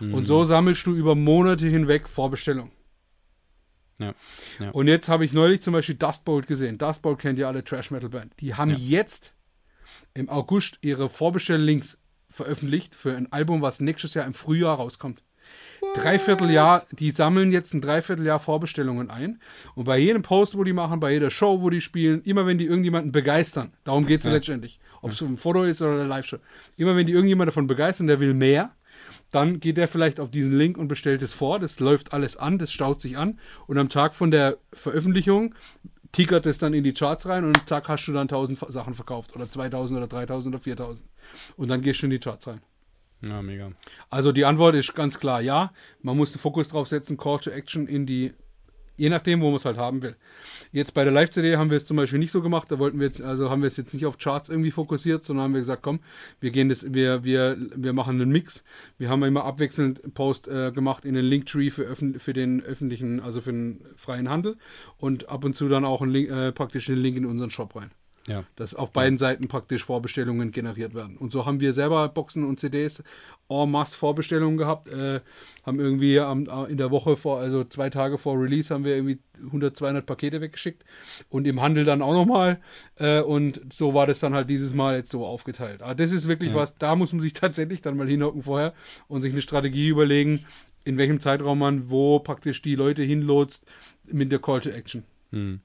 Mhm. 0.01 0.15
Und 0.15 0.25
so 0.27 0.45
sammelst 0.45 0.87
du 0.87 0.95
über 0.95 1.15
Monate 1.15 1.67
hinweg 1.67 2.09
Vorbestellungen. 2.09 2.73
Ja, 3.99 4.15
ja. 4.61 4.71
Und 4.71 4.87
jetzt 4.87 5.09
habe 5.09 5.25
ich 5.25 5.33
neulich 5.33 5.61
zum 5.61 5.73
Beispiel 5.73 5.97
Dustbolt 5.97 6.47
gesehen. 6.47 6.79
Dustbolt 6.79 7.19
kennt 7.19 7.39
ihr 7.39 7.49
alle 7.49 7.65
Trash 7.65 7.91
Metal 7.91 8.09
Band. 8.09 8.33
Die 8.41 8.55
haben 8.55 8.71
ja. 8.71 8.77
jetzt 8.77 9.35
im 10.15 10.29
August 10.29 10.79
ihre 10.83 11.09
Vorbestelllinks 11.09 11.99
veröffentlicht 12.31 12.95
für 12.95 13.17
ein 13.17 13.33
Album, 13.33 13.63
was 13.63 13.81
nächstes 13.81 14.15
Jahr 14.15 14.27
im 14.27 14.35
Frühjahr 14.35 14.77
rauskommt. 14.77 15.23
What? 15.81 15.97
Dreivierteljahr, 15.97 16.87
die 16.93 17.11
sammeln 17.11 17.53
jetzt 17.53 17.73
ein 17.73 17.81
Dreivierteljahr 17.81 18.39
Vorbestellungen 18.39 19.11
ein. 19.11 19.41
Und 19.75 19.85
bei 19.85 19.99
jedem 19.99 20.23
Post, 20.23 20.57
wo 20.57 20.65
die 20.65 20.73
machen, 20.73 21.01
bei 21.01 21.13
jeder 21.13 21.31
Show, 21.31 21.63
wo 21.63 21.71
die 21.71 21.81
spielen, 21.81 22.23
immer 22.23 22.47
wenn 22.47 22.59
die 22.59 22.67
irgendjemanden 22.67 23.13
begeistern, 23.13 23.73
darum 23.85 24.07
geht 24.07 24.21
es 24.21 24.27
ja. 24.27 24.33
letztendlich, 24.33 24.81
ob 25.01 25.13
es 25.13 25.21
ein 25.21 25.37
Foto 25.37 25.63
ist 25.63 25.81
oder 25.81 25.93
eine 25.93 26.05
Live-Show, 26.05 26.39
immer 26.77 26.97
wenn 26.97 27.07
die 27.07 27.13
irgendjemand 27.13 27.49
davon 27.49 27.67
begeistern, 27.67 28.09
der 28.09 28.21
will 28.21 28.35
mehr, 28.35 28.73
dann 29.31 29.61
geht 29.61 29.79
er 29.79 29.89
vielleicht 29.89 30.21
auf 30.21 30.31
diesen 30.31 30.57
Link 30.57 30.79
und 30.79 30.89
bestellt 30.89 31.23
es 31.23 31.33
vor. 31.33 31.59
Das 31.59 31.81
läuft 31.81 32.13
alles 32.13 32.37
an, 32.37 32.59
das 32.59 32.73
staut 32.73 33.01
sich 33.01 33.19
an. 33.19 33.39
Und 33.67 33.79
am 33.79 33.89
Tag 33.89 34.15
von 34.15 34.31
der 34.31 34.57
Veröffentlichung 34.73 35.55
tickert 36.13 36.47
es 36.47 36.59
dann 36.59 36.73
in 36.73 36.85
die 36.85 36.95
Charts 36.95 37.29
rein 37.29 37.45
und 37.45 37.69
zack, 37.69 37.89
hast 37.89 38.07
du 38.07 38.13
dann 38.13 38.23
1000 38.23 38.59
Sachen 38.73 38.95
verkauft. 38.95 39.37
Oder 39.37 39.49
2000 39.49 39.99
oder 39.99 40.09
3000 40.09 40.55
oder 40.55 40.63
4000. 40.63 41.07
Und 41.57 41.69
dann 41.69 41.83
gehst 41.83 42.03
du 42.03 42.07
in 42.07 42.11
die 42.11 42.19
Charts 42.19 42.47
rein. 42.49 42.61
Ja, 43.25 43.43
mega. 43.43 43.73
Also 44.11 44.31
die 44.33 44.45
Antwort 44.45 44.77
ist 44.77 44.95
ganz 44.95 45.19
klar 45.19 45.41
ja. 45.41 45.73
Man 46.03 46.17
muss 46.17 46.33
den 46.33 46.39
Fokus 46.39 46.69
drauf 46.69 46.89
setzen, 46.89 47.17
Call 47.17 47.41
to 47.41 47.51
Action 47.51 47.89
in 47.89 48.07
die 48.07 48.33
Je 48.99 49.09
nachdem, 49.11 49.41
wo 49.41 49.47
man 49.47 49.55
es 49.55 49.65
halt 49.65 49.77
haben 49.77 50.03
will. 50.03 50.17
Jetzt 50.73 50.93
bei 50.93 51.05
der 51.05 51.13
Live-CD 51.13 51.57
haben 51.57 51.71
wir 51.71 51.77
es 51.77 51.87
zum 51.87 51.97
Beispiel 51.97 52.19
nicht 52.19 52.33
so 52.33 52.43
gemacht. 52.43 52.67
Da 52.69 52.81
wollten 52.81 52.99
wir 52.99 53.07
jetzt, 53.07 53.23
also 53.23 53.49
haben 53.49 53.63
wir 53.63 53.69
es 53.69 53.77
jetzt 53.77 53.95
nicht 53.95 54.05
auf 54.05 54.19
Charts 54.19 54.49
irgendwie 54.49 54.73
fokussiert, 54.73 55.23
sondern 55.23 55.45
haben 55.45 55.53
wir 55.55 55.61
gesagt, 55.61 55.83
komm, 55.83 56.01
wir 56.41 56.51
gehen 56.51 56.69
das, 56.69 56.93
wir, 56.93 57.23
wir, 57.23 57.57
wir 57.77 57.93
machen 57.93 58.21
einen 58.21 58.33
Mix. 58.33 58.65
Wir 58.99 59.09
haben 59.09 59.23
immer 59.23 59.45
abwechselnd 59.45 60.15
Post 60.15 60.49
äh, 60.49 60.73
gemacht 60.73 61.05
in 61.05 61.15
den 61.15 61.25
Linktree 61.25 61.71
für, 61.71 61.95
für 61.95 62.33
den 62.33 62.61
öffentlichen, 62.61 63.21
also 63.21 63.41
für 63.41 63.53
den 63.53 63.85
freien 63.95 64.29
Handel 64.29 64.57
und 64.97 65.29
ab 65.29 65.45
und 65.45 65.55
zu 65.55 65.69
dann 65.69 65.85
auch 65.85 66.03
einen 66.03 66.11
Link, 66.11 66.31
äh, 66.31 66.51
praktisch 66.51 66.87
den 66.87 66.99
Link 66.99 67.17
in 67.17 67.25
unseren 67.25 67.51
Shop 67.51 67.77
rein. 67.77 67.93
Ja. 68.29 68.45
Dass 68.57 68.75
auf 68.75 68.93
beiden 68.93 69.15
ja. 69.15 69.21
Seiten 69.21 69.49
praktisch 69.49 69.85
Vorbestellungen 69.85 70.53
generiert 70.53 70.95
werden. 70.95 71.17
Und 71.17 71.33
so 71.33 71.47
haben 71.47 71.61
wir 71.61 71.73
selber 71.73 72.09
Boxen 72.09 72.45
und 72.45 72.61
CDs 72.61 73.03
en 73.49 73.71
masse 73.71 73.97
Vorbestellungen 73.97 74.59
gehabt. 74.59 74.89
Äh, 74.89 75.21
haben 75.65 75.81
irgendwie 75.81 76.21
am, 76.21 76.47
in 76.69 76.77
der 76.77 76.91
Woche 76.91 77.17
vor, 77.17 77.41
also 77.41 77.65
zwei 77.65 77.91
Tage 77.91 78.19
vor 78.19 78.41
Release, 78.41 78.73
haben 78.73 78.85
wir 78.85 78.95
irgendwie 78.95 79.19
100, 79.47 79.77
200 79.77 80.07
Pakete 80.07 80.41
weggeschickt. 80.41 80.85
Und 81.31 81.47
im 81.47 81.61
Handel 81.61 81.85
dann 81.85 82.03
auch 82.03 82.13
nochmal. 82.13 82.61
Äh, 82.97 83.23
und 83.23 83.61
so 83.73 83.95
war 83.95 84.07
das 84.07 84.21
dann 84.21 84.35
halt 84.35 84.51
dieses 84.51 84.75
Mal 84.75 84.97
jetzt 84.97 85.11
so 85.11 85.25
aufgeteilt. 85.25 85.83
Aber 85.83 85.95
das 85.95 86.13
ist 86.13 86.29
wirklich 86.29 86.51
ja. 86.51 86.57
was, 86.57 86.77
da 86.77 86.95
muss 86.95 87.13
man 87.13 87.21
sich 87.21 87.33
tatsächlich 87.35 87.81
dann 87.81 87.97
mal 87.97 88.09
hinhocken 88.09 88.43
vorher 88.43 88.75
und 89.09 89.23
sich 89.23 89.33
eine 89.33 89.43
Strategie 89.43 89.89
überlegen, 89.89 90.45
in 90.85 90.97
welchem 90.99 91.21
Zeitraum 91.21 91.59
man 91.59 91.91
wo 91.91 92.19
praktisch 92.19 92.63
die 92.63 92.75
Leute 92.75 93.03
hinlotst 93.03 93.67
mit 94.07 94.33
der 94.33 94.39
Call 94.39 94.61
to 94.61 94.71
Action. 94.71 95.05
Hm. 95.33 95.61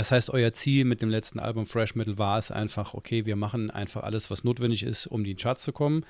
Das 0.00 0.12
heißt, 0.12 0.30
euer 0.30 0.54
Ziel 0.54 0.86
mit 0.86 1.02
dem 1.02 1.10
letzten 1.10 1.38
Album 1.38 1.66
Fresh 1.66 1.94
Metal 1.94 2.16
war 2.16 2.38
es 2.38 2.50
einfach, 2.50 2.94
okay, 2.94 3.26
wir 3.26 3.36
machen 3.36 3.70
einfach 3.70 4.02
alles, 4.02 4.30
was 4.30 4.44
notwendig 4.44 4.82
ist, 4.82 5.06
um 5.06 5.24
die 5.24 5.34
Charts 5.34 5.62
zu 5.62 5.74
kommen. 5.74 6.06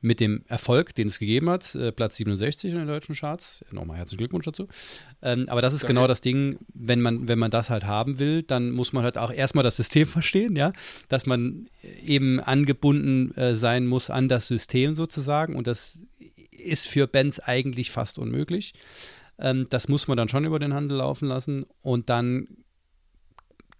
Mit 0.00 0.18
dem 0.18 0.42
Erfolg, 0.48 0.92
den 0.96 1.06
es 1.06 1.20
gegeben 1.20 1.48
hat, 1.48 1.72
äh, 1.76 1.92
Platz 1.92 2.16
67 2.16 2.72
in 2.72 2.78
den 2.78 2.88
deutschen 2.88 3.14
Charts. 3.14 3.64
Nochmal 3.70 3.98
herzlichen 3.98 4.18
Glückwunsch 4.18 4.44
dazu. 4.44 4.66
Ähm, 5.22 5.48
aber 5.48 5.62
das 5.62 5.72
ist 5.72 5.84
Danke. 5.84 5.94
genau 5.94 6.08
das 6.08 6.20
Ding, 6.20 6.58
wenn 6.74 7.00
man, 7.00 7.28
wenn 7.28 7.38
man 7.38 7.52
das 7.52 7.70
halt 7.70 7.84
haben 7.84 8.18
will, 8.18 8.42
dann 8.42 8.72
muss 8.72 8.92
man 8.92 9.04
halt 9.04 9.18
auch 9.18 9.30
erstmal 9.30 9.62
das 9.62 9.76
System 9.76 10.06
verstehen, 10.08 10.56
ja, 10.56 10.72
dass 11.08 11.26
man 11.26 11.68
eben 12.04 12.40
angebunden 12.40 13.36
äh, 13.36 13.54
sein 13.54 13.86
muss 13.86 14.10
an 14.10 14.28
das 14.28 14.48
System 14.48 14.96
sozusagen. 14.96 15.54
Und 15.54 15.68
das 15.68 15.96
ist 16.50 16.88
für 16.88 17.06
Bands 17.06 17.38
eigentlich 17.38 17.92
fast 17.92 18.18
unmöglich. 18.18 18.74
Ähm, 19.38 19.68
das 19.70 19.86
muss 19.86 20.08
man 20.08 20.16
dann 20.16 20.28
schon 20.28 20.44
über 20.44 20.58
den 20.58 20.74
Handel 20.74 20.98
laufen 20.98 21.28
lassen 21.28 21.66
und 21.82 22.10
dann 22.10 22.48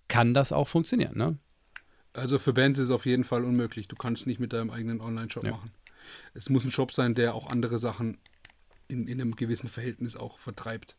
kann 0.09 0.35
das 0.35 0.53
auch 0.53 0.69
funktionieren, 0.69 1.17
ne? 1.17 1.39
Also 2.15 2.39
für 2.39 2.53
Bands 2.53 2.79
ist 2.79 2.87
es 2.87 2.91
auf 2.91 3.07
jeden 3.07 3.25
Fall 3.25 3.45
unmöglich. 3.45 3.87
Du 3.87 3.97
kannst 3.97 4.27
nicht 4.27 4.41
mit 4.41 4.53
deinem 4.53 4.71
eigenen 4.71 5.01
Online-Shop 5.01 5.45
ja. 5.45 5.53
machen. 5.53 5.71
Es 6.35 6.51
muss 6.51 6.65
ein 6.65 6.71
Shop 6.71 6.93
sein, 6.93 7.15
der 7.15 7.35
auch 7.35 7.51
andere 7.51 7.79
Sachen 7.79 8.19
in, 8.89 9.07
in 9.07 9.21
einem 9.21 9.37
gewissen 9.37 9.69
Verhältnis 9.69 10.17
auch 10.17 10.39
vertreibt. 10.39 10.97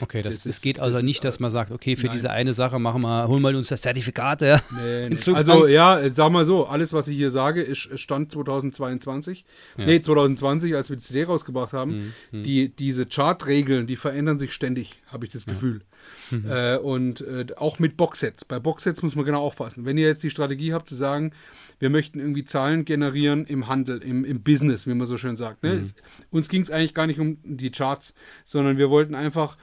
Okay, 0.00 0.22
das, 0.22 0.36
das 0.36 0.46
ist, 0.46 0.56
es 0.56 0.62
geht 0.62 0.80
also 0.80 0.96
das 0.96 1.04
nicht, 1.04 1.24
dass 1.24 1.40
man 1.40 1.50
sagt, 1.50 1.70
okay, 1.70 1.94
für 1.94 2.06
nein. 2.06 2.16
diese 2.16 2.30
eine 2.30 2.52
Sache 2.54 2.78
machen 2.78 3.02
wir, 3.02 3.28
holen 3.28 3.42
wir 3.42 3.56
uns 3.56 3.68
das 3.68 3.80
Zertifikat. 3.80 4.40
Ja. 4.40 4.60
Nee, 4.70 5.08
nee. 5.10 5.32
Also 5.32 5.66
ja, 5.66 6.08
sag 6.10 6.32
mal 6.32 6.44
so, 6.44 6.66
alles, 6.66 6.92
was 6.92 7.08
ich 7.08 7.16
hier 7.16 7.30
sage, 7.30 7.62
ist 7.62 7.98
Stand 7.98 8.32
2022. 8.32 9.44
Ja. 9.76 9.86
Nee, 9.86 10.00
2020, 10.00 10.74
als 10.74 10.88
wir 10.88 10.96
die 10.96 11.02
CD 11.02 11.24
rausgebracht 11.24 11.72
haben. 11.72 12.14
Mhm. 12.30 12.42
Die, 12.42 12.74
diese 12.74 13.06
Chartregeln, 13.06 13.86
die 13.86 13.96
verändern 13.96 14.38
sich 14.38 14.52
ständig, 14.52 15.02
habe 15.06 15.26
ich 15.26 15.32
das 15.32 15.46
ja. 15.46 15.52
Gefühl. 15.52 15.82
Mhm. 16.30 16.50
Äh, 16.50 16.76
und 16.76 17.20
äh, 17.20 17.46
auch 17.56 17.78
mit 17.78 17.96
Boxsets. 17.96 18.44
Bei 18.44 18.58
Boxsets 18.58 19.02
muss 19.02 19.16
man 19.16 19.24
genau 19.24 19.42
aufpassen. 19.42 19.84
Wenn 19.84 19.98
ihr 19.98 20.06
jetzt 20.06 20.22
die 20.22 20.30
Strategie 20.30 20.72
habt 20.72 20.88
zu 20.88 20.94
sagen, 20.94 21.32
wir 21.78 21.90
möchten 21.90 22.20
irgendwie 22.20 22.44
Zahlen 22.44 22.84
generieren 22.84 23.46
im 23.46 23.68
Handel, 23.68 24.02
im, 24.02 24.24
im 24.24 24.42
Business, 24.42 24.86
wie 24.86 24.94
man 24.94 25.06
so 25.06 25.16
schön 25.16 25.36
sagt. 25.36 25.62
Ne? 25.62 25.74
Mhm. 25.74 25.80
Es, 25.80 25.94
uns 26.30 26.48
ging 26.48 26.62
es 26.62 26.70
eigentlich 26.70 26.94
gar 26.94 27.06
nicht 27.06 27.20
um 27.20 27.38
die 27.42 27.70
Charts, 27.70 28.14
sondern 28.44 28.78
wir 28.78 28.90
wollten 28.90 29.14
einfach 29.14 29.56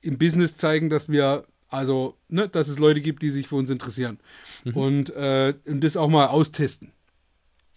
im 0.00 0.18
Business 0.18 0.56
zeigen, 0.56 0.90
dass 0.90 1.08
wir 1.08 1.44
also, 1.68 2.16
ne, 2.28 2.48
dass 2.48 2.68
es 2.68 2.78
Leute 2.78 3.00
gibt, 3.00 3.22
die 3.22 3.30
sich 3.30 3.46
für 3.46 3.56
uns 3.56 3.70
interessieren. 3.70 4.18
Mhm. 4.64 4.76
Und, 4.76 5.10
äh, 5.10 5.54
und 5.66 5.84
das 5.84 5.96
auch 5.96 6.08
mal 6.08 6.26
austesten. 6.26 6.92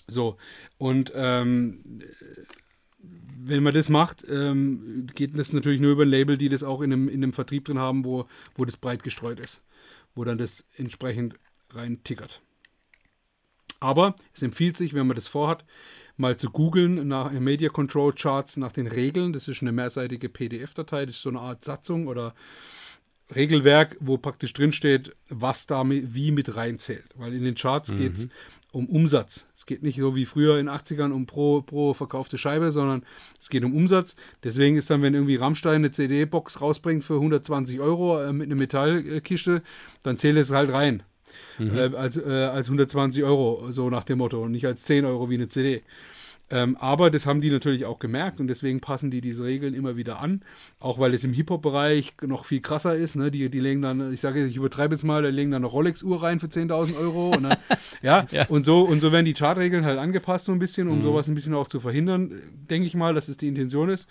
So. 0.07 0.37
Und 0.77 1.11
ähm, 1.15 2.01
wenn 3.43 3.63
man 3.63 3.73
das 3.73 3.89
macht, 3.89 4.25
ähm, 4.29 5.07
geht 5.15 5.37
das 5.37 5.53
natürlich 5.53 5.81
nur 5.81 5.91
über 5.91 6.03
ein 6.03 6.09
Label, 6.09 6.37
die 6.37 6.49
das 6.49 6.63
auch 6.63 6.81
in 6.81 6.93
einem, 6.93 7.09
in 7.09 7.23
einem 7.23 7.33
Vertrieb 7.33 7.65
drin 7.65 7.79
haben, 7.79 8.05
wo, 8.05 8.25
wo 8.55 8.65
das 8.65 8.77
breit 8.77 9.03
gestreut 9.03 9.39
ist. 9.39 9.63
Wo 10.13 10.23
dann 10.23 10.37
das 10.37 10.65
entsprechend 10.75 11.35
rein 11.69 12.03
tickert. 12.03 12.41
Aber 13.79 14.15
es 14.33 14.43
empfiehlt 14.43 14.77
sich, 14.77 14.93
wenn 14.93 15.07
man 15.07 15.15
das 15.15 15.27
vorhat, 15.27 15.65
mal 16.17 16.37
zu 16.37 16.51
googeln 16.51 17.07
nach 17.07 17.31
Media 17.31 17.69
Control 17.69 18.13
Charts 18.13 18.57
nach 18.57 18.71
den 18.71 18.87
Regeln. 18.87 19.33
Das 19.33 19.47
ist 19.47 19.61
eine 19.61 19.71
mehrseitige 19.71 20.29
PDF-Datei, 20.29 21.05
das 21.05 21.15
ist 21.15 21.23
so 21.23 21.29
eine 21.29 21.39
Art 21.39 21.63
Satzung 21.63 22.07
oder 22.07 22.35
Regelwerk, 23.33 23.97
wo 23.99 24.17
praktisch 24.17 24.53
drinsteht, 24.53 25.15
was 25.29 25.65
da 25.65 25.83
wie 25.87 26.31
mit 26.31 26.55
reinzählt. 26.55 27.07
Weil 27.15 27.33
in 27.33 27.43
den 27.43 27.55
Charts 27.55 27.91
mhm. 27.91 27.97
geht 27.97 28.13
es 28.13 28.27
um 28.71 28.87
Umsatz. 28.87 29.47
Es 29.55 29.65
geht 29.65 29.83
nicht 29.83 29.97
so 29.97 30.15
wie 30.15 30.25
früher 30.25 30.57
in 30.57 30.67
den 30.67 30.75
80ern 30.75 31.11
um 31.11 31.25
pro, 31.25 31.61
pro 31.61 31.93
verkaufte 31.93 32.37
Scheibe, 32.37 32.71
sondern 32.71 33.03
es 33.39 33.49
geht 33.49 33.63
um 33.65 33.75
Umsatz. 33.75 34.15
Deswegen 34.43 34.77
ist 34.77 34.89
dann, 34.89 35.01
wenn 35.01 35.13
irgendwie 35.13 35.35
Rammstein 35.35 35.75
eine 35.75 35.91
CD-Box 35.91 36.61
rausbringt 36.61 37.03
für 37.03 37.15
120 37.15 37.79
Euro 37.79 38.21
äh, 38.21 38.33
mit 38.33 38.47
einer 38.47 38.55
Metallkiste, 38.55 39.61
dann 40.03 40.17
zählt 40.17 40.37
es 40.37 40.51
halt 40.51 40.71
rein 40.71 41.03
mhm. 41.57 41.77
äh, 41.77 41.95
als, 41.95 42.17
äh, 42.17 42.49
als 42.51 42.67
120 42.67 43.23
Euro, 43.23 43.71
so 43.71 43.89
nach 43.89 44.03
dem 44.03 44.19
Motto, 44.19 44.41
und 44.41 44.51
nicht 44.51 44.65
als 44.65 44.83
10 44.83 45.05
Euro 45.05 45.29
wie 45.29 45.35
eine 45.35 45.47
CD. 45.47 45.83
Ähm, 46.51 46.75
aber 46.77 47.09
das 47.09 47.25
haben 47.25 47.39
die 47.39 47.49
natürlich 47.49 47.85
auch 47.85 47.99
gemerkt 47.99 48.39
und 48.39 48.47
deswegen 48.47 48.81
passen 48.81 49.09
die 49.09 49.21
diese 49.21 49.45
Regeln 49.45 49.73
immer 49.73 49.95
wieder 49.95 50.21
an. 50.21 50.41
Auch 50.79 50.99
weil 50.99 51.13
es 51.13 51.23
im 51.23 51.33
Hip-Hop-Bereich 51.33 52.13
noch 52.23 52.45
viel 52.45 52.61
krasser 52.61 52.95
ist. 52.95 53.15
Ne? 53.15 53.31
Die, 53.31 53.49
die 53.49 53.59
legen 53.59 53.81
dann, 53.81 54.13
ich 54.13 54.19
sage, 54.19 54.45
ich 54.45 54.57
übertreibe 54.57 54.93
jetzt 54.93 55.03
mal, 55.03 55.23
die 55.23 55.29
legen 55.29 55.51
dann 55.51 55.63
eine 55.63 55.71
Rolex-Uhr 55.71 56.21
rein 56.21 56.39
für 56.39 56.47
10.000 56.47 56.97
Euro. 56.97 57.29
Und 57.29 57.43
dann, 57.43 57.57
ja, 58.01 58.27
ja, 58.31 58.45
Und, 58.47 58.63
so, 58.63 58.81
und 58.81 58.99
so 58.99 59.11
werden 59.11 59.25
die 59.25 59.33
Chartregeln 59.33 59.85
halt 59.85 59.97
angepasst 59.97 60.45
so 60.45 60.51
ein 60.51 60.59
bisschen, 60.59 60.89
um 60.89 60.97
mhm. 60.97 61.03
sowas 61.03 61.29
ein 61.29 61.35
bisschen 61.35 61.53
auch 61.53 61.67
zu 61.67 61.79
verhindern, 61.79 62.41
denke 62.69 62.85
ich 62.85 62.95
mal, 62.95 63.13
dass 63.13 63.29
es 63.29 63.37
die 63.37 63.47
Intention 63.47 63.89
ist. 63.89 64.09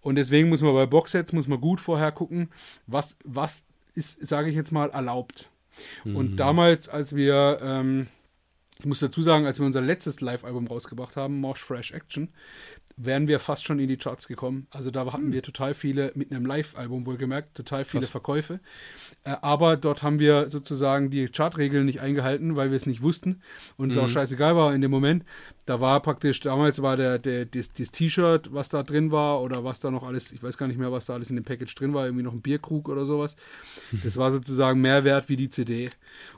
Und 0.00 0.14
deswegen 0.14 0.48
muss 0.48 0.62
man 0.62 0.72
bei 0.72 0.86
Boxsets 0.86 1.32
muss 1.32 1.46
man 1.46 1.60
gut 1.60 1.80
vorher 1.80 2.10
gucken, 2.10 2.48
was, 2.86 3.16
was 3.24 3.64
ist, 3.94 4.26
sage 4.26 4.48
ich 4.48 4.56
jetzt 4.56 4.72
mal, 4.72 4.88
erlaubt. 4.90 5.50
Mhm. 6.04 6.16
Und 6.16 6.36
damals, 6.36 6.88
als 6.88 7.14
wir, 7.14 7.58
ähm, 7.62 8.06
ich 8.82 8.86
muss 8.86 8.98
dazu 8.98 9.22
sagen, 9.22 9.46
als 9.46 9.60
wir 9.60 9.66
unser 9.66 9.80
letztes 9.80 10.20
Live-Album 10.20 10.66
rausgebracht 10.66 11.16
haben, 11.16 11.38
Mosh 11.40 11.62
Fresh 11.62 11.92
Action, 11.92 12.30
wären 12.96 13.28
wir 13.28 13.38
fast 13.38 13.64
schon 13.64 13.78
in 13.78 13.86
die 13.86 13.96
Charts 13.96 14.26
gekommen. 14.26 14.66
Also 14.70 14.90
da 14.90 15.06
hatten 15.12 15.26
Hm. 15.26 15.32
wir 15.32 15.42
total 15.42 15.72
viele, 15.72 16.10
mit 16.16 16.32
einem 16.32 16.44
Live-Album 16.46 17.06
wohlgemerkt, 17.06 17.54
total 17.56 17.84
viele 17.84 18.06
Verkäufe. 18.06 18.58
Äh, 19.22 19.36
aber 19.40 19.76
dort 19.76 20.02
haben 20.02 20.18
wir 20.18 20.48
sozusagen 20.50 21.10
die 21.10 21.28
Chartregeln 21.28 21.86
nicht 21.86 22.00
eingehalten, 22.00 22.56
weil 22.56 22.70
wir 22.70 22.76
es 22.76 22.86
nicht 22.86 23.02
wussten 23.02 23.40
und 23.76 23.90
es 23.90 23.96
Mhm. 23.96 24.02
auch 24.02 24.08
scheißegal 24.08 24.56
war 24.56 24.74
in 24.74 24.80
dem 24.80 24.90
Moment. 24.90 25.24
Da 25.64 25.80
war 25.80 26.02
praktisch, 26.02 26.40
damals 26.40 26.82
war 26.82 26.96
der, 26.96 27.18
der, 27.18 27.44
das, 27.44 27.72
das 27.72 27.92
T-Shirt, 27.92 28.52
was 28.52 28.68
da 28.68 28.82
drin 28.82 29.12
war 29.12 29.40
oder 29.40 29.62
was 29.62 29.78
da 29.78 29.92
noch 29.92 30.02
alles, 30.02 30.32
ich 30.32 30.42
weiß 30.42 30.58
gar 30.58 30.66
nicht 30.66 30.76
mehr, 30.78 30.90
was 30.90 31.06
da 31.06 31.14
alles 31.14 31.30
in 31.30 31.36
dem 31.36 31.44
Package 31.44 31.72
drin 31.76 31.94
war, 31.94 32.04
irgendwie 32.06 32.24
noch 32.24 32.32
ein 32.32 32.40
Bierkrug 32.40 32.88
oder 32.88 33.06
sowas. 33.06 33.36
Das 34.02 34.16
war 34.16 34.32
sozusagen 34.32 34.80
mehr 34.80 35.04
wert 35.04 35.28
wie 35.28 35.36
die 35.36 35.50
CD. 35.50 35.88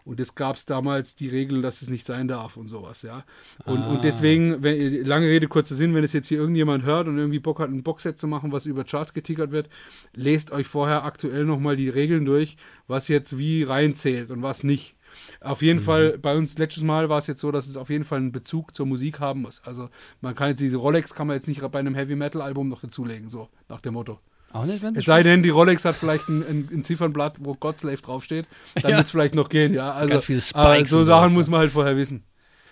Und 0.04 0.20
es 0.20 0.34
gab 0.34 0.56
es 0.56 0.66
damals 0.66 1.14
die 1.14 1.28
Regel, 1.28 1.62
dass 1.62 1.80
es 1.80 1.88
nicht 1.88 2.04
sein 2.04 2.28
darf 2.28 2.58
und 2.58 2.68
sowas, 2.68 3.00
ja. 3.00 3.24
Und, 3.64 3.78
Ah. 3.78 3.92
und 3.94 4.04
deswegen, 4.04 4.62
wenn, 4.62 5.04
lange 5.06 5.26
Rede, 5.26 5.48
kurzer 5.48 5.74
Sinn, 5.74 5.94
wenn 5.94 6.04
es 6.04 6.12
jetzt 6.12 6.28
hier 6.28 6.38
irgendjemand 6.38 6.84
hört 6.84 7.08
und 7.08 7.16
irgendwie 7.16 7.38
Bock 7.38 7.60
hat, 7.60 7.70
ein 7.70 7.82
Boxset 7.82 8.18
zu 8.18 8.26
machen, 8.26 8.52
was 8.52 8.66
über 8.66 8.84
Charts 8.84 9.14
getickert 9.14 9.52
wird, 9.52 9.70
lest 10.14 10.50
euch 10.52 10.66
vorher 10.66 11.04
aktuell 11.04 11.46
nochmal 11.46 11.76
die 11.76 11.88
Regeln 11.88 12.26
durch, 12.26 12.58
was 12.88 13.08
jetzt 13.08 13.38
wie 13.38 13.62
reinzählt 13.62 14.30
und 14.30 14.42
was 14.42 14.64
nicht. 14.64 14.96
Auf 15.40 15.62
jeden 15.62 15.80
Fall, 15.80 16.18
bei 16.18 16.36
uns 16.36 16.58
letztes 16.58 16.82
Mal 16.82 17.08
war 17.08 17.18
es 17.18 17.26
jetzt 17.26 17.40
so, 17.40 17.50
dass 17.52 17.66
es 17.68 17.76
auf 17.76 17.90
jeden 17.90 18.04
Fall 18.04 18.18
einen 18.18 18.32
Bezug 18.32 18.74
zur 18.74 18.86
Musik 18.86 19.20
haben 19.20 19.42
muss. 19.42 19.62
Also 19.64 19.88
man 20.20 20.34
kann 20.34 20.48
jetzt 20.48 20.60
diese 20.60 20.76
Rolex 20.76 21.14
kann 21.14 21.26
man 21.26 21.36
jetzt 21.36 21.48
nicht 21.48 21.60
bei 21.70 21.78
einem 21.78 21.94
Heavy 21.94 22.16
Metal 22.16 22.42
Album 22.42 22.68
noch 22.68 22.80
dazulegen, 22.80 23.28
so 23.30 23.48
nach 23.68 23.80
dem 23.80 23.94
Motto. 23.94 24.20
Auch 24.52 24.66
nicht, 24.66 24.82
wenn 24.82 24.94
Es 24.94 25.04
sei 25.06 25.24
denn, 25.24 25.42
die 25.42 25.50
Rolex 25.50 25.84
hat 25.84 25.96
vielleicht 25.96 26.28
ein, 26.28 26.42
ein, 26.46 26.68
ein 26.72 26.84
Ziffernblatt, 26.84 27.36
wo 27.40 27.54
Godslave 27.54 28.00
draufsteht, 28.00 28.46
dann 28.80 28.92
Ja. 28.92 28.96
wird 28.98 29.06
es 29.06 29.10
vielleicht 29.10 29.34
noch 29.34 29.48
gehen, 29.48 29.74
ja. 29.74 29.92
Also 29.92 30.20
Spikes 30.20 30.90
so 30.90 31.02
Sachen 31.02 31.32
muss 31.32 31.48
man 31.48 31.60
halt 31.60 31.72
vorher 31.72 31.96
wissen. 31.96 32.22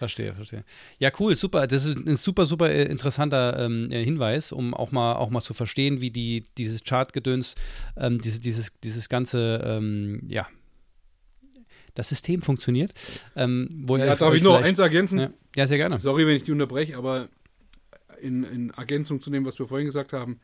Verstehe, 0.03 0.35
verstehe. 0.35 0.65
Ja, 0.99 1.11
cool, 1.21 1.37
super. 1.37 1.67
Das 1.69 1.85
ist 1.87 1.97
ein 1.97 2.17
super, 2.17 2.45
super 2.45 2.69
äh, 2.71 2.85
interessanter 2.87 3.57
ähm, 3.59 3.89
äh, 3.93 4.03
Hinweis, 4.03 4.51
um 4.51 4.75
auch 4.75 4.91
mal 4.91 5.15
auch 5.15 5.31
mal 5.31 5.41
zu 5.41 5.55
verstehen, 5.55 6.01
wie 6.01 6.11
die 6.11 6.45
dieses 6.59 6.83
Chartgedöns, 6.83 7.55
ähm, 7.97 8.19
diese, 8.21 8.41
dieses 8.41 8.73
dieses 8.83 9.09
ganze 9.09 9.63
ähm, 9.65 10.21
ja 10.27 10.49
das 11.95 12.09
System 12.09 12.43
funktioniert. 12.43 12.93
Ähm, 13.37 13.87
Ja, 13.89 14.13
euch 14.13 14.19
darf 14.19 14.35
ich 14.35 14.43
noch 14.43 14.61
eins 14.61 14.79
ergänzen? 14.79 15.19
Ja, 15.19 15.31
ja, 15.57 15.67
sehr 15.67 15.79
gerne. 15.79 15.99
Sorry, 15.99 16.27
wenn 16.27 16.37
ich 16.37 16.45
die 16.45 16.53
unterbreche, 16.53 16.97
aber 16.97 17.29
in, 18.21 18.45
in 18.45 18.71
Ergänzung 18.71 19.21
zu 19.21 19.31
dem, 19.31 19.45
was 19.45 19.59
wir 19.59 19.67
vorhin 19.67 19.87
gesagt 19.87 20.13
haben, 20.13 20.41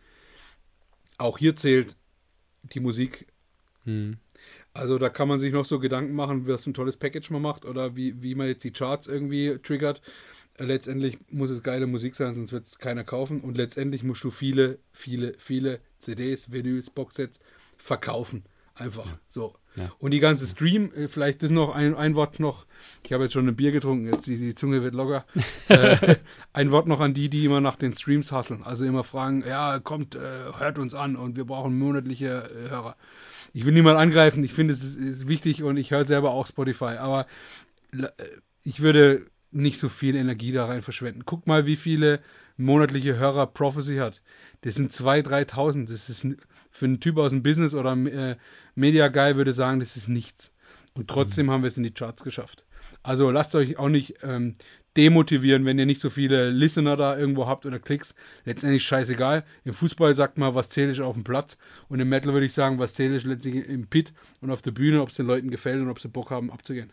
auch 1.17 1.39
hier 1.39 1.57
zählt 1.57 1.97
die 2.63 2.81
Musik. 2.81 3.27
Hm. 3.85 4.17
Also 4.75 4.99
da 4.99 5.09
kann 5.09 5.29
man 5.29 5.39
sich 5.39 5.53
noch 5.53 5.65
so 5.65 5.79
Gedanken 5.79 6.15
machen, 6.15 6.47
was 6.47 6.67
ein 6.67 6.75
tolles 6.75 6.97
Package 6.97 7.31
man 7.31 7.43
macht 7.43 7.65
oder 7.65 7.97
wie, 7.97 8.23
wie 8.23 8.35
man 8.35 8.47
jetzt 8.47 8.65
die 8.65 8.73
Charts 8.73 9.07
irgendwie 9.07 9.59
triggert. 9.63 10.01
Letztendlich 10.59 11.19
muss 11.31 11.51
es 11.51 11.63
geile 11.63 11.87
Musik 11.87 12.17
sein, 12.17 12.35
sonst 12.35 12.53
wird 12.53 12.65
es 12.65 12.79
keiner 12.79 13.05
kaufen. 13.05 13.41
Und 13.41 13.57
letztendlich 13.57 14.03
musst 14.03 14.25
du 14.25 14.31
viele, 14.31 14.79
viele, 14.93 15.35
viele 15.39 15.81
CDs, 15.99 16.51
Vinyls, 16.51 16.91
Boxsets 16.91 17.39
verkaufen. 17.77 18.45
Einfach 18.75 19.19
so. 19.27 19.55
Ja. 19.79 19.93
Und 19.99 20.11
die 20.11 20.21
ganze 20.21 20.47
Stream, 20.47 20.93
äh, 20.95 21.09
vielleicht 21.09 21.43
ist 21.43 21.51
noch 21.51 21.75
ein, 21.75 21.95
ein 21.95 22.15
Wort 22.15 22.41
noch, 22.41 22.67
ich 23.05 23.13
habe 23.13 23.25
jetzt 23.25 23.33
schon 23.33 23.49
ein 23.49 23.57
Bier 23.57 23.73
getrunken, 23.73 24.07
jetzt 24.07 24.27
die, 24.27 24.37
die 24.37 24.55
Zunge 24.55 24.83
wird 24.83 24.95
locker. 24.95 25.25
äh, 25.69 26.17
ein 26.53 26.71
Wort 26.71 26.87
noch 26.87 27.01
an 27.01 27.15
die, 27.15 27.29
die 27.29 27.45
immer 27.45 27.61
nach 27.61 27.77
den 27.77 27.95
Streams 27.95 28.33
hasseln. 28.33 28.63
Also 28.63 28.85
immer 28.85 29.05
fragen, 29.05 29.45
ja, 29.47 29.79
kommt, 29.79 30.15
äh, 30.15 30.19
hört 30.59 30.79
uns 30.79 30.95
an 30.95 31.17
und 31.17 31.37
wir 31.37 31.45
brauchen 31.45 31.79
monatliche 31.79 32.51
äh, 32.51 32.71
Hörer. 32.71 32.97
Ich 33.55 33.65
will 33.65 33.73
niemand 33.73 33.99
angreifen, 33.99 34.45
ich 34.45 34.53
finde 34.53 34.75
es 34.75 34.83
ist, 34.83 34.97
ist 34.97 35.29
wichtig 35.29 35.63
und 35.63 35.77
ich 35.77 35.91
höre 35.91 36.05
selber 36.05 36.31
auch 36.31 36.47
Spotify, 36.47 36.97
aber 36.99 37.27
äh, 37.93 38.09
ich 38.65 38.81
würde 38.81 39.27
nicht 39.51 39.79
so 39.79 39.89
viel 39.89 40.15
Energie 40.17 40.53
da 40.53 40.67
rein 40.67 40.83
verschwenden. 40.83 41.23
Guck 41.25 41.47
mal, 41.47 41.67
wie 41.67 41.77
viele 41.77 42.21
monatliche 42.57 43.17
Hörer 43.17 43.47
Prophecy 43.47 43.97
hat. 43.97 44.21
Das 44.63 44.75
sind 44.75 44.93
2.000, 44.93 45.53
3.000. 45.53 45.89
Das 45.89 46.09
ist 46.11 46.27
für 46.79 46.87
einen 46.87 47.01
Typ 47.01 47.19
aus 47.19 47.31
dem 47.31 47.43
Business 47.43 47.75
oder 47.75 47.93
äh, 47.93 48.37
Media 48.75 49.09
Guy 49.09 49.37
würde 49.37 49.53
sagen, 49.53 49.81
das 49.81 49.97
ist 49.97 50.09
nichts. 50.09 50.55
Und 50.95 51.09
trotzdem 51.09 51.51
haben 51.51 51.63
wir 51.63 51.69
es 51.69 51.77
in 51.77 51.83
die 51.83 51.93
Charts 51.93 52.25
geschafft. 52.25 52.65
Also 53.03 53.31
lasst 53.31 53.55
euch 53.55 53.79
auch 53.79 53.89
nicht 53.89 54.17
ähm, 54.23 54.57
demotivieren, 54.97 55.65
wenn 55.65 55.79
ihr 55.79 55.87
nicht 55.87 56.01
so 56.01 56.11
viele 56.11 56.51
Listener 56.51 56.97
da 56.97 57.17
irgendwo 57.17 57.47
habt 57.47 57.67
oder 57.67 57.79
Klicks. 57.79 58.15
Letztendlich 58.45 58.83
scheißegal. 58.83 59.45
Im 59.65 59.75
Fußball 59.75 60.15
sagt 60.15 60.39
man, 60.39 60.55
was 60.55 60.71
zähle 60.71 60.93
ich 60.93 61.01
auf 61.01 61.15
dem 61.15 61.25
Platz. 61.25 61.59
Und 61.89 62.01
im 62.01 62.09
Metal 62.09 62.33
würde 62.33 62.47
ich 62.47 62.53
sagen, 62.53 62.79
was 62.79 62.95
zähle 62.95 63.17
ich 63.17 63.25
letztendlich 63.25 63.69
im 63.69 63.87
Pit 63.87 64.13
und 64.41 64.51
auf 64.51 64.63
der 64.63 64.73
Bühne, 64.73 65.03
ob 65.03 65.11
es 65.11 65.15
den 65.15 65.27
Leuten 65.27 65.51
gefällt 65.51 65.81
und 65.81 65.89
ob 65.89 66.01
sie 66.01 66.09
Bock 66.09 66.31
haben, 66.31 66.51
abzugehen. 66.51 66.93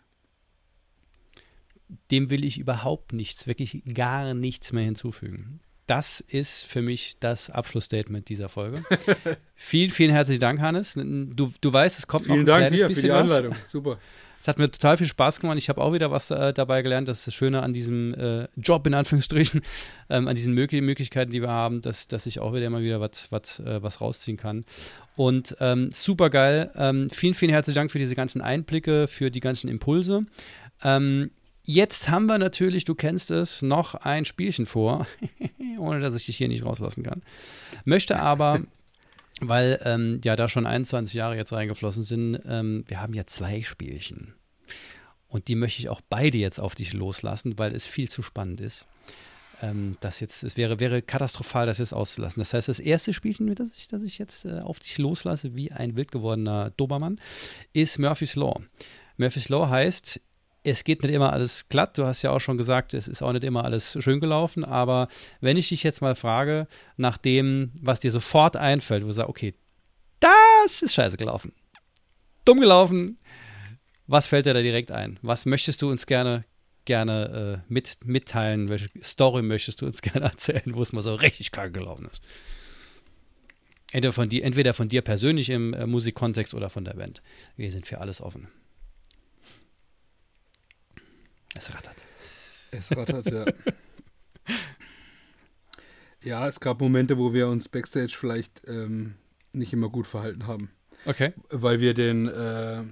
Dem 2.10 2.30
will 2.30 2.44
ich 2.44 2.58
überhaupt 2.58 3.12
nichts, 3.12 3.46
wirklich 3.46 3.82
gar 3.92 4.34
nichts 4.34 4.72
mehr 4.72 4.84
hinzufügen. 4.84 5.60
Das 5.86 6.20
ist 6.20 6.64
für 6.64 6.82
mich 6.82 7.16
das 7.20 7.48
Abschlussstatement 7.48 8.28
dieser 8.28 8.48
Folge. 8.48 8.82
vielen, 9.54 9.90
vielen 9.90 10.10
herzlichen 10.10 10.40
Dank, 10.40 10.60
Hannes. 10.60 10.94
Du, 10.94 11.52
du 11.60 11.72
weißt, 11.72 11.98
es 11.98 12.06
kommt 12.06 12.26
noch 12.26 12.34
Vielen 12.34 12.44
ein 12.44 12.46
Dank 12.46 12.60
kleines 12.62 12.78
dir 12.78 12.86
für 12.86 12.88
bisschen 12.88 13.02
die 13.04 13.10
was. 13.10 13.20
Anleitung. 13.20 13.54
Super. 13.64 13.98
Es 14.46 14.48
hat 14.48 14.58
mir 14.58 14.70
total 14.70 14.96
viel 14.96 15.08
Spaß 15.08 15.40
gemacht. 15.40 15.58
Ich 15.58 15.68
habe 15.68 15.80
auch 15.80 15.92
wieder 15.92 16.12
was 16.12 16.30
äh, 16.30 16.52
dabei 16.52 16.82
gelernt. 16.82 17.08
Das 17.08 17.18
ist 17.18 17.26
das 17.26 17.34
Schöne 17.34 17.62
an 17.62 17.72
diesem 17.72 18.14
äh, 18.14 18.46
Job, 18.56 18.86
in 18.86 18.94
Anführungsstrichen, 18.94 19.60
ähm, 20.08 20.28
an 20.28 20.36
diesen 20.36 20.54
Möglich 20.54 20.82
Möglichkeiten, 20.82 21.32
die 21.32 21.42
wir 21.42 21.50
haben, 21.50 21.80
dass, 21.82 22.06
dass 22.06 22.26
ich 22.26 22.38
auch 22.38 22.54
wieder 22.54 22.66
immer 22.66 22.80
wieder 22.80 23.00
was, 23.00 23.32
was, 23.32 23.58
äh, 23.58 23.82
was 23.82 24.00
rausziehen 24.00 24.36
kann. 24.36 24.64
Und 25.16 25.56
ähm, 25.58 25.90
super 25.90 26.30
geil. 26.30 26.70
Ähm, 26.76 27.10
vielen, 27.10 27.34
vielen 27.34 27.50
herzlichen 27.50 27.74
Dank 27.74 27.90
für 27.90 27.98
diese 27.98 28.14
ganzen 28.14 28.40
Einblicke, 28.40 29.08
für 29.08 29.32
die 29.32 29.40
ganzen 29.40 29.68
Impulse. 29.68 30.26
Ähm, 30.84 31.32
jetzt 31.66 32.08
haben 32.08 32.26
wir 32.26 32.38
natürlich, 32.38 32.84
du 32.84 32.94
kennst 32.94 33.30
es, 33.30 33.60
noch 33.60 33.94
ein 33.94 34.24
Spielchen 34.24 34.66
vor, 34.66 35.06
ohne 35.78 36.00
dass 36.00 36.16
ich 36.16 36.26
dich 36.26 36.38
hier 36.38 36.48
nicht 36.48 36.64
rauslassen 36.64 37.02
kann. 37.02 37.22
Möchte 37.84 38.18
aber 38.18 38.62
weil 39.40 39.80
ähm, 39.84 40.20
ja 40.24 40.36
da 40.36 40.48
schon 40.48 40.66
21 40.66 41.14
Jahre 41.14 41.36
jetzt 41.36 41.52
reingeflossen 41.52 42.02
sind. 42.02 42.40
Ähm, 42.46 42.84
wir 42.86 43.00
haben 43.00 43.12
ja 43.12 43.26
zwei 43.26 43.62
Spielchen. 43.62 44.34
Und 45.28 45.48
die 45.48 45.56
möchte 45.56 45.80
ich 45.80 45.88
auch 45.88 46.00
beide 46.08 46.38
jetzt 46.38 46.60
auf 46.60 46.74
dich 46.74 46.92
loslassen, 46.92 47.58
weil 47.58 47.74
es 47.74 47.84
viel 47.84 48.08
zu 48.08 48.22
spannend 48.22 48.60
ist. 48.60 48.86
Ähm, 49.60 49.96
das 50.00 50.20
jetzt, 50.20 50.42
es 50.42 50.56
wäre, 50.56 50.80
wäre 50.80 51.02
katastrophal, 51.02 51.66
das 51.66 51.78
jetzt 51.78 51.92
auszulassen. 51.92 52.40
Das 52.40 52.54
heißt, 52.54 52.68
das 52.68 52.80
erste 52.80 53.12
Spielchen, 53.12 53.54
das 53.54 53.76
ich, 53.76 53.88
das 53.88 54.02
ich 54.02 54.18
jetzt 54.18 54.44
äh, 54.44 54.60
auf 54.60 54.78
dich 54.78 54.98
loslasse, 54.98 55.54
wie 55.54 55.72
ein 55.72 55.96
wild 55.96 56.12
gewordener 56.12 56.70
Dobermann, 56.70 57.20
ist 57.72 57.98
Murphy's 57.98 58.36
Law. 58.36 58.60
Murphy's 59.16 59.48
Law 59.48 59.68
heißt, 59.68 60.20
es 60.66 60.84
geht 60.84 61.02
nicht 61.02 61.12
immer 61.12 61.32
alles 61.32 61.68
glatt. 61.68 61.96
Du 61.96 62.04
hast 62.06 62.22
ja 62.22 62.30
auch 62.30 62.40
schon 62.40 62.56
gesagt, 62.56 62.92
es 62.94 63.08
ist 63.08 63.22
auch 63.22 63.32
nicht 63.32 63.44
immer 63.44 63.64
alles 63.64 63.96
schön 64.00 64.20
gelaufen. 64.20 64.64
Aber 64.64 65.08
wenn 65.40 65.56
ich 65.56 65.68
dich 65.68 65.82
jetzt 65.82 66.02
mal 66.02 66.14
frage, 66.14 66.66
nach 66.96 67.18
dem, 67.18 67.72
was 67.80 68.00
dir 68.00 68.10
sofort 68.10 68.56
einfällt, 68.56 69.04
wo 69.04 69.08
du 69.08 69.12
sagst, 69.12 69.30
okay, 69.30 69.54
das 70.20 70.82
ist 70.82 70.94
scheiße 70.94 71.16
gelaufen. 71.16 71.52
Dumm 72.44 72.60
gelaufen. 72.60 73.18
Was 74.06 74.26
fällt 74.26 74.46
dir 74.46 74.54
da 74.54 74.62
direkt 74.62 74.90
ein? 74.90 75.18
Was 75.22 75.46
möchtest 75.46 75.82
du 75.82 75.90
uns 75.90 76.06
gerne, 76.06 76.44
gerne 76.84 77.62
äh, 77.68 77.72
mit, 77.72 77.98
mitteilen? 78.04 78.68
Welche 78.68 78.88
Story 79.02 79.42
möchtest 79.42 79.82
du 79.82 79.86
uns 79.86 80.02
gerne 80.02 80.26
erzählen, 80.26 80.74
wo 80.74 80.82
es 80.82 80.92
mal 80.92 81.02
so 81.02 81.14
richtig 81.14 81.52
kacke 81.52 81.72
gelaufen 81.72 82.08
ist? 82.10 82.22
Entweder 83.92 84.12
von 84.12 84.28
dir, 84.28 84.44
entweder 84.44 84.74
von 84.74 84.88
dir 84.88 85.02
persönlich 85.02 85.48
im 85.48 85.72
äh, 85.74 85.86
Musikkontext 85.86 86.54
oder 86.54 86.70
von 86.70 86.84
der 86.84 86.94
Band. 86.94 87.22
Wir 87.56 87.70
sind 87.70 87.86
für 87.86 87.98
alles 87.98 88.20
offen. 88.20 88.48
Es 91.56 91.72
rattert. 91.74 91.96
Es 92.70 92.96
rattert, 92.96 93.26
ja. 93.30 93.44
ja, 96.22 96.48
es 96.48 96.60
gab 96.60 96.80
Momente, 96.80 97.16
wo 97.18 97.32
wir 97.32 97.48
uns 97.48 97.68
backstage 97.68 98.14
vielleicht 98.16 98.62
ähm, 98.68 99.14
nicht 99.52 99.72
immer 99.72 99.88
gut 99.88 100.06
verhalten 100.06 100.46
haben, 100.46 100.70
Okay. 101.06 101.32
weil 101.50 101.80
wir 101.80 101.94
den 101.94 102.26
äh, 102.28 102.82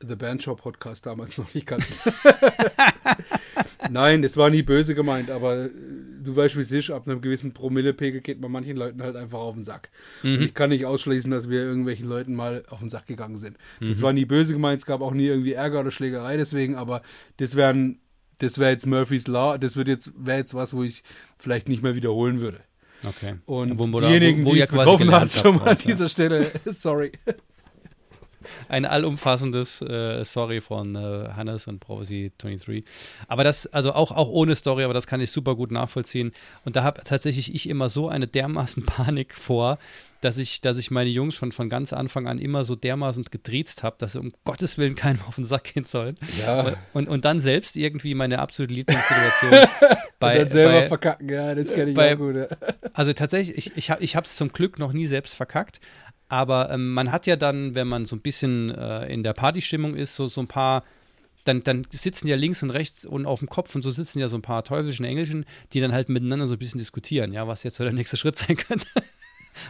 The 0.00 0.16
Band 0.16 0.42
Show 0.42 0.56
Podcast 0.56 1.06
damals 1.06 1.38
noch 1.38 1.52
nicht 1.54 1.66
kannten. 1.66 1.92
Nein, 3.90 4.22
das 4.22 4.36
war 4.36 4.50
nie 4.50 4.62
böse 4.62 4.94
gemeint, 4.94 5.30
aber 5.30 5.66
äh, 5.66 5.70
du 6.22 6.34
weißt, 6.36 6.56
wie 6.56 6.60
es 6.60 6.72
ist, 6.72 6.90
ab 6.90 7.06
einem 7.08 7.20
gewissen 7.20 7.52
Promillepegel 7.52 8.20
geht 8.20 8.40
man 8.40 8.50
manchen 8.52 8.76
Leuten 8.76 9.02
halt 9.02 9.16
einfach 9.16 9.38
auf 9.40 9.54
den 9.54 9.64
Sack. 9.64 9.90
Und 10.22 10.40
ich 10.42 10.54
kann 10.54 10.70
nicht 10.70 10.86
ausschließen, 10.86 11.30
dass 11.30 11.48
wir 11.50 11.60
irgendwelchen 11.62 12.06
Leuten 12.08 12.34
mal 12.34 12.62
auf 12.68 12.78
den 12.80 12.90
Sack 12.90 13.06
gegangen 13.06 13.38
sind. 13.38 13.56
Das 13.80 14.02
war 14.02 14.12
nie 14.12 14.24
böse 14.24 14.52
gemeint, 14.52 14.80
es 14.80 14.86
gab 14.86 15.00
auch 15.00 15.12
nie 15.12 15.26
irgendwie 15.26 15.52
Ärger 15.52 15.80
oder 15.80 15.90
Schlägerei 15.90 16.36
deswegen, 16.36 16.76
aber 16.76 17.02
das 17.38 17.56
wären, 17.56 17.98
das 18.38 18.58
wäre 18.58 18.70
jetzt 18.70 18.86
Murphy's 18.86 19.26
Law, 19.26 19.58
das 19.58 19.76
wird 19.76 19.88
jetzt, 19.88 20.12
wäre 20.16 20.38
jetzt 20.38 20.54
was, 20.54 20.74
wo 20.74 20.82
ich 20.82 21.02
vielleicht 21.38 21.68
nicht 21.68 21.82
mehr 21.82 21.94
wiederholen 21.94 22.40
würde. 22.40 22.60
Okay. 23.04 23.34
Und 23.46 23.78
Wo- 23.78 24.00
diejenigen, 24.00 24.44
wo- 24.44 24.50
wo 24.50 24.54
die 24.54 24.60
es 24.60 24.68
betroffen 24.68 25.06
gelernt 25.06 25.32
hat, 25.32 25.32
schon 25.42 25.56
mal 25.56 25.62
an 25.70 25.76
ja. 25.76 25.84
dieser 25.86 26.08
Stelle, 26.08 26.50
sorry. 26.66 27.10
Ein 28.68 28.84
allumfassendes 28.84 29.82
äh, 29.82 30.24
Sorry 30.24 30.60
von 30.60 30.94
äh, 30.96 31.28
Hannes 31.36 31.66
und 31.66 31.80
Prophecy 31.80 32.32
23. 32.38 32.84
Aber 33.28 33.44
das, 33.44 33.66
also 33.68 33.92
auch, 33.92 34.10
auch 34.12 34.28
ohne 34.28 34.54
Story, 34.54 34.84
aber 34.84 34.94
das 34.94 35.06
kann 35.06 35.20
ich 35.20 35.30
super 35.30 35.54
gut 35.56 35.70
nachvollziehen. 35.70 36.32
Und 36.64 36.76
da 36.76 36.82
habe 36.84 37.02
tatsächlich 37.04 37.54
ich 37.54 37.68
immer 37.68 37.88
so 37.88 38.08
eine 38.08 38.26
dermaßen 38.26 38.84
Panik 38.86 39.34
vor, 39.34 39.78
dass 40.20 40.38
ich, 40.38 40.60
dass 40.60 40.78
ich 40.78 40.92
meine 40.92 41.10
Jungs 41.10 41.34
schon 41.34 41.50
von 41.50 41.68
ganz 41.68 41.92
Anfang 41.92 42.28
an 42.28 42.38
immer 42.38 42.62
so 42.62 42.76
dermaßen 42.76 43.24
gedreht 43.30 43.74
habe, 43.82 43.96
dass 43.98 44.12
sie 44.12 44.20
um 44.20 44.32
Gottes 44.44 44.78
Willen 44.78 44.94
keinem 44.94 45.18
auf 45.26 45.34
den 45.34 45.44
Sack 45.46 45.74
gehen 45.74 45.84
sollen. 45.84 46.14
Ja. 46.40 46.74
Und, 46.92 47.08
und 47.08 47.24
dann 47.24 47.40
selbst 47.40 47.76
irgendwie 47.76 48.14
meine 48.14 48.38
absolute 48.38 48.72
Lieblingssituation 48.74 49.66
bei. 50.20 50.34
und 50.34 50.42
dann 50.44 50.50
selber 50.50 50.80
bei, 50.82 50.86
verkacken, 50.86 51.28
ja, 51.28 51.54
das 51.56 51.72
kenne 51.74 51.90
ich 51.90 51.96
bei- 51.96 52.14
auch 52.14 52.18
gut. 52.18 52.36
Ja. 52.36 52.46
also 52.94 53.12
tatsächlich, 53.12 53.72
ich, 53.76 53.90
ich 53.98 54.16
habe 54.16 54.24
es 54.26 54.36
zum 54.36 54.52
Glück 54.52 54.78
noch 54.78 54.92
nie 54.92 55.06
selbst 55.06 55.34
verkackt. 55.34 55.80
Aber 56.32 56.70
ähm, 56.70 56.94
man 56.94 57.12
hat 57.12 57.26
ja 57.26 57.36
dann, 57.36 57.74
wenn 57.74 57.86
man 57.86 58.06
so 58.06 58.16
ein 58.16 58.22
bisschen 58.22 58.70
äh, 58.70 59.06
in 59.12 59.22
der 59.22 59.34
Partystimmung 59.34 59.94
ist, 59.94 60.14
so, 60.14 60.28
so 60.28 60.40
ein 60.40 60.46
paar, 60.48 60.82
dann, 61.44 61.62
dann 61.62 61.86
sitzen 61.90 62.26
ja 62.26 62.36
links 62.36 62.62
und 62.62 62.70
rechts 62.70 63.04
und 63.04 63.26
auf 63.26 63.40
dem 63.40 63.50
Kopf 63.50 63.74
und 63.74 63.82
so 63.82 63.90
sitzen 63.90 64.18
ja 64.18 64.28
so 64.28 64.38
ein 64.38 64.40
paar 64.42 64.64
teuflischen 64.64 65.04
Engelchen, 65.04 65.44
die 65.74 65.80
dann 65.80 65.92
halt 65.92 66.08
miteinander 66.08 66.46
so 66.46 66.54
ein 66.54 66.58
bisschen 66.58 66.78
diskutieren, 66.78 67.34
ja, 67.34 67.46
was 67.46 67.64
jetzt 67.64 67.76
so 67.76 67.84
der 67.84 67.92
nächste 67.92 68.16
Schritt 68.16 68.38
sein 68.38 68.56
könnte. 68.56 68.86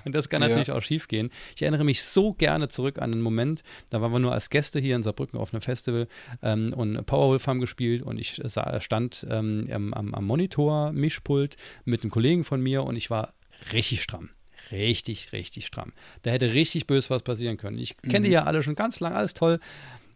Und 0.05 0.15
das 0.15 0.29
kann 0.29 0.41
Ja. 0.41 0.47
natürlich 0.47 0.71
auch 0.71 0.83
schief 0.83 1.09
gehen. 1.09 1.31
Ich 1.57 1.63
erinnere 1.63 1.83
mich 1.83 2.05
so 2.05 2.33
gerne 2.33 2.69
zurück 2.69 2.99
an 3.03 3.11
einen 3.11 3.23
Moment, 3.23 3.65
da 3.91 4.01
waren 4.01 4.13
wir 4.13 4.21
nur 4.21 4.33
als 4.33 4.49
Gäste 4.49 4.79
hier 4.79 4.95
in 4.95 5.03
Saarbrücken 5.03 5.41
auf 5.41 5.53
einem 5.53 5.63
Festival 5.63 6.07
ähm, 6.45 6.73
und 6.75 7.05
Powerwolf 7.07 7.49
haben 7.49 7.59
gespielt 7.59 8.05
und 8.05 8.19
ich 8.21 8.41
sah, 8.45 8.79
stand 8.79 9.27
ähm, 9.29 9.69
am, 9.73 9.93
am, 9.95 10.15
am 10.15 10.25
Monitor, 10.25 10.93
Mischpult 10.93 11.57
mit 11.85 12.05
einem 12.05 12.13
Kollegen 12.13 12.45
von 12.45 12.61
mir 12.63 12.85
und 12.85 12.95
ich 12.95 13.11
war 13.11 13.35
richtig 13.73 14.01
stramm. 14.01 14.31
Richtig, 14.73 15.33
richtig 15.33 15.67
stramm. 15.67 15.93
Da 16.23 16.31
hätte 16.33 16.53
richtig 16.55 16.87
böse 16.87 17.11
was 17.11 17.23
passieren 17.23 17.59
können. 17.59 17.79
Ich 17.79 17.97
kenne 17.99 18.27
die 18.27 18.33
ja 18.33 18.45
alle 18.45 18.63
schon 18.63 18.75
ganz 18.75 18.99
lang, 19.01 19.13
alles 19.13 19.35
toll. 19.35 19.61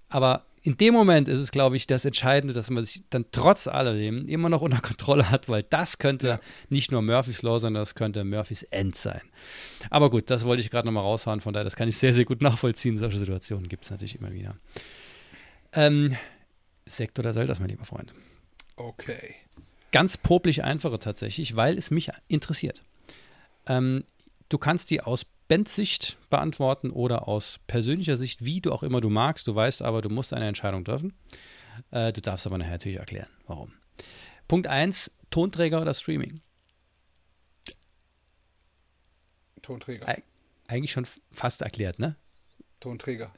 Aber 0.08 0.44
in 0.62 0.76
dem 0.76 0.94
Moment 0.94 1.28
ist 1.28 1.38
es, 1.38 1.52
glaube 1.52 1.76
ich, 1.76 1.86
das 1.86 2.04
Entscheidende, 2.04 2.52
dass 2.54 2.70
man 2.70 2.84
sich 2.84 3.02
dann 3.10 3.26
trotz 3.30 3.68
alledem 3.68 4.26
immer 4.26 4.48
noch 4.48 4.62
unter 4.62 4.80
Kontrolle 4.82 5.30
hat, 5.30 5.48
weil 5.48 5.62
das 5.62 5.98
könnte 5.98 6.26
Ja. 6.28 6.40
nicht 6.70 6.90
nur 6.90 7.02
Murphys 7.02 7.42
Law, 7.42 7.58
sondern 7.60 7.82
das 7.82 7.94
könnte 7.94 8.24
Murphys 8.24 8.62
End 8.64 8.96
sein. 8.96 9.20
Aber 9.90 10.10
gut, 10.10 10.30
das 10.30 10.44
wollte 10.44 10.62
ich 10.62 10.70
gerade 10.70 10.86
nochmal 10.88 11.04
raushauen, 11.04 11.40
von 11.40 11.52
daher, 11.52 11.64
das 11.64 11.76
kann 11.76 11.88
ich 11.88 11.96
sehr, 11.98 12.12
sehr 12.14 12.24
gut 12.24 12.40
nachvollziehen. 12.42 12.96
Solche 12.96 13.18
Situationen 13.18 13.68
gibt 13.68 13.84
es 13.84 13.90
natürlich 13.90 14.16
immer 14.16 14.32
wieder. 14.32 14.56
Ähm, 15.72 16.16
Sekt 16.86 17.18
oder 17.18 17.32
Zeldas, 17.32 17.60
mein 17.60 17.68
lieber 17.68 17.84
Freund. 17.84 18.14
Okay. 18.76 19.34
Ganz 19.92 20.16
popelig 20.18 20.62
einfache 20.64 20.98
tatsächlich, 20.98 21.56
weil 21.56 21.78
es 21.78 21.90
mich 21.90 22.10
interessiert. 22.28 22.82
Ähm, 23.66 24.04
du 24.48 24.58
kannst 24.58 24.90
die 24.90 25.00
aus 25.00 25.24
Bandsicht 25.48 26.18
beantworten 26.30 26.90
oder 26.90 27.28
aus 27.28 27.60
persönlicher 27.66 28.16
Sicht, 28.16 28.44
wie 28.44 28.60
du 28.60 28.72
auch 28.72 28.82
immer 28.82 29.00
du 29.00 29.10
magst. 29.10 29.46
Du 29.46 29.54
weißt 29.54 29.82
aber, 29.82 30.02
du 30.02 30.08
musst 30.08 30.32
eine 30.32 30.48
Entscheidung 30.48 30.84
treffen. 30.84 31.12
Äh, 31.90 32.12
du 32.12 32.20
darfst 32.20 32.46
aber 32.46 32.58
nachher 32.58 32.72
natürlich 32.72 32.98
erklären, 32.98 33.28
warum. 33.46 33.72
Punkt 34.48 34.66
1, 34.66 35.10
Tonträger 35.30 35.80
oder 35.82 35.94
Streaming? 35.94 36.40
Tonträger. 39.62 40.08
Ei- 40.08 40.22
Eigentlich 40.68 40.92
schon 40.92 41.06
fast 41.30 41.62
erklärt, 41.62 41.98
ne? 41.98 42.16
Tonträger. 42.80 43.32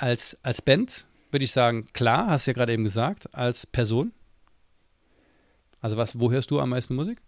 Als, 0.00 0.38
als 0.44 0.62
Band 0.62 1.08
würde 1.32 1.44
ich 1.44 1.50
sagen, 1.50 1.88
klar, 1.92 2.28
hast 2.28 2.46
du 2.46 2.52
ja 2.52 2.54
gerade 2.54 2.72
eben 2.72 2.84
gesagt. 2.84 3.34
Als 3.34 3.66
Person? 3.66 4.12
Also 5.80 5.96
was, 5.96 6.20
wo 6.20 6.30
hörst 6.30 6.52
du 6.52 6.60
am 6.60 6.68
meisten 6.68 6.94
Musik? 6.94 7.20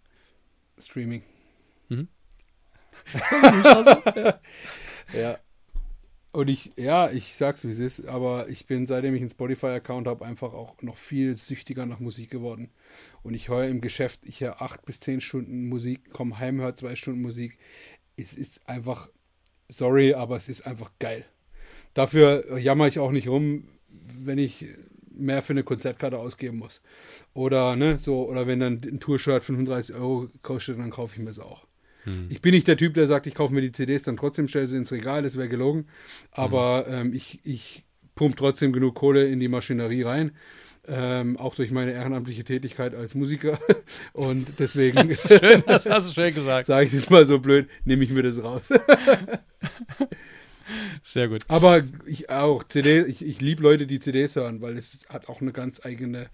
Streaming. 0.77 1.21
Ja. 5.13 5.37
Und 6.31 6.49
ich, 6.49 6.71
ja, 6.77 7.11
ich 7.11 7.35
sag's 7.35 7.65
wie 7.65 7.71
es 7.71 7.79
ist, 7.79 8.05
aber 8.05 8.47
ich 8.47 8.65
bin, 8.65 8.87
seitdem 8.87 9.13
ich 9.15 9.21
einen 9.21 9.29
Spotify-Account 9.29 10.07
habe, 10.07 10.25
einfach 10.25 10.53
auch 10.53 10.81
noch 10.81 10.95
viel 10.95 11.35
süchtiger 11.35 11.85
nach 11.85 11.99
Musik 11.99 12.29
geworden. 12.29 12.69
Und 13.21 13.33
ich 13.33 13.49
höre 13.49 13.67
im 13.67 13.81
Geschäft, 13.81 14.21
ich 14.23 14.39
höre 14.39 14.61
acht 14.61 14.85
bis 14.85 15.01
zehn 15.01 15.19
Stunden 15.19 15.67
Musik, 15.67 16.11
komme 16.13 16.39
heim, 16.39 16.61
höre 16.61 16.75
zwei 16.75 16.95
Stunden 16.95 17.21
Musik. 17.21 17.57
Es 18.15 18.33
ist 18.33 18.69
einfach, 18.69 19.09
sorry, 19.67 20.13
aber 20.13 20.37
es 20.37 20.47
ist 20.47 20.65
einfach 20.65 20.91
geil. 20.99 21.25
Dafür 21.93 22.57
jammer 22.57 22.87
ich 22.87 22.99
auch 22.99 23.11
nicht 23.11 23.27
rum, 23.27 23.67
wenn 23.89 24.37
ich 24.37 24.67
mehr 25.09 25.41
für 25.41 25.51
eine 25.51 25.63
Konzertkarte 25.63 26.17
ausgeben 26.17 26.57
muss. 26.57 26.81
Oder, 27.33 27.75
ne, 27.75 27.99
so, 27.99 28.27
oder 28.29 28.47
wenn 28.47 28.61
dann 28.61 28.81
ein 28.85 29.01
Tour-Shirt 29.01 29.43
35 29.43 29.95
Euro 29.95 30.29
kostet, 30.41 30.79
dann 30.79 30.91
kaufe 30.91 31.17
ich 31.17 31.21
mir 31.21 31.29
es 31.29 31.39
auch. 31.39 31.67
Ich 32.29 32.41
bin 32.41 32.53
nicht 32.53 32.67
der 32.67 32.77
Typ, 32.77 32.95
der 32.95 33.07
sagt, 33.07 33.27
ich 33.27 33.35
kaufe 33.35 33.53
mir 33.53 33.61
die 33.61 33.71
CDs, 33.71 34.03
dann 34.03 34.17
trotzdem 34.17 34.47
stelle 34.47 34.67
sie 34.67 34.77
ins 34.77 34.91
Regal, 34.91 35.21
das 35.21 35.37
wäre 35.37 35.49
gelogen. 35.49 35.85
Aber 36.31 36.85
ähm, 36.87 37.13
ich, 37.13 37.39
ich 37.43 37.83
pump 38.15 38.35
trotzdem 38.37 38.73
genug 38.73 38.95
Kohle 38.95 39.27
in 39.27 39.39
die 39.39 39.47
Maschinerie 39.47 40.01
rein. 40.03 40.31
Ähm, 40.87 41.37
auch 41.37 41.53
durch 41.53 41.69
meine 41.69 41.91
ehrenamtliche 41.91 42.43
Tätigkeit 42.43 42.95
als 42.95 43.13
Musiker. 43.13 43.59
Und 44.13 44.47
deswegen 44.57 45.09
Das 45.09 45.29
hast 45.85 46.09
du 46.09 46.13
schön 46.15 46.33
gesagt. 46.33 46.65
sage 46.65 46.87
ich 46.87 46.91
das 46.91 47.09
mal 47.11 47.23
so 47.25 47.37
blöd, 47.37 47.67
nehme 47.85 48.03
ich 48.03 48.09
mir 48.09 48.23
das 48.23 48.43
raus. 48.43 48.69
Sehr 51.03 51.27
gut. 51.27 51.43
Aber 51.47 51.83
ich 52.05 52.29
auch 52.29 52.63
CD, 52.63 53.03
ich, 53.05 53.23
ich 53.23 53.41
liebe 53.41 53.61
Leute, 53.61 53.85
die 53.85 53.99
CDs 53.99 54.35
hören, 54.35 54.61
weil 54.61 54.77
es 54.77 55.05
hat 55.09 55.29
auch 55.29 55.41
eine 55.41 55.51
ganz 55.51 55.85
eigene, 55.85 56.29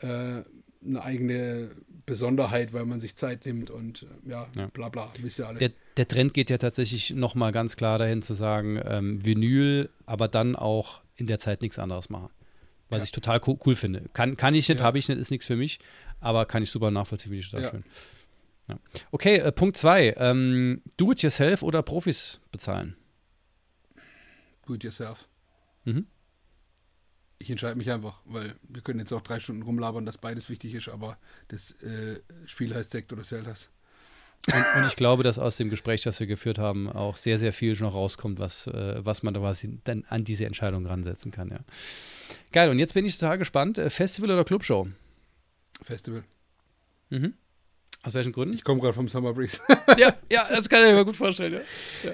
äh, 0.00 0.42
eine 0.84 1.02
eigene 1.02 1.70
Besonderheit, 2.06 2.72
weil 2.72 2.86
man 2.86 3.00
sich 3.00 3.16
Zeit 3.16 3.44
nimmt 3.46 3.68
und 3.70 4.04
äh, 4.24 4.30
ja, 4.30 4.48
Ja. 4.56 4.68
bla 4.68 4.88
bla, 4.88 5.12
wisst 5.20 5.40
ihr 5.40 5.48
alle. 5.48 5.58
Der, 5.58 5.72
der 5.96 6.06
Trend 6.08 6.32
geht 6.34 6.50
ja 6.50 6.58
tatsächlich 6.58 7.10
nochmal 7.10 7.52
ganz 7.52 7.76
klar 7.76 7.98
dahin 7.98 8.22
zu 8.22 8.32
sagen, 8.34 8.80
ähm, 8.84 9.24
Vinyl, 9.24 9.90
aber 10.06 10.28
dann 10.28 10.54
auch 10.56 11.02
in 11.16 11.26
der 11.26 11.38
Zeit 11.40 11.62
nichts 11.62 11.78
anderes 11.78 12.08
machen. 12.08 12.30
Was 12.88 13.00
Ja. 13.02 13.04
ich 13.06 13.10
total 13.12 13.40
cool, 13.46 13.58
cool 13.66 13.74
finde. 13.74 14.04
Kann, 14.12 14.36
kann 14.36 14.54
ich 14.54 14.68
nicht, 14.68 14.78
Ja. 14.78 14.84
habe 14.86 14.98
ich 14.98 15.08
nicht, 15.08 15.18
ist 15.18 15.30
nichts 15.30 15.46
für 15.46 15.56
mich, 15.56 15.80
aber 16.20 16.46
kann 16.46 16.62
ich 16.62 16.70
super 16.70 16.90
nachvollziehen, 16.92 17.30
finde 17.30 17.40
ich 17.40 17.50
total 17.50 17.64
Ja. 17.64 17.70
schön. 17.72 17.84
Ja. 18.68 18.78
Okay, 19.10 19.36
äh, 19.38 19.50
Punkt 19.52 19.76
zwei. 19.76 20.14
Ähm, 20.16 20.82
do 20.96 21.10
it 21.12 21.22
yourself 21.22 21.62
oder 21.62 21.82
Profis 21.82 22.40
bezahlen? 22.52 22.96
Do 24.66 24.74
it 24.74 24.84
yourself. 24.84 25.28
Mhm. 25.84 26.06
Ich 27.38 27.50
entscheide 27.50 27.76
mich 27.76 27.90
einfach, 27.90 28.20
weil 28.24 28.56
wir 28.68 28.82
können 28.82 28.98
jetzt 28.98 29.12
auch 29.12 29.20
drei 29.20 29.40
Stunden 29.40 29.62
rumlabern, 29.62 30.06
dass 30.06 30.18
beides 30.18 30.48
wichtig 30.48 30.74
ist, 30.74 30.88
aber 30.88 31.18
das 31.48 31.72
äh, 31.82 32.20
Spiel 32.46 32.74
heißt 32.74 32.90
Sekt 32.90 33.12
oder 33.12 33.24
Zeldas. 33.24 33.68
Und, 34.52 34.64
und 34.76 34.86
ich 34.86 34.96
glaube, 34.96 35.22
dass 35.22 35.38
aus 35.38 35.56
dem 35.56 35.70
Gespräch, 35.70 36.02
das 36.02 36.20
wir 36.20 36.26
geführt 36.26 36.58
haben, 36.58 36.88
auch 36.88 37.16
sehr, 37.16 37.36
sehr 37.36 37.52
viel 37.52 37.76
noch 37.80 37.94
rauskommt, 37.94 38.38
was, 38.38 38.68
äh, 38.68 39.04
was 39.04 39.22
man 39.22 39.34
da 39.34 39.40
quasi 39.40 39.80
dann 39.84 40.04
an 40.08 40.24
diese 40.24 40.46
Entscheidung 40.46 40.86
ransetzen 40.86 41.32
kann. 41.32 41.50
Ja. 41.50 41.60
Geil, 42.52 42.70
und 42.70 42.78
jetzt 42.78 42.94
bin 42.94 43.04
ich 43.04 43.18
total 43.18 43.38
gespannt. 43.38 43.78
Äh, 43.78 43.90
Festival 43.90 44.30
oder 44.30 44.44
Clubshow? 44.44 44.86
Festival. 45.82 46.22
Mhm. 47.10 47.34
Aus 48.02 48.14
welchen 48.14 48.30
Gründen? 48.30 48.54
Ich 48.54 48.62
komme 48.62 48.80
gerade 48.80 48.94
vom 48.94 49.08
Summer 49.08 49.32
Breeze. 49.32 49.60
ja, 49.98 50.14
ja, 50.30 50.46
das 50.48 50.68
kann 50.68 50.86
ich 50.86 50.92
mir 50.92 51.04
gut 51.04 51.16
vorstellen. 51.16 51.60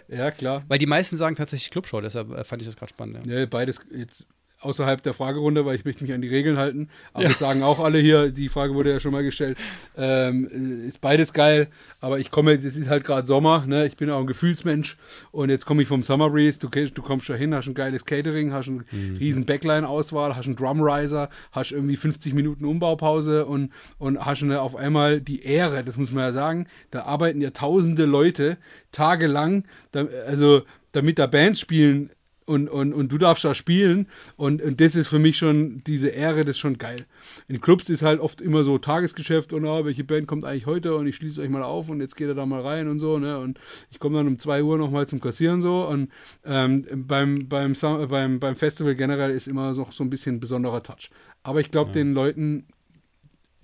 Ja. 0.09 0.17
ja, 0.17 0.31
klar. 0.31 0.65
Weil 0.69 0.79
die 0.79 0.87
meisten 0.87 1.19
sagen 1.19 1.37
tatsächlich 1.37 1.71
Clubshow, 1.71 2.01
deshalb 2.01 2.31
äh, 2.31 2.45
fand 2.45 2.63
ich 2.63 2.69
das 2.69 2.77
gerade 2.77 2.91
spannend. 2.91 3.27
Ja. 3.27 3.41
Ja, 3.41 3.47
beides 3.47 3.79
jetzt 3.95 4.27
außerhalb 4.63 5.03
der 5.03 5.15
Fragerunde, 5.15 5.67
weil 5.67 5.77
ich 5.77 5.85
möchte 5.85 6.05
mich 6.05 6.13
an 6.13 6.23
die 6.23 6.29
Regeln 6.29 6.57
halten. 6.57 6.89
Aber 7.13 7.25
das 7.25 7.39
sagen 7.39 7.63
auch 7.63 7.81
alle 7.81 7.99
hier, 7.99 8.31
die 8.31 8.49
Frage 8.49 8.75
wurde 8.75 8.91
ja 8.91 9.01
schon 9.01 9.13
mal 9.13 9.23
gestellt. 9.23 9.59
Ähm, 9.97 10.81
äh, 10.83 10.87
ist 10.87 11.01
beides 11.01 11.33
geil, 11.33 11.69
aber 12.01 12.19
ich 12.19 12.31
komme, 12.31 12.53
jetzt 12.53 12.65
es 12.65 12.77
ist 12.77 12.89
halt 12.89 13.05
gerade 13.05 13.27
Sommer, 13.27 13.67
ne? 13.67 13.87
ich 13.87 13.97
bin 13.97 14.11
auch 14.11 14.21
ein 14.21 14.27
Gefühlsmensch 14.27 14.97
und 15.31 15.51
jetzt 15.51 15.67
komme 15.67 15.83
ich 15.83 15.89
vom 15.89 16.03
Summer 16.03 16.31
Breeze, 16.31 16.59
du, 16.61 16.69
du 16.69 17.03
kommst 17.03 17.29
da 17.29 17.35
hin, 17.35 17.55
hast 17.55 17.69
ein 17.69 17.75
geiles 17.75 18.05
Catering, 18.05 18.53
hast 18.53 18.69
eine 18.69 18.85
riesen 18.93 19.45
Backline-Auswahl, 19.45 20.37
hast 20.37 20.47
einen 20.47 20.57
Drumriser, 20.57 21.29
hast 21.51 21.73
irgendwie 21.73 21.97
50 21.97 22.35
Minuten 22.35 22.65
Umbaupause 22.65 23.47
und, 23.47 23.73
und 23.99 24.25
hast 24.25 24.43
eine, 24.43 24.61
auf 24.61 24.77
einmal 24.77 25.21
die 25.21 25.43
Ehre, 25.43 25.85
das 25.85 25.97
muss 25.97 26.13
man 26.13 26.25
ja 26.25 26.33
sagen, 26.33 26.67
da 26.91 27.05
arbeiten 27.05 27.41
ja 27.41 27.51
tausende 27.51 28.05
Leute 28.05 28.59
tagelang, 28.93 29.65
da, 29.91 30.07
also 30.27 30.63
damit 30.93 31.19
da 31.19 31.27
Bands 31.27 31.61
spielen 31.61 32.11
und, 32.53 32.69
und, 32.69 32.93
und 32.93 33.11
du 33.11 33.19
darfst 33.19 33.45
da 33.45 33.55
spielen 33.55 34.07
und, 34.37 34.61
und 34.61 34.81
das 34.81 34.95
ist 34.95 35.09
für 35.09 35.19
mich 35.19 35.39
schon 35.39 35.83
diese 35.87 36.09
Ehre, 36.09 36.45
das 36.45 36.57
ist 36.57 36.59
schon 36.59 36.77
geil. 36.77 37.07
In 37.49 37.61
Clubs 37.61 37.89
ist 37.89 38.03
halt 38.03 38.21
oft 38.21 38.41
immer 38.41 38.63
so 38.63 38.79
Tagesgeschäft 38.79 39.53
und 39.53 39.67
ah, 39.67 39.85
welche 39.85 40.05
Band 40.05 40.27
kommt 40.27 40.45
eigentlich 40.45 40.67
heute 40.67 40.95
und 40.95 41.07
ich 41.07 41.17
schließe 41.17 41.41
euch 41.41 41.49
mal 41.49 41.63
auf 41.63 41.89
und 41.89 42.01
jetzt 42.01 42.17
geht 42.17 42.29
er 42.29 42.35
da 42.35 42.45
mal 42.45 42.61
rein 42.61 42.89
und 42.89 42.99
so, 42.99 43.19
ne? 43.19 43.39
Und 43.39 43.59
ich 43.91 43.99
komme 43.99 44.19
dann 44.19 44.27
um 44.27 44.39
2 44.39 44.63
Uhr 44.63 44.77
nochmal 44.77 45.09
zum 45.09 45.21
Kassieren 45.21 45.61
so 45.61 45.87
und 45.87 46.11
ähm, 46.45 46.87
beim, 46.95 47.37
beim, 47.49 47.73
beim, 48.09 48.39
beim 48.39 48.57
Festival 48.57 48.95
generell 48.95 49.31
ist 49.31 49.47
immer 49.47 49.73
noch 49.73 49.93
so 49.93 50.05
ein 50.05 50.11
bisschen 50.11 50.37
ein 50.37 50.41
besonderer 50.41 50.83
Touch. 50.83 51.11
Aber 51.43 51.61
ich 51.61 51.71
glaube, 51.71 51.93
den 51.93 52.13
Leuten, 52.13 52.67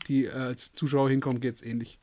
die 0.09 0.25
äh, 0.25 0.31
als 0.31 0.73
Zuschauer 0.73 1.11
hinkommen, 1.11 1.41
geht 1.41 1.57
es 1.57 1.63
ähnlich. 1.63 1.99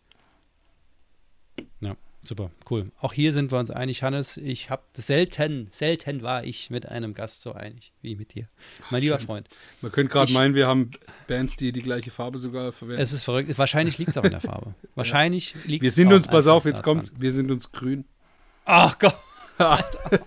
ja, 1.80 1.96
super, 2.28 2.52
cool. 2.70 2.86
Auch 3.00 3.14
hier 3.14 3.34
sind 3.34 3.52
wir 3.52 3.60
uns 3.60 3.72
einig, 3.72 4.04
Hannes. 4.04 4.38
Ich 4.38 4.70
habe 4.70 4.84
selten, 4.94 5.70
selten 5.72 6.22
war 6.22 6.44
ich 6.44 6.70
mit 6.70 6.88
einem 6.88 7.14
Gast 7.14 7.42
so 7.42 7.54
einig 7.54 7.94
wie 8.02 8.16
mit 8.16 8.36
dir. 8.36 8.48
Mein 8.90 9.02
lieber 9.02 9.18
schön. 9.18 9.28
Freund. 9.28 9.50
Man 9.82 9.92
könnte 9.92 10.12
gerade 10.12 10.32
meinen, 10.32 10.56
wir 10.56 10.68
haben 10.68 10.92
Bands, 11.28 11.56
die 11.56 11.72
die 11.72 11.82
gleiche 11.82 12.12
Farbe 12.12 12.40
sogar 12.40 12.72
verwenden. 12.72 13.02
Es 13.02 13.14
ist 13.14 13.24
verrückt. 13.24 13.58
Wahrscheinlich 13.58 13.98
liegt 13.98 14.10
es 14.10 14.18
auch 14.18 14.24
in 14.24 14.32
der 14.32 14.42
Farbe. 14.42 14.76
Wahrscheinlich 14.96 15.56
liegt 15.66 15.82
wir 15.82 15.90
es 15.90 15.96
sind 15.96 16.10
auch 16.10 16.16
uns, 16.16 16.28
pass 16.28 16.48
auf, 16.48 16.66
jetzt 16.66 16.84
kommt, 16.84 17.12
wir 17.20 17.34
sind 17.34 17.52
uns 17.52 17.72
grün. 17.72 18.06
Ach 18.66 18.98
Gott. 19.00 19.16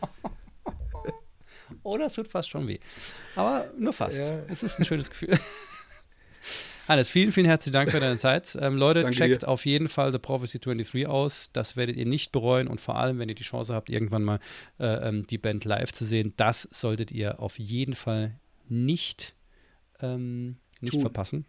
Oder 1.82 2.06
es 2.06 2.14
tut 2.14 2.28
fast 2.28 2.48
schon 2.48 2.66
weh. 2.68 2.78
Aber 3.36 3.66
nur 3.78 3.92
fast. 3.92 4.18
Ja. 4.18 4.40
Es 4.48 4.62
ist 4.62 4.78
ein 4.78 4.84
schönes 4.84 5.10
Gefühl. 5.10 5.38
Hannes, 6.88 7.10
vielen, 7.10 7.32
vielen 7.32 7.46
herzlichen 7.46 7.74
Dank 7.74 7.90
für 7.90 8.00
deine 8.00 8.16
Zeit. 8.16 8.56
Ähm, 8.58 8.76
Leute, 8.76 9.02
Danke 9.02 9.14
checkt 9.16 9.42
dir. 9.42 9.48
auf 9.48 9.66
jeden 9.66 9.88
Fall 9.88 10.10
The 10.10 10.18
Prophecy 10.18 10.58
23 10.58 11.06
aus. 11.06 11.50
Das 11.52 11.76
werdet 11.76 11.96
ihr 11.96 12.06
nicht 12.06 12.32
bereuen 12.32 12.66
und 12.66 12.80
vor 12.80 12.96
allem, 12.96 13.18
wenn 13.18 13.28
ihr 13.28 13.34
die 13.34 13.42
Chance 13.42 13.74
habt, 13.74 13.90
irgendwann 13.90 14.22
mal 14.24 14.38
äh, 14.80 14.86
ähm, 15.08 15.26
die 15.26 15.36
Band 15.36 15.66
live 15.66 15.92
zu 15.92 16.06
sehen, 16.06 16.32
das 16.38 16.66
solltet 16.70 17.10
ihr 17.12 17.40
auf 17.40 17.58
jeden 17.58 17.94
Fall 17.94 18.38
nicht, 18.68 19.34
ähm, 20.00 20.56
nicht 20.80 20.92
Tun. 20.92 21.02
verpassen. 21.02 21.44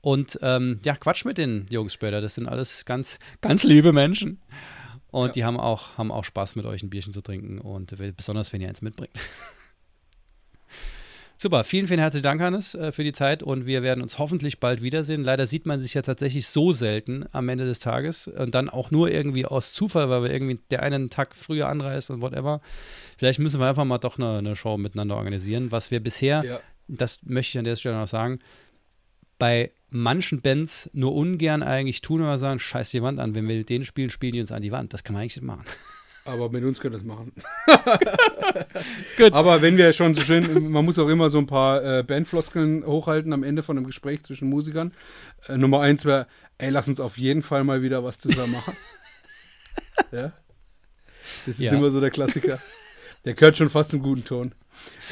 Und 0.00 0.38
ähm, 0.42 0.80
ja, 0.84 0.96
Quatsch 0.96 1.24
mit 1.24 1.38
den 1.38 1.66
Jungs 1.70 1.92
später. 1.94 2.20
Das 2.20 2.34
sind 2.34 2.48
alles 2.48 2.84
ganz, 2.84 3.18
ganz 3.40 3.62
liebe 3.62 3.92
Menschen. 3.92 4.40
Und 5.10 5.28
Ja. 5.28 5.32
die 5.32 5.44
haben 5.44 5.58
auch, 5.60 5.96
haben 5.96 6.10
auch 6.10 6.24
Spaß 6.24 6.56
mit 6.56 6.66
euch 6.66 6.82
ein 6.82 6.90
Bierchen 6.90 7.12
zu 7.12 7.20
trinken 7.20 7.60
und 7.60 7.92
äh, 8.00 8.12
besonders, 8.16 8.52
wenn 8.52 8.60
ihr 8.60 8.68
eins 8.68 8.82
mitbringt. 8.82 9.12
Super, 11.40 11.62
vielen, 11.62 11.86
vielen 11.86 12.00
herzlichen 12.00 12.24
Dank, 12.24 12.40
Hannes, 12.40 12.74
äh, 12.74 12.90
für 12.90 13.04
die 13.04 13.12
Zeit 13.12 13.44
und 13.44 13.64
wir 13.64 13.84
werden 13.84 14.02
uns 14.02 14.18
hoffentlich 14.18 14.58
bald 14.58 14.82
wiedersehen. 14.82 15.22
Leider 15.22 15.46
sieht 15.46 15.66
man 15.66 15.78
sich 15.78 15.94
ja 15.94 16.02
tatsächlich 16.02 16.48
so 16.48 16.72
selten 16.72 17.26
am 17.30 17.48
Ende 17.48 17.64
des 17.64 17.78
Tages 17.78 18.26
und 18.26 18.56
dann 18.56 18.68
auch 18.68 18.90
nur 18.90 19.08
irgendwie 19.08 19.46
aus 19.46 19.72
Zufall, 19.72 20.10
weil 20.10 20.24
wir 20.24 20.32
irgendwie 20.32 20.58
der 20.72 20.82
einen 20.82 21.10
Tag 21.10 21.36
früher 21.36 21.68
anreist 21.68 22.10
und 22.10 22.22
whatever. 22.22 22.60
Vielleicht 23.18 23.38
müssen 23.38 23.60
wir 23.60 23.68
einfach 23.68 23.84
mal 23.84 23.98
doch 23.98 24.18
eine, 24.18 24.38
eine 24.38 24.56
Show 24.56 24.76
miteinander 24.78 25.14
organisieren, 25.14 25.70
was 25.70 25.92
wir 25.92 26.00
bisher, 26.00 26.42
Ja. 26.44 26.60
das 26.88 27.20
möchte 27.22 27.50
ich 27.50 27.58
an 27.58 27.64
der 27.64 27.76
Stelle 27.76 27.96
noch 27.96 28.08
sagen, 28.08 28.40
bei 29.38 29.70
manchen 29.90 30.40
Bands 30.40 30.90
nur 30.92 31.14
ungern 31.14 31.62
eigentlich 31.62 32.00
tun, 32.00 32.20
wenn 32.20 32.26
wir 32.26 32.38
sagen, 32.38 32.58
scheiß 32.58 32.90
die 32.90 33.02
Wand 33.04 33.20
an, 33.20 33.36
wenn 33.36 33.46
wir 33.46 33.62
den 33.64 33.84
spielen, 33.84 34.10
spielen 34.10 34.32
die 34.32 34.40
uns 34.40 34.50
an 34.50 34.62
die 34.62 34.72
Wand. 34.72 34.92
Das 34.92 35.04
kann 35.04 35.12
man 35.14 35.22
eigentlich 35.22 35.36
nicht 35.36 35.44
machen. 35.46 35.64
Aber 36.28 36.50
mit 36.50 36.62
uns 36.62 36.78
könnt 36.78 36.94
ihr 36.94 36.98
das 36.98 37.06
machen. 37.06 37.32
Gut. 39.16 39.32
Aber 39.32 39.62
wenn 39.62 39.78
wir 39.78 39.94
schon 39.94 40.14
so 40.14 40.20
schön, 40.20 40.70
man 40.70 40.84
muss 40.84 40.98
auch 40.98 41.08
immer 41.08 41.30
so 41.30 41.38
ein 41.38 41.46
paar 41.46 41.82
äh, 41.82 42.02
Bandfloskeln 42.02 42.84
hochhalten 42.84 43.32
am 43.32 43.42
Ende 43.42 43.62
von 43.62 43.78
einem 43.78 43.86
Gespräch 43.86 44.24
zwischen 44.24 44.50
Musikern. 44.50 44.92
Äh, 45.46 45.56
Nummer 45.56 45.80
eins 45.80 46.04
wäre, 46.04 46.26
ey, 46.58 46.68
lass 46.68 46.86
uns 46.86 47.00
auf 47.00 47.16
jeden 47.16 47.40
Fall 47.40 47.64
mal 47.64 47.80
wieder 47.80 48.04
was 48.04 48.18
zusammen 48.18 48.52
machen. 48.52 48.76
ja. 50.12 50.32
Das 51.46 51.58
ist 51.58 51.60
Ja. 51.60 51.72
immer 51.72 51.90
so 51.90 51.98
der 52.00 52.10
Klassiker. 52.10 52.58
Der 53.24 53.32
gehört 53.32 53.56
schon 53.56 53.70
fast 53.70 53.94
im 53.94 54.02
guten 54.02 54.24
Ton. 54.24 54.54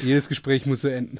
Jedes 0.03 0.29
Gespräch 0.29 0.67
muss 0.67 0.81
so 0.81 0.87
enden. 0.87 1.19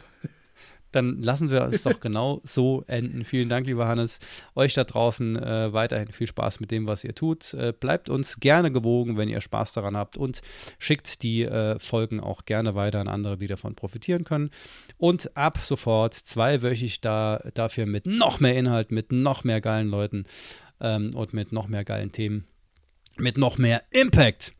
Dann 0.91 1.21
lassen 1.21 1.51
wir 1.51 1.61
es 1.63 1.83
doch 1.83 1.99
genau 1.99 2.41
so 2.43 2.83
enden. 2.87 3.25
Vielen 3.25 3.49
Dank, 3.49 3.67
lieber 3.67 3.87
Hannes. 3.87 4.19
Euch 4.55 4.73
da 4.73 4.83
draußen 4.83 5.35
äh, 5.35 5.73
weiterhin 5.73 6.11
viel 6.11 6.27
Spaß 6.27 6.59
mit 6.59 6.71
dem, 6.71 6.87
was 6.87 7.03
ihr 7.03 7.13
tut. 7.13 7.53
Äh, 7.53 7.73
bleibt 7.77 8.09
uns 8.09 8.39
gerne 8.39 8.71
gewogen, 8.71 9.17
wenn 9.17 9.29
ihr 9.29 9.41
Spaß 9.41 9.73
daran 9.73 9.97
habt 9.97 10.17
und 10.17 10.41
schickt 10.79 11.23
die 11.23 11.43
äh, 11.43 11.77
Folgen 11.79 12.19
auch 12.19 12.45
gerne 12.45 12.75
weiter 12.75 12.99
an 12.99 13.07
andere, 13.07 13.37
die 13.37 13.47
davon 13.47 13.75
profitieren 13.75 14.23
können. 14.23 14.49
Und 14.97 15.35
ab 15.35 15.57
sofort 15.59 16.13
zweiwöchig 16.13 17.01
da, 17.01 17.41
dafür 17.53 17.85
mit 17.85 18.05
noch 18.05 18.39
mehr 18.39 18.55
Inhalt, 18.55 18.91
mit 18.91 19.11
noch 19.11 19.43
mehr 19.43 19.61
geilen 19.61 19.89
Leuten 19.89 20.25
ähm, 20.79 21.11
und 21.15 21.33
mit 21.33 21.51
noch 21.51 21.67
mehr 21.67 21.83
geilen 21.83 22.11
Themen, 22.11 22.45
mit 23.17 23.37
noch 23.37 23.57
mehr 23.57 23.83
Impact. 23.91 24.51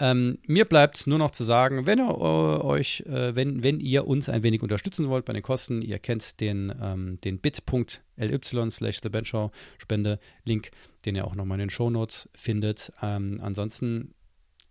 Ähm, 0.00 0.38
mir 0.46 0.64
bleibt 0.64 1.06
nur 1.06 1.18
noch 1.18 1.30
zu 1.30 1.44
sagen, 1.44 1.86
wenn 1.86 1.98
ihr 1.98 2.08
äh, 2.08 2.64
euch, 2.64 3.02
äh, 3.02 3.36
wenn, 3.36 3.62
wenn 3.62 3.80
ihr 3.80 4.06
uns 4.06 4.30
ein 4.30 4.42
wenig 4.42 4.62
unterstützen 4.62 5.10
wollt 5.10 5.26
bei 5.26 5.34
den 5.34 5.42
Kosten, 5.42 5.82
ihr 5.82 5.98
kennt 5.98 6.40
den, 6.40 6.72
ähm, 6.82 7.20
den 7.20 7.38
bit.ly 7.38 8.70
slash 8.70 9.00
The 9.02 9.10
Benchau 9.10 9.50
Spende 9.78 10.18
Link, 10.44 10.70
den 11.04 11.16
ihr 11.16 11.26
auch 11.26 11.34
nochmal 11.34 11.56
in 11.56 11.66
den 11.66 11.70
Shownotes 11.70 12.30
findet. 12.34 12.90
Ähm, 13.02 13.40
ansonsten, 13.42 14.14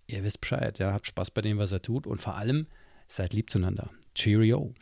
ihr 0.07 0.23
wisst 0.23 0.41
Bescheid, 0.41 0.80
ja, 0.80 0.93
habt 0.93 1.06
Spaß 1.06 1.30
bei 1.30 1.41
dem, 1.41 1.60
was 1.60 1.72
er 1.72 1.84
tut 1.84 2.07
und 2.07 2.19
vor 2.19 2.35
allem 2.35 2.65
seid 3.07 3.34
lieb 3.34 3.51
zueinander. 3.51 3.91
Cheerio. 4.15 4.73